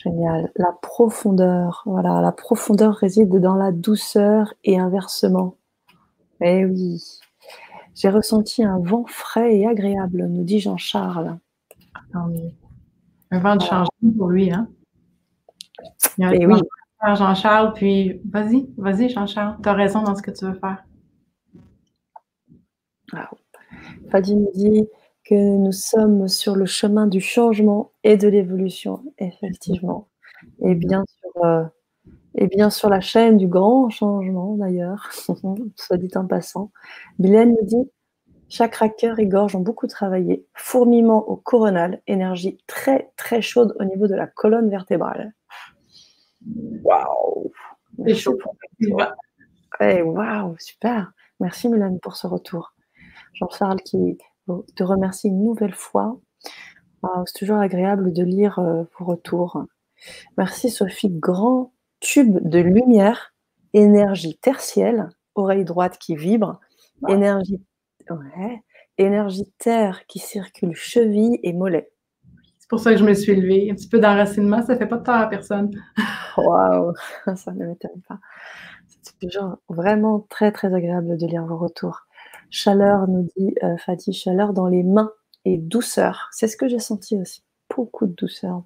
Génial. 0.02 0.50
La 0.56 0.72
profondeur, 0.82 1.82
voilà, 1.86 2.20
la 2.20 2.32
profondeur 2.32 2.94
réside 2.94 3.36
dans 3.36 3.54
la 3.54 3.70
douceur 3.72 4.54
et 4.64 4.78
inversement. 4.78 5.56
Eh 6.40 6.64
oui. 6.64 7.02
J'ai 7.94 8.08
ressenti 8.08 8.64
un 8.64 8.78
vent 8.78 9.04
frais 9.06 9.58
et 9.58 9.66
agréable, 9.66 10.26
nous 10.26 10.44
dit 10.44 10.60
Jean-Charles. 10.60 11.38
Un 12.14 13.38
vent 13.38 13.56
de 13.56 13.62
changement 13.62 14.12
pour 14.16 14.28
lui, 14.28 14.50
hein? 14.50 14.68
Eh 16.18 16.46
oui. 16.46 16.60
Jean-Charles, 17.04 17.72
puis 17.74 18.20
vas-y, 18.28 18.68
vas-y, 18.76 19.08
Jean-Charles, 19.08 19.56
tu 19.62 19.68
as 19.68 19.72
raison 19.72 20.02
dans 20.02 20.14
ce 20.14 20.22
que 20.22 20.30
tu 20.30 20.44
veux 20.44 20.54
faire. 20.54 20.84
Fadi 24.10 24.36
nous 24.36 24.50
dit 24.54 24.86
que 25.32 25.56
nous 25.56 25.72
sommes 25.72 26.28
sur 26.28 26.56
le 26.56 26.66
chemin 26.66 27.06
du 27.06 27.22
changement 27.22 27.92
et 28.04 28.18
de 28.18 28.28
l'évolution, 28.28 29.02
effectivement. 29.16 30.10
Et 30.60 30.74
bien 30.74 31.04
sur, 31.06 31.44
euh, 31.46 31.64
et 32.34 32.48
bien 32.48 32.68
sur 32.68 32.90
la 32.90 33.00
chaîne 33.00 33.38
du 33.38 33.48
grand 33.48 33.88
changement, 33.88 34.56
d'ailleurs, 34.56 35.10
soit 35.76 35.96
dit 35.96 36.10
en 36.16 36.26
passant. 36.26 36.70
Bilène 37.18 37.56
nous 37.58 37.66
dit 37.66 37.90
chakra 38.50 38.90
cœur 38.90 39.20
et 39.20 39.26
gorge 39.26 39.56
ont 39.56 39.60
beaucoup 39.60 39.86
travaillé. 39.86 40.44
Fourmillement 40.52 41.26
au 41.26 41.36
coronal, 41.36 42.02
énergie 42.06 42.58
très 42.66 43.10
très 43.16 43.40
chaude 43.40 43.74
au 43.80 43.84
niveau 43.84 44.08
de 44.08 44.14
la 44.14 44.26
colonne 44.26 44.68
vertébrale. 44.68 45.32
Waouh 46.84 47.50
C'est 48.04 48.16
chaud. 48.16 48.38
Waouh, 49.80 50.56
super. 50.58 51.14
Merci 51.40 51.70
Mélanie 51.70 52.00
pour 52.00 52.16
ce 52.16 52.26
retour. 52.26 52.74
Jean-Charles 53.32 53.80
qui 53.80 54.18
te 54.74 54.82
remercie 54.82 55.28
une 55.28 55.44
nouvelle 55.44 55.74
fois. 55.74 56.18
c'est 57.26 57.38
toujours 57.38 57.58
agréable 57.58 58.12
de 58.12 58.22
lire 58.22 58.58
euh, 58.58 58.84
vos 58.98 59.04
retours. 59.04 59.64
Merci 60.36 60.70
Sophie. 60.70 61.10
Grand 61.10 61.72
tube 62.00 62.38
de 62.42 62.58
lumière, 62.58 63.34
énergie 63.72 64.36
tertielle, 64.38 65.08
oreille 65.34 65.64
droite 65.64 65.98
qui 65.98 66.16
vibre, 66.16 66.60
énergie, 67.08 67.62
énergie 68.98 69.50
terre 69.58 70.06
qui 70.06 70.18
circule 70.18 70.74
cheville 70.74 71.38
et 71.42 71.52
mollet. 71.52 71.90
C'est 72.58 72.68
pour 72.68 72.80
ça 72.80 72.92
que 72.92 72.98
je 72.98 73.04
me 73.04 73.14
suis 73.14 73.34
levée. 73.34 73.70
Un 73.70 73.74
petit 73.74 73.88
peu 73.88 73.98
d'enracinement, 73.98 74.62
ça 74.62 74.76
fait 74.76 74.86
pas 74.86 74.96
de 74.96 75.04
tort 75.04 75.14
à 75.14 75.28
personne. 75.28 75.70
Waouh, 76.36 76.94
ça 77.36 77.52
ne 77.52 77.66
m'étonne 77.66 78.00
pas. 78.08 78.18
C'est 79.02 79.18
toujours 79.18 79.58
vraiment 79.68 80.26
très 80.28 80.52
très 80.52 80.72
agréable 80.72 81.16
de 81.16 81.26
lire 81.26 81.44
vos 81.44 81.58
retours. 81.58 82.06
Chaleur, 82.52 83.08
nous 83.08 83.26
dit 83.34 83.54
euh, 83.62 83.78
Fatih, 83.78 84.12
chaleur 84.12 84.52
dans 84.52 84.66
les 84.66 84.82
mains 84.82 85.10
et 85.46 85.56
douceur. 85.56 86.28
C'est 86.32 86.48
ce 86.48 86.58
que 86.58 86.68
j'ai 86.68 86.78
senti 86.78 87.16
aussi. 87.16 87.42
Beaucoup 87.74 88.06
de 88.06 88.12
douceur 88.12 88.62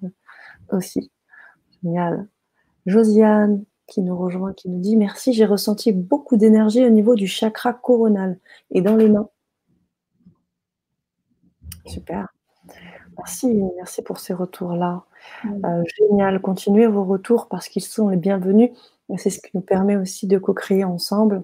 aussi. 0.73 1.09
Génial. 1.81 2.27
Josiane 2.85 3.63
qui 3.87 4.01
nous 4.01 4.17
rejoint, 4.17 4.51
qui 4.51 4.67
nous 4.67 4.81
dit 4.81 4.97
Merci, 4.97 5.31
j'ai 5.31 5.45
ressenti 5.45 5.93
beaucoup 5.93 6.35
d'énergie 6.35 6.85
au 6.85 6.89
niveau 6.89 7.15
du 7.15 7.27
chakra 7.27 7.71
coronal 7.71 8.37
et 8.71 8.81
dans 8.81 8.97
les 8.97 9.07
mains. 9.07 9.29
Super. 11.85 12.27
Merci, 13.17 13.47
merci 13.77 14.01
pour 14.01 14.19
ces 14.19 14.33
retours-là. 14.33 15.05
Mm. 15.45 15.65
Euh, 15.65 15.83
génial. 15.97 16.41
Continuez 16.41 16.87
vos 16.87 17.05
retours 17.05 17.47
parce 17.47 17.69
qu'ils 17.69 17.85
sont 17.85 18.09
les 18.09 18.17
bienvenus. 18.17 18.71
C'est 19.15 19.29
ce 19.29 19.39
qui 19.39 19.51
nous 19.53 19.61
permet 19.61 19.95
aussi 19.95 20.27
de 20.27 20.37
co-créer 20.37 20.83
ensemble 20.83 21.41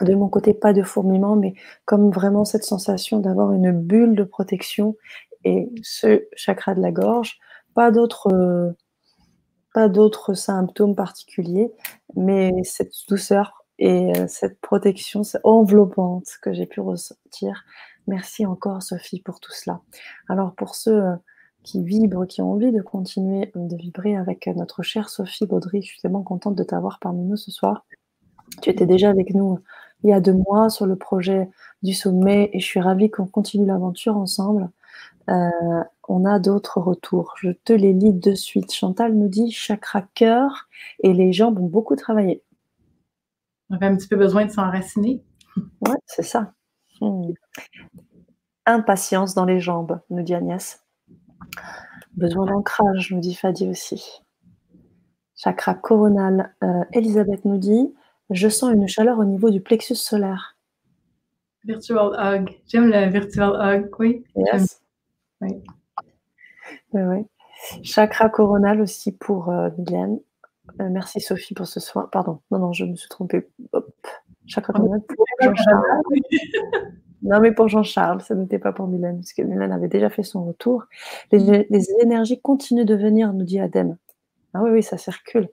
de 0.00 0.14
mon 0.14 0.28
côté, 0.28 0.54
pas 0.54 0.72
de 0.72 0.82
fourmillement, 0.82 1.36
mais 1.36 1.54
comme 1.84 2.10
vraiment 2.10 2.44
cette 2.44 2.64
sensation 2.64 3.18
d'avoir 3.18 3.52
une 3.52 3.72
bulle 3.72 4.14
de 4.14 4.24
protection 4.24 4.96
et 5.44 5.68
ce 5.82 6.24
chakra 6.34 6.74
de 6.74 6.80
la 6.80 6.92
gorge, 6.92 7.38
pas 7.74 7.90
d'autres 7.90 8.32
euh, 8.32 10.34
symptômes 10.34 10.94
particuliers, 10.94 11.72
mais 12.16 12.52
cette 12.64 12.92
douceur 13.08 13.64
et 13.78 14.12
euh, 14.16 14.26
cette 14.26 14.60
protection 14.60 15.22
enveloppante 15.44 16.26
que 16.42 16.52
j'ai 16.52 16.66
pu 16.66 16.80
ressentir. 16.80 17.64
Merci 18.06 18.46
encore 18.46 18.82
Sophie 18.82 19.20
pour 19.20 19.40
tout 19.40 19.52
cela. 19.52 19.80
Alors 20.28 20.54
pour 20.54 20.74
ceux 20.74 21.02
euh, 21.02 21.16
qui 21.62 21.84
vibrent, 21.84 22.26
qui 22.26 22.40
ont 22.40 22.52
envie 22.52 22.72
de 22.72 22.80
continuer 22.80 23.52
de 23.54 23.76
vibrer 23.76 24.16
avec 24.16 24.46
notre 24.46 24.82
chère 24.82 25.08
Sophie 25.08 25.46
Baudry, 25.46 25.82
je 25.82 25.88
suis 25.88 26.00
tellement 26.00 26.22
contente 26.22 26.54
de 26.54 26.64
t'avoir 26.64 26.98
parmi 27.00 27.24
nous 27.24 27.36
ce 27.36 27.50
soir. 27.50 27.84
Tu 28.62 28.70
étais 28.70 28.86
déjà 28.86 29.10
avec 29.10 29.34
nous 29.34 29.58
il 30.02 30.10
y 30.10 30.12
a 30.12 30.20
deux 30.20 30.32
mois 30.32 30.70
sur 30.70 30.86
le 30.86 30.96
projet 30.96 31.48
du 31.82 31.94
sommet 31.94 32.50
et 32.52 32.60
je 32.60 32.64
suis 32.64 32.80
ravie 32.80 33.10
qu'on 33.10 33.26
continue 33.26 33.66
l'aventure 33.66 34.16
ensemble. 34.16 34.70
Euh, 35.28 35.84
on 36.08 36.24
a 36.24 36.38
d'autres 36.38 36.80
retours. 36.80 37.34
Je 37.36 37.50
te 37.50 37.72
les 37.72 37.92
lis 37.92 38.14
de 38.14 38.34
suite. 38.34 38.72
Chantal 38.72 39.14
nous 39.14 39.28
dit 39.28 39.50
chakra 39.50 40.02
cœur 40.14 40.68
et 41.02 41.12
les 41.12 41.32
jambes 41.32 41.58
ont 41.58 41.66
beaucoup 41.66 41.96
travaillé. 41.96 42.42
On 43.70 43.76
avait 43.76 43.86
un 43.86 43.96
petit 43.96 44.08
peu 44.08 44.16
besoin 44.16 44.46
de 44.46 44.50
s'enraciner. 44.50 45.22
Oui, 45.80 45.94
c'est 46.06 46.22
ça. 46.22 46.52
Hmm. 47.00 47.32
Impatience 48.64 49.34
dans 49.34 49.44
les 49.44 49.58
jambes, 49.58 50.00
nous 50.08 50.22
dit 50.22 50.34
Agnès. 50.34 50.84
Besoin 52.16 52.46
d'ancrage, 52.46 53.10
nous 53.10 53.18
dit 53.18 53.34
Fadi 53.34 53.68
aussi. 53.68 54.22
Chakra 55.34 55.74
coronal, 55.74 56.54
euh, 56.62 56.84
Elisabeth 56.92 57.44
nous 57.44 57.58
dit 57.58 57.92
je 58.30 58.48
sens 58.48 58.72
une 58.72 58.88
chaleur 58.88 59.18
au 59.18 59.24
niveau 59.24 59.50
du 59.50 59.60
plexus 59.60 59.94
solaire. 59.96 60.56
Virtual 61.64 62.12
hug. 62.18 62.50
J'aime 62.66 62.90
le 62.90 63.08
virtual 63.08 63.52
hug, 63.60 63.90
oui. 63.98 64.24
Yes. 64.36 64.80
Oui. 65.40 65.62
oui. 66.92 67.26
Chakra 67.82 68.28
coronal 68.28 68.80
aussi 68.80 69.12
pour 69.12 69.50
euh, 69.50 69.70
Mylène. 69.78 70.20
Euh, 70.80 70.88
merci 70.90 71.20
Sophie 71.20 71.54
pour 71.54 71.66
ce 71.66 71.80
soin. 71.80 72.08
Pardon, 72.12 72.40
non, 72.50 72.58
non, 72.58 72.72
je 72.72 72.84
me 72.84 72.94
suis 72.94 73.08
trompée. 73.08 73.48
Hop. 73.72 73.90
Chakra 74.46 74.72
coronal 74.72 75.00
pour 75.02 75.26
Jean-Charles. 75.40 76.02
non, 77.22 77.40
mais 77.40 77.52
pour 77.52 77.68
Jean-Charles, 77.68 78.22
ça 78.22 78.34
n'était 78.34 78.58
pas 78.58 78.72
pour 78.72 78.86
Mylène, 78.86 79.16
parce 79.16 79.32
que 79.32 79.42
Mylène 79.42 79.72
avait 79.72 79.88
déjà 79.88 80.10
fait 80.10 80.22
son 80.22 80.44
retour. 80.44 80.84
Les, 81.32 81.66
les 81.68 81.86
énergies 82.00 82.40
continuent 82.40 82.86
de 82.86 82.94
venir, 82.94 83.32
nous 83.32 83.44
dit 83.44 83.58
Adem. 83.58 83.96
Ah 84.54 84.62
oui, 84.62 84.70
oui, 84.70 84.82
ça 84.82 84.96
circule. 84.96 85.48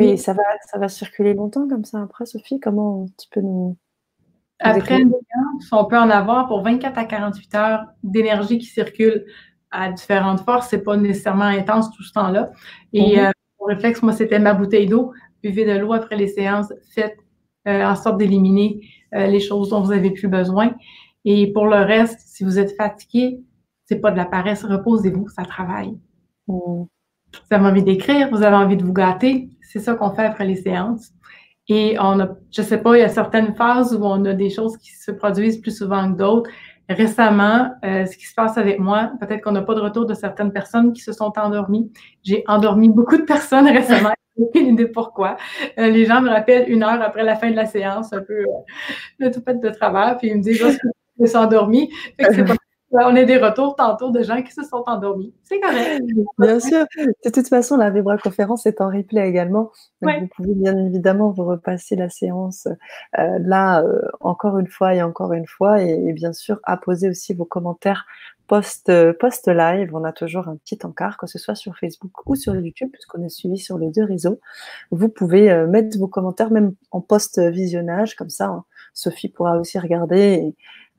Et 0.00 0.16
ça 0.16 0.32
va, 0.32 0.42
ça 0.70 0.78
va 0.78 0.88
circuler 0.88 1.34
longtemps 1.34 1.68
comme 1.68 1.84
ça 1.84 2.00
après, 2.02 2.24
Sophie 2.24 2.60
Comment 2.60 3.06
tu 3.18 3.28
peux 3.30 3.40
nous. 3.40 3.76
Après 4.58 5.00
une 5.00 5.10
séance, 5.10 5.68
on 5.72 5.84
peut 5.86 5.98
en 5.98 6.08
avoir 6.08 6.46
pour 6.46 6.62
24 6.62 6.96
à 6.96 7.04
48 7.04 7.54
heures 7.56 7.84
d'énergie 8.02 8.58
qui 8.58 8.66
circule 8.66 9.26
à 9.70 9.90
différentes 9.90 10.40
forces. 10.40 10.68
C'est 10.68 10.82
pas 10.82 10.96
nécessairement 10.96 11.44
intense 11.44 11.90
tout 11.90 12.02
ce 12.02 12.12
temps-là. 12.12 12.50
Et 12.92 13.16
mhm. 13.16 13.24
euh, 13.24 13.30
mon 13.60 13.66
réflexe, 13.66 14.02
moi, 14.02 14.12
c'était 14.12 14.38
ma 14.38 14.54
bouteille 14.54 14.86
d'eau. 14.86 15.12
Buvez 15.42 15.64
de 15.64 15.78
l'eau 15.78 15.92
après 15.92 16.16
les 16.16 16.28
séances. 16.28 16.72
Faites 16.94 17.16
euh, 17.66 17.84
en 17.84 17.96
sorte 17.96 18.18
d'éliminer 18.18 18.80
euh, 19.14 19.26
les 19.26 19.40
choses 19.40 19.70
dont 19.70 19.80
vous 19.80 19.92
avez 19.92 20.10
plus 20.10 20.28
besoin. 20.28 20.74
Et 21.24 21.52
pour 21.52 21.66
le 21.66 21.76
reste, 21.76 22.20
si 22.20 22.44
vous 22.44 22.58
êtes 22.58 22.76
fatigué, 22.76 23.40
c'est 23.86 24.00
pas 24.00 24.12
de 24.12 24.16
la 24.16 24.26
paresse. 24.26 24.64
Reposez-vous, 24.64 25.28
ça 25.28 25.44
travaille. 25.44 25.98
Mhm. 26.46 26.86
Vous 27.32 27.56
avez 27.56 27.66
envie 27.66 27.82
d'écrire, 27.82 28.28
vous 28.30 28.42
avez 28.42 28.56
envie 28.56 28.76
de 28.76 28.84
vous 28.84 28.92
gâter, 28.92 29.48
c'est 29.72 29.80
ça 29.80 29.94
qu'on 29.94 30.10
fait 30.10 30.24
après 30.24 30.44
les 30.44 30.56
séances. 30.56 31.12
Et 31.68 31.96
on 31.98 32.20
a, 32.20 32.28
je 32.50 32.62
sais 32.62 32.78
pas, 32.78 32.96
il 32.96 33.00
y 33.00 33.04
a 33.04 33.08
certaines 33.08 33.54
phases 33.54 33.94
où 33.94 34.04
on 34.04 34.24
a 34.24 34.34
des 34.34 34.50
choses 34.50 34.76
qui 34.76 34.90
se 34.90 35.10
produisent 35.10 35.60
plus 35.60 35.76
souvent 35.76 36.12
que 36.12 36.18
d'autres. 36.18 36.50
Récemment, 36.88 37.70
euh, 37.84 38.04
ce 38.04 38.16
qui 38.16 38.26
se 38.26 38.34
passe 38.34 38.58
avec 38.58 38.78
moi, 38.78 39.12
peut-être 39.20 39.42
qu'on 39.42 39.52
n'a 39.52 39.62
pas 39.62 39.74
de 39.74 39.80
retour 39.80 40.04
de 40.04 40.12
certaines 40.12 40.52
personnes 40.52 40.92
qui 40.92 41.00
se 41.00 41.12
sont 41.12 41.32
endormies. 41.38 41.90
J'ai 42.22 42.44
endormi 42.48 42.88
beaucoup 42.88 43.16
de 43.16 43.22
personnes 43.22 43.66
récemment. 43.78 44.12
aucune 44.36 44.66
idée 44.66 44.88
pourquoi. 44.88 45.36
Euh, 45.78 45.88
les 45.88 46.04
gens 46.04 46.20
me 46.20 46.28
rappellent 46.28 46.68
une 46.68 46.82
heure 46.82 47.00
après 47.00 47.22
la 47.22 47.36
fin 47.36 47.50
de 47.50 47.56
la 47.56 47.66
séance, 47.66 48.12
un 48.12 48.20
peu 48.20 48.44
euh, 49.22 49.30
tout 49.30 49.40
fait 49.42 49.58
de 49.58 49.70
travers, 49.70 50.18
puis 50.18 50.28
ils 50.28 50.36
me 50.36 50.42
disent, 50.42 50.78
je 51.20 51.26
suis 51.26 51.36
endormie. 51.36 51.90
On 52.92 53.16
a 53.16 53.24
des 53.24 53.38
retours 53.38 53.74
tantôt 53.76 54.10
de 54.10 54.22
gens 54.22 54.42
qui 54.42 54.52
se 54.52 54.62
sont 54.62 54.82
endormis. 54.86 55.32
C'est 55.44 55.60
correct. 55.60 56.02
Bien 56.38 56.60
sûr. 56.60 56.84
De 57.24 57.30
toute 57.30 57.48
façon, 57.48 57.76
la 57.76 57.90
Vibra 57.90 58.18
conférence 58.18 58.66
est 58.66 58.80
en 58.80 58.88
replay 58.88 59.26
également. 59.28 59.70
Vous 60.00 60.28
pouvez 60.36 60.54
bien 60.54 60.76
évidemment 60.76 61.30
vous 61.30 61.44
repasser 61.44 61.96
la 61.96 62.08
séance 62.08 62.68
euh, 63.18 63.38
là 63.40 63.82
euh, 63.82 64.00
encore 64.20 64.58
une 64.58 64.68
fois 64.68 64.94
et 64.94 65.02
encore 65.02 65.32
une 65.32 65.46
fois 65.46 65.82
et, 65.82 66.12
bien 66.12 66.32
sûr 66.32 66.60
apposer 66.64 67.08
aussi 67.08 67.34
vos 67.34 67.44
commentaires 67.44 68.06
post, 68.46 68.88
euh, 68.88 69.12
post. 69.18 69.48
On 69.48 70.04
a 70.04 70.12
toujours 70.12 70.48
un 70.48 70.56
petit 70.56 70.78
encart, 70.84 71.16
que 71.16 71.26
ce 71.26 71.38
soit 71.38 71.54
sur 71.54 71.76
Facebook 71.78 72.12
ou 72.26 72.34
sur 72.34 72.54
YouTube, 72.54 72.90
puisqu'on 72.92 73.22
est 73.22 73.30
suivi 73.30 73.58
sur 73.58 73.78
les 73.78 73.90
deux 73.90 74.04
réseaux. 74.04 74.40
Vous 74.90 75.08
pouvez 75.08 75.54
mettre 75.66 75.98
vos 75.98 76.08
commentaires 76.08 76.50
même 76.50 76.74
en 76.90 77.00
post 77.00 77.38
visionnage, 77.38 78.16
comme 78.16 78.30
ça 78.30 78.46
hein. 78.46 78.64
Sophie 78.94 79.28
pourra 79.28 79.58
aussi 79.58 79.78
regarder 79.78 80.54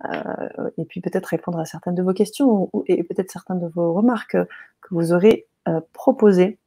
euh, 0.06 0.70
et 0.78 0.86
puis 0.86 1.02
peut-être 1.02 1.28
répondre 1.28 1.60
à 1.60 1.66
certaines 1.66 1.96
de 1.96 2.04
vos 2.04 2.14
questions 2.14 2.70
et 2.88 3.04
peut-être 3.04 3.32
certaines 3.32 3.60
de 3.60 3.68
vos 3.68 3.94
remarques 3.94 4.38
que 4.82 4.88
vous 4.92 5.14
aurez 5.14 5.48
euh, 5.68 5.82
proposées. 5.94 6.58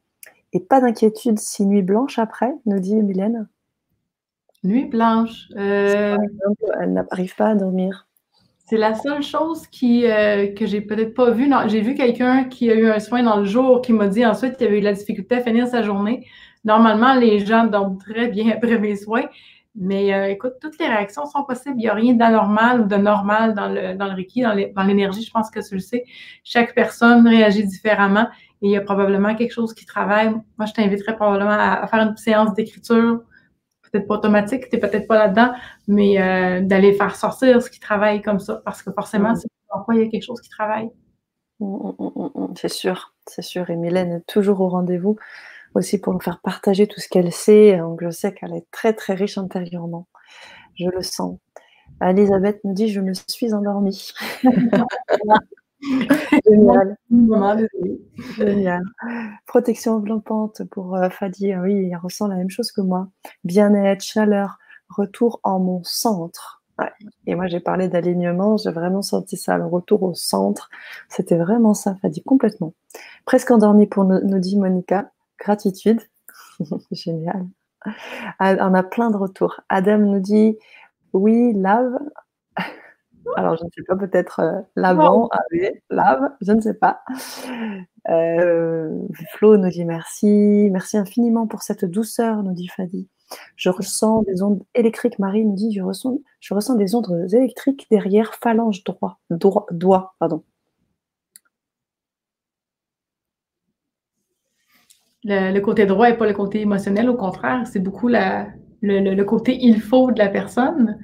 Et 0.53 0.61
pas 0.61 0.81
d'inquiétude 0.81 1.39
si 1.39 1.67
nuit 1.67 1.83
blanche 1.83 2.19
après, 2.19 2.53
nous 2.67 2.79
dit 2.79 2.95
Mylène. 2.95 3.49
Nuit 4.65 4.87
blanche. 4.87 5.49
Euh, 5.57 6.17
elle 6.81 6.93
n'arrive 6.93 7.35
pas 7.37 7.49
à 7.49 7.55
dormir. 7.55 8.07
C'est 8.65 8.79
la 8.79 8.95
seule 8.95 9.23
chose 9.23 9.67
qui, 9.69 10.03
que 10.03 10.67
j'ai 10.67 10.81
peut-être 10.81 11.15
pas 11.15 11.31
vue. 11.31 11.49
J'ai 11.69 11.81
vu 11.83 11.95
quelqu'un 11.95 12.45
qui 12.45 12.69
a 12.69 12.75
eu 12.75 12.89
un 12.89 12.99
soin 12.99 13.23
dans 13.23 13.37
le 13.37 13.45
jour 13.45 13.81
qui 13.81 13.93
m'a 13.93 14.09
dit 14.09 14.27
ensuite 14.27 14.57
qu'il 14.57 14.67
avait 14.67 14.79
eu 14.79 14.81
de 14.81 14.87
la 14.87 14.93
difficulté 14.93 15.37
à 15.37 15.41
finir 15.41 15.69
sa 15.69 15.83
journée. 15.83 16.27
Normalement, 16.67 17.15
les 17.15 17.39
gens 17.47 17.65
dorment 17.65 17.97
très 17.97 18.27
bien 18.27 18.51
après 18.57 18.79
mes 18.79 18.97
soins, 18.97 19.25
mais 19.79 20.15
euh, 20.15 20.31
écoute, 20.31 20.55
toutes 20.61 20.79
les 20.79 20.87
réactions 20.87 21.27
sont 21.27 21.45
possibles. 21.45 21.77
Il 21.77 21.83
n'y 21.83 21.89
a 21.89 21.95
rien 21.95 22.15
d'anormal 22.15 22.83
ou 22.83 22.85
de 22.85 22.97
normal 22.97 23.55
dans 23.55 23.69
le, 23.69 23.95
dans 23.95 24.07
le 24.07 24.15
Reiki, 24.15 24.43
dans 24.43 24.83
l'énergie. 24.85 25.23
Je 25.23 25.31
pense 25.31 25.51
que 25.51 25.61
tu 25.67 25.75
le 25.75 25.81
sais. 25.81 26.05
Chaque 26.45 26.75
personne 26.75 27.27
réagit 27.29 27.67
différemment 27.67 28.27
et 28.63 28.69
il 28.69 28.71
y 28.71 28.77
a 28.77 28.81
probablement 28.81 29.35
quelque 29.35 29.53
chose 29.53 29.75
qui 29.75 29.85
travaille. 29.85 30.31
Moi, 30.57 30.67
je 30.67 30.73
t'inviterais 30.73 31.15
probablement 31.15 31.51
à, 31.51 31.87
faire 31.89 32.01
une 32.01 32.17
séance 32.17 32.55
d'écriture, 32.55 33.21
peut-être 33.83 34.07
pas 34.07 34.15
automatique, 34.15 34.69
tu 34.71 34.77
n'es 34.77 34.81
peut-être 34.81 35.07
pas 35.07 35.19
là-dedans, 35.19 35.53
mais 35.89 36.21
euh, 36.21 36.63
d'aller 36.63 36.95
faire 36.95 37.15
sortir 37.15 37.61
ce 37.63 37.71
qui 37.71 37.81
travaille 37.81 38.23
comme 38.23 38.41
ça 38.41 38.63
parce 38.65 38.83
que 38.83 38.91
forcément, 38.93 39.33
mm. 39.33 39.37
c'est 39.37 39.49
pourquoi 39.69 39.95
il 39.95 40.01
y 40.01 40.05
a 40.05 40.09
quelque 40.09 40.25
chose 40.25 40.41
qui 40.41 40.49
travaille. 40.49 40.89
Mm, 41.61 41.91
mm, 41.99 42.55
c'est 42.57 42.73
sûr, 42.73 43.15
c'est 43.27 43.43
sûr. 43.43 43.69
Et 43.69 43.77
Mylène 43.77 44.13
est 44.15 44.27
toujours 44.27 44.61
au 44.63 44.69
rendez-vous 44.69 45.17
aussi 45.77 45.99
pour 45.99 46.13
nous 46.13 46.21
faire 46.21 46.41
partager 46.43 46.87
tout 46.87 47.01
ce 47.01 47.09
qu'elle 47.09 47.33
sait. 47.33 47.79
Donc 47.79 48.01
je 48.03 48.11
sais 48.11 48.33
qu'elle 48.35 48.55
est 48.55 48.67
très 48.71 48.93
très 48.93 49.15
riche 49.15 49.39
intérieurement. 49.39 50.07
Je 50.75 50.89
le 50.89 51.03
sens. 51.03 51.39
Elisabeth 52.03 52.61
nous 52.65 52.75
dit 52.75 52.89
Je 52.89 53.01
me 53.01 53.13
suis 53.15 53.55
endormie. 53.55 54.13
Génial. 56.47 56.97
Génial. 58.37 58.83
Protection 59.47 59.95
enveloppante 59.95 60.63
pour 60.71 60.97
euh, 60.97 61.09
Fadi. 61.11 61.53
Ah 61.53 61.61
oui, 61.63 61.75
il 61.75 61.97
ressent 61.97 62.29
la 62.29 62.37
même 62.37 62.51
chose 62.51 62.73
que 62.73 62.81
moi. 62.81 63.09
Bien-être, 63.45 64.03
chaleur, 64.03 64.59
retour 64.89 65.41
en 65.43 65.59
mon 65.59 65.83
centre. 65.85 66.63
Et 67.27 67.35
moi, 67.35 67.47
j'ai 67.47 67.61
parlé 67.61 67.89
d'alignement, 67.89 68.59
j'ai 68.59 68.71
vraiment 68.71 69.01
senti 69.01 69.39
ça, 69.39 69.57
le 69.57 69.65
retour 69.65 70.03
au 70.03 70.13
centre. 70.13 70.69
C'était 71.09 71.39
vraiment 71.39 71.73
ça, 71.73 71.97
Fadi, 72.03 72.23
complètement. 72.23 72.75
Presque 73.25 73.51
endormie 73.51 73.87
pour 73.87 74.05
nous 74.05 74.39
dit 74.39 74.59
Monica. 74.59 75.11
Gratitude. 75.39 76.01
Génial. 76.93 77.47
Ah, 78.39 78.57
on 78.61 78.75
a 78.75 78.83
plein 78.83 79.11
de 79.11 79.17
retours. 79.17 79.61
Adam 79.69 79.99
nous 79.99 80.21
dit 80.21 80.57
oui, 81.13 81.53
lave. 81.55 81.99
Alors, 83.37 83.57
je 83.57 83.65
ne 83.65 83.71
sais 83.75 83.83
pas, 83.83 83.97
peut-être 83.97 84.41
euh, 84.41 84.61
lavant, 84.77 85.29
lave, 85.91 86.31
je 86.41 86.53
ne 86.53 86.61
sais 86.61 86.75
pas. 86.75 87.03
Euh, 88.09 89.03
Flo 89.33 89.57
nous 89.57 89.69
dit 89.69 89.85
merci. 89.85 90.69
Merci 90.71 90.97
infiniment 90.97 91.47
pour 91.47 91.63
cette 91.63 91.85
douceur, 91.85 92.43
nous 92.43 92.53
dit 92.53 92.69
Fadi. 92.69 93.09
Je 93.57 93.71
ressens 93.71 94.23
des 94.23 94.43
ondes 94.43 94.63
électriques. 94.75 95.19
Marie 95.19 95.45
nous 95.45 95.55
dit 95.57 95.73
je 95.73 95.83
ressens, 95.83 96.19
je 96.39 96.55
ressens 96.55 96.77
des 96.77 96.95
ondes 96.95 97.27
électriques 97.33 97.87
derrière 97.91 98.35
phalange 98.35 98.85
droit, 98.85 99.19
droit, 99.31 99.67
doigt. 99.73 100.15
Pardon. 100.21 100.45
Le, 105.27 105.61
côté 105.61 105.87
droit 105.87 106.09
et 106.09 106.17
pas 106.17 106.27
le 106.27 106.35
côté 106.35 106.61
émotionnel. 106.61 107.09
Au 107.11 107.17
contraire, 107.17 107.67
c'est 107.67 107.81
beaucoup 107.81 108.09
la, 108.09 108.49
le, 108.83 109.23
côté 109.25 109.59
il 109.61 109.81
faut 109.81 110.11
de 110.13 110.19
la 110.19 110.29
personne. 110.29 110.99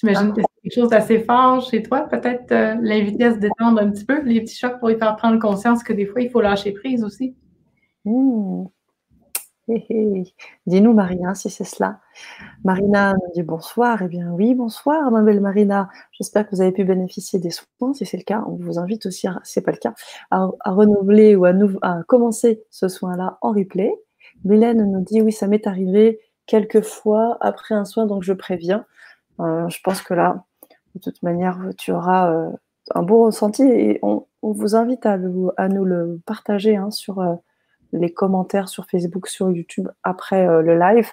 J'imagine 0.00 0.32
que 0.32 0.40
c'est 0.40 0.62
quelque 0.62 0.80
chose 0.80 0.90
d'assez 0.90 1.20
fort 1.20 1.62
chez 1.62 1.82
toi. 1.82 2.00
Peut-être 2.08 2.52
euh, 2.52 2.76
l'inviter 2.80 3.24
à 3.24 3.34
se 3.34 3.38
détendre 3.38 3.80
un 3.80 3.90
petit 3.90 4.04
peu, 4.04 4.22
les 4.22 4.40
petits 4.40 4.56
chocs 4.56 4.78
pour 4.78 4.88
lui 4.88 4.96
faire 4.96 5.16
prendre 5.16 5.38
conscience 5.38 5.82
que 5.82 5.92
des 5.92 6.06
fois, 6.06 6.22
il 6.22 6.30
faut 6.30 6.40
lâcher 6.40 6.72
prise 6.72 7.04
aussi. 7.04 7.34
Dis-nous, 10.66 10.92
Marina, 10.92 11.34
si 11.34 11.48
c'est 11.48 11.64
cela. 11.64 12.00
Marina 12.64 13.14
nous 13.14 13.32
dit 13.34 13.42
bonsoir. 13.42 14.02
Eh 14.02 14.08
bien, 14.08 14.30
oui, 14.32 14.54
bonsoir, 14.54 15.10
ma 15.10 15.22
belle 15.22 15.40
Marina. 15.40 15.88
J'espère 16.12 16.48
que 16.48 16.56
vous 16.56 16.62
avez 16.62 16.72
pu 16.72 16.84
bénéficier 16.84 17.38
des 17.38 17.50
soins. 17.50 17.94
Si 17.94 18.04
c'est 18.04 18.16
le 18.16 18.24
cas, 18.24 18.42
on 18.48 18.56
vous 18.56 18.78
invite 18.78 19.06
aussi, 19.06 19.28
si 19.44 19.52
ce 19.52 19.60
n'est 19.60 19.64
pas 19.64 19.70
le 19.70 19.78
cas, 19.78 19.94
à, 20.30 20.50
renouveler 20.66 21.36
ou 21.36 21.44
à, 21.44 22.02
commencer 22.08 22.64
ce 22.70 22.88
soin-là 22.88 23.38
en 23.40 23.52
replay. 23.52 23.92
Mylène 24.44 24.90
nous 24.90 25.00
dit 25.00 25.22
oui, 25.22 25.32
ça 25.32 25.46
m'est 25.46 25.66
arrivé 25.66 26.20
quelques 26.46 26.82
fois 26.82 27.38
après 27.40 27.74
un 27.74 27.84
soin, 27.84 28.06
donc 28.06 28.24
je 28.24 28.32
préviens. 28.32 28.84
Euh, 29.40 29.68
je 29.68 29.78
pense 29.82 30.02
que 30.02 30.14
là, 30.14 30.44
de 30.94 31.00
toute 31.00 31.22
manière, 31.22 31.58
tu 31.78 31.92
auras 31.92 32.32
euh, 32.32 32.50
un 32.94 33.02
beau 33.02 33.26
ressenti 33.26 33.62
et 33.62 34.00
on, 34.02 34.26
vous 34.42 34.74
invite 34.74 35.06
à, 35.06 35.18
nous 35.18 35.52
le 35.84 36.20
partager 36.26 36.76
hein, 36.76 36.90
sur. 36.90 37.20
Euh, 37.20 37.34
les 37.92 38.12
commentaires 38.12 38.68
sur 38.68 38.86
Facebook, 38.86 39.28
sur 39.28 39.50
YouTube 39.50 39.88
après 40.02 40.46
euh, 40.46 40.62
le 40.62 40.78
live. 40.78 41.08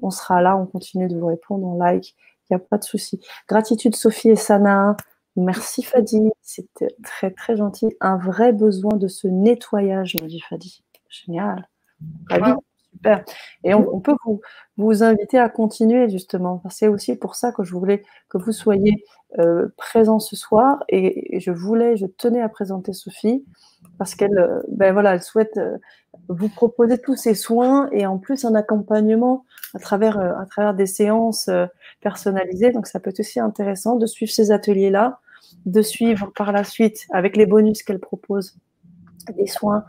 On 0.00 0.10
sera 0.10 0.42
là, 0.42 0.56
on 0.56 0.66
continue 0.66 1.08
de 1.08 1.18
vous 1.18 1.26
répondre, 1.26 1.66
on 1.66 1.78
like, 1.78 2.14
il 2.50 2.54
n'y 2.54 2.56
a 2.56 2.58
pas 2.58 2.78
de 2.78 2.84
souci. 2.84 3.20
Gratitude 3.48 3.94
Sophie 3.94 4.30
et 4.30 4.36
Sana. 4.36 4.96
Merci 5.36 5.82
Fadi, 5.82 6.20
c'était 6.42 6.94
très 7.02 7.30
très 7.30 7.56
gentil. 7.56 7.96
Un 8.00 8.18
vrai 8.18 8.52
besoin 8.52 8.96
de 8.96 9.08
ce 9.08 9.28
nettoyage, 9.28 10.16
me 10.22 10.28
dit 10.28 10.40
Fadi. 10.40 10.82
Génial. 11.08 11.68
super. 12.92 13.24
Et 13.64 13.74
on, 13.74 14.00
peut 14.00 14.14
vous, 14.24 14.40
vous 14.76 15.02
inviter 15.02 15.38
à 15.38 15.48
continuer 15.48 16.08
justement. 16.10 16.62
C'est 16.70 16.88
aussi 16.88 17.16
pour 17.16 17.34
ça 17.34 17.52
que 17.52 17.62
je 17.62 17.72
voulais 17.72 18.02
que 18.28 18.38
vous 18.38 18.52
soyez 18.52 19.04
euh, 19.38 19.68
présents 19.76 20.18
ce 20.18 20.36
soir 20.36 20.84
et, 20.88 21.40
je 21.40 21.50
voulais, 21.50 21.96
je 21.96 22.06
tenais 22.06 22.42
à 22.42 22.48
présenter 22.48 22.92
Sophie 22.92 23.44
parce 23.98 24.14
qu'elle, 24.14 24.38
euh, 24.38 24.60
ben 24.68 24.92
voilà, 24.92 25.14
elle 25.14 25.22
souhaite 25.22 25.58
vous 26.28 26.48
proposez 26.48 26.98
tous 26.98 27.16
ces 27.16 27.34
soins 27.34 27.88
et 27.92 28.06
en 28.06 28.18
plus 28.18 28.44
un 28.44 28.54
accompagnement 28.54 29.44
à 29.74 29.78
travers, 29.78 30.18
euh, 30.18 30.34
à 30.38 30.46
travers 30.46 30.74
des 30.74 30.86
séances 30.86 31.48
euh, 31.48 31.66
personnalisées. 32.00 32.72
Donc 32.72 32.86
ça 32.86 33.00
peut 33.00 33.10
être 33.10 33.20
aussi 33.20 33.40
intéressant 33.40 33.96
de 33.96 34.06
suivre 34.06 34.32
ces 34.32 34.50
ateliers-là, 34.50 35.20
de 35.66 35.82
suivre 35.82 36.32
par 36.34 36.52
la 36.52 36.64
suite 36.64 37.06
avec 37.12 37.36
les 37.36 37.46
bonus 37.46 37.82
qu'elle 37.82 37.98
propose 37.98 38.56
des 39.36 39.46
soins 39.46 39.84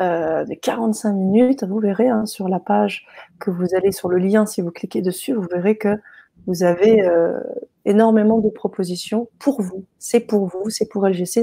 euh, 0.00 0.44
de 0.44 0.54
45 0.54 1.12
minutes. 1.12 1.64
Vous 1.64 1.78
verrez 1.78 2.08
hein, 2.08 2.26
sur 2.26 2.48
la 2.48 2.60
page 2.60 3.06
que 3.38 3.50
vous 3.50 3.74
allez 3.74 3.92
sur 3.92 4.08
le 4.08 4.18
lien, 4.18 4.46
si 4.46 4.60
vous 4.60 4.70
cliquez 4.70 5.02
dessus, 5.02 5.34
vous 5.34 5.46
verrez 5.50 5.76
que 5.76 5.98
vous 6.46 6.62
avez 6.62 7.02
euh, 7.02 7.38
énormément 7.88 8.38
de 8.38 8.50
propositions 8.50 9.28
pour 9.38 9.62
vous. 9.62 9.84
C'est 9.98 10.20
pour 10.20 10.46
vous, 10.46 10.68
c'est 10.68 10.88
pour 10.88 11.06
LGC, 11.08 11.40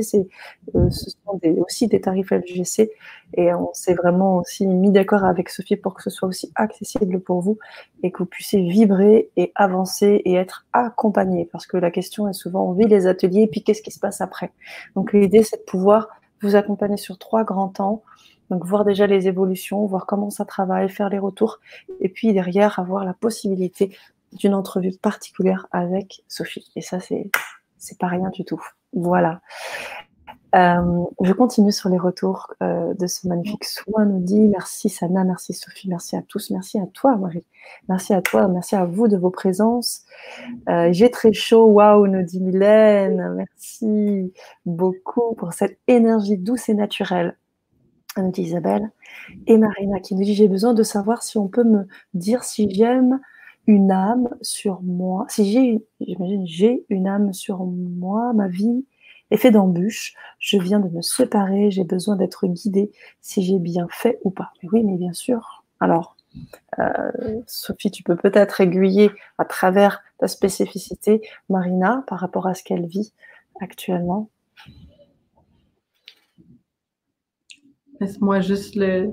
euh, 0.75 0.89
ce 0.91 1.09
sont 1.09 1.39
aussi 1.57 1.87
des 1.87 1.99
tarifs 1.99 2.31
LGC. 2.31 2.91
Et 3.33 3.53
on 3.53 3.73
s'est 3.73 3.95
vraiment 3.95 4.37
aussi 4.37 4.67
mis 4.67 4.91
d'accord 4.91 5.25
avec 5.25 5.49
Sophie 5.49 5.75
pour 5.75 5.95
que 5.95 6.03
ce 6.03 6.09
soit 6.09 6.29
aussi 6.29 6.51
accessible 6.55 7.19
pour 7.19 7.41
vous 7.41 7.57
et 8.03 8.11
que 8.11 8.19
vous 8.19 8.27
puissiez 8.27 8.61
vibrer 8.61 9.31
et 9.35 9.51
avancer 9.55 10.21
et 10.23 10.35
être 10.35 10.65
accompagné. 10.71 11.49
Parce 11.51 11.65
que 11.65 11.77
la 11.77 11.89
question 11.89 12.29
est 12.29 12.33
souvent, 12.33 12.69
on 12.69 12.73
vit 12.73 12.87
les 12.87 13.07
ateliers 13.07 13.41
et 13.41 13.47
puis 13.47 13.63
qu'est-ce 13.63 13.81
qui 13.81 13.91
se 13.91 13.99
passe 13.99 14.21
après? 14.21 14.51
Donc 14.95 15.13
l'idée, 15.13 15.43
c'est 15.43 15.57
de 15.57 15.63
pouvoir 15.63 16.09
vous 16.41 16.55
accompagner 16.55 16.97
sur 16.97 17.17
trois 17.17 17.43
grands 17.43 17.69
temps. 17.69 18.03
Donc 18.51 18.63
voir 18.65 18.85
déjà 18.85 19.07
les 19.07 19.27
évolutions, 19.27 19.85
voir 19.87 20.05
comment 20.05 20.29
ça 20.29 20.45
travaille, 20.45 20.87
faire 20.89 21.09
les 21.09 21.17
retours, 21.17 21.59
et 21.99 22.09
puis 22.09 22.31
derrière 22.31 22.77
avoir 22.77 23.03
la 23.03 23.15
possibilité 23.15 23.97
d'une 24.35 24.53
entrevue 24.53 24.91
particulière 25.01 25.67
avec 25.71 26.23
Sophie. 26.27 26.71
Et 26.75 26.81
ça, 26.81 26.99
c'est, 26.99 27.29
pas 27.99 28.07
rien 28.07 28.29
du 28.29 28.45
tout. 28.45 28.61
Voilà. 28.93 29.41
Euh, 30.55 31.03
je 31.21 31.33
continue 31.33 31.73
sur 31.73 31.89
les 31.89 31.97
retours 31.97 32.53
euh, 32.63 32.93
de 32.93 33.07
ce 33.07 33.27
magnifique 33.27 33.65
soin. 33.65 34.05
Nous 34.05 34.19
dit 34.19 34.47
merci 34.47 34.87
Sana, 34.87 35.25
merci 35.25 35.53
Sophie, 35.53 35.89
merci 35.89 36.15
à 36.15 36.21
tous, 36.21 36.49
merci 36.49 36.79
à 36.79 36.85
toi 36.85 37.17
Marie, 37.17 37.43
merci 37.89 38.13
à 38.13 38.21
toi, 38.21 38.47
merci 38.47 38.75
à 38.75 38.85
vous 38.85 39.09
de 39.09 39.17
vos 39.17 39.31
présences. 39.31 40.05
Euh, 40.69 40.89
j'ai 40.93 41.11
très 41.11 41.33
chaud, 41.33 41.65
waouh, 41.65 42.07
nous 42.07 42.23
dit 42.23 42.39
Mylène, 42.39 43.33
merci 43.35 44.33
beaucoup 44.65 45.35
pour 45.35 45.51
cette 45.51 45.77
énergie 45.87 46.37
douce 46.37 46.69
et 46.69 46.73
naturelle. 46.73 47.37
Nous 48.17 48.31
dit 48.31 48.43
Isabelle 48.43 48.91
et 49.47 49.57
Marina 49.57 49.99
qui 49.99 50.15
nous 50.15 50.23
dit 50.23 50.35
j'ai 50.35 50.47
besoin 50.47 50.73
de 50.73 50.83
savoir 50.83 51.21
si 51.21 51.37
on 51.37 51.49
peut 51.49 51.65
me 51.65 51.85
dire 52.13 52.45
si 52.45 52.69
j'aime 52.73 53.19
une 53.67 53.91
âme 53.91 54.29
sur 54.41 54.81
moi, 54.81 55.25
si 55.29 55.51
j'ai, 55.51 55.85
j'imagine, 55.99 56.45
j'ai 56.45 56.85
une 56.89 57.07
âme 57.07 57.33
sur 57.33 57.65
moi, 57.65 58.33
ma 58.33 58.47
vie 58.47 58.85
Effet 59.31 59.49
d'embûche, 59.49 60.13
je 60.37 60.57
viens 60.57 60.79
de 60.79 60.87
me 60.89 61.01
séparer, 61.01 61.71
j'ai 61.71 61.83
besoin 61.83 62.15
d'être 62.15 62.45
guidée 62.45 62.91
si 63.21 63.43
j'ai 63.43 63.57
bien 63.57 63.87
fait 63.89 64.19
ou 64.23 64.29
pas. 64.29 64.51
Mais 64.61 64.69
oui, 64.71 64.83
mais 64.83 64.97
bien 64.97 65.13
sûr. 65.13 65.65
Alors, 65.79 66.15
euh, 66.77 67.41
Sophie, 67.47 67.89
tu 67.89 68.03
peux 68.03 68.15
peut-être 68.15 68.61
aiguiller 68.61 69.09
à 69.39 69.45
travers 69.45 70.03
ta 70.19 70.27
spécificité 70.27 71.21
Marina 71.49 72.03
par 72.07 72.19
rapport 72.19 72.45
à 72.45 72.53
ce 72.53 72.63
qu'elle 72.63 72.85
vit 72.85 73.13
actuellement. 73.59 74.29
Laisse-moi 77.99 78.41
juste 78.41 78.75
le, 78.75 79.11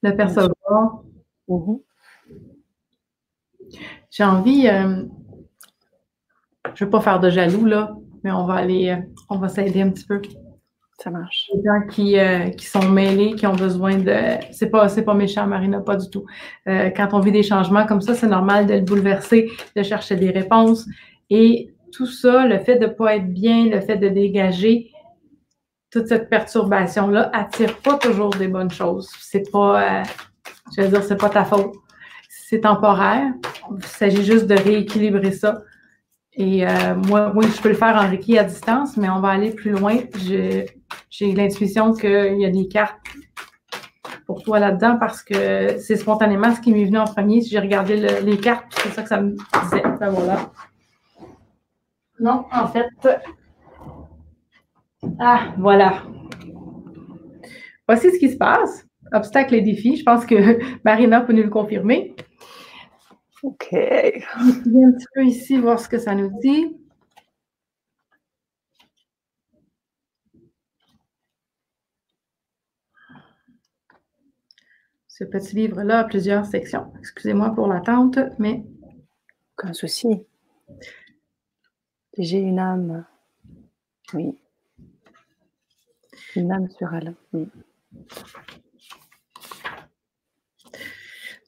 percevoir. 0.00 1.02
Mhm. 1.48 1.80
J'ai 4.14 4.24
envie, 4.24 4.68
euh, 4.68 5.02
je 6.74 6.84
ne 6.84 6.86
vais 6.86 6.90
pas 6.90 7.00
faire 7.00 7.18
de 7.18 7.30
jaloux 7.30 7.64
là, 7.64 7.96
mais 8.22 8.30
on 8.30 8.46
va 8.46 8.54
aller, 8.54 8.90
euh, 8.90 8.96
on 9.28 9.38
va 9.38 9.48
s'aider 9.48 9.82
un 9.82 9.90
petit 9.90 10.06
peu. 10.06 10.22
Ça 11.00 11.10
marche. 11.10 11.50
Les 11.52 11.62
gens 11.64 11.86
qui, 11.88 12.18
euh, 12.18 12.50
qui 12.50 12.66
sont 12.66 12.88
mêlés, 12.88 13.34
qui 13.34 13.46
ont 13.48 13.56
besoin 13.56 13.98
de. 13.98 14.14
C'est 14.52 14.70
pas, 14.70 14.88
c'est 14.88 15.02
pas 15.02 15.14
méchant, 15.14 15.46
Marina, 15.48 15.80
pas 15.80 15.96
du 15.96 16.08
tout. 16.08 16.24
quand 16.64 17.08
on 17.12 17.18
vit 17.18 17.32
des 17.32 17.42
changements 17.42 17.84
comme 17.86 18.00
ça, 18.00 18.14
c'est 18.14 18.28
normal 18.28 18.66
de 18.66 18.74
le 18.74 18.82
bouleverser, 18.82 19.50
de 19.74 19.82
chercher 19.82 20.14
des 20.14 20.30
réponses. 20.30 20.86
Et 21.30 21.74
tout 21.92 22.06
ça, 22.06 22.46
le 22.46 22.60
fait 22.60 22.76
de 22.76 22.86
ne 22.86 22.90
pas 22.92 23.16
être 23.16 23.32
bien, 23.32 23.66
le 23.66 23.80
fait 23.80 23.96
de 23.96 24.08
dégager, 24.08 24.92
toute 25.94 26.08
cette 26.08 26.28
perturbation-là 26.28 27.30
attire 27.32 27.78
pas 27.78 27.98
toujours 27.98 28.30
des 28.30 28.48
bonnes 28.48 28.70
choses. 28.70 29.08
C'est 29.20 29.48
pas, 29.52 30.00
euh, 30.00 30.02
je 30.76 30.82
veux 30.82 30.88
dire, 30.88 31.04
c'est 31.04 31.16
pas 31.16 31.28
ta 31.30 31.44
faute. 31.44 31.72
C'est 32.28 32.62
temporaire. 32.62 33.32
Il 33.76 33.84
s'agit 33.84 34.24
juste 34.24 34.46
de 34.46 34.54
rééquilibrer 34.54 35.32
ça. 35.32 35.62
Et 36.36 36.66
euh, 36.66 36.94
moi, 36.94 37.32
oui, 37.34 37.46
je 37.54 37.62
peux 37.62 37.68
le 37.68 37.74
faire 37.74 37.96
en 37.96 38.08
Reiki 38.08 38.38
à 38.38 38.44
distance, 38.44 38.96
mais 38.96 39.08
on 39.08 39.20
va 39.20 39.28
aller 39.28 39.50
plus 39.50 39.70
loin. 39.70 39.98
J'ai 40.16 41.32
l'intuition 41.32 41.92
qu'il 41.92 42.40
y 42.40 42.44
a 42.44 42.50
des 42.50 42.66
cartes 42.66 42.98
pour 44.26 44.42
toi 44.42 44.58
là-dedans 44.58 44.96
parce 44.98 45.22
que 45.22 45.78
c'est 45.78 45.96
spontanément 45.96 46.52
ce 46.54 46.60
qui 46.60 46.72
m'est 46.72 46.84
venu 46.84 46.98
en 46.98 47.04
premier. 47.04 47.40
J'ai 47.40 47.58
regardé 47.58 47.96
les 47.96 48.38
cartes, 48.38 48.66
c'est 48.82 48.90
ça 48.90 49.02
que 49.02 49.08
ça 49.08 49.20
me 49.20 49.30
disait. 49.30 49.82
Ben 50.00 50.10
voilà. 50.10 50.50
Non, 52.18 52.46
en 52.52 52.66
fait, 52.68 52.88
ah, 55.18 55.54
voilà. 55.58 56.02
Voici 57.86 58.10
ce 58.10 58.18
qui 58.18 58.30
se 58.30 58.36
passe. 58.36 58.86
Obstacles 59.12 59.54
et 59.54 59.60
défis. 59.60 59.96
Je 59.96 60.04
pense 60.04 60.24
que 60.26 60.58
Marina 60.84 61.20
peut 61.20 61.32
nous 61.32 61.42
le 61.42 61.50
confirmer. 61.50 62.14
OK. 63.44 63.68
Je 63.72 64.70
vais 64.70 64.84
un 64.84 64.92
petit 64.92 65.06
peu 65.12 65.24
ici 65.26 65.58
voir 65.58 65.78
ce 65.78 65.86
que 65.86 65.98
ça 65.98 66.14
nous 66.14 66.30
dit? 66.40 66.78
Ce 75.08 75.24
petit 75.24 75.56
livre-là 75.56 76.00
a 76.00 76.04
plusieurs 76.04 76.46
sections. 76.46 76.90
Excusez-moi 76.98 77.50
pour 77.54 77.66
l'attente, 77.66 78.18
mais. 78.38 78.64
Aucun 79.58 79.74
souci. 79.74 80.24
J'ai 82.16 82.38
une 82.38 82.58
âme. 82.58 83.04
Oui. 84.14 84.38
Une 86.34 86.50
âme 86.50 86.70
sur 86.70 86.94
elle. 86.94 87.14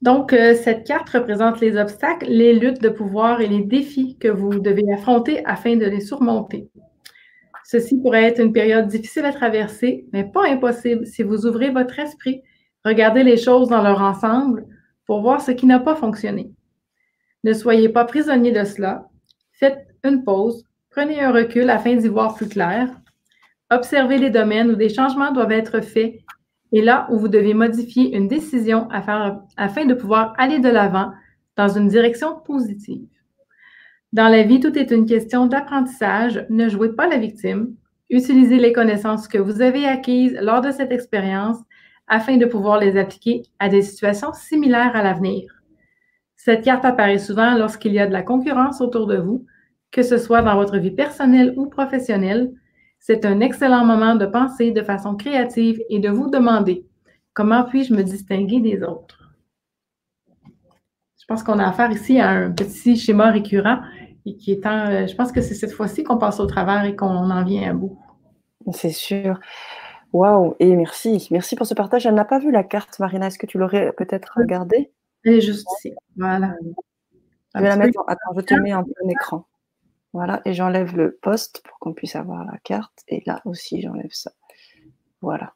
Donc, 0.02 0.32
euh, 0.32 0.54
cette 0.54 0.86
carte 0.86 1.08
représente 1.10 1.60
les 1.60 1.76
obstacles, 1.76 2.26
les 2.28 2.52
luttes 2.52 2.82
de 2.82 2.88
pouvoir 2.88 3.40
et 3.40 3.46
les 3.46 3.62
défis 3.62 4.16
que 4.18 4.28
vous 4.28 4.58
devez 4.58 4.84
affronter 4.92 5.44
afin 5.46 5.76
de 5.76 5.86
les 5.86 6.00
surmonter. 6.00 6.68
Ceci 7.64 7.98
pourrait 7.98 8.24
être 8.24 8.40
une 8.40 8.52
période 8.52 8.86
difficile 8.86 9.24
à 9.24 9.32
traverser, 9.32 10.06
mais 10.12 10.24
pas 10.24 10.46
impossible 10.48 11.06
si 11.06 11.22
vous 11.22 11.46
ouvrez 11.46 11.70
votre 11.70 11.98
esprit, 11.98 12.42
regardez 12.84 13.24
les 13.24 13.36
choses 13.36 13.68
dans 13.68 13.82
leur 13.82 14.00
ensemble 14.02 14.66
pour 15.06 15.22
voir 15.22 15.40
ce 15.40 15.50
qui 15.50 15.66
n'a 15.66 15.80
pas 15.80 15.96
fonctionné. 15.96 16.50
Ne 17.42 17.52
soyez 17.52 17.88
pas 17.88 18.04
prisonnier 18.04 18.52
de 18.52 18.64
cela. 18.64 19.08
Faites 19.52 19.86
une 20.04 20.24
pause, 20.24 20.64
prenez 20.90 21.20
un 21.20 21.32
recul 21.32 21.70
afin 21.70 21.96
d'y 21.96 22.08
voir 22.08 22.34
plus 22.34 22.48
clair 22.48 22.88
Observez 23.70 24.18
les 24.18 24.30
domaines 24.30 24.70
où 24.70 24.76
des 24.76 24.88
changements 24.88 25.32
doivent 25.32 25.50
être 25.50 25.80
faits 25.80 26.20
et 26.72 26.82
là 26.82 27.06
où 27.10 27.18
vous 27.18 27.28
devez 27.28 27.54
modifier 27.54 28.16
une 28.16 28.28
décision 28.28 28.88
afin, 28.90 29.40
de 29.56 29.94
pouvoir 29.94 30.34
aller 30.38 30.58
de 30.58 30.68
l'avant 30.68 31.12
dans 31.56 31.68
une 31.68 31.88
direction 31.88 32.40
positive. 32.40 33.06
Dans 34.12 34.28
la 34.28 34.42
vie, 34.42 34.60
tout 34.60 34.76
est 34.78 34.90
une 34.90 35.06
question 35.06 35.46
d'apprentissage. 35.46 36.46
Ne 36.50 36.68
jouez 36.68 36.94
pas 36.94 37.06
la 37.06 37.18
victime. 37.18 37.74
Utilisez 38.08 38.58
les 38.58 38.72
connaissances 38.72 39.28
que 39.28 39.38
vous 39.38 39.62
avez 39.62 39.86
acquises 39.86 40.36
lors 40.40 40.60
de 40.60 40.70
cette 40.70 40.92
expérience 40.92 41.58
afin 42.08 42.36
de 42.36 42.46
pouvoir 42.46 42.78
les 42.78 42.96
appliquer 42.96 43.42
à 43.58 43.68
des 43.68 43.82
situations 43.82 44.32
similaires 44.32 44.94
à 44.94 45.02
l'avenir. 45.02 45.52
Cette 46.36 46.64
carte 46.64 46.84
apparaît 46.84 47.18
souvent 47.18 47.56
lorsqu'il 47.56 47.92
y 47.92 47.98
a 47.98 48.06
de 48.06 48.12
la 48.12 48.22
concurrence 48.22 48.80
autour 48.80 49.06
de 49.06 49.16
vous, 49.16 49.44
que 49.90 50.02
ce 50.02 50.18
soit 50.18 50.42
dans 50.42 50.54
votre 50.54 50.78
vie 50.78 50.92
personnelle 50.92 51.54
ou 51.56 51.66
professionnelle, 51.66 52.52
c'est 53.06 53.24
un 53.24 53.38
excellent 53.38 53.84
moment 53.84 54.16
de 54.16 54.26
penser 54.26 54.72
de 54.72 54.82
façon 54.82 55.14
créative 55.14 55.80
et 55.90 56.00
de 56.00 56.08
vous 56.08 56.28
demander 56.28 56.84
comment 57.34 57.62
puis-je 57.62 57.94
me 57.94 58.02
distinguer 58.02 58.58
des 58.58 58.82
autres. 58.82 59.32
Je 61.16 61.24
pense 61.28 61.44
qu'on 61.44 61.60
a 61.60 61.68
affaire 61.68 61.92
ici 61.92 62.18
à 62.18 62.30
un 62.30 62.50
petit 62.50 62.96
schéma 62.96 63.30
récurrent 63.30 63.78
et 64.24 64.36
qui 64.36 64.50
est 64.50 64.66
euh, 64.66 65.06
je 65.06 65.14
pense 65.14 65.30
que 65.30 65.40
c'est 65.40 65.54
cette 65.54 65.70
fois-ci 65.70 66.02
qu'on 66.02 66.18
passe 66.18 66.40
au 66.40 66.46
travers 66.46 66.84
et 66.84 66.96
qu'on 66.96 67.30
en 67.30 67.44
vient 67.44 67.70
à 67.70 67.74
bout. 67.74 67.96
C'est 68.72 68.90
sûr. 68.90 69.38
Waouh, 70.12 70.56
et 70.58 70.74
merci. 70.74 71.28
Merci 71.30 71.54
pour 71.54 71.68
ce 71.68 71.74
partage. 71.74 72.06
Elle 72.06 72.14
n'a 72.14 72.24
pas 72.24 72.40
vu 72.40 72.50
la 72.50 72.64
carte, 72.64 72.98
Marina. 72.98 73.28
Est-ce 73.28 73.38
que 73.38 73.46
tu 73.46 73.56
l'aurais 73.56 73.92
peut-être 73.92 74.32
regardée? 74.36 74.90
Elle 75.24 75.34
est 75.34 75.40
juste 75.42 75.68
ici. 75.78 75.94
Voilà. 76.16 76.54
Je 77.54 77.60
vais 77.60 77.68
la 77.68 77.76
mettre 77.76 78.00
Attends, 78.08 78.34
je 78.34 78.40
te 78.40 78.54
mets 78.54 78.74
en 78.74 78.82
plein 78.82 79.08
écran. 79.08 79.46
Voilà, 80.16 80.40
et 80.46 80.54
j'enlève 80.54 80.96
le 80.96 81.18
poste 81.20 81.60
pour 81.62 81.78
qu'on 81.78 81.92
puisse 81.92 82.16
avoir 82.16 82.42
la 82.42 82.56
carte. 82.64 83.04
Et 83.06 83.22
là 83.26 83.42
aussi, 83.44 83.82
j'enlève 83.82 84.12
ça. 84.12 84.32
Voilà. 85.20 85.52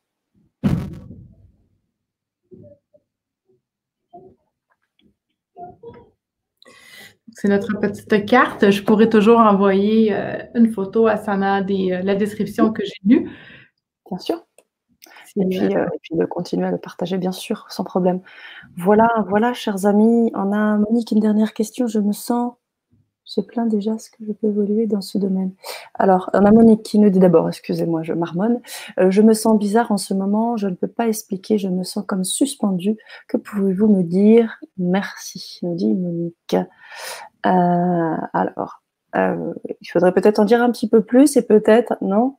C'est 7.33 7.49
notre 7.49 7.81
petite 7.81 8.27
carte. 8.27 8.71
Je 8.71 8.83
pourrais 8.83 9.09
toujours 9.09 9.39
envoyer 9.39 10.13
euh, 10.13 10.37
une 10.55 10.71
photo 10.71 11.07
à 11.07 11.17
Sana 11.17 11.63
de 11.63 11.95
euh, 11.95 12.03
la 12.03 12.15
description 12.15 12.71
que 12.71 12.83
j'ai 12.85 13.01
lue. 13.03 13.31
Bien 14.11 14.19
sûr. 14.19 14.45
Et 15.37 15.47
puis, 15.47 15.75
euh, 15.75 15.87
et 15.87 15.99
puis, 16.03 16.17
de 16.19 16.27
continuer 16.27 16.67
à 16.67 16.71
le 16.71 16.77
partager, 16.77 17.17
bien 17.17 17.33
sûr, 17.33 17.65
sans 17.71 17.85
problème. 17.85 18.21
Voilà, 18.77 19.09
voilà, 19.27 19.55
chers 19.55 19.87
amis. 19.87 20.31
On 20.35 20.53
a 20.53 20.77
Monique 20.77 21.13
une 21.13 21.21
dernière 21.21 21.55
question. 21.55 21.87
Je 21.87 21.99
me 21.99 22.13
sens 22.13 22.53
j'ai 23.33 23.43
plein 23.43 23.67
déjà 23.67 23.97
ce 23.99 24.11
que 24.11 24.25
je 24.27 24.33
peux 24.33 24.49
évoluer 24.49 24.87
dans 24.87 25.01
ce 25.01 25.17
domaine. 25.19 25.53
Alors, 25.95 26.31
on 26.35 26.45
a 26.45 26.51
Monique 26.51 26.83
qui 26.83 26.99
nous 26.99 27.11
dit 27.11 27.21
d'abord, 27.21 27.49
excusez-moi, 27.49 28.03
je 28.03 28.13
marmonne, 28.13 28.61
euh, 28.99 29.11
je 29.11 29.23
me 29.23 29.35
sens 29.35 29.59
bizarre 29.59 29.93
en 29.93 29.97
ce 29.97 30.15
moment, 30.15 30.57
je 30.57 30.67
ne 30.67 30.75
peux 30.75 30.89
pas 30.89 31.07
expliquer, 31.07 31.57
je 31.57 31.69
me 31.69 31.85
sens 31.85 32.05
comme 32.07 32.25
suspendue. 32.25 32.97
Que 33.29 33.37
pouvez-vous 33.37 33.89
me 33.89 34.03
dire? 34.03 34.59
Merci, 34.79 35.61
nous 35.63 35.77
dit 35.77 35.95
Monique. 35.95 36.57
Euh, 37.47 38.17
alors, 38.33 38.83
euh, 39.17 39.53
il 39.81 39.87
faudrait 39.89 40.13
peut-être 40.13 40.41
en 40.41 40.45
dire 40.45 40.63
un 40.63 40.71
petit 40.71 40.89
peu 40.89 41.03
plus 41.03 41.37
et 41.37 41.43
peut-être, 41.43 41.97
non? 42.01 42.37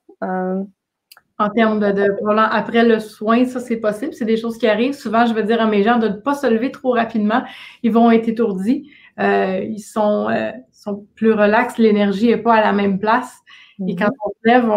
En 1.41 1.49
termes 1.49 1.79
de, 1.79 1.91
de 1.91 2.37
après 2.37 2.85
le 2.85 2.99
soin, 2.99 3.45
ça 3.45 3.59
c'est 3.59 3.77
possible, 3.77 4.13
c'est 4.13 4.25
des 4.25 4.37
choses 4.37 4.59
qui 4.59 4.67
arrivent. 4.67 4.93
Souvent, 4.93 5.25
je 5.25 5.33
veux 5.33 5.41
dire 5.41 5.59
à 5.59 5.65
mes 5.65 5.81
gens 5.81 5.97
de 5.97 6.09
ne 6.09 6.13
pas 6.13 6.35
se 6.35 6.45
lever 6.45 6.69
trop 6.71 6.91
rapidement, 6.91 7.41
ils 7.81 7.91
vont 7.91 8.11
être 8.11 8.27
étourdis. 8.27 8.91
Euh, 9.19 9.63
ils 9.63 9.79
sont, 9.79 10.29
euh, 10.29 10.51
sont 10.81 11.05
plus 11.15 11.33
relax, 11.33 11.77
l'énergie 11.77 12.27
n'est 12.27 12.37
pas 12.37 12.55
à 12.55 12.61
la 12.61 12.73
même 12.73 12.99
place. 12.99 13.39
Et 13.87 13.95
quand 13.95 14.05
mhm. 14.05 14.15
on 14.25 14.29
se 14.29 14.35
lève, 14.43 14.71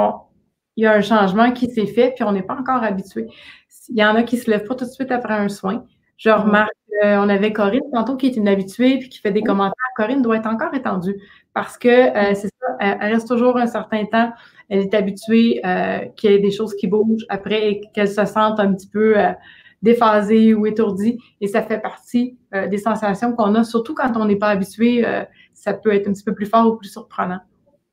il 0.76 0.85
y 0.85 0.86
a 0.86 0.93
un 0.93 1.01
changement 1.01 1.52
qui 1.52 1.70
s'est 1.70 1.86
fait, 1.86 2.12
puis 2.14 2.24
on 2.24 2.32
n'est 2.32 2.43
pas 2.43 2.56
encore 2.56 2.82
habitué. 2.82 3.26
Il 3.89 3.98
y 3.98 4.05
en 4.05 4.14
a 4.14 4.22
qui 4.22 4.36
se 4.36 4.51
lèvent 4.51 4.66
pas 4.66 4.74
tout 4.74 4.85
de 4.85 4.90
suite 4.90 5.10
après 5.10 5.35
un 5.35 5.48
soin. 5.48 5.85
Je 6.16 6.31
mhm. 6.31 6.36
remarque, 6.36 6.72
on 7.02 7.28
avait 7.28 7.52
Corinne 7.52 7.82
tantôt 7.93 8.16
qui 8.16 8.26
est 8.26 8.36
une 8.36 8.48
habituée 8.48 8.98
puis 8.98 9.09
qui 9.09 9.18
fait 9.18 9.32
des 9.32 9.43
commentaires. 9.43 9.74
Corinne 9.97 10.22
doit 10.22 10.36
être 10.36 10.47
encore 10.47 10.72
étendue 10.74 11.16
parce 11.52 11.76
que 11.76 11.89
euh, 11.89 12.31
mhm. 12.31 12.35
c'est 12.35 12.48
ça, 12.48 12.76
elle, 12.81 13.12
reste 13.12 13.28
toujours 13.28 13.56
un 13.56 13.66
certain 13.66 14.05
temps. 14.05 14.32
Elle 14.68 14.81
est 14.81 14.94
habituée 14.94 15.60
qu'il 16.16 16.31
y 16.31 16.35
ait 16.35 16.39
des 16.39 16.51
choses 16.51 16.74
qui 16.76 16.86
bougent 16.86 17.26
après 17.28 17.70
et 17.70 17.81
qu'elle 17.94 18.09
se 18.09 18.24
sente 18.24 18.60
un 18.60 18.72
petit 18.72 18.89
peu 18.89 19.14
déphasé 19.85 20.55
ou 20.55 20.66
étourdi. 20.66 21.19
Et 21.40 21.47
ça 21.47 21.62
fait 21.62 21.78
partie 21.78 22.36
euh, 22.55 22.66
des 22.66 22.78
sensations 22.78 23.35
qu'on 23.36 23.55
a, 23.55 23.62
surtout 23.62 23.94
quand 23.94 24.16
on 24.16 24.24
n'est 24.24 24.36
pas 24.36 24.48
habitué. 24.48 25.06
Euh, 25.06 25.24
ça 25.52 25.74
peut 25.74 25.93
être 25.94 26.09
un 26.09 26.12
petit 26.12 26.24
peu 26.24 26.35
plus 26.35 26.47
fort 26.47 26.66
ou 26.66 26.77
plus 26.77 26.89
surprenant. 26.89 27.40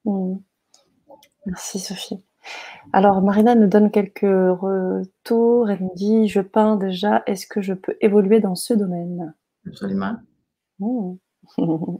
Mmh. 0.05 0.37
Merci, 1.45 1.79
Sophie. 1.79 2.23
Alors, 2.93 3.21
Marina 3.21 3.53
nous 3.53 3.67
donne 3.67 3.91
quelques 3.91 4.21
retours. 4.21 5.69
Elle 5.69 5.81
nous 5.81 5.93
dit 5.95 6.27
Je 6.27 6.41
peins 6.41 6.77
déjà, 6.77 7.21
est-ce 7.27 7.45
que 7.45 7.61
je 7.61 7.73
peux 7.73 7.95
évoluer 8.01 8.39
dans 8.39 8.55
ce 8.55 8.73
domaine? 8.73 9.35
Absolument. 9.67 10.15
Mmh. 10.79 11.13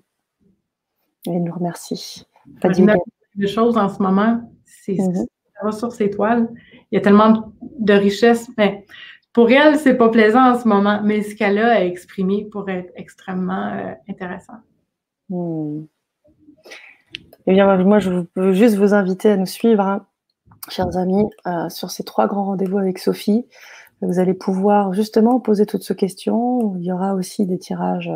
Elle 1.28 1.44
nous 1.44 1.54
remercie. 1.54 2.26
Pas 2.62 2.70
des 3.36 3.48
choses 3.48 3.78
en 3.78 3.90
ce 3.90 4.02
moment. 4.02 4.42
c'est 4.66 4.94
mmh 4.94 5.26
ressources 5.64 6.02
étoiles. 6.02 6.50
Il 6.92 6.96
y 6.96 6.98
a 6.98 7.02
tellement 7.02 7.54
de 7.80 7.94
richesse, 7.94 8.50
mais 8.58 8.86
pour 9.34 9.50
elle, 9.50 9.78
c'est 9.78 9.96
pas 9.96 10.10
plaisant 10.10 10.52
en 10.52 10.60
ce 10.60 10.68
moment, 10.68 11.02
mais 11.04 11.24
ce 11.24 11.36
qu'elle 11.36 11.58
a 11.58 11.74
à 11.74 11.84
exprimer 11.84 12.46
pourrait 12.52 12.80
être 12.80 12.94
extrêmement 12.96 13.74
euh, 13.74 13.94
intéressant. 14.10 14.58
Hmm. 15.30 15.86
Eh 17.48 17.54
bien, 17.54 17.78
moi, 17.78 18.00
je 18.00 18.26
veux 18.36 18.54
juste 18.54 18.76
vous 18.76 18.94
inviter 18.94 19.32
à 19.32 19.38
nous 19.38 19.46
suivre, 19.46 19.82
hein, 19.82 20.06
chers 20.70 20.96
amis, 20.98 21.26
euh, 21.48 21.70
sur 21.70 21.90
ces 21.90 22.04
trois 22.04 22.28
grands 22.28 22.46
rendez-vous 22.46 22.78
avec 22.78 23.00
Sophie. 23.00 23.48
Vous 24.02 24.18
allez 24.18 24.34
pouvoir 24.34 24.94
justement 24.94 25.40
poser 25.40 25.68
toutes 25.68 25.84
ces 25.84 25.96
questions. 25.96 26.76
Il 26.78 26.84
y 26.84 26.92
aura 26.92 27.14
aussi 27.14 27.46
des 27.46 27.60
tirages 27.60 28.12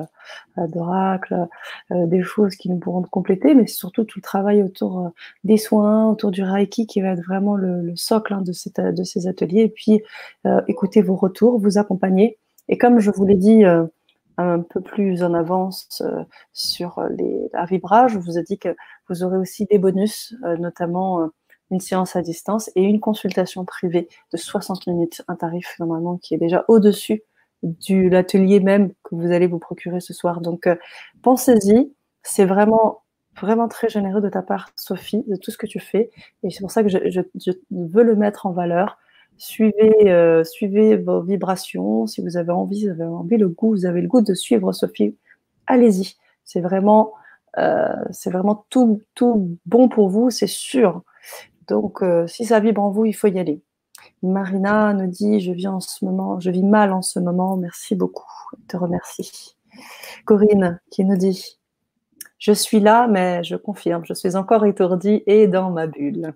euh, 0.58 0.68
d'oracle, 0.68 1.48
euh, 1.92 2.08
des 2.08 2.24
choses 2.24 2.56
qui 2.56 2.70
nous 2.70 2.80
pourront 2.80 3.04
compléter, 3.04 3.54
mais 3.54 3.68
surtout 3.68 4.04
tout 4.04 4.18
le 4.18 4.24
travail 4.24 4.64
autour 4.64 5.06
euh, 5.06 5.10
des 5.44 5.58
soins, 5.58 6.10
autour 6.10 6.32
du 6.32 6.42
Reiki 6.42 6.88
qui 6.88 7.02
va 7.02 7.10
être 7.10 7.24
vraiment 7.24 7.56
le, 7.56 7.96
socle 7.96 8.34
hein, 8.34 8.42
de, 8.42 8.52
ces 8.52 9.28
ateliers. 9.28 9.62
Et 9.62 9.70
puis, 9.70 10.02
écoutez 10.68 11.02
vos 11.02 11.16
retours, 11.16 11.60
vous 11.60 11.78
accompagner. 11.78 12.38
Et 12.68 12.78
comme 12.78 13.00
je 13.00 13.12
vous 13.12 13.26
l'ai 13.26 13.36
dit 13.36 13.64
un 14.38 14.60
peu 14.60 14.82
plus 14.82 15.24
en 15.24 15.34
avance 15.34 16.04
sur 16.52 17.02
les, 17.18 17.50
la 17.54 17.66
Vibra, 17.66 18.08
je 18.08 18.18
vous 18.18 18.38
ai 18.38 18.44
dit 18.44 18.58
que 18.58 18.76
vous 19.10 19.24
aurez 19.24 19.38
aussi 19.38 19.66
des 19.66 19.78
bonus, 19.78 20.36
notamment 20.60 21.30
une 21.72 21.80
séance 21.80 22.16
à 22.16 22.22
distance 22.22 22.70
et 22.76 22.84
une 22.84 23.00
consultation 23.00 23.66
privée 23.66 24.08
de 24.32 24.38
60 24.38 24.88
minutes, 24.88 25.22
un 25.28 25.36
tarif 25.36 25.76
normalement 25.80 26.18
qui 26.18 26.34
est 26.34 26.38
déjà 26.38 26.66
au-dessus 26.68 27.24
de 27.64 28.10
l'atelier 28.10 28.60
même 28.60 28.92
que 29.04 29.16
vous 29.16 29.32
allez 29.32 29.48
vous 29.48 29.60
procurer 29.60 30.00
ce 30.00 30.14
soir. 30.14 30.42
Donc 30.42 30.68
euh, 30.68 30.76
pensez-y, 31.22 31.92
c'est 32.24 32.46
vraiment 32.46 33.02
vraiment 33.40 33.68
très 33.68 33.90
généreux 33.90 34.22
de 34.22 34.30
ta 34.30 34.42
part, 34.42 34.70
Sophie, 34.76 35.24
de 35.28 35.36
tout 35.36 35.52
ce 35.52 35.58
que 35.58 35.68
tu 35.68 35.80
fais. 35.80 36.10
Et 36.44 36.50
c'est 36.50 36.62
pour 36.62 36.72
ça 36.72 36.84
que 36.84 36.90
je, 36.90 37.22
veux 37.72 38.04
le 38.04 38.16
mettre 38.16 38.46
en 38.46 38.52
valeur. 38.52 38.98
Suivez, 39.38 40.10
euh, 40.10 40.44
suivez 40.46 40.96
vos 40.96 41.22
vibrations. 41.22 42.08
Si 42.08 42.22
vous 42.22 42.38
avez 42.38 42.52
envie, 42.52 42.86
vous 42.86 42.92
avez 42.92 43.04
envie, 43.04 43.38
le 43.38 43.50
goût, 43.50 43.72
vous 43.72 43.86
avez 43.86 44.02
le 44.02 44.08
goût 44.08 44.22
de 44.22 44.34
suivre 44.34 44.72
Sophie, 44.72 45.18
allez-y. 45.68 46.16
C'est 46.46 46.62
vraiment, 46.62 47.14
euh, 47.58 47.94
c'est 48.12 48.30
vraiment 48.30 48.66
tout, 48.70 49.02
tout 49.16 49.58
bon 49.66 49.90
pour 49.90 50.10
vous, 50.10 50.30
c'est 50.30 50.48
sûr. 50.48 51.04
Donc, 51.68 52.02
euh, 52.02 52.28
si 52.28 52.46
ça 52.46 52.60
vibre 52.60 52.82
en 52.82 52.92
vous, 52.92 53.06
il 53.06 53.14
faut 53.14 53.28
y 53.28 53.40
aller. 53.40 53.62
Marina 54.24 54.94
nous 54.94 55.08
dit 55.08 55.40
Je 55.40 55.52
vis 55.52 55.68
en 55.68 55.80
ce 55.80 56.06
moment, 56.06 56.40
je 56.40 56.52
vis 56.52 56.64
mal 56.64 56.92
en 56.92 57.02
ce 57.02 57.20
moment. 57.20 57.58
Merci 57.58 57.96
beaucoup. 57.96 58.26
Je 58.58 58.68
te 58.68 58.78
remercie. 58.78 59.56
Corinne 60.26 60.80
qui 60.92 61.06
nous 61.06 61.18
dit 61.18 61.60
Je 62.40 62.52
suis 62.52 62.80
là, 62.80 63.08
mais 63.08 63.44
je 63.44 63.56
confirme, 63.56 64.06
je 64.06 64.14
suis 64.14 64.36
encore 64.36 64.66
étourdie 64.66 65.24
et 65.26 65.48
dans 65.48 65.72
ma 65.72 65.88
bulle. 65.88 66.34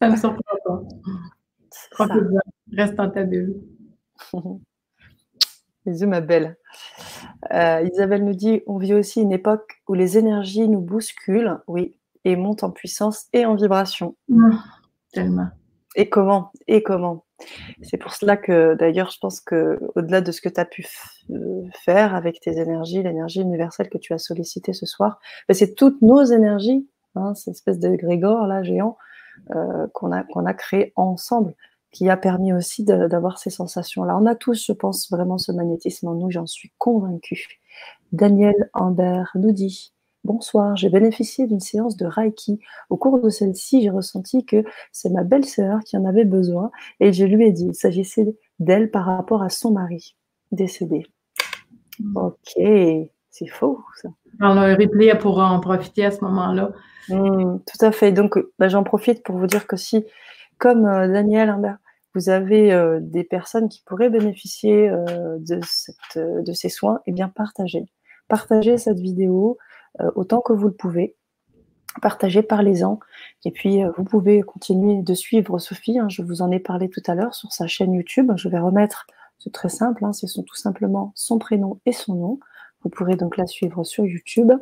ça 0.00 0.08
me 0.08 0.16
surprend 0.16 0.42
pas. 0.64 2.08
Reste 2.72 2.94
dans 2.94 3.10
ta 3.10 3.24
bulle. 3.24 3.60
Bisous, 5.86 6.08
ma 6.08 6.20
belle. 6.20 6.56
Euh, 7.52 7.88
Isabelle 7.92 8.24
nous 8.24 8.34
dit 8.34 8.62
On 8.66 8.78
vit 8.78 8.94
aussi 8.94 9.20
une 9.20 9.32
époque 9.32 9.82
où 9.86 9.94
les 9.94 10.18
énergies 10.18 10.68
nous 10.68 10.80
bousculent. 10.80 11.60
Oui, 11.68 11.94
et 12.26 12.34
monte 12.34 12.64
en 12.64 12.72
puissance 12.72 13.26
et 13.32 13.46
en 13.46 13.54
vibration. 13.54 14.16
Mmh. 14.28 14.50
tellement. 15.12 15.48
Et 15.94 16.08
comment 16.08 16.50
Et 16.66 16.82
comment? 16.82 17.24
C'est 17.82 17.98
pour 17.98 18.14
cela 18.14 18.36
que 18.36 18.74
d'ailleurs, 18.74 19.10
je 19.10 19.18
pense 19.18 19.40
que 19.40 19.78
au-delà 19.94 20.20
de 20.20 20.32
ce 20.32 20.40
que 20.40 20.48
tu 20.48 20.60
as 20.60 20.64
pu 20.64 20.86
euh, 21.30 21.62
faire 21.84 22.16
avec 22.16 22.40
tes 22.40 22.58
énergies, 22.58 23.02
l'énergie 23.02 23.40
universelle 23.40 23.88
que 23.88 23.96
tu 23.96 24.12
as 24.12 24.18
sollicitée 24.18 24.72
ce 24.72 24.86
soir, 24.86 25.20
ben, 25.48 25.54
c'est 25.54 25.74
toutes 25.74 26.02
nos 26.02 26.24
énergies, 26.24 26.88
hein, 27.14 27.34
cette 27.34 27.54
espèce 27.54 27.78
de 27.78 27.94
grégor 27.94 28.46
là 28.48 28.64
géant 28.64 28.98
euh, 29.54 29.86
qu'on 29.94 30.10
a 30.10 30.24
qu'on 30.24 30.46
a 30.46 30.54
créé 30.54 30.92
ensemble 30.96 31.54
qui 31.92 32.10
a 32.10 32.16
permis 32.16 32.52
aussi 32.52 32.84
d'avoir 32.84 33.38
ces 33.38 33.50
sensations-là. 33.50 34.18
On 34.20 34.26
a 34.26 34.34
tous, 34.34 34.66
je 34.66 34.72
pense, 34.72 35.10
vraiment 35.10 35.38
ce 35.38 35.52
magnétisme 35.52 36.08
en 36.08 36.14
nous, 36.14 36.30
j'en 36.30 36.46
suis 36.46 36.72
convaincue. 36.76 37.60
Daniel 38.12 38.68
Amber 38.74 39.22
nous 39.34 39.52
dit 39.52 39.94
Bonsoir, 40.26 40.74
j'ai 40.74 40.88
bénéficié 40.88 41.46
d'une 41.46 41.60
séance 41.60 41.96
de 41.96 42.04
Reiki. 42.04 42.58
Au 42.90 42.96
cours 42.96 43.20
de 43.20 43.30
celle-ci, 43.30 43.80
j'ai 43.80 43.90
ressenti 43.90 44.44
que 44.44 44.64
c'est 44.90 45.08
ma 45.08 45.22
belle-sœur 45.22 45.78
qui 45.84 45.96
en 45.96 46.04
avait 46.04 46.24
besoin 46.24 46.72
et 46.98 47.12
je 47.12 47.24
lui 47.24 47.46
ai 47.46 47.52
dit, 47.52 47.66
il 47.68 47.74
s'agissait 47.76 48.34
d'elle 48.58 48.90
par 48.90 49.06
rapport 49.06 49.44
à 49.44 49.50
son 49.50 49.70
mari 49.70 50.16
décédé. 50.50 51.06
Hmm. 52.00 52.16
Ok, 52.16 52.60
c'est 53.30 53.46
faux 53.46 53.78
ça. 54.02 54.08
On 54.40 54.56
a 54.56 54.62
un 54.62 54.74
replay 54.74 55.16
pour 55.16 55.38
en 55.38 55.60
profiter 55.60 56.04
à 56.04 56.10
ce 56.10 56.24
moment-là. 56.24 56.72
Hmm, 57.08 57.58
tout 57.58 57.84
à 57.84 57.92
fait. 57.92 58.10
Donc, 58.10 58.36
bah, 58.58 58.66
j'en 58.66 58.82
profite 58.82 59.22
pour 59.22 59.38
vous 59.38 59.46
dire 59.46 59.68
que 59.68 59.76
si, 59.76 60.04
comme 60.58 60.86
euh, 60.86 61.06
Daniel 61.06 61.50
Humbert, 61.50 61.78
vous 62.16 62.30
avez 62.30 62.72
euh, 62.72 62.98
des 63.00 63.22
personnes 63.22 63.68
qui 63.68 63.80
pourraient 63.86 64.10
bénéficier 64.10 64.88
euh, 64.88 65.38
de, 65.38 65.60
de, 66.42 66.52
ces 66.52 66.68
soins, 66.68 66.98
eh 67.06 67.12
bien, 67.12 67.28
partagez. 67.28 67.84
Partagez 68.26 68.76
cette 68.76 68.98
vidéo, 68.98 69.56
autant 70.14 70.40
que 70.40 70.52
vous 70.52 70.66
le 70.68 70.74
pouvez. 70.74 71.16
Partagez, 72.02 72.42
parlez-en. 72.42 72.98
Et 73.44 73.50
puis, 73.50 73.82
euh, 73.82 73.90
vous 73.96 74.04
pouvez 74.04 74.42
continuer 74.42 75.02
de 75.02 75.14
suivre 75.14 75.58
Sophie. 75.58 75.98
Hein. 75.98 76.08
je 76.08 76.22
vous 76.22 76.42
en 76.42 76.50
ai 76.50 76.58
parlé 76.58 76.88
tout 76.88 77.02
à 77.06 77.14
l'heure 77.14 77.34
sur 77.34 77.52
sa 77.52 77.66
chaîne 77.66 77.94
YouTube. 77.94 78.32
Je 78.36 78.48
vais 78.48 78.58
remettre, 78.58 79.06
c'est 79.38 79.52
très 79.52 79.68
simple, 79.68 80.04
hein, 80.04 80.12
c'est 80.12 80.26
tout 80.26 80.54
simplement 80.54 81.12
son 81.14 81.38
prénom 81.38 81.80
et 81.86 81.92
son 81.92 82.14
nom. 82.14 82.40
Vous 82.82 82.90
pourrez 82.90 83.16
donc 83.16 83.36
la 83.36 83.46
suivre 83.46 83.82
sur 83.84 84.04
YouTube 84.04 84.52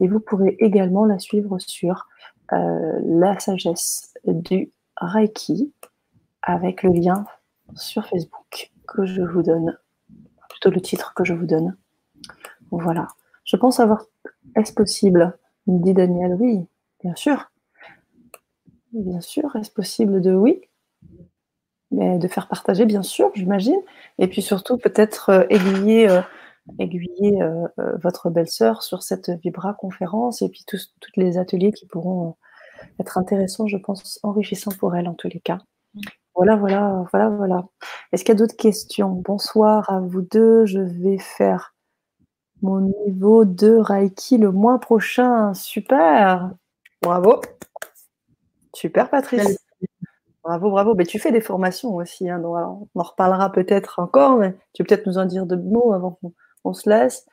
et 0.00 0.08
vous 0.08 0.20
pourrez 0.20 0.56
également 0.58 1.04
la 1.04 1.18
suivre 1.18 1.58
sur 1.58 2.08
euh, 2.52 3.00
la 3.04 3.38
sagesse 3.38 4.14
du 4.26 4.72
Reiki 4.96 5.72
avec 6.42 6.82
le 6.82 6.90
lien 6.90 7.24
sur 7.76 8.06
Facebook 8.06 8.72
que 8.86 9.04
je 9.04 9.22
vous 9.22 9.42
donne, 9.42 9.76
plutôt 10.48 10.70
le 10.70 10.80
titre 10.80 11.12
que 11.14 11.24
je 11.24 11.34
vous 11.34 11.46
donne. 11.46 11.76
Voilà. 12.70 13.08
Je 13.44 13.56
pense 13.56 13.80
avoir 13.80 14.04
est-ce 14.56 14.72
possible? 14.72 15.38
Dit 15.66 15.94
Daniel. 15.94 16.34
Oui, 16.40 16.66
bien 17.02 17.14
sûr. 17.14 17.50
Bien 18.92 19.20
sûr, 19.20 19.54
est-ce 19.56 19.70
possible 19.70 20.20
de 20.20 20.34
oui? 20.34 20.62
Mais 21.90 22.18
de 22.18 22.28
faire 22.28 22.48
partager, 22.48 22.84
bien 22.86 23.02
sûr, 23.02 23.30
j'imagine. 23.34 23.80
Et 24.18 24.28
puis 24.28 24.42
surtout, 24.42 24.76
peut-être 24.78 25.30
euh, 25.30 25.44
aiguiller, 25.50 26.08
euh, 26.08 26.20
aiguiller 26.78 27.42
euh, 27.42 27.66
votre 28.02 28.30
belle-sœur 28.30 28.82
sur 28.82 29.02
cette 29.02 29.30
Vibra 29.30 29.74
conférence 29.74 30.42
et 30.42 30.48
puis 30.48 30.64
tous 30.66 30.90
les 31.16 31.38
ateliers 31.38 31.72
qui 31.72 31.86
pourront 31.86 32.36
être 33.00 33.18
intéressants, 33.18 33.66
je 33.66 33.76
pense, 33.76 34.20
enrichissants 34.22 34.72
pour 34.78 34.94
elle 34.96 35.08
en 35.08 35.14
tous 35.14 35.28
les 35.28 35.40
cas. 35.40 35.58
Voilà, 36.34 36.56
voilà, 36.56 37.04
voilà, 37.10 37.30
voilà. 37.30 37.64
Est-ce 38.12 38.24
qu'il 38.24 38.34
y 38.34 38.36
a 38.36 38.38
d'autres 38.38 38.56
questions? 38.56 39.10
Bonsoir 39.10 39.90
à 39.90 40.00
vous 40.00 40.22
deux. 40.22 40.66
Je 40.66 40.80
vais 40.80 41.18
faire 41.18 41.74
mon 42.62 42.80
niveau 43.06 43.44
de 43.44 43.76
Reiki 43.76 44.38
le 44.38 44.52
mois 44.52 44.78
prochain. 44.78 45.54
Super. 45.54 46.50
Bravo. 47.02 47.40
Super, 48.74 49.10
Patrice. 49.10 49.58
Bravo, 50.42 50.70
bravo. 50.70 50.94
Mais 50.94 51.04
tu 51.04 51.18
fais 51.18 51.32
des 51.32 51.40
formations 51.40 51.94
aussi. 51.96 52.28
Hein, 52.28 52.42
on 52.44 52.88
en 52.94 53.02
reparlera 53.02 53.52
peut-être 53.52 53.98
encore, 53.98 54.38
mais 54.38 54.56
tu 54.72 54.82
peux 54.82 54.88
peut-être 54.88 55.06
nous 55.06 55.18
en 55.18 55.24
dire 55.24 55.46
deux 55.46 55.56
mots 55.56 55.92
avant 55.92 56.18
qu'on 56.62 56.72
se 56.72 56.88
laisse. 56.88 57.26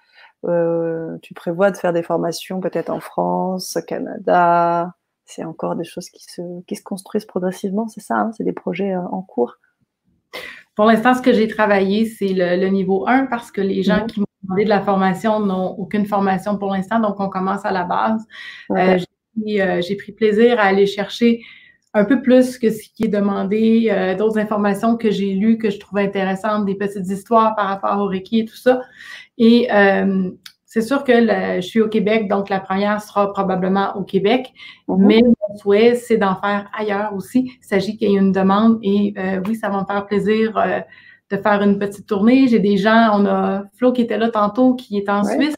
Euh, 0.46 1.18
tu 1.22 1.34
prévois 1.34 1.72
de 1.72 1.78
faire 1.78 1.94
des 1.94 2.04
formations 2.04 2.60
peut-être 2.60 2.90
en 2.90 3.00
France, 3.00 3.78
au 3.78 3.82
Canada. 3.82 4.94
C'est 5.26 5.44
encore 5.44 5.76
des 5.76 5.86
choses 5.86 6.10
qui 6.10 6.24
se, 6.24 6.42
qui 6.68 6.76
se 6.76 6.84
construisent 6.84 7.26
progressivement, 7.26 7.88
c'est 7.88 8.02
ça 8.02 8.16
hein, 8.16 8.32
C'est 8.38 8.44
des 8.44 8.54
projets 8.54 8.94
euh, 8.94 9.02
en 9.12 9.22
cours? 9.22 9.56
Pour 10.76 10.86
l'instant, 10.86 11.16
ce 11.16 11.22
que 11.22 11.34
j'ai 11.34 11.48
travaillé, 11.48 12.06
c'est 12.06 12.34
le, 12.34 12.68
niveau 12.68 13.08
1 13.08 13.28
parce 13.28 13.50
que 13.52 13.62
les 13.62 13.82
gens 13.82 14.02
mhm. 14.02 14.08
qui 14.08 14.25
de 14.50 14.70
la 14.70 14.82
formation 14.82 15.40
n'ont 15.40 15.76
aucune 15.78 16.06
formation 16.06 16.58
pour 16.58 16.72
l'instant, 16.72 17.00
donc 17.00 17.20
on 17.20 17.30
commence 17.30 17.66
à 17.66 17.72
la 17.72 17.84
base. 17.84 18.26
Euh, 18.72 18.98
euh, 19.48 19.82
j'ai 19.82 19.96
pris 19.96 20.12
plaisir 20.12 20.60
à 20.60 20.64
aller 20.64 20.86
chercher 20.86 21.42
un 21.94 22.06
peu 22.06 22.22
plus 22.22 22.58
que 22.58 22.70
ce 22.70 22.90
qui 22.90 23.06
est 23.06 23.10
demandé, 23.10 23.88
euh, 23.90 24.16
d'autres 24.16 24.38
informations 24.38 24.98
que 24.98 25.12
j'ai 25.12 25.34
lues, 25.34 25.58
que 25.58 25.70
je 25.70 25.80
trouvais 25.80 26.04
intéressantes, 26.04 26.66
des 26.66 26.76
petites 26.76 27.08
histoires 27.10 27.56
par 27.56 27.68
rapport 27.68 28.00
au 28.00 28.08
Reiki 28.08 28.42
et 28.42 28.46
tout 28.46 28.56
ça. 28.56 28.82
Et 29.38 29.68
c'est 30.66 30.82
sûr 30.82 31.06
que 31.06 31.14
je 31.14 31.62
suis 31.62 31.80
au 31.80 31.88
Québec, 31.88 32.28
donc 32.28 32.50
la 32.50 32.60
première 32.60 33.02
sera 33.02 33.32
probablement 33.32 33.96
au 33.96 34.04
Québec, 34.04 34.52
mhm. 34.90 35.06
mais 35.06 35.22
mon 35.22 35.58
souhait, 35.58 35.96
c'est 35.96 36.18
d'en 36.18 36.36
faire 36.36 36.70
ailleurs 36.78 37.14
aussi. 37.14 37.50
Il 37.62 37.66
s'agit 37.66 37.96
qu'il 37.96 38.12
y 38.12 38.16
ait 38.16 38.20
une 38.20 38.34
demande 38.34 38.80
et 38.84 39.14
oui, 39.48 39.56
ça 39.56 39.70
va 39.70 39.82
me 39.82 39.86
faire 39.86 40.06
plaisir 40.06 40.62
de 41.32 41.38
faire 41.38 41.62
une 41.62 41.80
petite 41.80 42.08
tournée. 42.08 42.48
J'ai 42.48 42.60
des 42.60 42.78
gens, 42.78 43.12
on 43.14 43.26
a 43.26 43.64
Flo 43.78 43.92
qui 43.92 44.02
était 44.02 44.18
là 44.18 44.30
tantôt, 44.30 44.76
qui 44.76 44.98
est 44.98 45.10
en 45.10 45.24
Suisse. 45.24 45.56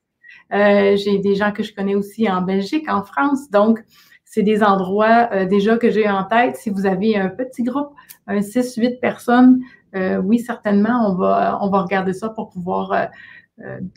Euh, 0.54 0.96
j'ai 0.96 1.20
des 1.20 1.36
gens 1.36 1.52
que 1.52 1.64
je 1.64 1.74
connais 1.74 1.96
aussi 1.96 2.30
en 2.30 2.42
Belgique, 2.42 2.90
en 2.90 3.04
France. 3.04 3.50
Donc, 3.52 3.84
c'est 4.24 4.44
des 4.44 4.64
endroits 4.64 5.30
euh, 5.34 5.46
déjà 5.46 5.78
que 5.78 5.90
j'ai 5.90 6.10
en 6.10 6.24
tête. 6.24 6.56
Si 6.56 6.70
vous 6.70 6.86
avez 6.86 7.18
un 7.18 7.30
petit 7.30 7.64
groupe, 7.64 7.90
un 8.28 8.40
6-8 8.40 9.00
personnes, 9.00 9.60
euh, 9.96 10.18
oui, 10.18 10.40
certainement, 10.40 11.10
on 11.10 11.16
va, 11.16 11.58
on 11.62 11.70
va 11.70 11.82
regarder 11.82 12.14
ça 12.14 12.30
pour 12.30 12.50
pouvoir 12.50 13.10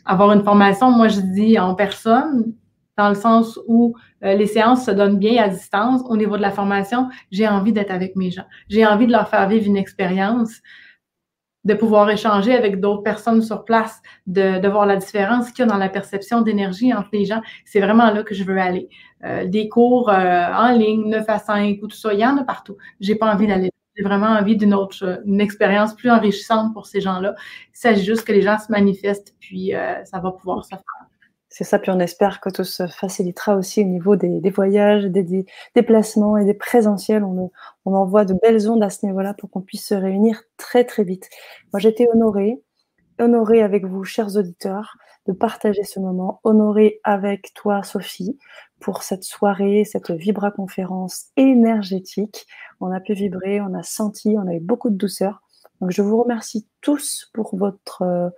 avoir 0.05 0.31
une 0.31 0.43
formation. 0.43 0.89
Moi, 0.89 1.07
je 1.07 1.19
dis 1.19 1.59
en 1.59 1.75
personne, 1.75 2.53
dans 2.97 3.09
le 3.09 3.15
sens 3.15 3.59
où 3.67 3.95
euh, 4.23 4.35
les 4.35 4.47
séances 4.47 4.85
se 4.85 4.91
donnent 4.91 5.17
bien 5.17 5.43
à 5.43 5.49
distance. 5.49 6.01
Au 6.05 6.17
niveau 6.17 6.37
de 6.37 6.41
la 6.41 6.51
formation, 6.51 7.09
j'ai 7.31 7.47
envie 7.47 7.73
d'être 7.73 7.91
avec 7.91 8.15
mes 8.15 8.31
gens. 8.31 8.45
J'ai 8.69 8.85
envie 8.85 9.07
de 9.07 9.11
leur 9.11 9.27
faire 9.27 9.47
vivre 9.47 9.65
une 9.65 9.77
expérience, 9.77 10.61
de 11.63 11.73
pouvoir 11.73 12.09
échanger 12.09 12.55
avec 12.55 12.79
d'autres 12.79 13.03
personnes 13.03 13.41
sur 13.41 13.65
place, 13.65 14.01
de, 14.27 14.59
de 14.59 14.67
voir 14.67 14.85
la 14.85 14.95
différence 14.95 15.51
qu'il 15.51 15.65
y 15.65 15.67
a 15.67 15.71
dans 15.71 15.77
la 15.77 15.89
perception 15.89 16.41
d'énergie 16.41 16.93
entre 16.93 17.09
les 17.13 17.25
gens. 17.25 17.41
C'est 17.65 17.79
vraiment 17.79 18.11
là 18.11 18.23
que 18.23 18.33
je 18.33 18.43
veux 18.43 18.57
aller. 18.59 18.89
Euh, 19.23 19.45
des 19.45 19.69
cours 19.69 20.09
euh, 20.09 20.47
en 20.53 20.71
ligne, 20.71 21.07
9 21.09 21.25
à 21.27 21.39
5 21.39 21.79
ou 21.81 21.87
tout 21.87 21.95
ça, 21.97 22.13
il 22.13 22.19
y 22.19 22.25
en 22.25 22.37
a 22.37 22.43
partout. 22.43 22.77
J'ai 22.99 23.15
pas 23.15 23.31
envie 23.31 23.47
d'aller 23.47 23.71
j'ai 23.97 24.03
vraiment 24.03 24.27
envie 24.27 24.55
d'une 24.55 24.73
autre, 24.73 25.21
une 25.25 25.41
expérience 25.41 25.93
plus 25.93 26.09
enrichissante 26.09 26.73
pour 26.73 26.85
ces 26.85 27.01
gens-là. 27.01 27.35
Il 27.73 27.77
s'agit 27.77 28.05
juste 28.05 28.23
que 28.23 28.31
les 28.31 28.41
gens 28.41 28.57
se 28.57 28.71
manifestent, 28.71 29.35
puis 29.41 29.73
ça 30.05 30.19
va 30.19 30.31
pouvoir 30.31 30.63
se 30.63 30.69
faire. 30.69 31.10
C'est 31.53 31.65
ça, 31.65 31.79
puis 31.79 31.91
on 31.91 31.99
espère 31.99 32.39
que 32.39 32.49
tout 32.49 32.63
se 32.63 32.87
facilitera 32.87 33.57
aussi 33.57 33.81
au 33.81 33.83
niveau 33.83 34.15
des, 34.15 34.49
voyages, 34.49 35.03
des, 35.03 35.45
déplacements 35.75 36.37
et 36.37 36.45
des 36.45 36.53
présentiels. 36.53 37.25
On, 37.25 37.51
envoie 37.83 38.23
de 38.23 38.33
belles 38.41 38.69
ondes 38.69 38.81
à 38.81 38.89
ce 38.89 39.05
niveau-là 39.05 39.33
pour 39.33 39.49
qu'on 39.49 39.59
puisse 39.59 39.85
se 39.85 39.93
réunir 39.93 40.43
très 40.55 40.85
très 40.85 41.03
vite. 41.03 41.29
Moi, 41.73 41.81
j'étais 41.81 42.07
honorée, 42.13 42.63
honorée 43.19 43.61
avec 43.61 43.83
vous, 43.83 44.05
chers 44.05 44.37
auditeurs, 44.37 44.95
de 45.27 45.33
partager 45.33 45.83
ce 45.83 45.99
moment, 45.99 46.39
honorée 46.45 47.01
avec 47.03 47.53
toi, 47.53 47.83
Sophie, 47.83 48.39
pour 48.79 49.03
cette 49.03 49.25
soirée, 49.25 49.83
cette 49.83 50.09
vibra-conférence 50.09 51.31
énergétique. 51.35 52.47
On 52.79 52.93
a 52.93 53.01
pu 53.01 53.13
vibrer, 53.13 53.59
on 53.59 53.73
a 53.73 53.83
senti, 53.83 54.37
on 54.37 54.47
a 54.47 54.53
eu 54.53 54.61
beaucoup 54.61 54.89
de 54.89 54.95
douceur. 54.95 55.41
Donc, 55.81 55.91
je 55.91 56.01
vous 56.01 56.23
remercie 56.23 56.65
tous 56.79 57.29
pour 57.33 57.57
votre, 57.57 58.03
euh, 58.03 58.29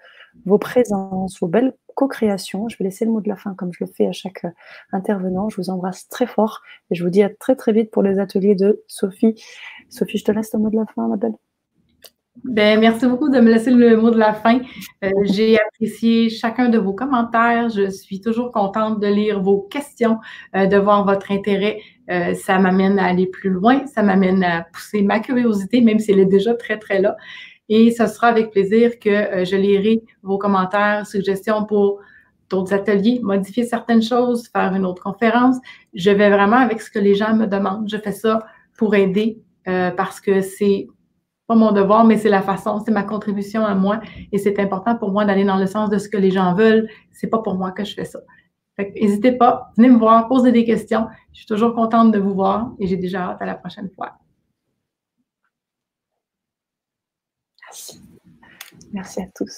vos 0.47 0.57
présences, 0.57 1.39
vos 1.39 1.47
belles 1.47 1.75
co-création. 1.95 2.69
Je 2.69 2.77
vais 2.77 2.85
laisser 2.85 3.05
le 3.05 3.11
mot 3.11 3.21
de 3.21 3.29
la 3.29 3.35
fin 3.35 3.53
comme 3.53 3.71
je 3.73 3.83
le 3.83 3.89
fais 3.89 4.07
à 4.07 4.11
chaque 4.11 4.45
euh, 4.45 4.49
intervenant. 4.91 5.49
Je 5.49 5.57
vous 5.57 5.69
embrasse 5.69 6.07
très 6.07 6.27
fort 6.27 6.61
et 6.91 6.95
je 6.95 7.03
vous 7.03 7.09
dis 7.09 7.23
à 7.23 7.29
très 7.29 7.55
très 7.55 7.73
vite 7.73 7.91
pour 7.91 8.03
les 8.03 8.19
ateliers 8.19 8.55
de 8.55 8.83
Sophie. 8.87 9.35
Sophie, 9.89 10.17
je 10.17 10.25
te 10.25 10.31
laisse 10.31 10.53
le 10.53 10.59
mot 10.59 10.69
de 10.69 10.75
la 10.75 10.85
fin, 10.85 11.07
ma 11.07 11.17
belle. 11.17 11.35
Ben, 12.43 12.79
merci 12.79 13.05
beaucoup 13.05 13.29
de 13.29 13.39
me 13.39 13.51
laisser 13.51 13.69
le 13.69 13.95
mot 13.95 14.09
de 14.09 14.17
la 14.17 14.33
fin. 14.33 14.59
Euh, 15.03 15.11
j'ai 15.23 15.57
apprécié 15.59 16.29
chacun 16.29 16.67
de 16.69 16.79
vos 16.79 16.93
commentaires. 16.93 17.69
Je 17.69 17.89
suis 17.91 18.21
toujours 18.21 18.51
contente 18.51 18.99
de 18.99 19.07
lire 19.07 19.41
vos 19.41 19.61
questions, 19.61 20.17
euh, 20.55 20.65
de 20.65 20.77
voir 20.77 21.05
votre 21.05 21.31
intérêt. 21.31 21.79
ça 22.35 22.59
m'amène 22.59 22.99
à 22.99 23.05
aller 23.05 23.27
plus 23.27 23.49
loin, 23.49 23.85
ça 23.87 24.03
m'amène 24.03 24.43
à 24.43 24.63
pousser 24.73 25.03
ma 25.03 25.19
curiosité, 25.19 25.79
même 25.79 25.99
si 25.99 26.11
elle 26.11 26.19
est 26.19 26.25
déjà 26.25 26.53
très, 26.53 26.77
très 26.77 26.99
là. 26.99 27.15
Et 27.69 27.91
ce 27.91 28.07
sera 28.07 28.27
avec 28.27 28.51
plaisir 28.51 28.99
que 28.99 29.09
euh, 29.09 29.45
je 29.45 29.55
lirai 29.55 30.03
vos 30.21 30.37
commentaires, 30.37 31.07
suggestions 31.07 31.65
pour 31.65 31.99
d'autres 32.49 32.73
ateliers, 32.73 33.19
modifier 33.23 33.63
certaines 33.63 34.01
choses, 34.01 34.47
faire 34.49 34.73
une 34.73 34.85
autre 34.85 35.01
conférence. 35.01 35.57
Je 35.93 36.11
vais 36.11 36.29
vraiment 36.29 36.57
avec 36.57 36.81
ce 36.81 36.91
que 36.91 36.99
les 36.99 37.15
gens 37.15 37.35
me 37.35 37.47
demandent. 37.47 37.89
Je 37.89 37.97
fais 37.97 38.11
ça 38.11 38.39
pour 38.77 38.95
aider 38.95 39.41
euh, 39.67 39.91
parce 39.91 40.19
que 40.19 40.41
c'est 40.41 40.87
pas 41.47 41.55
mon 41.55 41.71
devoir, 41.71 42.05
mais 42.05 42.17
c'est 42.17 42.29
la 42.29 42.41
façon, 42.41 42.81
c'est 42.85 42.91
ma 42.91 43.03
contribution 43.03 43.65
à 43.65 43.75
moi 43.75 43.99
et 44.31 44.37
c'est 44.37 44.59
important 44.59 44.95
pour 44.95 45.11
moi 45.11 45.25
d'aller 45.25 45.43
dans 45.43 45.57
le 45.57 45.67
sens 45.67 45.89
de 45.89 45.97
ce 45.97 46.07
que 46.09 46.17
les 46.17 46.31
gens 46.31 46.53
veulent. 46.53 46.87
C'est 47.11 47.27
pas 47.27 47.39
pour 47.39 47.55
moi 47.55 47.71
que 47.71 47.83
je 47.83 47.93
fais 47.93 48.05
ça. 48.05 48.19
N'hésitez 48.77 49.33
pas, 49.33 49.71
venez 49.77 49.89
me 49.89 49.99
voir, 49.99 50.27
posez 50.27 50.51
des 50.51 50.65
questions. 50.65 51.07
Je 51.31 51.39
suis 51.39 51.47
toujours 51.47 51.75
contente 51.75 52.11
de 52.11 52.19
vous 52.19 52.33
voir 52.33 52.71
et 52.79 52.87
j'ai 52.87 52.97
déjà 52.97 53.29
hâte 53.29 53.41
à 53.41 53.45
la 53.45 53.55
prochaine 53.55 53.89
fois. 53.95 54.13
Merci. 58.93 59.21
À 59.21 59.27
tous. 59.35 59.51